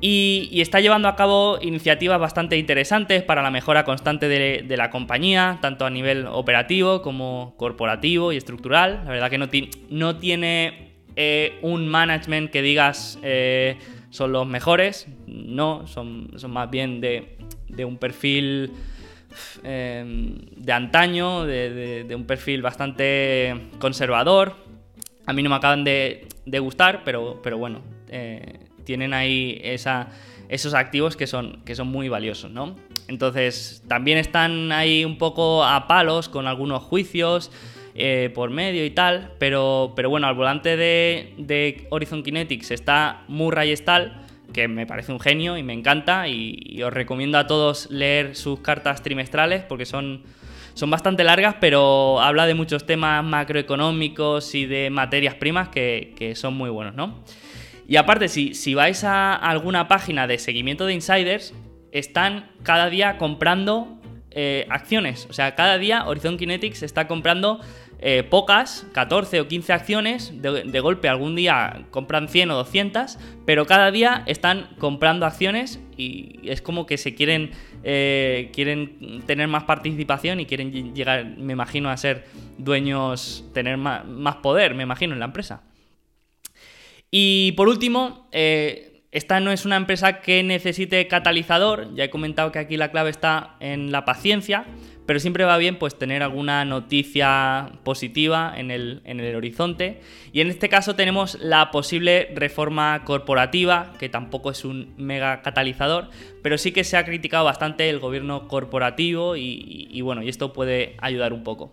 Y, 0.00 0.60
está 0.60 0.80
llevando 0.80 1.08
a 1.08 1.16
cabo 1.16 1.58
iniciativas 1.62 2.18
bastante 2.18 2.58
interesantes 2.58 3.22
para 3.22 3.42
la 3.42 3.50
mejora 3.50 3.84
constante 3.84 4.28
de, 4.28 4.76
la 4.76 4.90
compañía, 4.90 5.58
tanto 5.62 5.86
a 5.86 5.90
nivel 5.90 6.26
operativo 6.26 7.00
como 7.00 7.54
corporativo 7.56 8.32
y 8.32 8.36
estructural. 8.36 9.02
La 9.04 9.12
verdad 9.12 9.30
que 9.30 9.38
no, 9.38 9.48
no 9.88 10.16
tiene 10.16 10.92
eh, 11.14 11.58
un 11.62 11.88
management 11.88 12.50
que 12.50 12.62
digas... 12.62 13.18
Eh, 13.22 13.76
son 14.16 14.32
los 14.32 14.46
mejores, 14.46 15.06
no, 15.26 15.86
son, 15.86 16.30
son 16.36 16.50
más 16.50 16.70
bien 16.70 17.02
de, 17.02 17.36
un 17.84 17.98
perfil 17.98 18.72
em, 19.62 20.38
de 20.56 20.72
antaño, 20.72 21.44
de, 21.44 22.06
un 22.16 22.24
perfil 22.24 22.62
bastante 22.62 23.68
conservador. 23.78 24.54
A 25.26 25.34
mí 25.34 25.42
no 25.42 25.50
me 25.50 25.56
acaban 25.56 25.84
de, 25.84 26.26
gustar, 26.60 27.02
pero, 27.04 27.40
pero 27.42 27.58
bueno, 27.58 27.82
eh, 28.08 28.60
tienen 28.84 29.12
ahí 29.12 29.60
esa, 29.62 30.08
esos 30.48 30.72
activos 30.72 31.14
que 31.14 31.26
son, 31.26 31.60
que 31.66 31.74
son 31.74 31.88
muy 31.88 32.08
valiosos, 32.08 32.50
¿no? 32.50 32.74
Entonces, 33.08 33.82
también 33.86 34.16
están 34.16 34.72
ahí 34.72 35.04
un 35.04 35.18
poco 35.18 35.62
a 35.62 35.86
palos 35.86 36.30
con 36.30 36.46
algunos 36.46 36.82
juicios. 36.82 37.50
Eh, 37.98 38.30
por 38.34 38.50
medio 38.50 38.84
y 38.84 38.90
tal, 38.90 39.32
pero, 39.38 39.94
pero 39.96 40.10
bueno, 40.10 40.26
al 40.26 40.34
volante 40.34 40.76
de, 40.76 41.86
Horizon 41.88 42.22
Kinetics 42.22 42.70
está 42.70 43.22
Murray 43.26 43.74
Stahl, 43.74 44.20
que 44.52 44.68
me 44.68 44.84
parece 44.86 45.12
un 45.12 45.18
genio 45.18 45.56
y 45.56 45.62
me 45.62 45.72
encanta 45.72 46.28
y, 46.28 46.82
os 46.82 46.92
recomiendo 46.92 47.38
a 47.38 47.46
todos 47.46 47.90
leer 47.90 48.36
sus 48.36 48.60
cartas 48.60 49.02
trimestrales 49.02 49.62
porque 49.62 49.86
son, 49.86 50.24
son 50.74 50.90
bastante 50.90 51.24
largas, 51.24 51.56
pero 51.58 52.20
habla 52.20 52.44
de 52.46 52.52
muchos 52.52 52.84
temas 52.84 53.24
macroeconómicos 53.24 54.54
y 54.54 54.66
de 54.66 54.90
materias 54.90 55.34
primas 55.36 55.70
que, 55.70 56.34
son 56.36 56.52
muy 56.52 56.68
buenos, 56.68 56.94
¿no? 56.94 57.24
Y 57.88 57.96
aparte, 57.96 58.28
si, 58.28 58.52
si 58.52 58.74
vais 58.74 59.04
a 59.04 59.34
alguna 59.34 59.88
página 59.88 60.26
de 60.26 60.38
seguimiento 60.38 60.84
de 60.84 60.92
insiders, 60.92 61.54
están 61.92 62.50
cada 62.62 62.90
día 62.90 63.16
comprando 63.16 63.96
eh, 64.38 64.66
acciones. 64.68 65.26
O 65.30 65.32
sea, 65.32 65.54
cada 65.54 65.78
día 65.78 66.04
Horizon 66.06 66.36
Kinetics 66.36 66.82
está 66.82 67.08
comprando 67.08 67.58
eh, 67.98 68.24
pocas, 68.24 68.86
14 68.92 69.40
o 69.40 69.48
15 69.48 69.72
acciones, 69.72 70.42
de, 70.42 70.80
golpe 70.80 71.08
algún 71.08 71.34
día 71.34 71.86
compran 71.90 72.28
100 72.28 72.50
o 72.50 72.56
200, 72.56 73.18
pero 73.46 73.64
cada 73.64 73.90
día 73.90 74.22
están 74.26 74.68
comprando 74.78 75.24
acciones 75.24 75.80
y 75.96 76.40
es 76.44 76.60
como 76.60 76.84
que 76.84 76.98
se 76.98 77.14
quieren, 77.14 77.52
eh, 77.84 78.50
quieren 78.52 79.22
tener 79.26 79.48
más 79.48 79.64
participación 79.64 80.40
y 80.40 80.46
quieren 80.46 80.94
llegar, 80.94 81.24
me 81.24 81.54
imagino, 81.54 81.88
a 81.88 81.96
ser 81.96 82.26
dueños, 82.58 83.44
tener 83.54 83.78
más, 83.78 84.36
poder, 84.36 84.74
me 84.74 84.82
imagino, 84.82 85.14
en 85.14 85.20
la 85.20 85.26
empresa. 85.26 85.62
Y 87.10 87.52
por 87.52 87.68
último, 87.68 88.28
eh, 88.30 89.04
esta 89.10 89.40
no 89.40 89.52
es 89.52 89.64
una 89.64 89.76
empresa 89.76 90.20
que 90.20 90.42
necesite 90.42 91.08
catalizador, 91.08 91.94
ya 91.94 92.04
he 92.04 92.10
comentado 92.10 92.52
que 92.52 92.58
aquí 92.58 92.76
la 92.76 92.90
clave 92.90 93.08
está 93.08 93.56
en 93.60 93.90
la 93.90 94.04
paciencia, 94.04 94.66
pero 95.06 95.20
siempre 95.20 95.44
va 95.44 95.56
bien 95.56 95.78
pues 95.78 95.96
tener 95.96 96.22
alguna 96.22 96.64
noticia 96.64 97.70
positiva 97.84 98.52
en 98.56 98.70
el, 98.70 99.34
horizonte. 99.36 100.00
Y 100.32 100.40
en 100.40 100.48
este 100.48 100.68
caso 100.68 100.96
tenemos 100.96 101.38
la 101.40 101.70
posible 101.70 102.28
reforma 102.34 103.04
corporativa, 103.04 103.92
que 103.98 104.08
tampoco 104.08 104.50
es 104.50 104.64
un 104.64 104.94
mega 104.96 105.42
catalizador, 105.42 106.10
pero 106.42 106.58
sí 106.58 106.72
que 106.72 106.84
se 106.84 106.96
ha 106.96 107.04
criticado 107.04 107.44
bastante 107.44 107.88
el 107.88 108.00
gobierno 108.00 108.48
corporativo 108.48 109.36
y, 109.36 110.00
bueno, 110.02 110.22
y 110.22 110.28
esto 110.28 110.52
puede 110.52 110.96
ayudar 111.00 111.32
un 111.32 111.44
poco. 111.44 111.72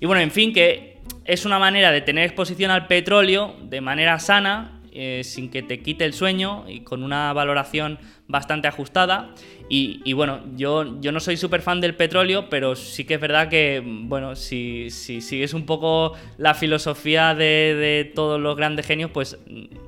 Y 0.00 0.06
bueno, 0.06 0.22
en 0.22 0.30
fin, 0.30 0.52
que 0.52 0.98
es 1.24 1.44
una 1.44 1.58
manera 1.58 1.90
de 1.90 2.00
tener 2.00 2.24
exposición 2.24 2.70
al 2.70 2.86
petróleo 2.86 3.56
de 3.62 3.80
manera 3.80 4.18
sana 4.18 4.79
eh, 4.92 5.22
sin 5.22 5.50
que 5.50 5.62
te 5.62 5.80
quite 5.80 6.04
el 6.04 6.12
sueño 6.12 6.64
y 6.68 6.80
con 6.80 7.02
una 7.02 7.32
valoración 7.32 7.98
bastante 8.26 8.68
ajustada. 8.68 9.34
Y, 9.72 10.12
bueno, 10.14 10.40
yo, 10.56 11.00
yo 11.00 11.12
no 11.12 11.20
soy 11.20 11.36
súper 11.36 11.62
fan 11.62 11.80
del 11.80 11.94
petróleo, 11.94 12.50
pero 12.50 12.74
sí 12.74 13.04
que 13.04 13.14
es 13.14 13.20
verdad 13.20 13.48
que, 13.48 13.80
bueno, 13.84 14.34
si, 14.34 14.90
si 14.90 15.20
sigues 15.20 15.54
un 15.54 15.64
poco 15.64 16.14
la 16.38 16.54
filosofía 16.54 17.36
de, 17.36 18.10
todos 18.12 18.40
los 18.40 18.56
grandes 18.56 18.84
genios, 18.84 19.12
pues 19.12 19.38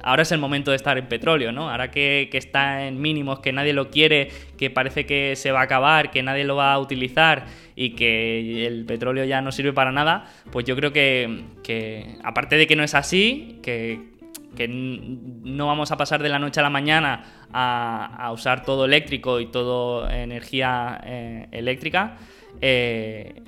ahora 0.05 0.23
es 0.23 0.31
el 0.31 0.39
momento 0.39 0.71
de 0.71 0.77
estar 0.77 0.99
en 0.99 1.09
petróleo, 1.09 1.51
¿no? 1.51 1.69
Ahora 1.69 1.91
que, 1.91 2.31
está 2.33 2.87
en 2.87 3.01
mínimos, 3.01 3.41
que 3.41 3.53
nadie 3.53 3.73
lo 3.73 3.91
quiere, 3.91 4.31
que 4.57 4.71
parece 4.71 5.05
que 5.05 5.35
se 5.35 5.51
va 5.51 5.63
a 5.63 5.65
acabar, 5.65 6.13
que 6.13 6.23
nadie 6.23 6.45
lo 6.45 6.55
va 6.55 6.73
a 6.73 6.79
utilizar 6.79 7.47
y 7.75 7.97
que 7.97 8.67
el 8.67 8.85
petróleo 8.85 9.25
ya 9.25 9.43
no 9.43 9.51
sirve 9.51 9.73
para 9.73 9.91
nada, 9.91 10.33
pues 10.53 10.65
yo 10.65 10.77
creo 10.77 10.93
que 10.93 12.15
aparte 12.23 12.57
de 12.57 12.69
que 12.69 12.77
no 12.77 12.85
es 12.85 12.95
así, 12.95 13.59
que, 13.65 14.12
que 14.57 14.69
no 14.69 15.67
vamos 15.67 15.93
a 15.93 15.97
pasar 15.97 16.23
de 16.23 16.29
la 16.29 16.39
noche 16.39 16.61
a 16.61 16.63
la 16.63 16.71
mañana 16.71 17.47
a, 17.53 18.31
usar 18.33 18.65
todo 18.65 18.85
eléctrico 18.85 19.41
y 19.41 19.47
todo 19.47 20.09
energía 20.09 21.01
eh, 21.05 21.49
eléctrica. 21.53 22.17
Eh, 22.61 23.43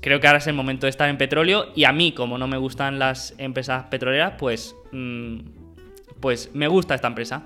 creo 0.00 0.20
que 0.20 0.26
ahora 0.26 0.38
es 0.38 0.46
el 0.46 0.54
momento 0.54 0.86
de 0.86 0.90
estar 0.90 1.08
en 1.08 1.16
petróleo 1.18 1.68
y 1.74 1.84
a 1.84 1.92
mí, 1.92 2.12
como 2.12 2.38
no 2.38 2.46
me 2.48 2.56
gustan 2.56 2.98
las 2.98 3.34
empresas 3.38 3.84
petroleras, 3.84 4.34
pues, 4.38 4.74
mm, 4.92 5.38
pues 6.20 6.50
me 6.54 6.68
gusta 6.68 6.94
esta 6.94 7.08
empresa. 7.08 7.44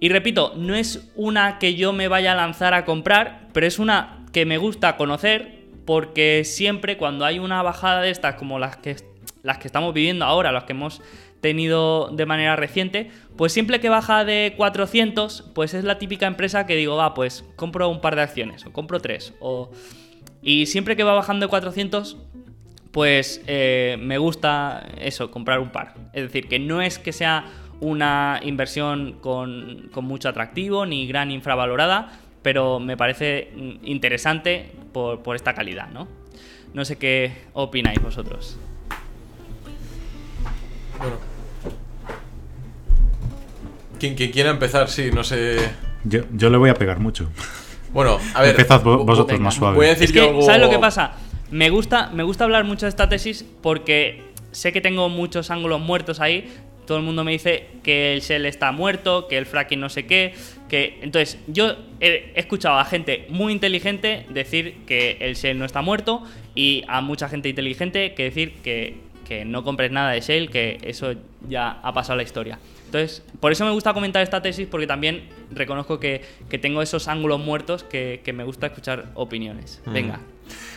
Y 0.00 0.08
repito, 0.08 0.54
no 0.56 0.74
es 0.74 1.10
una 1.14 1.58
que 1.58 1.74
yo 1.74 1.92
me 1.92 2.08
vaya 2.08 2.32
a 2.32 2.34
lanzar 2.34 2.74
a 2.74 2.84
comprar, 2.84 3.48
pero 3.52 3.66
es 3.66 3.78
una 3.78 4.24
que 4.32 4.44
me 4.44 4.58
gusta 4.58 4.96
conocer 4.96 5.64
porque 5.84 6.42
siempre 6.44 6.96
cuando 6.96 7.24
hay 7.24 7.38
una 7.38 7.62
bajada 7.62 8.00
de 8.00 8.10
estas 8.10 8.34
como 8.34 8.58
las 8.58 8.76
que, 8.76 8.96
las 9.42 9.58
que 9.58 9.68
estamos 9.68 9.94
viviendo 9.94 10.24
ahora, 10.24 10.52
las 10.52 10.64
que 10.64 10.72
hemos 10.72 11.02
tenido 11.44 12.08
de 12.10 12.24
manera 12.24 12.56
reciente, 12.56 13.10
pues 13.36 13.52
siempre 13.52 13.78
que 13.78 13.90
baja 13.90 14.24
de 14.24 14.54
400, 14.56 15.50
pues 15.54 15.74
es 15.74 15.84
la 15.84 15.98
típica 15.98 16.26
empresa 16.26 16.64
que 16.64 16.74
digo, 16.74 16.96
va, 16.96 17.12
pues 17.12 17.44
compro 17.54 17.90
un 17.90 18.00
par 18.00 18.16
de 18.16 18.22
acciones, 18.22 18.64
o 18.64 18.72
compro 18.72 18.98
tres, 19.00 19.34
o... 19.40 19.70
Y 20.40 20.64
siempre 20.64 20.96
que 20.96 21.04
va 21.04 21.12
bajando 21.12 21.44
de 21.44 21.50
400, 21.50 22.16
pues 22.92 23.42
eh, 23.46 23.98
me 24.00 24.16
gusta 24.16 24.88
eso, 24.98 25.30
comprar 25.30 25.60
un 25.60 25.70
par. 25.70 25.94
Es 26.14 26.22
decir, 26.22 26.48
que 26.48 26.58
no 26.58 26.80
es 26.80 26.98
que 26.98 27.12
sea 27.12 27.44
una 27.80 28.40
inversión 28.42 29.18
con, 29.20 29.90
mucho 30.00 30.30
atractivo 30.30 30.86
ni 30.86 31.06
gran 31.06 31.30
infravalorada, 31.30 32.20
pero 32.40 32.80
me 32.80 32.96
parece 32.96 33.52
interesante 33.82 34.72
por, 34.94 35.36
esta 35.36 35.52
calidad, 35.52 35.90
¿no? 35.90 36.08
No 36.72 36.86
sé 36.86 36.96
qué 36.96 37.32
opináis 37.52 38.00
vosotros. 38.02 38.58
Quien, 43.98 44.14
quiera 44.14 44.50
empezar, 44.50 44.88
sí, 44.88 45.10
no 45.12 45.24
sé. 45.24 45.56
Yo, 46.04 46.50
le 46.50 46.56
voy 46.56 46.70
a 46.70 46.74
pegar 46.74 46.98
mucho. 47.00 47.30
Bueno, 47.92 48.18
a 48.34 48.42
ver. 48.42 48.50
Empezad 48.50 48.82
vosotros 48.82 49.38
más 49.40 49.54
suave. 49.54 49.76
Voy 49.76 49.86
a 49.86 49.94
decir 49.94 50.12
¿Sabes 50.12 50.60
lo 50.60 50.70
que 50.70 50.78
pasa? 50.78 51.12
Me 51.50 51.70
gusta, 51.70 52.10
me 52.10 52.22
gusta 52.22 52.44
hablar 52.44 52.64
mucho 52.64 52.86
de 52.86 52.90
esta 52.90 53.08
tesis 53.08 53.44
porque 53.62 54.22
sé 54.50 54.72
que 54.72 54.80
tengo 54.80 55.08
muchos 55.08 55.50
ángulos 55.50 55.80
muertos 55.80 56.20
ahí. 56.20 56.50
Todo 56.86 56.98
el 56.98 57.04
mundo 57.04 57.24
me 57.24 57.32
dice 57.32 57.68
que 57.82 58.12
el 58.12 58.20
Shell 58.20 58.44
está 58.44 58.72
muerto, 58.72 59.26
que 59.28 59.38
el 59.38 59.46
fracking 59.46 59.80
no 59.80 59.88
sé 59.88 60.06
qué. 60.06 60.34
Que... 60.68 60.98
Entonces, 61.02 61.38
yo 61.46 61.76
he 62.00 62.32
escuchado 62.34 62.78
a 62.78 62.84
gente 62.84 63.26
muy 63.30 63.52
inteligente 63.52 64.26
decir 64.28 64.78
que 64.86 65.16
el 65.20 65.34
Shell 65.34 65.58
no 65.58 65.64
está 65.64 65.80
muerto 65.80 66.22
y 66.54 66.84
a 66.88 67.00
mucha 67.00 67.28
gente 67.28 67.48
inteligente 67.48 68.14
que 68.14 68.24
decir 68.24 68.54
que, 68.62 68.96
que 69.26 69.44
no 69.44 69.64
compres 69.64 69.90
nada 69.92 70.10
de 70.10 70.20
Shell, 70.20 70.50
que 70.50 70.78
eso 70.82 71.14
ya 71.48 71.78
ha 71.82 71.94
pasado 71.94 72.16
la 72.16 72.22
historia. 72.22 72.58
Entonces, 72.86 73.22
por 73.40 73.52
eso 73.52 73.64
me 73.64 73.72
gusta 73.72 73.92
comentar 73.92 74.22
esta 74.22 74.40
tesis, 74.42 74.66
porque 74.70 74.86
también 74.86 75.28
reconozco 75.50 75.98
que, 75.98 76.22
tengo 76.60 76.82
esos 76.82 77.08
ángulos 77.08 77.40
muertos 77.40 77.82
que, 77.84 78.32
me 78.34 78.44
gusta 78.44 78.66
escuchar 78.66 79.10
opiniones. 79.14 79.82
Venga. 79.86 80.20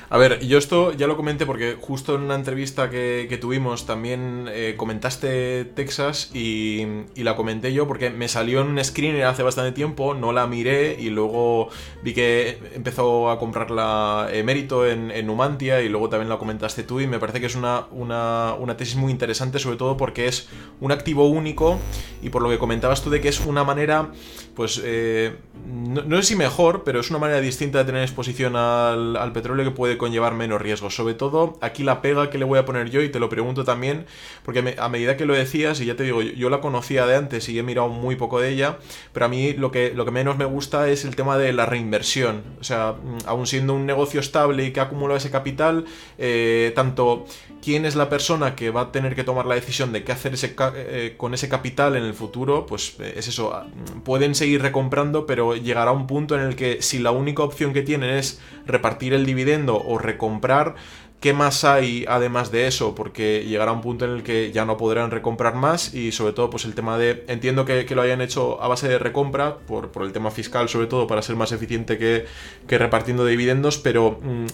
A 0.10 0.18
ver, 0.18 0.40
yo 0.40 0.58
esto 0.58 0.94
ya 0.94 1.06
lo 1.06 1.18
comenté 1.18 1.46
porque 1.46 1.76
justo 1.82 2.16
en 2.16 2.22
una 2.22 2.36
entrevista 2.36 2.90
que, 2.90 3.38
tuvimos 3.42 3.86
también 3.86 4.46
eh, 4.50 4.76
comentaste 4.78 5.66
Texas 5.66 6.32
y, 6.34 6.88
la 7.18 7.36
comenté 7.36 7.74
yo 7.74 7.88
porque 7.88 8.10
me 8.10 8.30
salió 8.30 8.62
en 8.62 8.68
un 8.68 8.82
screener 8.82 9.26
hace 9.26 9.44
bastante 9.44 9.74
tiempo, 9.74 10.14
no 10.14 10.32
la 10.32 10.48
miré 10.48 10.96
y 10.98 11.10
luego 11.10 11.68
vi 12.04 12.14
que 12.14 12.58
empezó 12.74 13.30
a 13.30 13.38
comprarla 13.38 14.30
Emérito 14.32 14.88
en, 14.88 15.12
en 15.12 15.28
Numantia 15.28 15.82
y 15.82 15.90
luego 15.90 16.08
también 16.08 16.30
la 16.30 16.38
comentaste 16.38 16.84
tú 16.84 17.02
y 17.02 17.08
me 17.08 17.20
parece 17.20 17.42
que 17.42 17.48
es 17.48 17.56
una, 17.56 17.88
una, 17.92 18.54
una 18.58 18.78
tesis 18.78 18.96
muy 18.96 19.12
interesante 19.12 19.60
sobre 19.60 19.76
todo 19.76 19.98
porque 19.98 20.28
es 20.28 20.48
un 20.80 20.94
activo 20.94 21.28
único 21.28 21.80
y 22.22 22.30
por 22.30 22.42
lo 22.42 22.50
que 22.50 22.58
comentabas 22.58 23.04
tú 23.04 23.10
de 23.10 23.20
que 23.20 23.28
es 23.28 23.46
una 23.46 23.66
manera, 23.66 24.12
pues, 24.58 24.82
eh, 24.84 25.36
no, 25.68 26.02
no, 26.02 26.18
sé 26.18 26.30
si 26.30 26.36
mejor, 26.36 26.84
pero 26.84 27.00
es 27.00 27.12
una 27.12 27.20
manera 27.20 27.40
distinta 27.40 27.78
de 27.78 27.86
tener 27.86 28.02
exposición 28.02 28.56
al, 28.56 29.32
petróleo 29.32 29.64
que 29.64 29.70
puede 29.70 30.00
conllevar 30.00 30.34
menos 30.34 30.60
riesgos. 30.60 30.96
Sobre 30.96 31.14
todo, 31.14 31.60
aquí 31.62 31.84
la 31.84 32.02
pega 32.02 32.32
que 32.32 32.40
le 32.40 32.44
voy 32.44 32.58
a 32.58 32.66
poner 32.66 32.90
yo, 32.90 33.04
y 33.04 33.10
te 33.10 33.20
lo 33.20 33.30
pregunto 33.30 33.64
también, 33.64 34.08
porque 34.44 34.76
a 34.80 34.90
medida 34.90 35.16
que 35.16 35.28
lo 35.28 35.36
decías, 35.36 35.80
y 35.80 35.86
ya 35.86 35.96
te 35.96 36.02
digo, 36.02 36.24
yo, 36.24 36.50
la 36.50 36.60
conocía 36.60 37.06
de 37.06 37.16
antes 37.16 37.48
y 37.50 37.60
he 37.60 37.62
mirado 37.62 37.90
muy 37.90 38.16
poco 38.16 38.40
de 38.40 38.50
ella, 38.50 38.80
pero 39.14 39.28
a 39.28 39.30
mí 39.30 39.54
lo 39.54 39.70
que, 39.70 39.94
lo 39.94 40.06
que 40.06 40.12
menos 40.12 40.40
me 40.40 40.46
gusta 40.46 40.90
es 40.90 41.06
el 41.06 41.16
tema 41.16 41.38
de 41.38 41.54
la 41.54 41.68
reinversión. 41.68 42.42
O 42.60 42.64
sea, 42.64 42.94
mm, 42.94 43.28
aún 43.28 43.46
siendo 43.46 43.76
un 43.76 43.86
negocio 43.86 44.20
estable 44.20 44.66
y 44.66 44.74
que 44.74 44.80
acumula 44.80 45.18
ese 45.18 45.30
capital, 45.30 45.86
eh, 46.18 46.72
tanto 46.74 47.28
quién 47.62 47.86
es 47.86 47.96
la 47.96 48.10
persona 48.10 48.56
que 48.56 48.70
va 48.70 48.82
a 48.82 48.92
tener 48.92 49.16
que 49.16 49.24
tomar 49.24 49.46
la 49.46 49.56
decisión 49.56 49.92
de 49.92 50.04
qué 50.04 50.12
hacer 50.12 50.34
ese, 50.34 50.56
eh, 50.76 51.16
con 51.18 51.34
ese 51.34 51.50
capital 51.50 51.96
en 51.96 52.04
el 52.04 52.14
futuro, 52.14 52.66
pues 52.66 52.96
eh, 53.00 53.14
es 53.18 53.28
eso, 53.28 53.54
ah, 53.54 53.68
pueden 54.04 54.36
seguir 54.36 54.62
recomprando, 54.62 55.26
pero 55.26 55.56
llegará 55.56 55.92
un 55.92 56.08
punto 56.08 56.36
en 56.36 56.42
el 56.42 56.56
que 56.56 56.82
si 56.82 57.00
la 57.00 57.12
única 57.12 57.44
opción 57.44 57.74
que 57.74 57.82
tienen 57.82 58.12
es 58.12 58.40
repartir 58.66 59.14
el 59.14 59.26
dividendo 59.26 59.82
o 59.82 59.98
recomprar, 59.98 60.76
¿Qué 61.20 61.34
más 61.34 61.64
hay 61.64 62.06
además 62.08 62.52
de 62.52 62.68
eso? 62.68 62.94
Porque 62.94 63.44
llegará 63.44 63.72
un 63.72 63.82
punto 63.82 64.06
en 64.06 64.12
el 64.12 64.24
que 64.24 64.52
ya 64.52 64.66
no 64.66 64.78
podrán 64.78 65.10
recomprar 65.10 65.56
más 65.56 65.96
y 65.96 66.12
sobre 66.12 66.34
todo 66.34 66.52
pues 66.52 66.66
el 66.66 66.76
tema 66.76 67.00
de... 67.00 67.26
Entiendo 67.28 67.66
que, 67.66 67.88
lo 67.96 68.04
hayan 68.04 68.22
hecho 68.22 68.62
a 68.62 68.68
base 68.68 68.88
de 68.88 69.00
recompra, 69.00 69.58
por, 69.58 69.90
el 70.04 70.14
tema 70.14 70.30
fiscal 70.30 70.70
sobre 70.70 70.86
todo, 70.86 71.08
para 71.08 71.24
ser 71.24 71.36
más 71.36 71.52
eficiente 71.52 71.98
que, 71.98 72.28
repartiendo 72.68 73.26
dividendos, 73.26 73.80
pero 73.80 74.20
mm, 74.22 74.46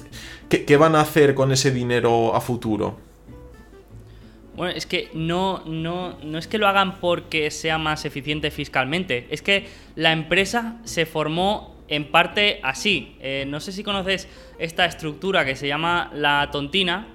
¿qué, 0.47 0.77
van 0.77 0.95
a 0.95 1.01
hacer 1.01 1.35
con 1.35 1.51
ese 1.51 1.71
dinero 1.71 2.33
a 2.33 2.39
futuro? 2.39 2.97
Bueno, 4.55 4.73
es 4.73 4.85
que 4.85 5.09
no, 5.13 5.63
no, 5.65 6.17
no 6.23 6.37
es 6.37 6.47
que 6.47 6.59
lo 6.59 6.67
hagan 6.69 7.01
porque 7.01 7.51
sea 7.51 7.77
más 7.77 8.05
eficiente 8.05 8.51
fiscalmente, 8.51 9.27
es 9.31 9.41
que 9.41 9.67
la 9.95 10.13
empresa 10.13 10.77
se 10.85 11.05
formó 11.05 11.72
en 11.87 12.05
parte 12.05 12.59
así. 12.63 13.15
Eh, 13.19 13.45
no 13.47 13.59
sé 13.59 13.71
si 13.71 13.83
conoces 13.83 14.27
esta 14.59 14.85
estructura 14.85 15.45
que 15.45 15.55
se 15.55 15.67
llama 15.67 16.11
la 16.13 16.49
tontina, 16.51 17.07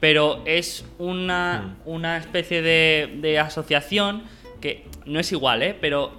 pero 0.00 0.42
es 0.46 0.84
una, 0.98 1.76
hmm. 1.84 1.88
una 1.88 2.16
especie 2.16 2.62
de, 2.62 3.38
asociación 3.38 4.22
que 4.60 4.84
no 5.06 5.20
es 5.20 5.30
igual, 5.32 5.62
¿eh? 5.62 5.76
pero 5.78 6.12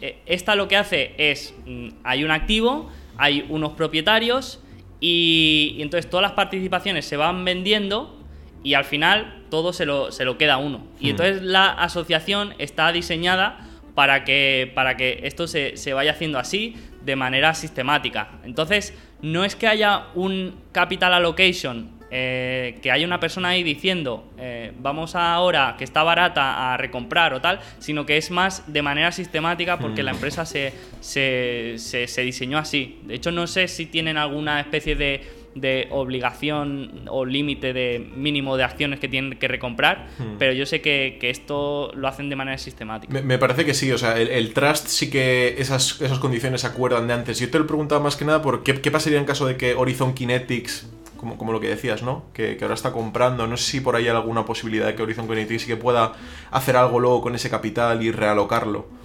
eh, 0.00 0.18
esta 0.26 0.54
lo 0.54 0.68
que 0.68 0.76
hace 0.76 1.14
es, 1.16 1.54
mm, 1.66 1.88
hay 2.04 2.24
un 2.24 2.30
activo, 2.30 2.90
hay 3.16 3.46
unos 3.48 3.72
propietarios 3.72 4.60
y, 5.00 5.76
entonces 5.78 6.10
todas 6.10 6.22
las 6.22 6.32
participaciones 6.32 7.04
se 7.04 7.16
van 7.16 7.44
vendiendo 7.44 8.18
y 8.64 8.74
al 8.74 8.84
final 8.84 9.44
todo 9.50 9.72
se 9.72 9.86
lo, 9.86 10.12
se 10.12 10.24
lo 10.24 10.38
queda 10.38 10.58
uno. 10.58 10.86
Y 11.00 11.06
hmm. 11.06 11.10
entonces 11.10 11.42
la 11.42 11.70
asociación 11.70 12.54
está 12.58 12.90
diseñada 12.92 13.68
para 13.94 14.24
que, 14.24 14.72
para 14.74 14.96
que 14.96 15.20
esto 15.24 15.46
se, 15.46 15.76
se, 15.76 15.92
vaya 15.92 16.12
haciendo 16.12 16.38
así 16.38 16.76
de 17.04 17.16
manera 17.16 17.54
sistemática. 17.54 18.28
Entonces, 18.44 18.94
no 19.22 19.44
es 19.44 19.56
que 19.56 19.66
haya 19.66 20.06
un 20.14 20.54
capital 20.72 21.14
allocation, 21.14 21.90
eh, 22.14 22.78
que 22.82 22.90
haya 22.90 23.06
una 23.06 23.20
persona 23.20 23.48
ahí 23.48 23.62
diciendo, 23.62 24.30
eh, 24.36 24.72
vamos 24.80 25.14
ahora 25.14 25.76
que 25.78 25.84
está 25.84 26.02
barata 26.02 26.74
a 26.74 26.76
recomprar 26.76 27.32
o 27.32 27.40
tal, 27.40 27.60
sino 27.78 28.04
que 28.04 28.18
es 28.18 28.30
más 28.30 28.70
de 28.70 28.82
manera 28.82 29.12
sistemática 29.12 29.78
porque 29.78 30.02
la 30.02 30.12
mm. 30.12 30.16
empresa 30.16 30.44
se, 30.44 30.74
se, 31.00 31.76
se 31.78 32.22
diseñó 32.22 32.58
así. 32.58 33.00
De 33.04 33.14
hecho, 33.14 33.32
no 33.32 33.46
sé 33.46 33.66
si 33.66 33.86
tienen 33.86 34.18
alguna 34.18 34.60
especie 34.60 34.94
de 34.94 35.41
de 35.54 35.88
obligación 35.90 37.02
o 37.08 37.24
límite 37.24 37.72
de 37.72 38.10
mínimo 38.14 38.56
de 38.56 38.64
acciones 38.64 39.00
que 39.00 39.08
tienen 39.08 39.38
que 39.38 39.48
recomprar, 39.48 40.08
hmm. 40.18 40.36
pero 40.38 40.52
yo 40.52 40.66
sé 40.66 40.80
que, 40.80 41.18
esto 41.22 41.92
lo 41.94 42.08
hacen 42.08 42.28
de 42.28 42.36
manera 42.36 42.58
sistemática. 42.58 43.20
Me, 43.22 43.38
parece 43.38 43.64
que 43.64 43.74
sí, 43.74 43.90
o 43.92 43.98
sea, 43.98 44.18
el, 44.18 44.52
trust 44.52 44.88
sí 44.88 45.10
que 45.10 45.54
esas, 45.58 46.00
esas 46.00 46.18
condiciones 46.18 46.62
se 46.62 46.66
acuerdan 46.66 47.06
de 47.06 47.14
antes. 47.14 47.38
Yo 47.38 47.50
te 47.50 47.58
lo 47.58 47.66
preguntaba 47.66 48.02
más 48.02 48.16
que 48.16 48.24
nada 48.24 48.42
por 48.42 48.62
qué, 48.62 48.74
pasaría 48.90 49.18
en 49.18 49.24
caso 49.24 49.46
de 49.46 49.56
que 49.56 49.74
Horizon 49.74 50.14
Kinetics 50.14 50.88
como, 51.16 51.38
como, 51.38 51.52
lo 51.52 51.60
que 51.60 51.68
decías, 51.68 52.02
¿no? 52.02 52.24
Que, 52.32 52.56
que, 52.56 52.64
ahora 52.64 52.74
está 52.74 52.90
comprando. 52.90 53.46
No 53.46 53.56
sé 53.56 53.70
si 53.70 53.80
por 53.80 53.94
ahí 53.94 54.04
hay 54.04 54.10
alguna 54.10 54.44
posibilidad 54.44 54.86
de 54.86 54.96
que 54.96 55.02
Horizon 55.02 55.28
Kinetics 55.28 55.62
sí 55.62 55.68
que 55.68 55.76
pueda 55.76 56.14
hacer 56.50 56.76
algo 56.76 56.98
luego 56.98 57.22
con 57.22 57.36
ese 57.36 57.48
capital 57.48 58.02
y 58.02 58.10
realocarlo. 58.10 59.01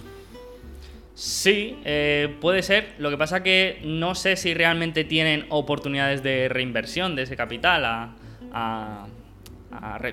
Sí, 1.18 1.76
eh, 1.84 2.36
puede 2.40 2.62
ser. 2.62 2.94
Lo 2.98 3.10
que 3.10 3.18
pasa 3.18 3.42
que 3.42 3.80
no 3.82 4.14
sé 4.14 4.36
si 4.36 4.54
realmente 4.54 5.02
tienen 5.02 5.46
oportunidades 5.48 6.22
de 6.22 6.48
reinversión 6.48 7.16
de 7.16 7.22
ese 7.22 7.34
capital 7.36 8.12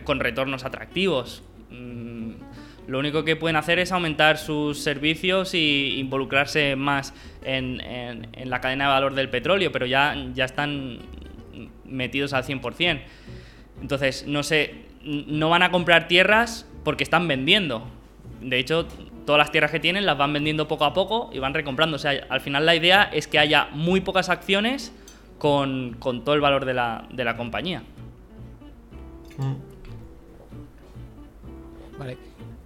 con 0.03 0.19
retornos 0.19 0.65
atractivos. 0.65 1.43
Mm, 1.69 2.31
lo 2.87 2.97
único 2.97 3.23
que 3.23 3.35
pueden 3.35 3.55
hacer 3.55 3.77
es 3.77 3.91
aumentar 3.91 4.39
sus 4.39 4.79
servicios 4.79 5.53
y 5.53 5.99
involucrarse 5.99 6.75
más 6.75 7.13
en, 7.43 7.81
en, 7.81 8.49
la 8.49 8.59
cadena 8.59 8.85
de 8.85 8.89
valor 8.89 9.13
del 9.13 9.29
petróleo, 9.29 9.71
pero 9.71 9.85
ya, 9.85 10.15
ya 10.33 10.45
están 10.45 10.97
metidos 11.85 12.33
al 12.33 12.45
100%. 12.45 12.99
Entonces, 13.79 14.25
no 14.25 14.41
sé, 14.41 14.73
no 15.03 15.51
van 15.51 15.61
a 15.61 15.69
comprar 15.69 16.07
tierras 16.07 16.67
porque 16.83 17.03
están 17.03 17.27
vendiendo. 17.27 17.87
De 18.41 18.57
hecho, 18.57 18.87
todas 19.25 19.39
las 19.39 19.51
tierras 19.51 19.71
que 19.71 19.79
tienen 19.79 20.05
las 20.05 20.17
van 20.17 20.33
vendiendo 20.33 20.67
poco 20.67 20.85
a 20.85 20.93
poco 20.93 21.29
y 21.33 21.39
van 21.39 21.53
recomprando. 21.53 21.95
O 21.95 21.99
sea, 21.99 22.11
al 22.29 22.41
final 22.41 22.65
la 22.65 22.75
idea 22.75 23.03
es 23.03 23.27
que 23.27 23.39
haya 23.39 23.69
muy 23.71 24.01
pocas 24.01 24.29
acciones 24.29 24.93
con, 25.37 25.97
todo 25.99 26.35
el 26.35 26.41
valor 26.41 26.65
de 26.65 26.73
la, 26.73 27.07
de 27.11 27.23
la 27.23 27.35
compañía. 27.35 27.83
Mm. 29.37 29.55
Vale. 31.97 32.17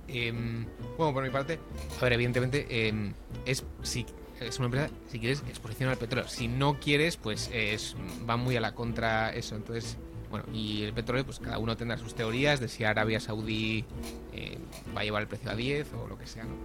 Em, 0.08 0.66
bueno, 0.98 1.14
por 1.14 1.24
mi 1.24 1.30
parte, 1.30 1.60
a 2.00 2.04
ver, 2.04 2.14
evidentemente, 2.14 2.88
em, 2.88 3.14
es, 3.46 3.64
si, 3.84 4.06
es 4.40 4.58
una 4.58 4.66
empresa, 4.66 4.90
si 5.08 5.20
quieres, 5.20 5.44
exposición 5.48 5.90
al 5.90 5.98
petróleo. 5.98 6.28
Si 6.28 6.48
no 6.48 6.80
quieres, 6.80 7.18
pues 7.18 7.50
es, 7.54 7.96
va 8.28 8.38
muy 8.38 8.56
a 8.56 8.62
la 8.62 8.74
contra 8.74 9.34
eso. 9.34 9.56
Entonces, 9.56 9.98
bueno, 10.30 10.46
y 10.54 10.84
el 10.84 10.94
petróleo, 10.94 11.26
pues 11.26 11.40
cada 11.40 11.58
uno 11.58 11.76
tendrá 11.76 11.98
sus 11.98 12.14
teorías 12.16 12.60
de 12.60 12.68
si 12.68 12.84
Arabia 12.84 13.20
Saudí 13.20 13.86
eh, 14.34 14.58
va 14.96 15.02
a 15.02 15.04
llevar 15.04 15.22
el 15.22 15.28
precio 15.28 15.50
a 15.50 15.56
10 15.56 15.94
o 15.94 16.08
lo 16.08 16.18
que 16.18 16.28
sea. 16.28 16.44
¿no? 16.44 16.56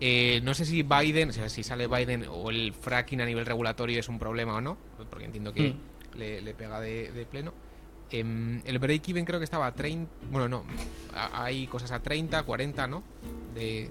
Eh, 0.00 0.40
no 0.42 0.54
sé 0.54 0.64
si 0.64 0.82
Biden, 0.82 1.30
o 1.30 1.32
sea, 1.32 1.48
si 1.48 1.62
sale 1.62 1.86
Biden 1.86 2.26
o 2.30 2.50
el 2.50 2.72
fracking 2.74 3.20
a 3.20 3.26
nivel 3.26 3.46
regulatorio 3.46 3.98
es 3.98 4.08
un 4.08 4.18
problema 4.18 4.56
o 4.56 4.60
no, 4.60 4.76
porque 5.08 5.24
entiendo 5.24 5.52
que 5.52 5.70
mm. 5.70 6.18
le, 6.18 6.54
pega 6.54 6.80
de 6.80 7.26
pleno. 7.30 7.52
Em, 8.10 8.62
el 8.64 8.78
break-even 8.78 9.24
creo 9.24 9.40
que 9.40 9.44
estaba 9.44 9.66
a 9.66 9.74
30. 9.74 10.10
Bueno, 10.30 10.48
no. 10.48 10.64
hay 11.32 11.66
cosas 11.66 11.90
a 11.90 12.00
30, 12.00 12.42
40, 12.44 12.86
¿no? 12.86 13.02
Eh, 13.56 13.90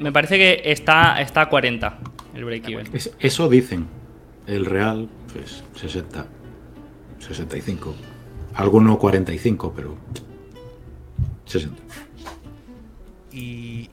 me 0.00 0.12
parece 0.12 0.36
que 0.36 0.70
está, 0.70 1.20
está 1.20 1.42
a 1.42 1.48
40 1.48 1.98
el 2.34 2.44
break-even. 2.44 2.88
Eso 3.18 3.48
dicen. 3.48 3.86
El 4.46 4.64
real, 4.64 5.08
pues 5.30 5.62
60, 5.74 6.26
65. 7.18 7.94
Alguno 8.58 8.98
45, 8.98 9.72
pero 9.74 9.96
60. 11.46 11.82
Y, 13.32 13.88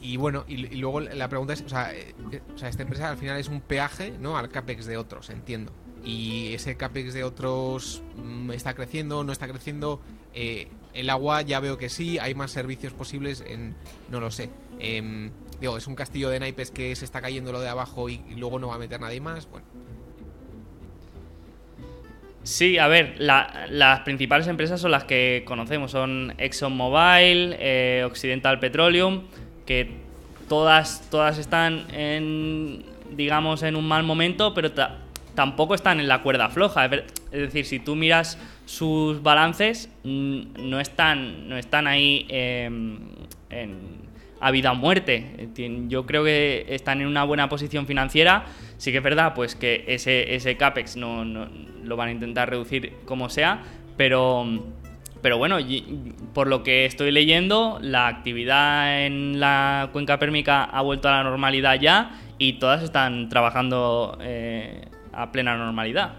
y 0.00 0.16
bueno, 0.16 0.44
y, 0.46 0.76
luego 0.76 1.00
la 1.00 1.28
pregunta 1.28 1.54
es, 1.54 1.62
o 1.62 1.68
sea, 1.68 1.94
eh, 1.94 2.14
o 2.54 2.58
sea, 2.58 2.68
esta 2.68 2.82
empresa 2.82 3.10
al 3.10 3.16
final 3.16 3.38
es 3.38 3.48
un 3.48 3.60
peaje, 3.60 4.12
¿no? 4.20 4.36
Al 4.36 4.48
CAPEX 4.48 4.86
de 4.86 4.96
otros, 4.96 5.30
entiendo 5.30 5.72
y 6.04 6.54
ese 6.54 6.76
CAPEX 6.76 7.12
de 7.14 7.24
otros 7.24 8.02
mm, 8.16 8.50
está 8.52 8.74
creciendo, 8.74 9.24
no 9.24 9.32
está 9.32 9.48
creciendo. 9.48 10.00
Eh, 10.34 10.68
el 10.94 11.10
agua 11.10 11.42
ya 11.42 11.60
veo 11.60 11.78
que 11.78 11.88
sí, 11.88 12.18
hay 12.18 12.34
más 12.34 12.50
servicios 12.50 12.92
posibles 12.92 13.44
en... 13.46 13.74
no 14.10 14.20
lo 14.20 14.30
sé. 14.30 14.50
Em, 14.78 15.30
digo, 15.60 15.76
es 15.76 15.86
un 15.86 15.94
castillo 15.94 16.30
de 16.30 16.40
naipes 16.40 16.70
que 16.70 16.94
se 16.96 17.04
está 17.04 17.20
cayendo 17.20 17.52
lo 17.52 17.60
de 17.60 17.68
abajo 17.68 18.08
y, 18.08 18.22
luego 18.36 18.58
no 18.58 18.68
va 18.68 18.76
a 18.76 18.78
meter 18.78 19.00
nadie 19.00 19.20
más. 19.20 19.48
Bueno. 19.50 19.66
Sí, 22.42 22.78
a 22.78 22.88
ver, 22.88 23.16
las 23.18 24.00
principales 24.00 24.46
empresas 24.46 24.80
son 24.80 24.92
las 24.92 25.04
que 25.04 25.42
conocemos, 25.44 25.90
son 25.90 26.34
ExxonMobil, 26.38 27.54
eh, 27.58 28.02
Occidental 28.06 28.58
Petroleum, 28.58 29.24
que 29.66 29.90
todas, 30.48 31.08
todas 31.10 31.36
están 31.36 31.84
en, 31.92 32.82
digamos, 33.10 33.62
en 33.62 33.76
un 33.76 33.86
mal 33.86 34.04
momento, 34.04 34.54
pero 34.54 34.72
tampoco 35.34 35.74
están 35.74 36.00
en 36.00 36.08
la 36.08 36.22
cuerda 36.22 36.48
floja. 36.48 36.86
Es 36.86 37.02
decir, 37.30 37.66
si 37.66 37.78
tú 37.78 37.94
miras 37.94 38.38
sus 38.64 39.22
balances, 39.22 39.90
no 40.02 40.80
están, 40.80 41.46
no 41.46 41.58
están 41.58 41.86
ahí 41.86 42.26
em, 42.30 43.00
a 44.40 44.50
vida 44.50 44.72
o 44.72 44.74
muerte. 44.74 45.50
Yo 45.88 46.06
creo 46.06 46.24
que 46.24 46.66
están 46.68 47.00
en 47.00 47.06
una 47.06 47.24
buena 47.24 47.48
posición 47.48 47.86
financiera. 47.86 48.46
Sí 48.78 48.90
que 48.90 48.98
es 48.98 49.04
verdad 49.04 49.34
pues 49.34 49.54
que 49.54 49.84
ese, 49.86 50.34
ese 50.34 50.56
CAPEX 50.56 50.96
no, 50.96 51.24
lo 51.84 51.96
van 51.96 52.08
a 52.08 52.12
intentar 52.12 52.48
reducir 52.48 52.94
como 53.04 53.28
sea, 53.28 53.62
pero, 53.96 54.46
pero 55.20 55.36
bueno, 55.36 55.58
por 56.32 56.46
lo 56.46 56.62
que 56.62 56.86
estoy 56.86 57.10
leyendo, 57.10 57.78
la 57.82 58.08
actividad 58.08 59.04
en 59.04 59.38
la 59.38 59.90
cuenca 59.92 60.18
pérmica 60.18 60.64
ha 60.64 60.80
vuelto 60.80 61.08
a 61.08 61.12
la 61.12 61.22
normalidad 61.22 61.78
ya 61.78 62.12
y 62.38 62.54
todas 62.54 62.82
están 62.82 63.28
trabajando 63.28 64.16
eh, 64.22 64.86
a 65.12 65.30
plena 65.30 65.56
normalidad. 65.56 66.14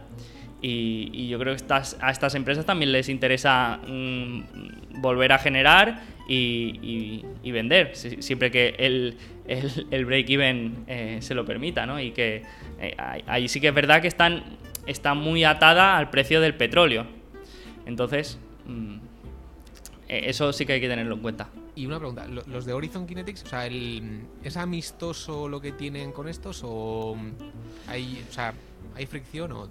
Y, 0.61 1.27
yo 1.27 1.39
creo 1.39 1.53
que 1.53 1.57
estas, 1.57 1.97
a 2.01 2.11
estas 2.11 2.35
empresas 2.35 2.65
también 2.65 2.91
les 2.91 3.09
interesa 3.09 3.79
mm, 3.87 5.01
volver 5.01 5.31
a 5.31 5.39
generar 5.39 6.01
y, 6.27 7.51
vender, 7.51 7.95
siempre 7.95 8.51
que 8.51 8.75
el, 8.77 9.17
el, 9.47 10.05
break-even 10.05 10.85
eh, 10.87 11.17
se 11.21 11.33
lo 11.33 11.45
permita, 11.45 11.85
¿no? 11.85 11.99
Y 11.99 12.11
que 12.11 12.43
eh, 12.79 12.95
ahí 13.27 13.47
sí 13.47 13.59
que 13.59 13.69
es 13.69 13.73
verdad 13.73 14.01
que 14.01 14.07
están, 14.07 14.43
está 14.87 15.13
muy 15.13 15.43
atada 15.43 15.97
al 15.97 16.09
precio 16.09 16.41
del 16.41 16.55
petróleo. 16.55 17.05
Entonces, 17.85 18.39
mm, 18.65 18.95
e, 20.07 20.29
eso 20.29 20.53
sí 20.53 20.65
que 20.65 20.73
hay 20.73 20.81
que 20.81 20.89
tenerlo 20.89 21.15
en 21.15 21.21
cuenta. 21.21 21.49
Y 21.75 21.85
una 21.85 21.97
pregunta, 21.99 22.27
los 22.27 22.65
de 22.65 22.73
Horizon 22.73 23.07
Kinetics, 23.07 23.43
o 23.43 23.47
sea, 23.47 23.65
¿es 23.65 24.57
amistoso 24.57 25.47
lo 25.47 25.61
que 25.61 25.71
tienen 25.71 26.11
con 26.11 26.27
estos 26.27 26.61
o 26.65 27.15
hay, 27.87 28.23
o 28.29 28.33
sea, 28.33 28.53
¿Hay 28.95 29.05
fricción 29.05 29.51
o...? 29.51 29.67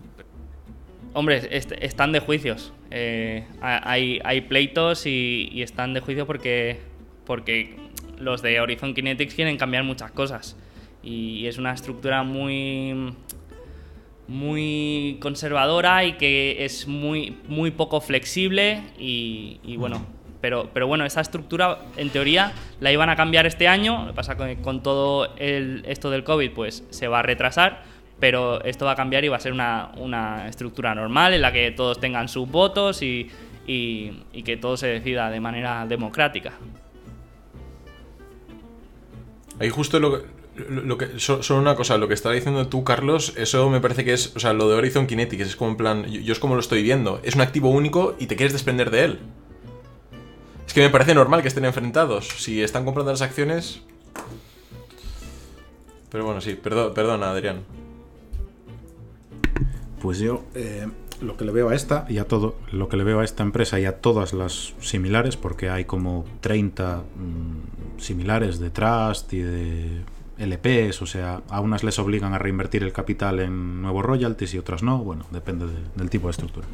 Hombre, 1.13 1.49
están 1.51 2.13
de 2.13 2.21
juicios. 2.21 2.73
Eh, 2.91 3.45
hay, 3.61 4.21
hay, 4.25 4.41
pleitos 4.43 5.07
y, 5.07 5.63
están 5.63 5.93
de 5.93 6.01
juicio 6.01 6.27
porque, 6.27 6.79
porque 7.27 7.77
los 8.19 8.43
de 8.43 8.61
Horizon 8.61 8.95
Kinetics 8.95 9.35
quieren 9.35 9.57
cambiar 9.57 9.83
muchas 9.85 10.13
cosas. 10.13 10.57
Y 11.03 11.47
es 11.47 11.59
una 11.59 11.73
estructura 11.73 12.23
muy 12.23 13.15
muy 14.31 15.19
conservadora 15.21 16.05
y 16.05 16.13
que 16.13 16.65
es 16.65 16.87
muy, 16.87 17.37
muy 17.49 17.73
poco 17.73 18.01
flexible 18.01 18.81
y, 18.97 19.59
bueno, 19.77 20.07
pero, 20.41 20.71
pero 20.73 20.87
bueno, 20.87 21.05
esa 21.05 21.21
estructura 21.21 21.81
en 21.97 22.11
teoría 22.11 22.53
la 22.79 22.93
iban 22.93 23.11
a 23.11 23.17
cambiar 23.17 23.47
este 23.47 23.67
año, 23.67 24.03
lo 24.03 24.13
que 24.13 24.15
pasa 24.15 24.37
que 24.37 24.59
con 24.59 24.85
todo 24.85 25.35
el, 25.37 25.83
esto 25.85 26.11
del 26.11 26.23
COVID 26.23 26.53
pues 26.53 26.85
se 26.91 27.09
va 27.09 27.19
a 27.19 27.23
retrasar, 27.23 27.83
pero 28.21 28.63
esto 28.65 28.85
va 28.85 28.93
a 28.93 28.97
cambiar 28.97 29.25
y 29.25 29.29
va 29.29 29.37
a 29.37 29.41
ser 29.41 29.53
una, 29.53 30.47
estructura 30.49 30.95
normal 30.95 31.35
en 31.35 31.43
la 31.43 31.53
que 31.53 31.71
todos 31.73 31.99
tengan 31.99 32.29
sus 32.29 32.49
votos 32.49 33.03
y, 33.03 33.31
que 33.67 34.59
todo 34.61 34.77
se 34.77 34.87
decida 34.89 35.31
de 35.31 35.41
manera 35.41 35.87
democrática. 35.87 36.53
Ahí 39.59 39.69
justo 39.69 39.99
lo, 40.01 40.23
lo 40.69 40.99
que 40.99 41.19
solo 41.19 41.61
una 41.61 41.75
cosa, 41.75 41.99
lo 41.99 42.09
que 42.09 42.15
estaba 42.15 42.35
diciendo 42.35 42.67
tú, 42.69 42.85
Carlos, 42.85 43.35
eso 43.37 43.69
me 43.71 43.81
parece 43.81 44.05
que 44.05 44.13
es, 44.13 44.35
o 44.37 44.41
sea, 44.41 44.53
lo 44.53 44.69
de 44.69 44.77
Horizon 44.77 45.07
Kinetics 45.07 45.49
es 45.49 45.57
como 45.57 45.73
en 45.73 45.77
plan, 45.77 46.05
yo, 46.07 46.33
es 46.33 46.39
como 46.39 46.55
lo 46.55 46.61
estoy 46.61 46.83
viendo, 46.83 47.21
es 47.23 47.35
un 47.35 47.41
activo 47.41 47.71
único 47.71 48.17
y 48.19 48.27
te 48.27 48.37
quieres 48.37 48.53
desprender 48.53 48.91
de 48.91 49.05
él. 49.05 49.19
Es 50.67 50.75
que 50.75 50.83
me 50.83 50.91
parece 50.91 51.15
normal 51.15 51.43
que 51.43 51.49
estén 51.49 51.65
enfrentados. 51.65 52.29
Si 52.29 52.63
están 52.63 52.85
comprando 52.85 53.11
las 53.11 53.23
acciones... 53.23 53.81
Pero 56.11 56.25
bueno, 56.25 56.41
sí, 56.41 56.55
perdón, 56.55 56.95
perdona, 56.95 57.31
Adrián. 57.31 57.65
Pues 60.01 60.19
yo 60.19 60.45
eh, 60.55 60.87
lo 61.21 61.37
que 61.37 61.45
le 61.45 61.53
veo 61.53 61.69
a 61.69 61.75
esta 61.75 62.07
y 62.09 62.19
a 62.19 62.27
todo, 62.27 62.57
lo 62.73 62.89
que 62.89 62.97
le 62.97 63.05
veo 63.05 63.21
a 63.21 63.25
esta 63.25 63.43
empresa 63.43 63.79
y 63.79 63.85
a 63.85 64.01
todas 64.01 64.33
las 64.33 64.75
similares, 64.81 65.37
porque 65.37 65.69
hay 65.69 65.85
como 65.85 66.25
30 66.41 66.97
mm, 66.97 68.01
similares 68.01 68.59
de 68.59 68.71
Trust 68.71 69.33
y 69.33 69.43
de 69.43 70.03
LPs, 70.39 71.03
o 71.03 71.07
sea, 71.07 71.43
a 71.49 71.61
unas 71.61 71.85
les 71.85 71.99
obligan 71.99 72.33
a 72.33 72.39
reinvertir 72.39 72.83
el 72.83 72.93
capital 72.93 73.41
en 73.41 73.83
nuevos 73.83 74.05
royalties 74.05 74.55
y 74.55 74.59
otras 74.59 74.83
no, 74.83 74.99
bueno, 74.99 75.27
depende 75.31 75.67
del 75.95 76.11
tipo 76.11 76.29
de 76.29 76.33
estructura. 76.33 76.67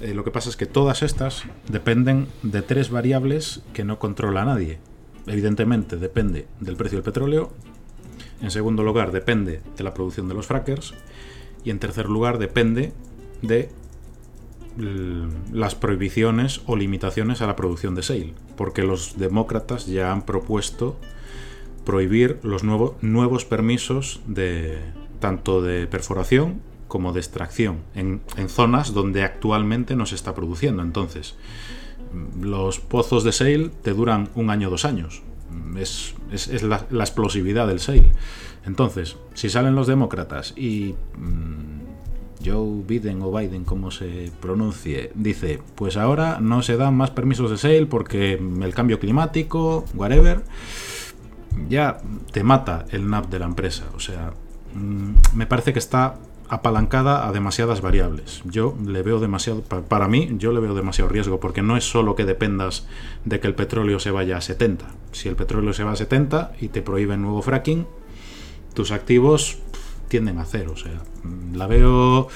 Eh, 0.00 0.12
lo 0.12 0.24
que 0.24 0.30
pasa 0.30 0.50
es 0.50 0.56
que 0.56 0.66
todas 0.66 1.02
estas 1.02 1.44
dependen 1.68 2.28
de 2.42 2.60
tres 2.60 2.90
variables 2.90 3.62
que 3.72 3.84
no 3.84 3.98
controla 3.98 4.44
nadie. 4.44 4.78
Evidentemente 5.26 5.96
depende 5.96 6.46
del 6.60 6.76
precio 6.76 6.98
del 6.98 7.04
petróleo, 7.04 7.52
en 8.42 8.50
segundo 8.50 8.82
lugar 8.82 9.12
depende 9.12 9.62
de 9.76 9.84
la 9.84 9.94
producción 9.94 10.28
de 10.28 10.34
los 10.34 10.46
frackers 10.46 10.94
y 11.64 11.70
en 11.70 11.78
tercer 11.78 12.08
lugar, 12.08 12.38
depende 12.38 12.92
de 13.42 13.70
las 15.52 15.74
prohibiciones 15.74 16.62
o 16.66 16.76
limitaciones 16.76 17.40
a 17.40 17.46
la 17.46 17.56
producción 17.56 17.94
de 17.94 18.02
sale, 18.02 18.34
porque 18.56 18.82
los 18.82 19.18
demócratas 19.18 19.86
ya 19.86 20.12
han 20.12 20.22
propuesto 20.22 20.96
prohibir 21.84 22.40
los 22.42 22.64
nuevos 22.64 23.44
permisos 23.44 24.20
de 24.26 24.78
tanto 25.20 25.62
de 25.62 25.86
perforación 25.86 26.60
como 26.88 27.12
de 27.12 27.20
extracción 27.20 27.78
en, 27.94 28.20
zonas 28.48 28.94
donde 28.94 29.22
actualmente 29.22 29.96
no 29.96 30.06
se 30.06 30.14
está 30.14 30.34
produciendo. 30.34 30.82
Entonces, 30.82 31.36
los 32.40 32.80
pozos 32.80 33.24
de 33.24 33.32
sale 33.32 33.70
te 33.82 33.92
duran 33.92 34.28
un 34.34 34.50
año 34.50 34.68
o 34.68 34.70
dos 34.70 34.84
años. 34.84 35.22
Es, 35.76 36.14
la, 36.62 36.86
la, 36.90 37.04
explosividad 37.04 37.66
del 37.66 37.80
sale. 37.80 38.12
Entonces, 38.66 39.16
si 39.34 39.50
salen 39.50 39.74
los 39.74 39.86
demócratas 39.86 40.54
y, 40.56 40.94
mm, 41.16 42.44
Joe 42.44 42.82
Biden 42.86 43.22
o 43.22 43.32
Biden, 43.32 43.64
como 43.64 43.90
se 43.90 44.30
pronuncie, 44.40 45.10
dice, 45.14 45.60
pues 45.74 45.96
ahora 45.96 46.38
no 46.40 46.62
se 46.62 46.76
dan 46.76 46.96
más 46.96 47.10
permisos 47.10 47.50
de 47.50 47.58
sale 47.58 47.86
porque 47.86 48.34
el 48.34 48.74
cambio 48.74 48.98
climático, 48.98 49.84
whatever, 49.94 50.42
ya 51.68 51.98
te 52.32 52.42
mata 52.42 52.84
el 52.90 53.08
NAP 53.08 53.30
de 53.30 53.38
la 53.38 53.46
empresa. 53.46 53.84
O 53.94 54.00
sea, 54.00 54.32
mm, 54.74 55.36
me 55.36 55.46
parece 55.46 55.72
que 55.72 55.78
está 55.78 56.16
apalancada 56.48 57.26
a 57.26 57.32
demasiadas 57.32 57.80
variables. 57.80 58.42
Yo 58.44 58.76
le 58.84 59.02
veo 59.02 59.18
demasiado, 59.18 59.62
para 59.62 60.08
mí, 60.08 60.30
yo 60.38 60.52
le 60.52 60.60
veo 60.60 60.74
demasiado 60.74 61.08
riesgo, 61.08 61.40
porque 61.40 61.62
no 61.62 61.76
es 61.76 61.84
solo 61.84 62.14
que 62.14 62.24
dependas 62.24 62.86
de 63.24 63.40
que 63.40 63.46
el 63.46 63.54
petróleo 63.54 63.98
se 63.98 64.10
vaya 64.10 64.36
a 64.36 64.40
70. 64.40 64.86
Si 65.12 65.28
el 65.28 65.36
petróleo 65.36 65.72
se 65.72 65.84
va 65.84 65.92
a 65.92 65.96
70 65.96 66.52
y 66.60 66.68
te 66.68 66.82
prohíben 66.82 67.22
nuevo 67.22 67.40
fracking, 67.40 67.86
tus 68.74 68.90
activos 68.90 69.58
tienden 70.08 70.38
a 70.38 70.44
cero. 70.44 70.72
O 70.74 70.76
sea, 70.76 71.02
mm, 71.22 71.56
la 71.56 71.66
veo... 71.66 72.28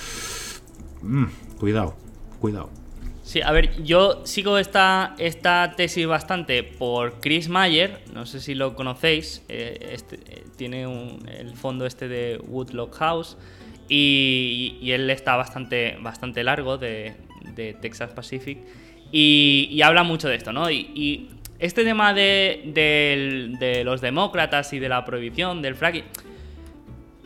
Mm, 1.02 1.26
cuidado, 1.58 1.96
cuidado. 2.40 2.70
Sí, 3.28 3.42
a 3.42 3.52
ver, 3.52 3.82
yo 3.84 4.22
sigo 4.24 4.56
esta, 4.56 5.14
esta 5.18 5.74
tesis 5.76 6.06
bastante 6.06 6.62
por 6.62 7.20
Chris 7.20 7.50
Mayer, 7.50 8.00
no 8.14 8.24
sé 8.24 8.40
si 8.40 8.54
lo 8.54 8.74
conocéis, 8.74 9.44
eh, 9.50 9.90
este, 9.92 10.16
eh, 10.16 10.44
tiene 10.56 10.84
el 10.84 11.54
fondo 11.54 11.84
este 11.84 12.08
de 12.08 12.40
Woodlock 12.42 12.94
House 12.94 13.36
y, 13.86 14.78
él 14.82 15.10
está 15.10 15.36
bastante, 15.36 15.98
bastante 16.00 16.42
largo 16.42 16.78
de, 16.78 17.16
Texas 17.82 18.12
Pacific 18.12 18.60
y, 19.12 19.78
habla 19.82 20.04
mucho 20.04 20.26
de 20.28 20.36
esto, 20.36 20.54
¿no? 20.54 20.70
Y, 20.70 21.28
este 21.58 21.84
tema 21.84 22.14
de, 22.14 22.62
de, 23.58 23.84
los 23.84 24.00
demócratas 24.00 24.72
y 24.72 24.78
de 24.78 24.88
la 24.88 25.04
prohibición 25.04 25.60
del 25.60 25.74
fracking, 25.74 26.04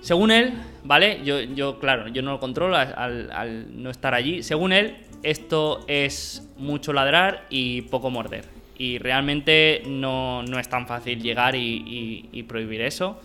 según 0.03 0.33
él, 0.33 0.53
¿vale? 0.85 1.21
Yo, 1.25 1.41
yo 1.41 1.79
claro, 1.79 2.09
yo 2.09 2.23
no 2.23 2.33
lo 2.33 2.41
controlo 2.41 2.77
al, 2.77 3.83
no 3.83 3.89
estar 3.89 4.15
allí, 4.15 4.43
según 4.43 4.73
él 4.73 4.97
esto 5.23 5.85
es 5.87 6.49
mucho 6.59 6.93
ladrar 6.93 7.47
y 7.49 7.83
poco 7.83 8.11
morder. 8.11 8.45
Y 8.77 8.99
realmente 8.99 9.83
no, 9.87 10.43
es 10.59 10.69
tan 10.69 10.89
fácil 10.89 11.23
llegar 11.23 11.55
y, 11.55 12.45
prohibir 12.49 12.81
eso. 12.81 13.21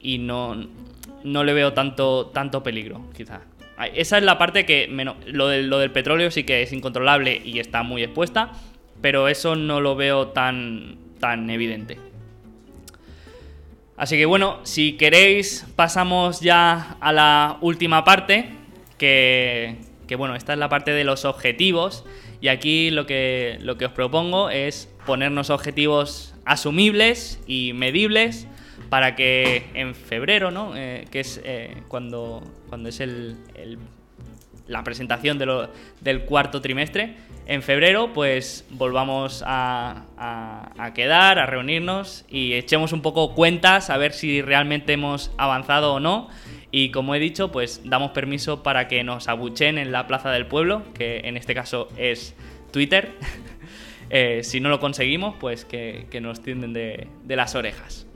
Y 0.00 0.18
no, 0.18 0.68
no 1.24 1.44
le 1.44 1.52
veo 1.52 1.72
tanto, 1.72 2.26
tanto 2.26 2.62
peligro, 2.62 3.04
quizá. 3.16 3.40
Esa 3.94 4.18
es 4.18 4.22
la 4.22 4.38
parte 4.38 4.64
que. 4.64 4.86
Menos, 4.86 5.16
lo, 5.26 5.48
del, 5.48 5.68
lo 5.68 5.78
del 5.80 5.90
petróleo 5.90 6.30
sí 6.30 6.44
que 6.44 6.62
es 6.62 6.72
incontrolable 6.72 7.42
y 7.44 7.58
está 7.58 7.82
muy 7.82 8.04
expuesta. 8.04 8.52
Pero 9.00 9.26
eso 9.26 9.56
no 9.56 9.80
lo 9.80 9.96
veo 9.96 10.28
tan, 10.28 10.98
tan 11.18 11.50
evidente. 11.50 11.98
Así 14.02 14.16
que 14.16 14.26
bueno, 14.26 14.58
si 14.64 14.94
queréis, 14.94 15.64
pasamos 15.76 16.40
ya 16.40 16.96
a 16.98 17.12
la 17.12 17.58
última 17.60 18.04
parte. 18.04 18.48
Que, 18.98 19.76
bueno, 20.18 20.34
esta 20.34 20.54
es 20.54 20.58
la 20.58 20.68
parte 20.68 20.90
de 20.90 21.04
los 21.04 21.24
objetivos 21.24 22.04
y 22.40 22.48
aquí 22.48 22.90
lo 22.90 23.06
que, 23.06 23.58
lo 23.60 23.78
que 23.78 23.86
os 23.86 23.92
propongo 23.92 24.50
es 24.50 24.92
ponernos 25.06 25.50
objetivos 25.50 26.34
asumibles 26.44 27.40
y 27.46 27.74
medibles 27.74 28.48
para 28.88 29.14
que 29.14 29.70
en 29.74 29.94
febrero, 29.94 30.50
¿no? 30.50 30.76
Eh, 30.76 31.04
que 31.12 31.20
es 31.20 31.40
eh, 31.44 31.84
cuando, 31.86 32.42
cuando 32.68 32.88
es 32.88 32.98
el, 32.98 33.36
la 34.66 34.82
presentación 34.82 35.38
de 35.38 35.68
del 36.00 36.22
cuarto 36.22 36.60
trimestre, 36.60 37.14
en 37.46 37.62
febrero 37.62 38.12
pues 38.12 38.64
volvamos 38.70 39.42
a, 39.46 40.04
quedar, 40.94 41.38
a 41.38 41.46
reunirnos 41.46 42.24
y 42.28 42.54
echemos 42.54 42.92
un 42.92 43.02
poco 43.02 43.34
cuentas 43.34 43.90
a 43.90 43.96
ver 43.96 44.12
si 44.12 44.42
realmente 44.42 44.92
hemos 44.92 45.32
avanzado 45.36 45.94
o 45.94 46.00
no 46.00 46.28
y 46.70 46.90
como 46.90 47.14
he 47.14 47.18
dicho, 47.18 47.52
pues 47.52 47.82
damos 47.84 48.12
permiso 48.12 48.62
para 48.62 48.88
que 48.88 49.04
nos 49.04 49.28
abuchen 49.28 49.76
en 49.76 49.92
la 49.92 50.06
Plaza 50.06 50.30
del 50.30 50.46
Pueblo, 50.46 50.82
que 50.94 51.20
en 51.24 51.36
este 51.36 51.54
caso 51.54 51.88
es 51.96 52.34
Twitter. 52.72 53.12
Eh, 54.14 54.42
si 54.42 54.60
no 54.60 54.68
lo 54.68 54.78
conseguimos, 54.78 55.36
pues 55.40 55.64
que, 55.64 56.06
nos 56.20 56.42
tienden 56.42 56.74
de, 56.74 57.08
las 57.28 57.54
orejas. 57.54 58.06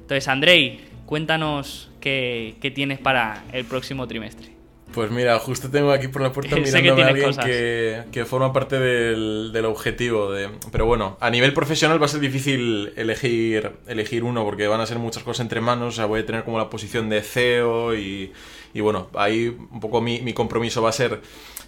Entonces, 0.00 0.26
Andrei, 0.26 0.80
cuéntanos 1.06 1.92
qué 2.00 2.72
tienes 2.74 2.98
para 2.98 3.44
el 3.52 3.64
próximo 3.64 4.08
trimestre. 4.08 4.53
Pues 4.94 5.10
mira, 5.10 5.38
justo 5.40 5.70
tengo 5.70 5.90
aquí 5.90 6.08
por 6.08 6.22
la 6.22 6.32
puerta 6.32 6.56
mirándome 6.60 7.02
a 7.02 7.06
alguien 7.08 8.04
que, 8.12 8.24
forma 8.24 8.52
parte 8.52 8.78
del, 8.78 9.64
objetivo. 9.64 10.30
De, 10.30 10.48
pero 10.70 10.86
bueno, 10.86 11.16
a 11.20 11.30
nivel 11.30 11.52
profesional 11.52 12.00
va 12.00 12.06
a 12.06 12.08
ser 12.08 12.20
difícil 12.20 12.92
elegir, 12.96 13.72
elegir 13.86 14.22
uno 14.22 14.44
porque 14.44 14.68
van 14.68 14.80
a 14.80 14.86
ser 14.86 14.98
muchas 14.98 15.22
cosas 15.24 15.40
entre 15.40 15.60
manos. 15.60 15.94
O 15.94 15.96
sea, 15.96 16.06
voy 16.06 16.20
a 16.20 16.26
tener 16.26 16.44
como 16.44 16.58
la 16.58 16.70
posición 16.70 17.08
de 17.08 17.22
CEO 17.22 17.96
y, 17.96 18.32
y 18.72 18.80
bueno, 18.80 19.08
ahí 19.14 19.48
un 19.48 19.80
poco 19.80 20.00
mi, 20.00 20.20
mi 20.20 20.32
compromiso 20.32 20.80
va 20.80 20.90
a 20.90 20.92
ser 20.92 21.20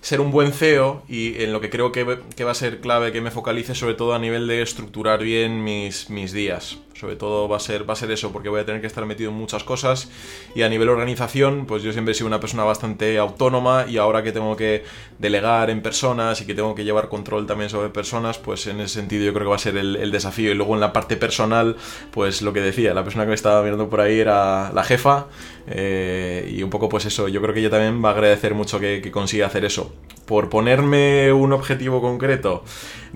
ser 0.07 0.21
un 0.21 0.31
buen 0.31 0.53
CEO 0.53 1.03
y 1.09 1.43
en 1.43 1.53
lo 1.53 1.61
que 1.61 1.69
creo 1.69 1.91
que, 1.91 2.05
va 2.05 2.51
a 2.51 2.55
ser 2.55 2.81
clave 2.81 3.11
que 3.11 3.21
me 3.21 3.33
focalice 3.33 3.75
sobre 3.75 3.95
todo 3.95 4.15
a 4.15 4.21
nivel 4.21 4.47
de 4.47 4.63
estructurar 4.63 5.21
bien 5.21 5.65
mis, 5.65 6.11
mis 6.11 6.31
días. 6.31 6.79
Sobre 6.99 7.17
todo 7.17 7.47
va 7.47 7.59
a, 7.59 7.61
ser, 7.61 7.89
va 7.89 7.93
a 7.93 7.97
ser 7.97 8.11
eso, 8.11 8.33
porque 8.33 8.49
voy 8.49 8.61
a 8.61 8.65
tener 8.65 8.81
que 8.81 8.87
estar 8.87 9.05
metido 9.05 9.31
en 9.31 9.37
muchas 9.37 9.65
cosas 9.65 10.09
y 10.55 10.63
a 10.63 10.69
nivel 10.69 10.89
organización, 10.89 11.67
pues 11.67 11.83
yo 11.83 11.93
siempre 11.93 12.13
he 12.13 12.15
sido 12.15 12.27
una 12.27 12.41
persona 12.41 12.65
bastante 12.65 13.19
autónoma 13.19 13.85
y 13.87 13.99
ahora 13.99 14.23
que 14.23 14.33
tengo 14.33 14.57
que 14.57 14.83
delegar 15.19 15.69
en 15.69 15.83
personas 15.83 16.41
y 16.41 16.47
que 16.47 16.55
tengo 16.55 16.75
que 16.75 16.85
llevar 16.85 17.09
control 17.09 17.47
también 17.47 17.69
sobre 17.69 17.91
personas, 17.91 18.39
pues 18.39 18.67
en 18.67 18.81
ese 18.81 18.95
sentido 18.95 19.25
yo 19.25 19.33
creo 19.35 19.45
que 19.45 19.51
va 19.51 19.57
a 19.57 19.59
ser 19.59 19.77
el, 19.77 20.11
desafío. 20.11 20.51
Y 20.51 20.55
luego 20.55 20.75
en 20.75 20.81
la 20.81 20.93
parte 20.93 21.17
personal, 21.17 21.77
pues 22.13 22.41
lo 22.41 22.53
que 22.53 22.61
decía, 22.61 22.95
la 22.95 23.05
persona 23.05 23.25
que 23.25 23.31
me 23.31 23.35
estaba 23.35 23.63
mirando 23.63 23.91
por 23.91 24.01
ahí 24.01 24.19
era 24.19 24.73
la 24.73 24.83
jefa 24.83 25.27
eh, 25.67 26.51
y 26.51 26.63
un 26.63 26.71
poco 26.71 26.89
pues 26.89 27.05
eso, 27.05 27.29
yo 27.29 27.43
creo 27.43 27.53
que 27.53 27.61
ella 27.61 27.71
también 27.71 28.03
va 28.03 28.11
a 28.11 28.13
agradecer 28.13 28.55
mucho 28.55 28.81
que 28.81 29.11
consiga 29.13 29.47
hacer 29.47 29.65
eso. 29.65 29.93
Por 30.25 30.49
ponerme 30.49 31.33
un 31.33 31.53
objetivo 31.53 32.01
concreto, 32.01 32.65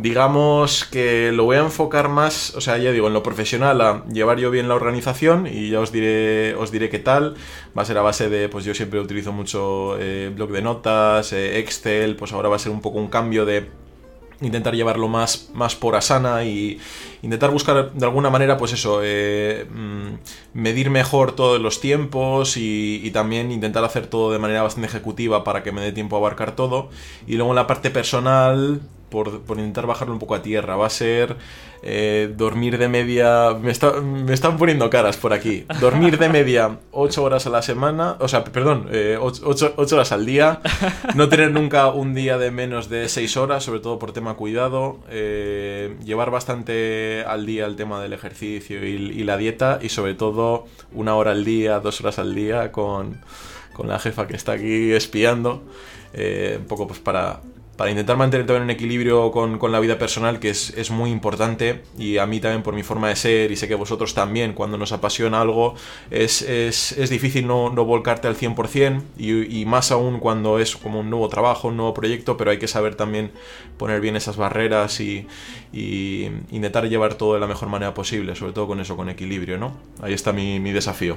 digamos 0.00 0.86
que 0.86 1.30
lo 1.30 1.44
voy 1.44 1.56
a 1.56 1.60
enfocar 1.60 2.08
más, 2.08 2.54
o 2.54 2.60
sea, 2.60 2.78
ya 2.78 2.90
digo, 2.90 3.08
en 3.08 3.12
lo 3.12 3.22
profesional, 3.22 3.80
a 3.82 4.04
llevar 4.06 4.38
yo 4.38 4.50
bien 4.50 4.66
la 4.66 4.74
organización 4.74 5.46
y 5.46 5.68
ya 5.68 5.80
os 5.80 5.92
diré, 5.92 6.54
os 6.54 6.70
diré 6.70 6.88
qué 6.88 6.98
tal. 6.98 7.34
Va 7.76 7.82
a 7.82 7.84
ser 7.84 7.98
a 7.98 8.02
base 8.02 8.30
de, 8.30 8.48
pues 8.48 8.64
yo 8.64 8.74
siempre 8.74 8.98
utilizo 8.98 9.32
mucho 9.32 9.96
eh, 10.00 10.32
blog 10.34 10.52
de 10.52 10.62
notas, 10.62 11.32
eh, 11.34 11.58
Excel, 11.58 12.16
pues 12.16 12.32
ahora 12.32 12.48
va 12.48 12.56
a 12.56 12.58
ser 12.58 12.72
un 12.72 12.80
poco 12.80 12.98
un 12.98 13.08
cambio 13.08 13.44
de 13.44 13.68
intentar 14.40 14.74
llevarlo 14.74 15.06
más, 15.06 15.50
más 15.52 15.76
por 15.76 15.94
Asana 15.96 16.44
y 16.44 16.80
intentar 17.20 17.50
buscar 17.50 17.92
de 17.92 18.06
alguna 18.06 18.30
manera, 18.30 18.56
pues 18.56 18.72
eso, 18.72 19.00
eh, 19.04 19.66
mm, 19.70 20.14
medir 20.54 20.88
mejor 20.88 21.32
todos 21.32 21.60
los 21.60 21.78
tiempos 21.82 22.56
y, 22.56 23.02
y, 23.04 23.10
también 23.10 23.52
intentar 23.52 23.84
hacer 23.84 24.06
todo 24.06 24.32
de 24.32 24.38
manera 24.38 24.62
bastante 24.62 24.88
ejecutiva 24.88 25.44
para 25.44 25.62
que 25.62 25.72
me 25.72 25.82
dé 25.82 25.92
tiempo 25.92 26.16
a 26.16 26.20
abarcar 26.20 26.56
todo. 26.56 26.88
Y 27.26 27.34
luego 27.34 27.50
en 27.50 27.56
la 27.56 27.66
parte 27.66 27.90
personal, 27.90 28.80
por, 29.10 29.42
intentar 29.50 29.86
bajarlo 29.86 30.14
un 30.14 30.20
poco 30.20 30.34
a 30.34 30.42
tierra. 30.42 30.76
Va 30.76 30.86
a 30.86 30.90
ser 30.90 31.36
eh, 31.82 32.32
dormir 32.36 32.78
de 32.78 32.88
media... 32.88 33.54
Me, 33.54 33.72
me, 34.02 34.32
están 34.32 34.56
poniendo 34.56 34.88
caras 34.88 35.16
por 35.16 35.32
aquí. 35.32 35.66
Dormir 35.80 36.18
de 36.18 36.28
media 36.28 36.78
8 36.92 37.22
horas 37.22 37.46
a 37.46 37.50
la 37.50 37.62
semana, 37.62 38.16
o 38.20 38.28
sea, 38.28 38.44
perdón, 38.44 38.88
8, 39.20 39.74
eh, 39.76 39.94
horas 39.94 40.12
al 40.12 40.24
día. 40.24 40.60
No 41.14 41.28
tener 41.28 41.50
nunca 41.50 41.88
un 41.88 42.14
día 42.14 42.38
de 42.38 42.50
menos 42.50 42.88
de 42.88 43.08
6 43.08 43.36
horas, 43.36 43.64
sobre 43.64 43.80
todo 43.80 43.98
por 43.98 44.12
tema 44.12 44.34
cuidado. 44.34 45.00
Eh, 45.10 45.96
llevar 46.04 46.30
bastante 46.30 47.24
al 47.26 47.44
día 47.46 47.66
el 47.66 47.76
tema 47.76 48.00
del 48.00 48.12
ejercicio 48.12 48.86
y, 48.86 49.20
la 49.24 49.36
dieta 49.36 49.78
y 49.82 49.90
sobre 49.90 50.14
todo 50.14 50.66
una 50.92 51.14
hora 51.14 51.32
al 51.32 51.44
día, 51.44 51.80
dos 51.80 52.00
horas 52.00 52.18
al 52.18 52.34
día 52.34 52.72
con, 52.72 53.20
con 53.74 53.88
la 53.88 53.98
jefa 53.98 54.26
que 54.26 54.36
está 54.36 54.52
aquí 54.52 54.92
espiando. 54.92 55.62
un 56.14 56.64
poco 56.66 56.86
pues 56.86 57.00
para, 57.00 57.40
para 57.80 57.92
intentar 57.92 58.18
mantener 58.18 58.46
también 58.46 58.64
un 58.64 58.70
equilibrio 58.70 59.30
con, 59.30 59.58
la 59.72 59.80
vida 59.80 59.96
personal, 59.96 60.38
que 60.38 60.50
es, 60.50 60.90
muy 60.90 61.08
importante, 61.10 61.80
y 61.96 62.18
a 62.18 62.26
mí 62.26 62.38
también 62.38 62.62
por 62.62 62.74
mi 62.74 62.82
forma 62.82 63.08
de 63.08 63.16
ser, 63.16 63.50
y 63.50 63.56
sé 63.56 63.68
que 63.68 63.74
vosotros 63.74 64.12
también, 64.12 64.52
cuando 64.52 64.76
nos 64.76 64.92
apasiona 64.92 65.40
algo, 65.40 65.74
es, 66.10 66.44
difícil 67.08 67.46
no, 67.46 67.70
volcarte 67.70 68.28
al 68.28 68.36
100%, 68.36 69.00
y, 69.16 69.60
y, 69.60 69.64
más 69.64 69.92
aún 69.92 70.20
cuando 70.20 70.58
es 70.58 70.76
como 70.76 71.00
un 71.00 71.08
nuevo 71.08 71.30
trabajo, 71.30 71.68
un 71.68 71.78
nuevo 71.78 71.94
proyecto, 71.94 72.36
pero 72.36 72.50
hay 72.50 72.58
que 72.58 72.68
saber 72.68 72.96
también 72.96 73.30
poner 73.78 74.02
bien 74.02 74.14
esas 74.14 74.36
barreras 74.36 75.00
y, 75.00 75.26
y 75.72 76.28
intentar 76.50 76.86
llevar 76.86 77.14
todo 77.14 77.32
de 77.32 77.40
la 77.40 77.46
mejor 77.46 77.70
manera 77.70 77.94
posible, 77.94 78.36
sobre 78.36 78.52
todo 78.52 78.66
con 78.66 78.80
eso, 78.80 78.94
con 78.94 79.08
equilibrio, 79.08 79.56
¿no? 79.56 79.72
Ahí 80.02 80.12
está 80.12 80.34
mi, 80.34 80.60
mi 80.60 80.72
desafío. 80.72 81.16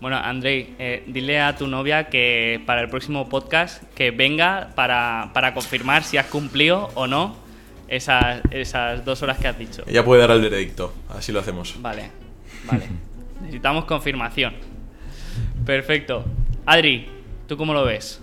Bueno, 0.00 0.16
Andrei, 0.16 0.74
eh, 0.78 1.04
dile 1.06 1.40
a 1.40 1.56
tu 1.56 1.66
novia 1.66 2.08
que 2.08 2.62
para 2.64 2.80
el 2.80 2.88
próximo 2.88 3.28
podcast 3.28 3.82
que 3.94 4.10
venga 4.10 4.70
para, 4.74 5.52
confirmar 5.52 6.04
si 6.04 6.16
has 6.16 6.26
cumplido 6.26 6.88
o 6.94 7.06
no 7.06 7.36
esas, 7.86 8.40
esas 8.50 9.04
dos 9.04 9.22
horas 9.22 9.38
que 9.38 9.48
has 9.48 9.58
dicho. 9.58 9.82
Ella 9.86 10.02
puede 10.02 10.22
dar 10.22 10.30
el 10.30 10.40
veredicto, 10.40 10.94
así 11.10 11.32
lo 11.32 11.40
hacemos. 11.40 11.80
Vale, 11.82 12.10
vale. 12.64 12.88
Necesitamos 13.42 13.84
confirmación. 13.84 14.54
Perfecto. 15.66 16.24
Adri, 16.64 17.06
¿tú 17.46 17.58
cómo 17.58 17.74
lo 17.74 17.84
ves? 17.84 18.22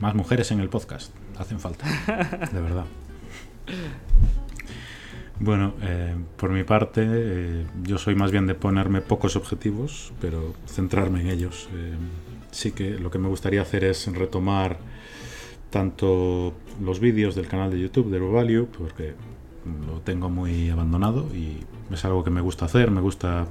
Más 0.00 0.14
mujeres 0.16 0.50
en 0.50 0.58
el 0.58 0.68
podcast, 0.68 1.14
hacen 1.38 1.60
falta, 1.60 1.86
de 2.52 2.60
verdad. 2.60 2.86
Bueno, 5.40 5.72
eh, 5.80 6.14
por 6.36 6.50
mi 6.50 6.64
parte, 6.64 7.02
eh, 7.02 7.66
yo 7.82 7.96
soy 7.96 8.14
más 8.14 8.30
bien 8.30 8.46
de 8.46 8.54
ponerme 8.54 9.00
pocos 9.00 9.36
objetivos, 9.36 10.12
pero 10.20 10.52
centrarme 10.66 11.22
en 11.22 11.28
ellos. 11.28 11.70
Eh, 11.74 11.94
sí 12.50 12.72
que 12.72 12.90
lo 12.98 13.10
que 13.10 13.18
me 13.18 13.26
gustaría 13.26 13.62
hacer 13.62 13.84
es 13.84 14.06
retomar 14.14 14.78
tanto 15.70 16.52
los 16.82 17.00
vídeos 17.00 17.34
del 17.34 17.48
canal 17.48 17.70
de 17.70 17.80
YouTube 17.80 18.10
de 18.10 18.18
Value, 18.18 18.66
porque 18.66 19.14
lo 19.86 20.00
tengo 20.00 20.28
muy 20.28 20.68
abandonado 20.68 21.26
y 21.34 21.64
es 21.90 22.04
algo 22.04 22.22
que 22.22 22.30
me 22.30 22.42
gusta 22.42 22.66
hacer, 22.66 22.90
me 22.90 23.00
gusta 23.00 23.46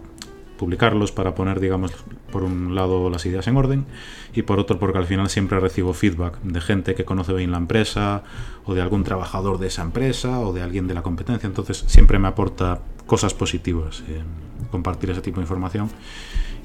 publicarlos 0.60 1.14
para 1.14 1.36
poner, 1.36 1.62
digamos, 1.62 1.94
por 2.34 2.44
un 2.44 2.76
lado 2.76 3.10
las 3.10 3.26
ideas 3.26 3.48
en 3.48 3.56
orden 3.56 3.86
y 4.34 4.42
por 4.42 4.60
otro 4.60 4.78
porque 4.78 4.98
al 4.98 5.06
final 5.06 5.30
siempre 5.30 5.58
recibo 5.58 5.94
feedback 5.94 6.40
de 6.42 6.60
gente 6.60 6.96
que 6.96 7.06
conoce 7.06 7.34
bien 7.34 7.52
la 7.52 7.58
empresa 7.58 8.24
o 8.66 8.74
de 8.74 8.82
algún 8.82 9.06
trabajador 9.06 9.58
de 9.58 9.68
esa 9.68 9.84
empresa 9.84 10.42
o 10.42 10.52
de 10.52 10.62
alguien 10.62 10.86
de 10.86 10.94
la 10.94 11.02
competencia, 11.02 11.48
entonces 11.48 11.86
siempre 11.88 12.20
me 12.20 12.28
aporta 12.28 12.80
cosas 13.06 13.34
positivas 13.34 14.04
compartir 14.70 15.10
ese 15.10 15.22
tipo 15.22 15.38
de 15.38 15.44
información 15.44 15.90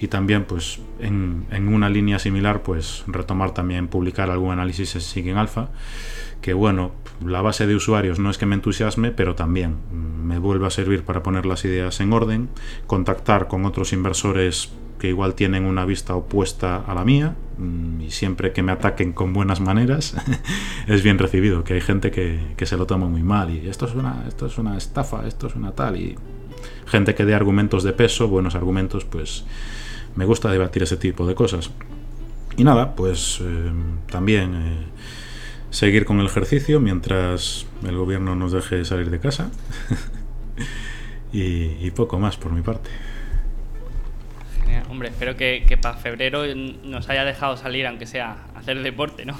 y 0.00 0.08
también 0.08 0.44
pues 0.44 0.80
en, 0.98 1.46
en, 1.52 1.68
una 1.68 1.88
línea 1.88 2.18
similar 2.18 2.62
pues 2.62 3.04
retomar 3.06 3.54
también 3.54 3.86
publicar 3.86 4.28
algún 4.28 4.50
análisis 4.50 5.16
en 5.16 5.36
alfa 5.38 5.68
que 6.44 6.52
bueno 6.52 6.92
la 7.24 7.40
base 7.40 7.66
de 7.66 7.74
usuarios 7.74 8.18
no 8.18 8.28
es 8.28 8.36
que 8.36 8.44
me 8.44 8.54
entusiasme 8.54 9.12
pero 9.12 9.34
también 9.34 9.76
me 10.22 10.38
vuelve 10.38 10.66
a 10.66 10.70
servir 10.70 11.02
para 11.02 11.22
poner 11.22 11.46
las 11.46 11.64
ideas 11.64 12.00
en 12.00 12.12
orden 12.12 12.50
contactar 12.86 13.48
con 13.48 13.64
otros 13.64 13.94
inversores 13.94 14.70
que 14.98 15.08
igual 15.08 15.34
tienen 15.34 15.64
una 15.64 15.86
vista 15.86 16.14
opuesta 16.14 16.84
a 16.86 16.92
la 16.92 17.02
mía 17.06 17.34
mm, 17.56 18.02
y 18.02 18.10
siempre 18.10 18.52
que 18.52 18.62
me 18.62 18.72
ataquen 18.72 19.14
con 19.14 19.32
buenas 19.32 19.60
maneras 19.60 20.14
es 20.86 21.02
bien 21.02 21.18
recibido 21.18 21.64
que 21.64 21.72
hay 21.72 21.80
gente 21.80 22.10
que, 22.10 22.38
que 22.58 22.66
se 22.66 22.76
lo 22.76 22.84
toma 22.84 23.08
muy 23.08 23.22
mal 23.22 23.48
y 23.48 23.66
esto 23.66 23.86
es 23.86 23.94
una 23.94 24.24
esto 24.28 24.44
es 24.44 24.58
una 24.58 24.76
estafa 24.76 25.26
esto 25.26 25.46
es 25.46 25.56
una 25.56 25.72
tal 25.72 25.96
y 25.96 26.14
gente 26.84 27.14
que 27.14 27.24
dé 27.24 27.34
argumentos 27.34 27.84
de 27.84 27.94
peso 27.94 28.28
buenos 28.28 28.54
argumentos 28.54 29.06
pues 29.06 29.46
me 30.14 30.26
gusta 30.26 30.50
debatir 30.50 30.82
ese 30.82 30.96
tipo 30.96 31.26
de 31.26 31.34
cosas. 31.34 31.70
Y 32.56 32.64
nada, 32.64 32.94
pues 32.94 33.40
eh, 33.42 33.72
también 34.10 34.54
eh, 34.54 34.84
seguir 35.74 36.04
con 36.04 36.20
el 36.20 36.26
ejercicio 36.26 36.78
mientras 36.78 37.66
el 37.84 37.96
gobierno 37.96 38.36
nos 38.36 38.52
deje 38.52 38.84
salir 38.84 39.10
de 39.10 39.18
casa. 39.18 39.50
y, 41.32 41.90
poco 41.90 42.18
más 42.18 42.36
por 42.36 42.52
mi 42.52 42.62
parte. 42.62 42.90
Genial. 44.60 44.84
Hombre, 44.88 45.08
espero 45.08 45.36
que, 45.36 45.64
que 45.66 45.76
para 45.76 45.96
febrero 45.96 46.44
nos 46.54 47.08
haya 47.08 47.24
dejado 47.24 47.56
salir, 47.56 47.86
aunque 47.88 48.06
sea 48.06 48.46
hacer 48.54 48.82
deporte, 48.82 49.24
¿no? 49.24 49.36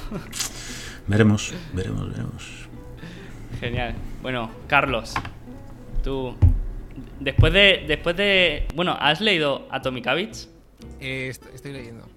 veremos, 1.06 1.55
veremos, 1.73 2.11
veremos. 2.11 2.69
Genial. 3.61 3.94
Bueno, 4.20 4.51
Carlos, 4.66 5.15
tú 6.02 6.35
después 7.20 7.52
de 7.52 7.85
después 7.86 8.16
de 8.16 8.66
bueno, 8.74 8.97
¿has 8.98 9.20
leído 9.20 9.69
Atomic 9.70 10.06
Habits? 10.09 10.51
Eh, 11.01 11.28
estoy 11.28 11.73
leyendo. 11.73 12.09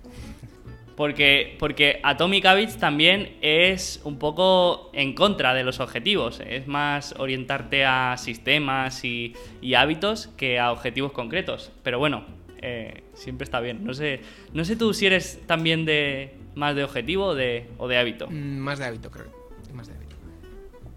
Porque, 0.97 1.55
porque 1.59 1.99
Atomic 2.01 2.43
Habits 2.43 2.77
también 2.77 3.37
es 3.41 4.01
un 4.03 4.17
poco 4.17 4.89
en 4.93 5.13
contra 5.13 5.53
de 5.53 5.63
los 5.63 5.79
objetivos. 5.79 6.41
Es 6.43 6.65
más 6.65 7.13
orientarte 7.19 7.85
a 7.85 8.17
sistemas 8.17 9.05
y, 9.05 9.35
hábitos 9.77 10.29
que 10.37 10.57
a 10.59 10.71
objetivos 10.71 11.11
concretos. 11.11 11.71
Pero 11.83 11.99
bueno, 11.99 12.25
eh, 12.63 13.03
siempre 13.13 13.45
está 13.45 13.59
bien. 13.59 13.85
No 13.85 13.93
sé, 13.93 14.21
no 14.53 14.65
sé 14.65 14.75
tú 14.75 14.91
si 14.95 15.05
eres 15.05 15.39
también 15.45 15.85
de 15.85 16.33
más 16.55 16.75
de 16.75 16.83
objetivo 16.83 17.25
o 17.25 17.35
de, 17.35 17.69
o 17.77 17.87
de 17.87 17.99
hábito. 17.99 18.27
Mm, 18.27 18.57
más 18.57 18.79
de 18.79 18.85
hábito, 18.85 19.11
creo. 19.11 19.27
Más 19.75 19.85
de 19.85 19.93
hábito. 19.93 20.15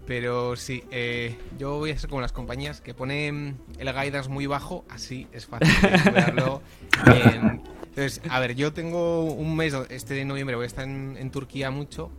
Pero 0.07 0.55
sí, 0.55 0.83
eh, 0.89 1.37
yo 1.59 1.77
voy 1.77 1.91
a 1.91 1.97
ser 1.99 2.09
como 2.09 2.21
las 2.21 2.31
compañías 2.31 2.81
que 2.81 2.95
ponen 2.95 3.59
el 3.77 3.93
guidance 3.93 4.31
muy 4.31 4.47
bajo, 4.47 4.83
así 4.89 5.27
es 5.31 5.45
fácil 5.45 5.69
en, 7.05 7.61
entonces, 7.91 8.21
a 8.29 8.39
ver, 8.39 8.55
yo 8.55 8.71
tengo 8.71 9.25
un 9.25 9.53
mes, 9.57 9.75
este 9.89 10.13
de 10.13 10.23
noviembre 10.23 10.55
voy 10.55 10.63
a 10.63 10.67
estar 10.67 10.87
en, 10.87 11.29
Turquía 11.29 11.71
mucho, 11.71 12.09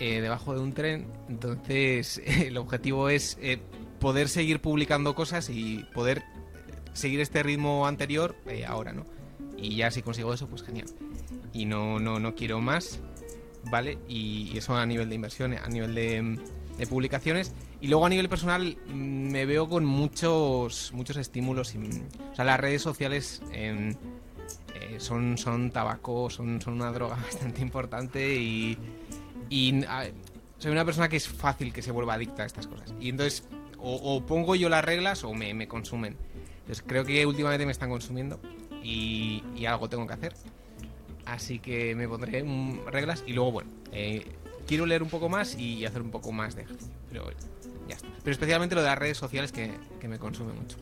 eh, 0.00 0.20
debajo 0.20 0.54
de 0.54 0.60
un 0.60 0.72
tren. 0.72 1.06
Entonces, 1.28 2.20
el 2.26 2.56
objetivo 2.56 3.08
es 3.08 3.38
eh, 3.40 3.60
poder 4.00 4.28
seguir 4.28 4.60
publicando 4.60 5.14
cosas 5.14 5.50
y 5.50 5.86
poder 5.94 6.18
eh, 6.18 6.22
seguir 6.94 7.20
este 7.20 7.44
ritmo 7.44 7.86
anterior 7.86 8.34
ahora, 8.66 8.92
¿no? 8.92 9.06
Y 9.56 9.76
ya 9.76 9.92
si 9.92 10.02
consigo 10.02 10.34
eso, 10.34 10.48
pues 10.48 10.64
genial. 10.64 10.88
Y 11.52 11.66
no, 11.66 12.00
no, 12.00 12.18
no 12.18 12.34
quiero 12.34 12.60
más, 12.60 12.98
¿vale? 13.70 13.98
Y, 14.08 14.58
eso 14.58 14.74
a 14.74 14.84
nivel 14.84 15.08
de 15.08 15.14
inversión, 15.14 15.52
a 15.54 15.68
nivel 15.68 15.94
de, 15.94 16.40
publicaciones. 16.90 17.52
Y 17.80 17.86
luego 17.86 18.04
a 18.04 18.08
nivel 18.08 18.28
personal 18.28 18.78
me 18.92 19.46
veo 19.46 19.68
con 19.68 19.84
muchos, 19.84 20.90
muchos 20.92 21.16
estímulos. 21.18 21.72
Y, 21.76 21.78
o 21.78 22.34
sea, 22.34 22.44
las 22.44 22.58
redes 22.58 22.82
sociales... 22.82 23.42
en 23.52 23.96
son, 24.98 25.38
son 25.38 25.70
tabaco, 25.70 26.30
son, 26.30 26.60
son 26.60 26.74
una 26.74 26.92
droga 26.92 27.16
bastante 27.22 27.60
importante 27.60 28.34
y, 28.34 28.78
soy 30.58 30.72
una 30.72 30.84
persona 30.84 31.08
que 31.08 31.16
es 31.16 31.28
fácil 31.28 31.72
que 31.72 31.82
se 31.82 31.90
vuelva 31.90 32.14
adicta 32.14 32.42
a 32.42 32.46
estas 32.46 32.66
cosas. 32.66 32.94
Y 32.98 33.10
entonces 33.10 33.44
o, 33.78 34.22
pongo 34.26 34.54
yo 34.54 34.68
las 34.68 34.84
reglas 34.84 35.24
o 35.24 35.34
me, 35.34 35.68
consumen. 35.68 36.16
Entonces 36.60 36.82
creo 36.86 37.04
que 37.04 37.26
últimamente 37.26 37.66
me 37.66 37.72
están 37.72 37.90
consumiendo 37.90 38.40
y, 38.82 39.42
algo 39.66 39.88
tengo 39.88 40.06
que 40.06 40.14
hacer. 40.14 40.34
Así 41.26 41.58
que 41.58 41.94
me 41.94 42.08
pondré 42.08 42.44
reglas 42.90 43.24
y 43.26 43.32
luego, 43.32 43.52
bueno, 43.52 43.70
eh, 43.92 44.26
quiero 44.66 44.86
leer 44.86 45.02
un 45.02 45.10
poco 45.10 45.28
más 45.28 45.56
y 45.58 45.84
hacer 45.84 46.02
un 46.02 46.10
poco 46.10 46.32
más 46.32 46.54
de 46.54 46.62
ejercicio. 46.62 46.94
Pero 47.10 47.30
ya 47.88 47.96
está. 47.96 48.08
Pero 48.22 48.32
especialmente 48.32 48.74
lo 48.74 48.82
de 48.82 48.88
las 48.88 48.98
redes 48.98 49.18
sociales 49.18 49.52
que, 49.52 49.70
que 50.00 50.08
me 50.08 50.18
consume 50.18 50.52
mucho. 50.52 50.78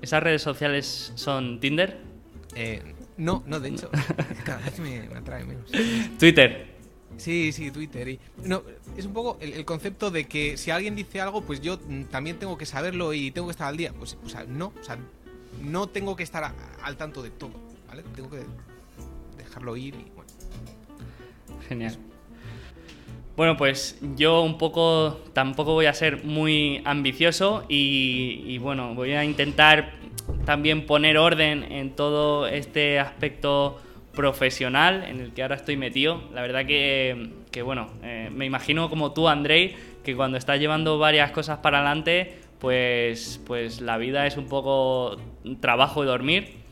¿Esas 0.00 0.22
redes 0.22 0.42
sociales 0.42 1.12
son 1.14 1.60
Tinder? 1.60 2.11
Eh, 2.54 2.82
no, 3.16 3.42
no, 3.46 3.60
de 3.60 3.70
hecho, 3.70 3.90
cada 4.44 4.58
vez 4.58 4.78
me, 4.78 5.08
atrae 5.16 5.44
menos. 5.44 5.70
Twitter. 6.18 6.72
Sí, 7.16 7.52
sí, 7.52 7.70
Twitter. 7.70 8.08
Y, 8.08 8.20
no, 8.44 8.62
es 8.96 9.04
un 9.04 9.12
poco 9.12 9.38
el, 9.40 9.64
concepto 9.64 10.10
de 10.10 10.26
que 10.26 10.56
si 10.56 10.70
alguien 10.70 10.96
dice 10.96 11.20
algo, 11.20 11.42
pues 11.42 11.60
yo 11.60 11.78
también 12.10 12.38
tengo 12.38 12.56
que 12.56 12.66
saberlo 12.66 13.12
y 13.12 13.30
tengo 13.30 13.48
que 13.48 13.52
estar 13.52 13.68
al 13.68 13.76
día. 13.76 13.92
Pues, 13.92 14.16
o 14.24 14.28
sea, 14.28 14.44
no, 14.44 14.72
o 14.80 14.84
sea, 14.84 14.98
no 15.62 15.88
tengo 15.88 16.16
que 16.16 16.22
estar 16.22 16.54
al 16.82 16.96
tanto 16.96 17.22
de 17.22 17.30
todo, 17.30 17.52
¿vale? 17.88 18.02
Tengo 18.14 18.30
que 18.30 18.40
dejarlo 19.36 19.76
ir 19.76 19.94
y 19.94 20.10
bueno. 20.14 20.30
Genial. 21.68 21.98
Bueno, 23.36 23.56
pues 23.56 23.98
yo 24.16 24.42
un 24.42 24.58
poco 24.58 25.20
tampoco 25.32 25.72
voy 25.72 25.86
a 25.86 25.94
ser 25.94 26.22
muy 26.22 26.82
ambicioso 26.84 27.64
y, 27.68 28.42
y 28.46 28.58
bueno, 28.58 28.94
voy 28.94 29.12
a 29.12 29.24
intentar 29.24 30.01
también 30.44 30.86
poner 30.86 31.18
orden 31.18 31.64
en 31.70 31.90
todo 31.90 32.46
este 32.46 32.98
aspecto 32.98 33.80
profesional 34.14 35.04
en 35.04 35.20
el 35.20 35.32
que 35.32 35.42
ahora 35.42 35.56
estoy 35.56 35.76
metido. 35.76 36.22
La 36.34 36.42
verdad 36.42 36.66
que, 36.66 37.62
bueno, 37.64 37.90
eh, 38.02 38.28
me 38.32 38.46
imagino 38.46 38.88
como 38.90 39.12
tú, 39.12 39.28
Andrei, 39.28 39.74
que 40.04 40.14
cuando 40.14 40.38
estás 40.38 40.58
llevando 40.58 40.98
varias 40.98 41.30
cosas 41.30 41.58
para 41.58 41.78
adelante, 41.78 42.36
pues, 42.58 43.40
pues 43.46 43.80
la 43.80 43.96
vida 43.98 44.26
es 44.26 44.36
un 44.36 44.46
poco 44.48 45.16
trabajo 45.60 46.02
y 46.02 46.06
dormir. 46.06 46.62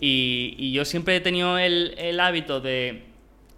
Y, 0.00 0.72
yo 0.72 0.84
siempre 0.84 1.16
he 1.16 1.20
tenido 1.20 1.58
el, 1.58 2.20
hábito 2.20 2.60
de, 2.60 3.04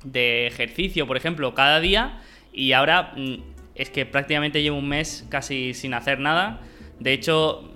de, 0.04 0.46
ejercicio, 0.46 1.06
por 1.06 1.16
ejemplo, 1.16 1.54
cada 1.54 1.80
día, 1.80 2.20
y 2.52 2.72
ahora 2.72 3.12
mm, 3.16 3.34
es 3.74 3.90
que 3.90 4.06
prácticamente 4.06 4.62
llevo 4.62 4.78
un 4.78 4.88
mes 4.88 5.26
casi 5.28 5.74
sin 5.74 5.92
hacer 5.94 6.20
nada. 6.20 6.60
De 7.00 7.12
hecho, 7.12 7.75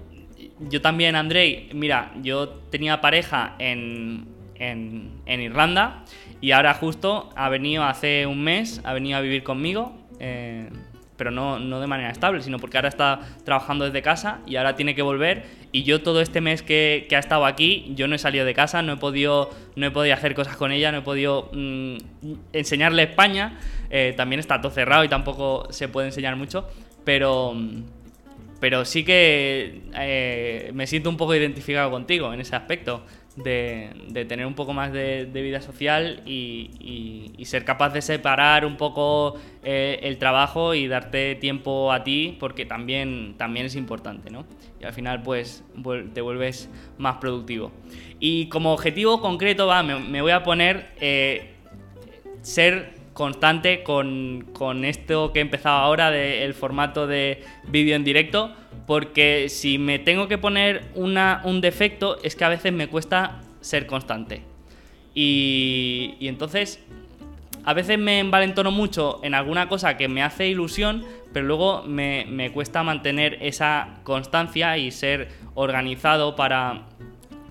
yo 0.69 0.81
también, 0.81 1.17
Andrei, 1.17 1.71
mira, 1.73 2.13
yo 2.23 2.49
tenía 2.49 3.01
pareja 3.01 3.55
en, 3.59 4.27
en, 4.57 5.41
Irlanda 5.41 6.05
y 6.41 6.53
ahora 6.53 6.75
justo 6.75 7.31
ha 7.35 7.49
venido 7.49 7.85
hace 7.85 8.27
un 8.27 8.43
mes, 8.43 8.81
ha 8.85 8.93
venido 8.93 9.17
a 9.17 9.21
vivir 9.23 9.43
conmigo, 9.43 9.97
eh, 10.19 10.69
pero 11.17 11.31
no, 11.31 11.59
no, 11.59 11.81
de 11.81 11.87
manera 11.87 12.11
estable, 12.11 12.43
sino 12.43 12.59
porque 12.59 12.79
ahora 12.79 12.89
está 12.89 13.21
trabajando 13.45 13.85
desde 13.85 14.03
casa 14.03 14.41
y 14.47 14.57
ahora 14.57 14.75
tiene 14.75 14.95
que 14.95 15.03
volver. 15.03 15.45
Y 15.73 15.83
yo 15.83 16.03
todo 16.03 16.21
este 16.21 16.41
mes 16.41 16.63
que, 16.63 17.07
que 17.09 17.17
ha 17.17 17.19
estado 17.19 17.45
aquí, 17.47 17.93
yo 17.95 18.09
no 18.09 18.15
he 18.15 18.19
salido 18.19 18.45
de 18.45 18.55
casa, 18.55 18.83
no 18.83 18.95
he 18.95 18.97
podido, 18.97 19.51
no 19.77 19.87
he 19.87 19.91
podido 19.91 20.15
hacer 20.15 20.35
cosas 20.35 20.57
con 20.57 20.73
ella, 20.73 20.93
no 20.93 20.99
he 20.99 21.03
podido 21.03 21.51
mm, 21.53 21.97
enseñarle 22.53 23.03
España. 23.03 23.59
Eh, 23.91 24.15
también 24.17 24.41
está 24.41 24.61
todo 24.61 24.73
cerrado 24.73 25.05
y 25.05 25.09
tampoco 25.09 25.71
se 25.71 25.89
puede 25.89 26.09
enseñar 26.09 26.37
mucho, 26.37 26.69
pero... 27.05 27.55
Pero 28.61 28.85
sí 28.85 29.05
que 29.05 29.83
eh, 29.97 30.71
me 30.75 30.87
siento 30.87 31.09
un 31.09 31.17
poco 31.17 31.35
identificado 31.35 31.91
contigo 31.91 32.33
en 32.33 32.41
ese 32.41 32.55
aspecto, 32.55 33.03
de, 33.37 34.27
tener 34.29 34.47
un 34.47 34.55
poco 34.55 34.73
más 34.73 34.93
de, 34.93 35.25
vida 35.33 35.61
social 35.61 36.23
y, 36.27 37.31
ser 37.45 37.65
capaz 37.65 37.91
de 37.91 38.01
separar 38.01 38.65
un 38.65 38.77
poco 38.77 39.35
eh, 39.65 39.99
el 40.03 40.19
trabajo 40.19 40.75
y 40.75 40.87
darte 40.87 41.35
tiempo 41.35 41.91
a 41.91 42.05
ti, 42.05 42.37
porque 42.39 42.65
también, 42.65 43.35
también 43.37 43.67
es 43.67 43.75
importante, 43.75 44.31
¿no? 44.31 44.45
Y 44.81 44.85
al 44.85 44.93
final, 44.93 45.23
pues, 45.23 45.65
te 46.15 46.21
vuelves 46.21 46.71
más 46.97 47.17
productivo. 47.17 47.73
Y 48.21 48.47
como 48.47 48.73
objetivo 48.73 49.21
concreto, 49.21 49.67
va, 49.67 49.83
me, 49.83 50.23
voy 50.23 50.31
a 50.31 50.45
poner 50.45 50.93
eh, 51.01 51.55
ser 52.43 53.00
constante 53.21 53.83
con, 53.83 54.47
esto 54.83 55.31
que 55.35 55.41
he 55.41 55.43
empezado 55.43 55.77
ahora 55.77 56.11
del 56.11 56.55
formato 56.55 57.07
de 57.07 57.45
vídeo 57.69 57.95
en 57.95 58.03
directo, 58.03 58.51
porque 58.87 59.51
si 59.51 59.77
me 59.77 59.99
tengo 59.99 60.27
que 60.27 60.39
poner 60.39 60.85
una, 60.95 61.43
un 61.45 61.61
defecto 61.61 62.17
es 62.23 62.35
que 62.35 62.47
a 62.47 62.49
veces 62.49 62.73
me 62.73 62.89
cuesta 62.89 63.43
ser 63.61 63.87
constante. 63.87 64.41
Y, 65.15 66.15
y 66.19 66.29
entonces 66.29 66.83
a 67.63 67.75
veces 67.75 67.99
me 67.99 68.21
envalentono 68.21 68.71
mucho 68.71 69.21
en 69.23 69.35
alguna 69.35 69.69
cosa 69.69 69.99
que 69.99 70.09
me 70.09 70.23
hace 70.23 70.49
ilusión, 70.49 71.05
pero 71.35 71.45
luego 71.45 71.83
me, 71.83 72.25
me 72.27 72.51
cuesta 72.53 72.83
mantener 72.83 73.37
esa 73.43 73.99
constancia 74.03 74.79
y 74.79 74.91
ser 74.93 75.29
organizado 75.53 76.37
para, 76.37 76.87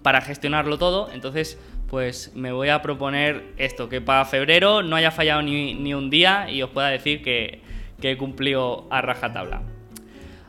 para 0.01 0.21
gestionarlo 0.21 0.79
todo. 0.79 1.11
Entonces, 1.11 1.59
pues 1.89 2.31
me 2.35 2.51
voy 2.51 2.69
a 2.69 2.81
proponer 2.81 3.53
esto, 3.57 3.89
que 3.89 4.01
para 4.01 4.25
febrero 4.25 4.83
no 4.83 4.95
haya 4.95 5.11
fallado 5.11 5.41
ni, 5.41 5.73
ni 5.73 5.93
un 5.93 6.09
día 6.09 6.49
y 6.49 6.61
os 6.61 6.69
pueda 6.69 6.89
decir 6.89 7.23
que, 7.23 7.61
que 7.99 8.11
he 8.11 8.17
cumplido 8.17 8.87
a 8.89 9.01
rajatabla. 9.01 9.61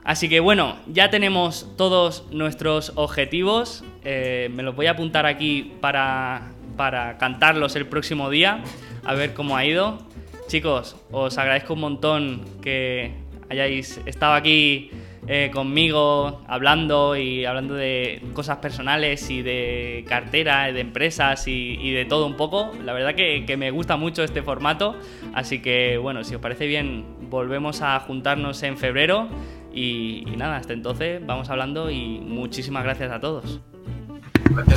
Así 0.04 0.28
que 0.28 0.40
bueno, 0.40 0.76
ya 0.86 1.10
tenemos 1.10 1.76
todos 1.76 2.26
nuestros 2.30 2.92
objetivos. 2.94 3.84
Eh, 4.04 4.50
me 4.52 4.62
los 4.62 4.74
voy 4.74 4.86
a 4.86 4.92
apuntar 4.92 5.26
aquí 5.26 5.72
para, 5.80 6.52
para 6.76 7.18
cantarlos 7.18 7.76
el 7.76 7.86
próximo 7.86 8.30
día, 8.30 8.62
a 9.04 9.14
ver 9.14 9.34
cómo 9.34 9.56
ha 9.56 9.64
ido. 9.64 9.98
Chicos, 10.46 10.96
os 11.12 11.38
agradezco 11.38 11.74
un 11.74 11.80
montón 11.80 12.44
que 12.62 13.12
hayáis 13.48 14.00
estado 14.06 14.34
aquí 14.34 14.90
eh, 15.26 15.50
conmigo 15.52 16.42
hablando 16.48 17.16
y 17.16 17.44
hablando 17.44 17.74
de 17.74 18.22
cosas 18.32 18.58
personales 18.58 19.30
y 19.30 19.42
de 19.42 20.04
cartera, 20.08 20.72
de 20.72 20.80
empresas 20.80 21.46
y, 21.46 21.78
y 21.80 21.92
de 21.92 22.04
todo 22.04 22.26
un 22.26 22.36
poco. 22.36 22.72
La 22.84 22.92
verdad 22.92 23.14
que, 23.14 23.44
que, 23.46 23.56
me 23.56 23.70
gusta 23.70 23.96
mucho 23.96 24.22
este 24.22 24.42
formato, 24.42 24.96
así 25.34 25.60
que 25.60 25.98
bueno, 25.98 26.24
si 26.24 26.34
os 26.34 26.40
parece 26.40 26.66
bien, 26.66 27.04
volvemos 27.28 27.82
a 27.82 28.00
juntarnos 28.00 28.62
en 28.62 28.76
febrero 28.76 29.28
y, 29.72 30.24
y 30.26 30.36
nada, 30.36 30.56
hasta 30.56 30.72
entonces 30.72 31.24
vamos 31.24 31.50
hablando 31.50 31.90
y 31.90 32.20
muchísimas 32.20 32.84
gracias 32.84 33.12
a 33.12 33.20
todos. 33.20 33.60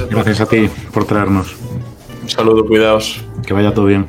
Gracias 0.10 0.42
a 0.42 0.46
ti 0.46 0.70
por 0.94 1.06
traernos. 1.06 1.56
Un 2.22 2.30
saludo, 2.30 2.66
cuidaos. 2.66 3.24
Que 3.46 3.54
vaya 3.54 3.74
todo 3.74 3.86
bien. 3.86 4.08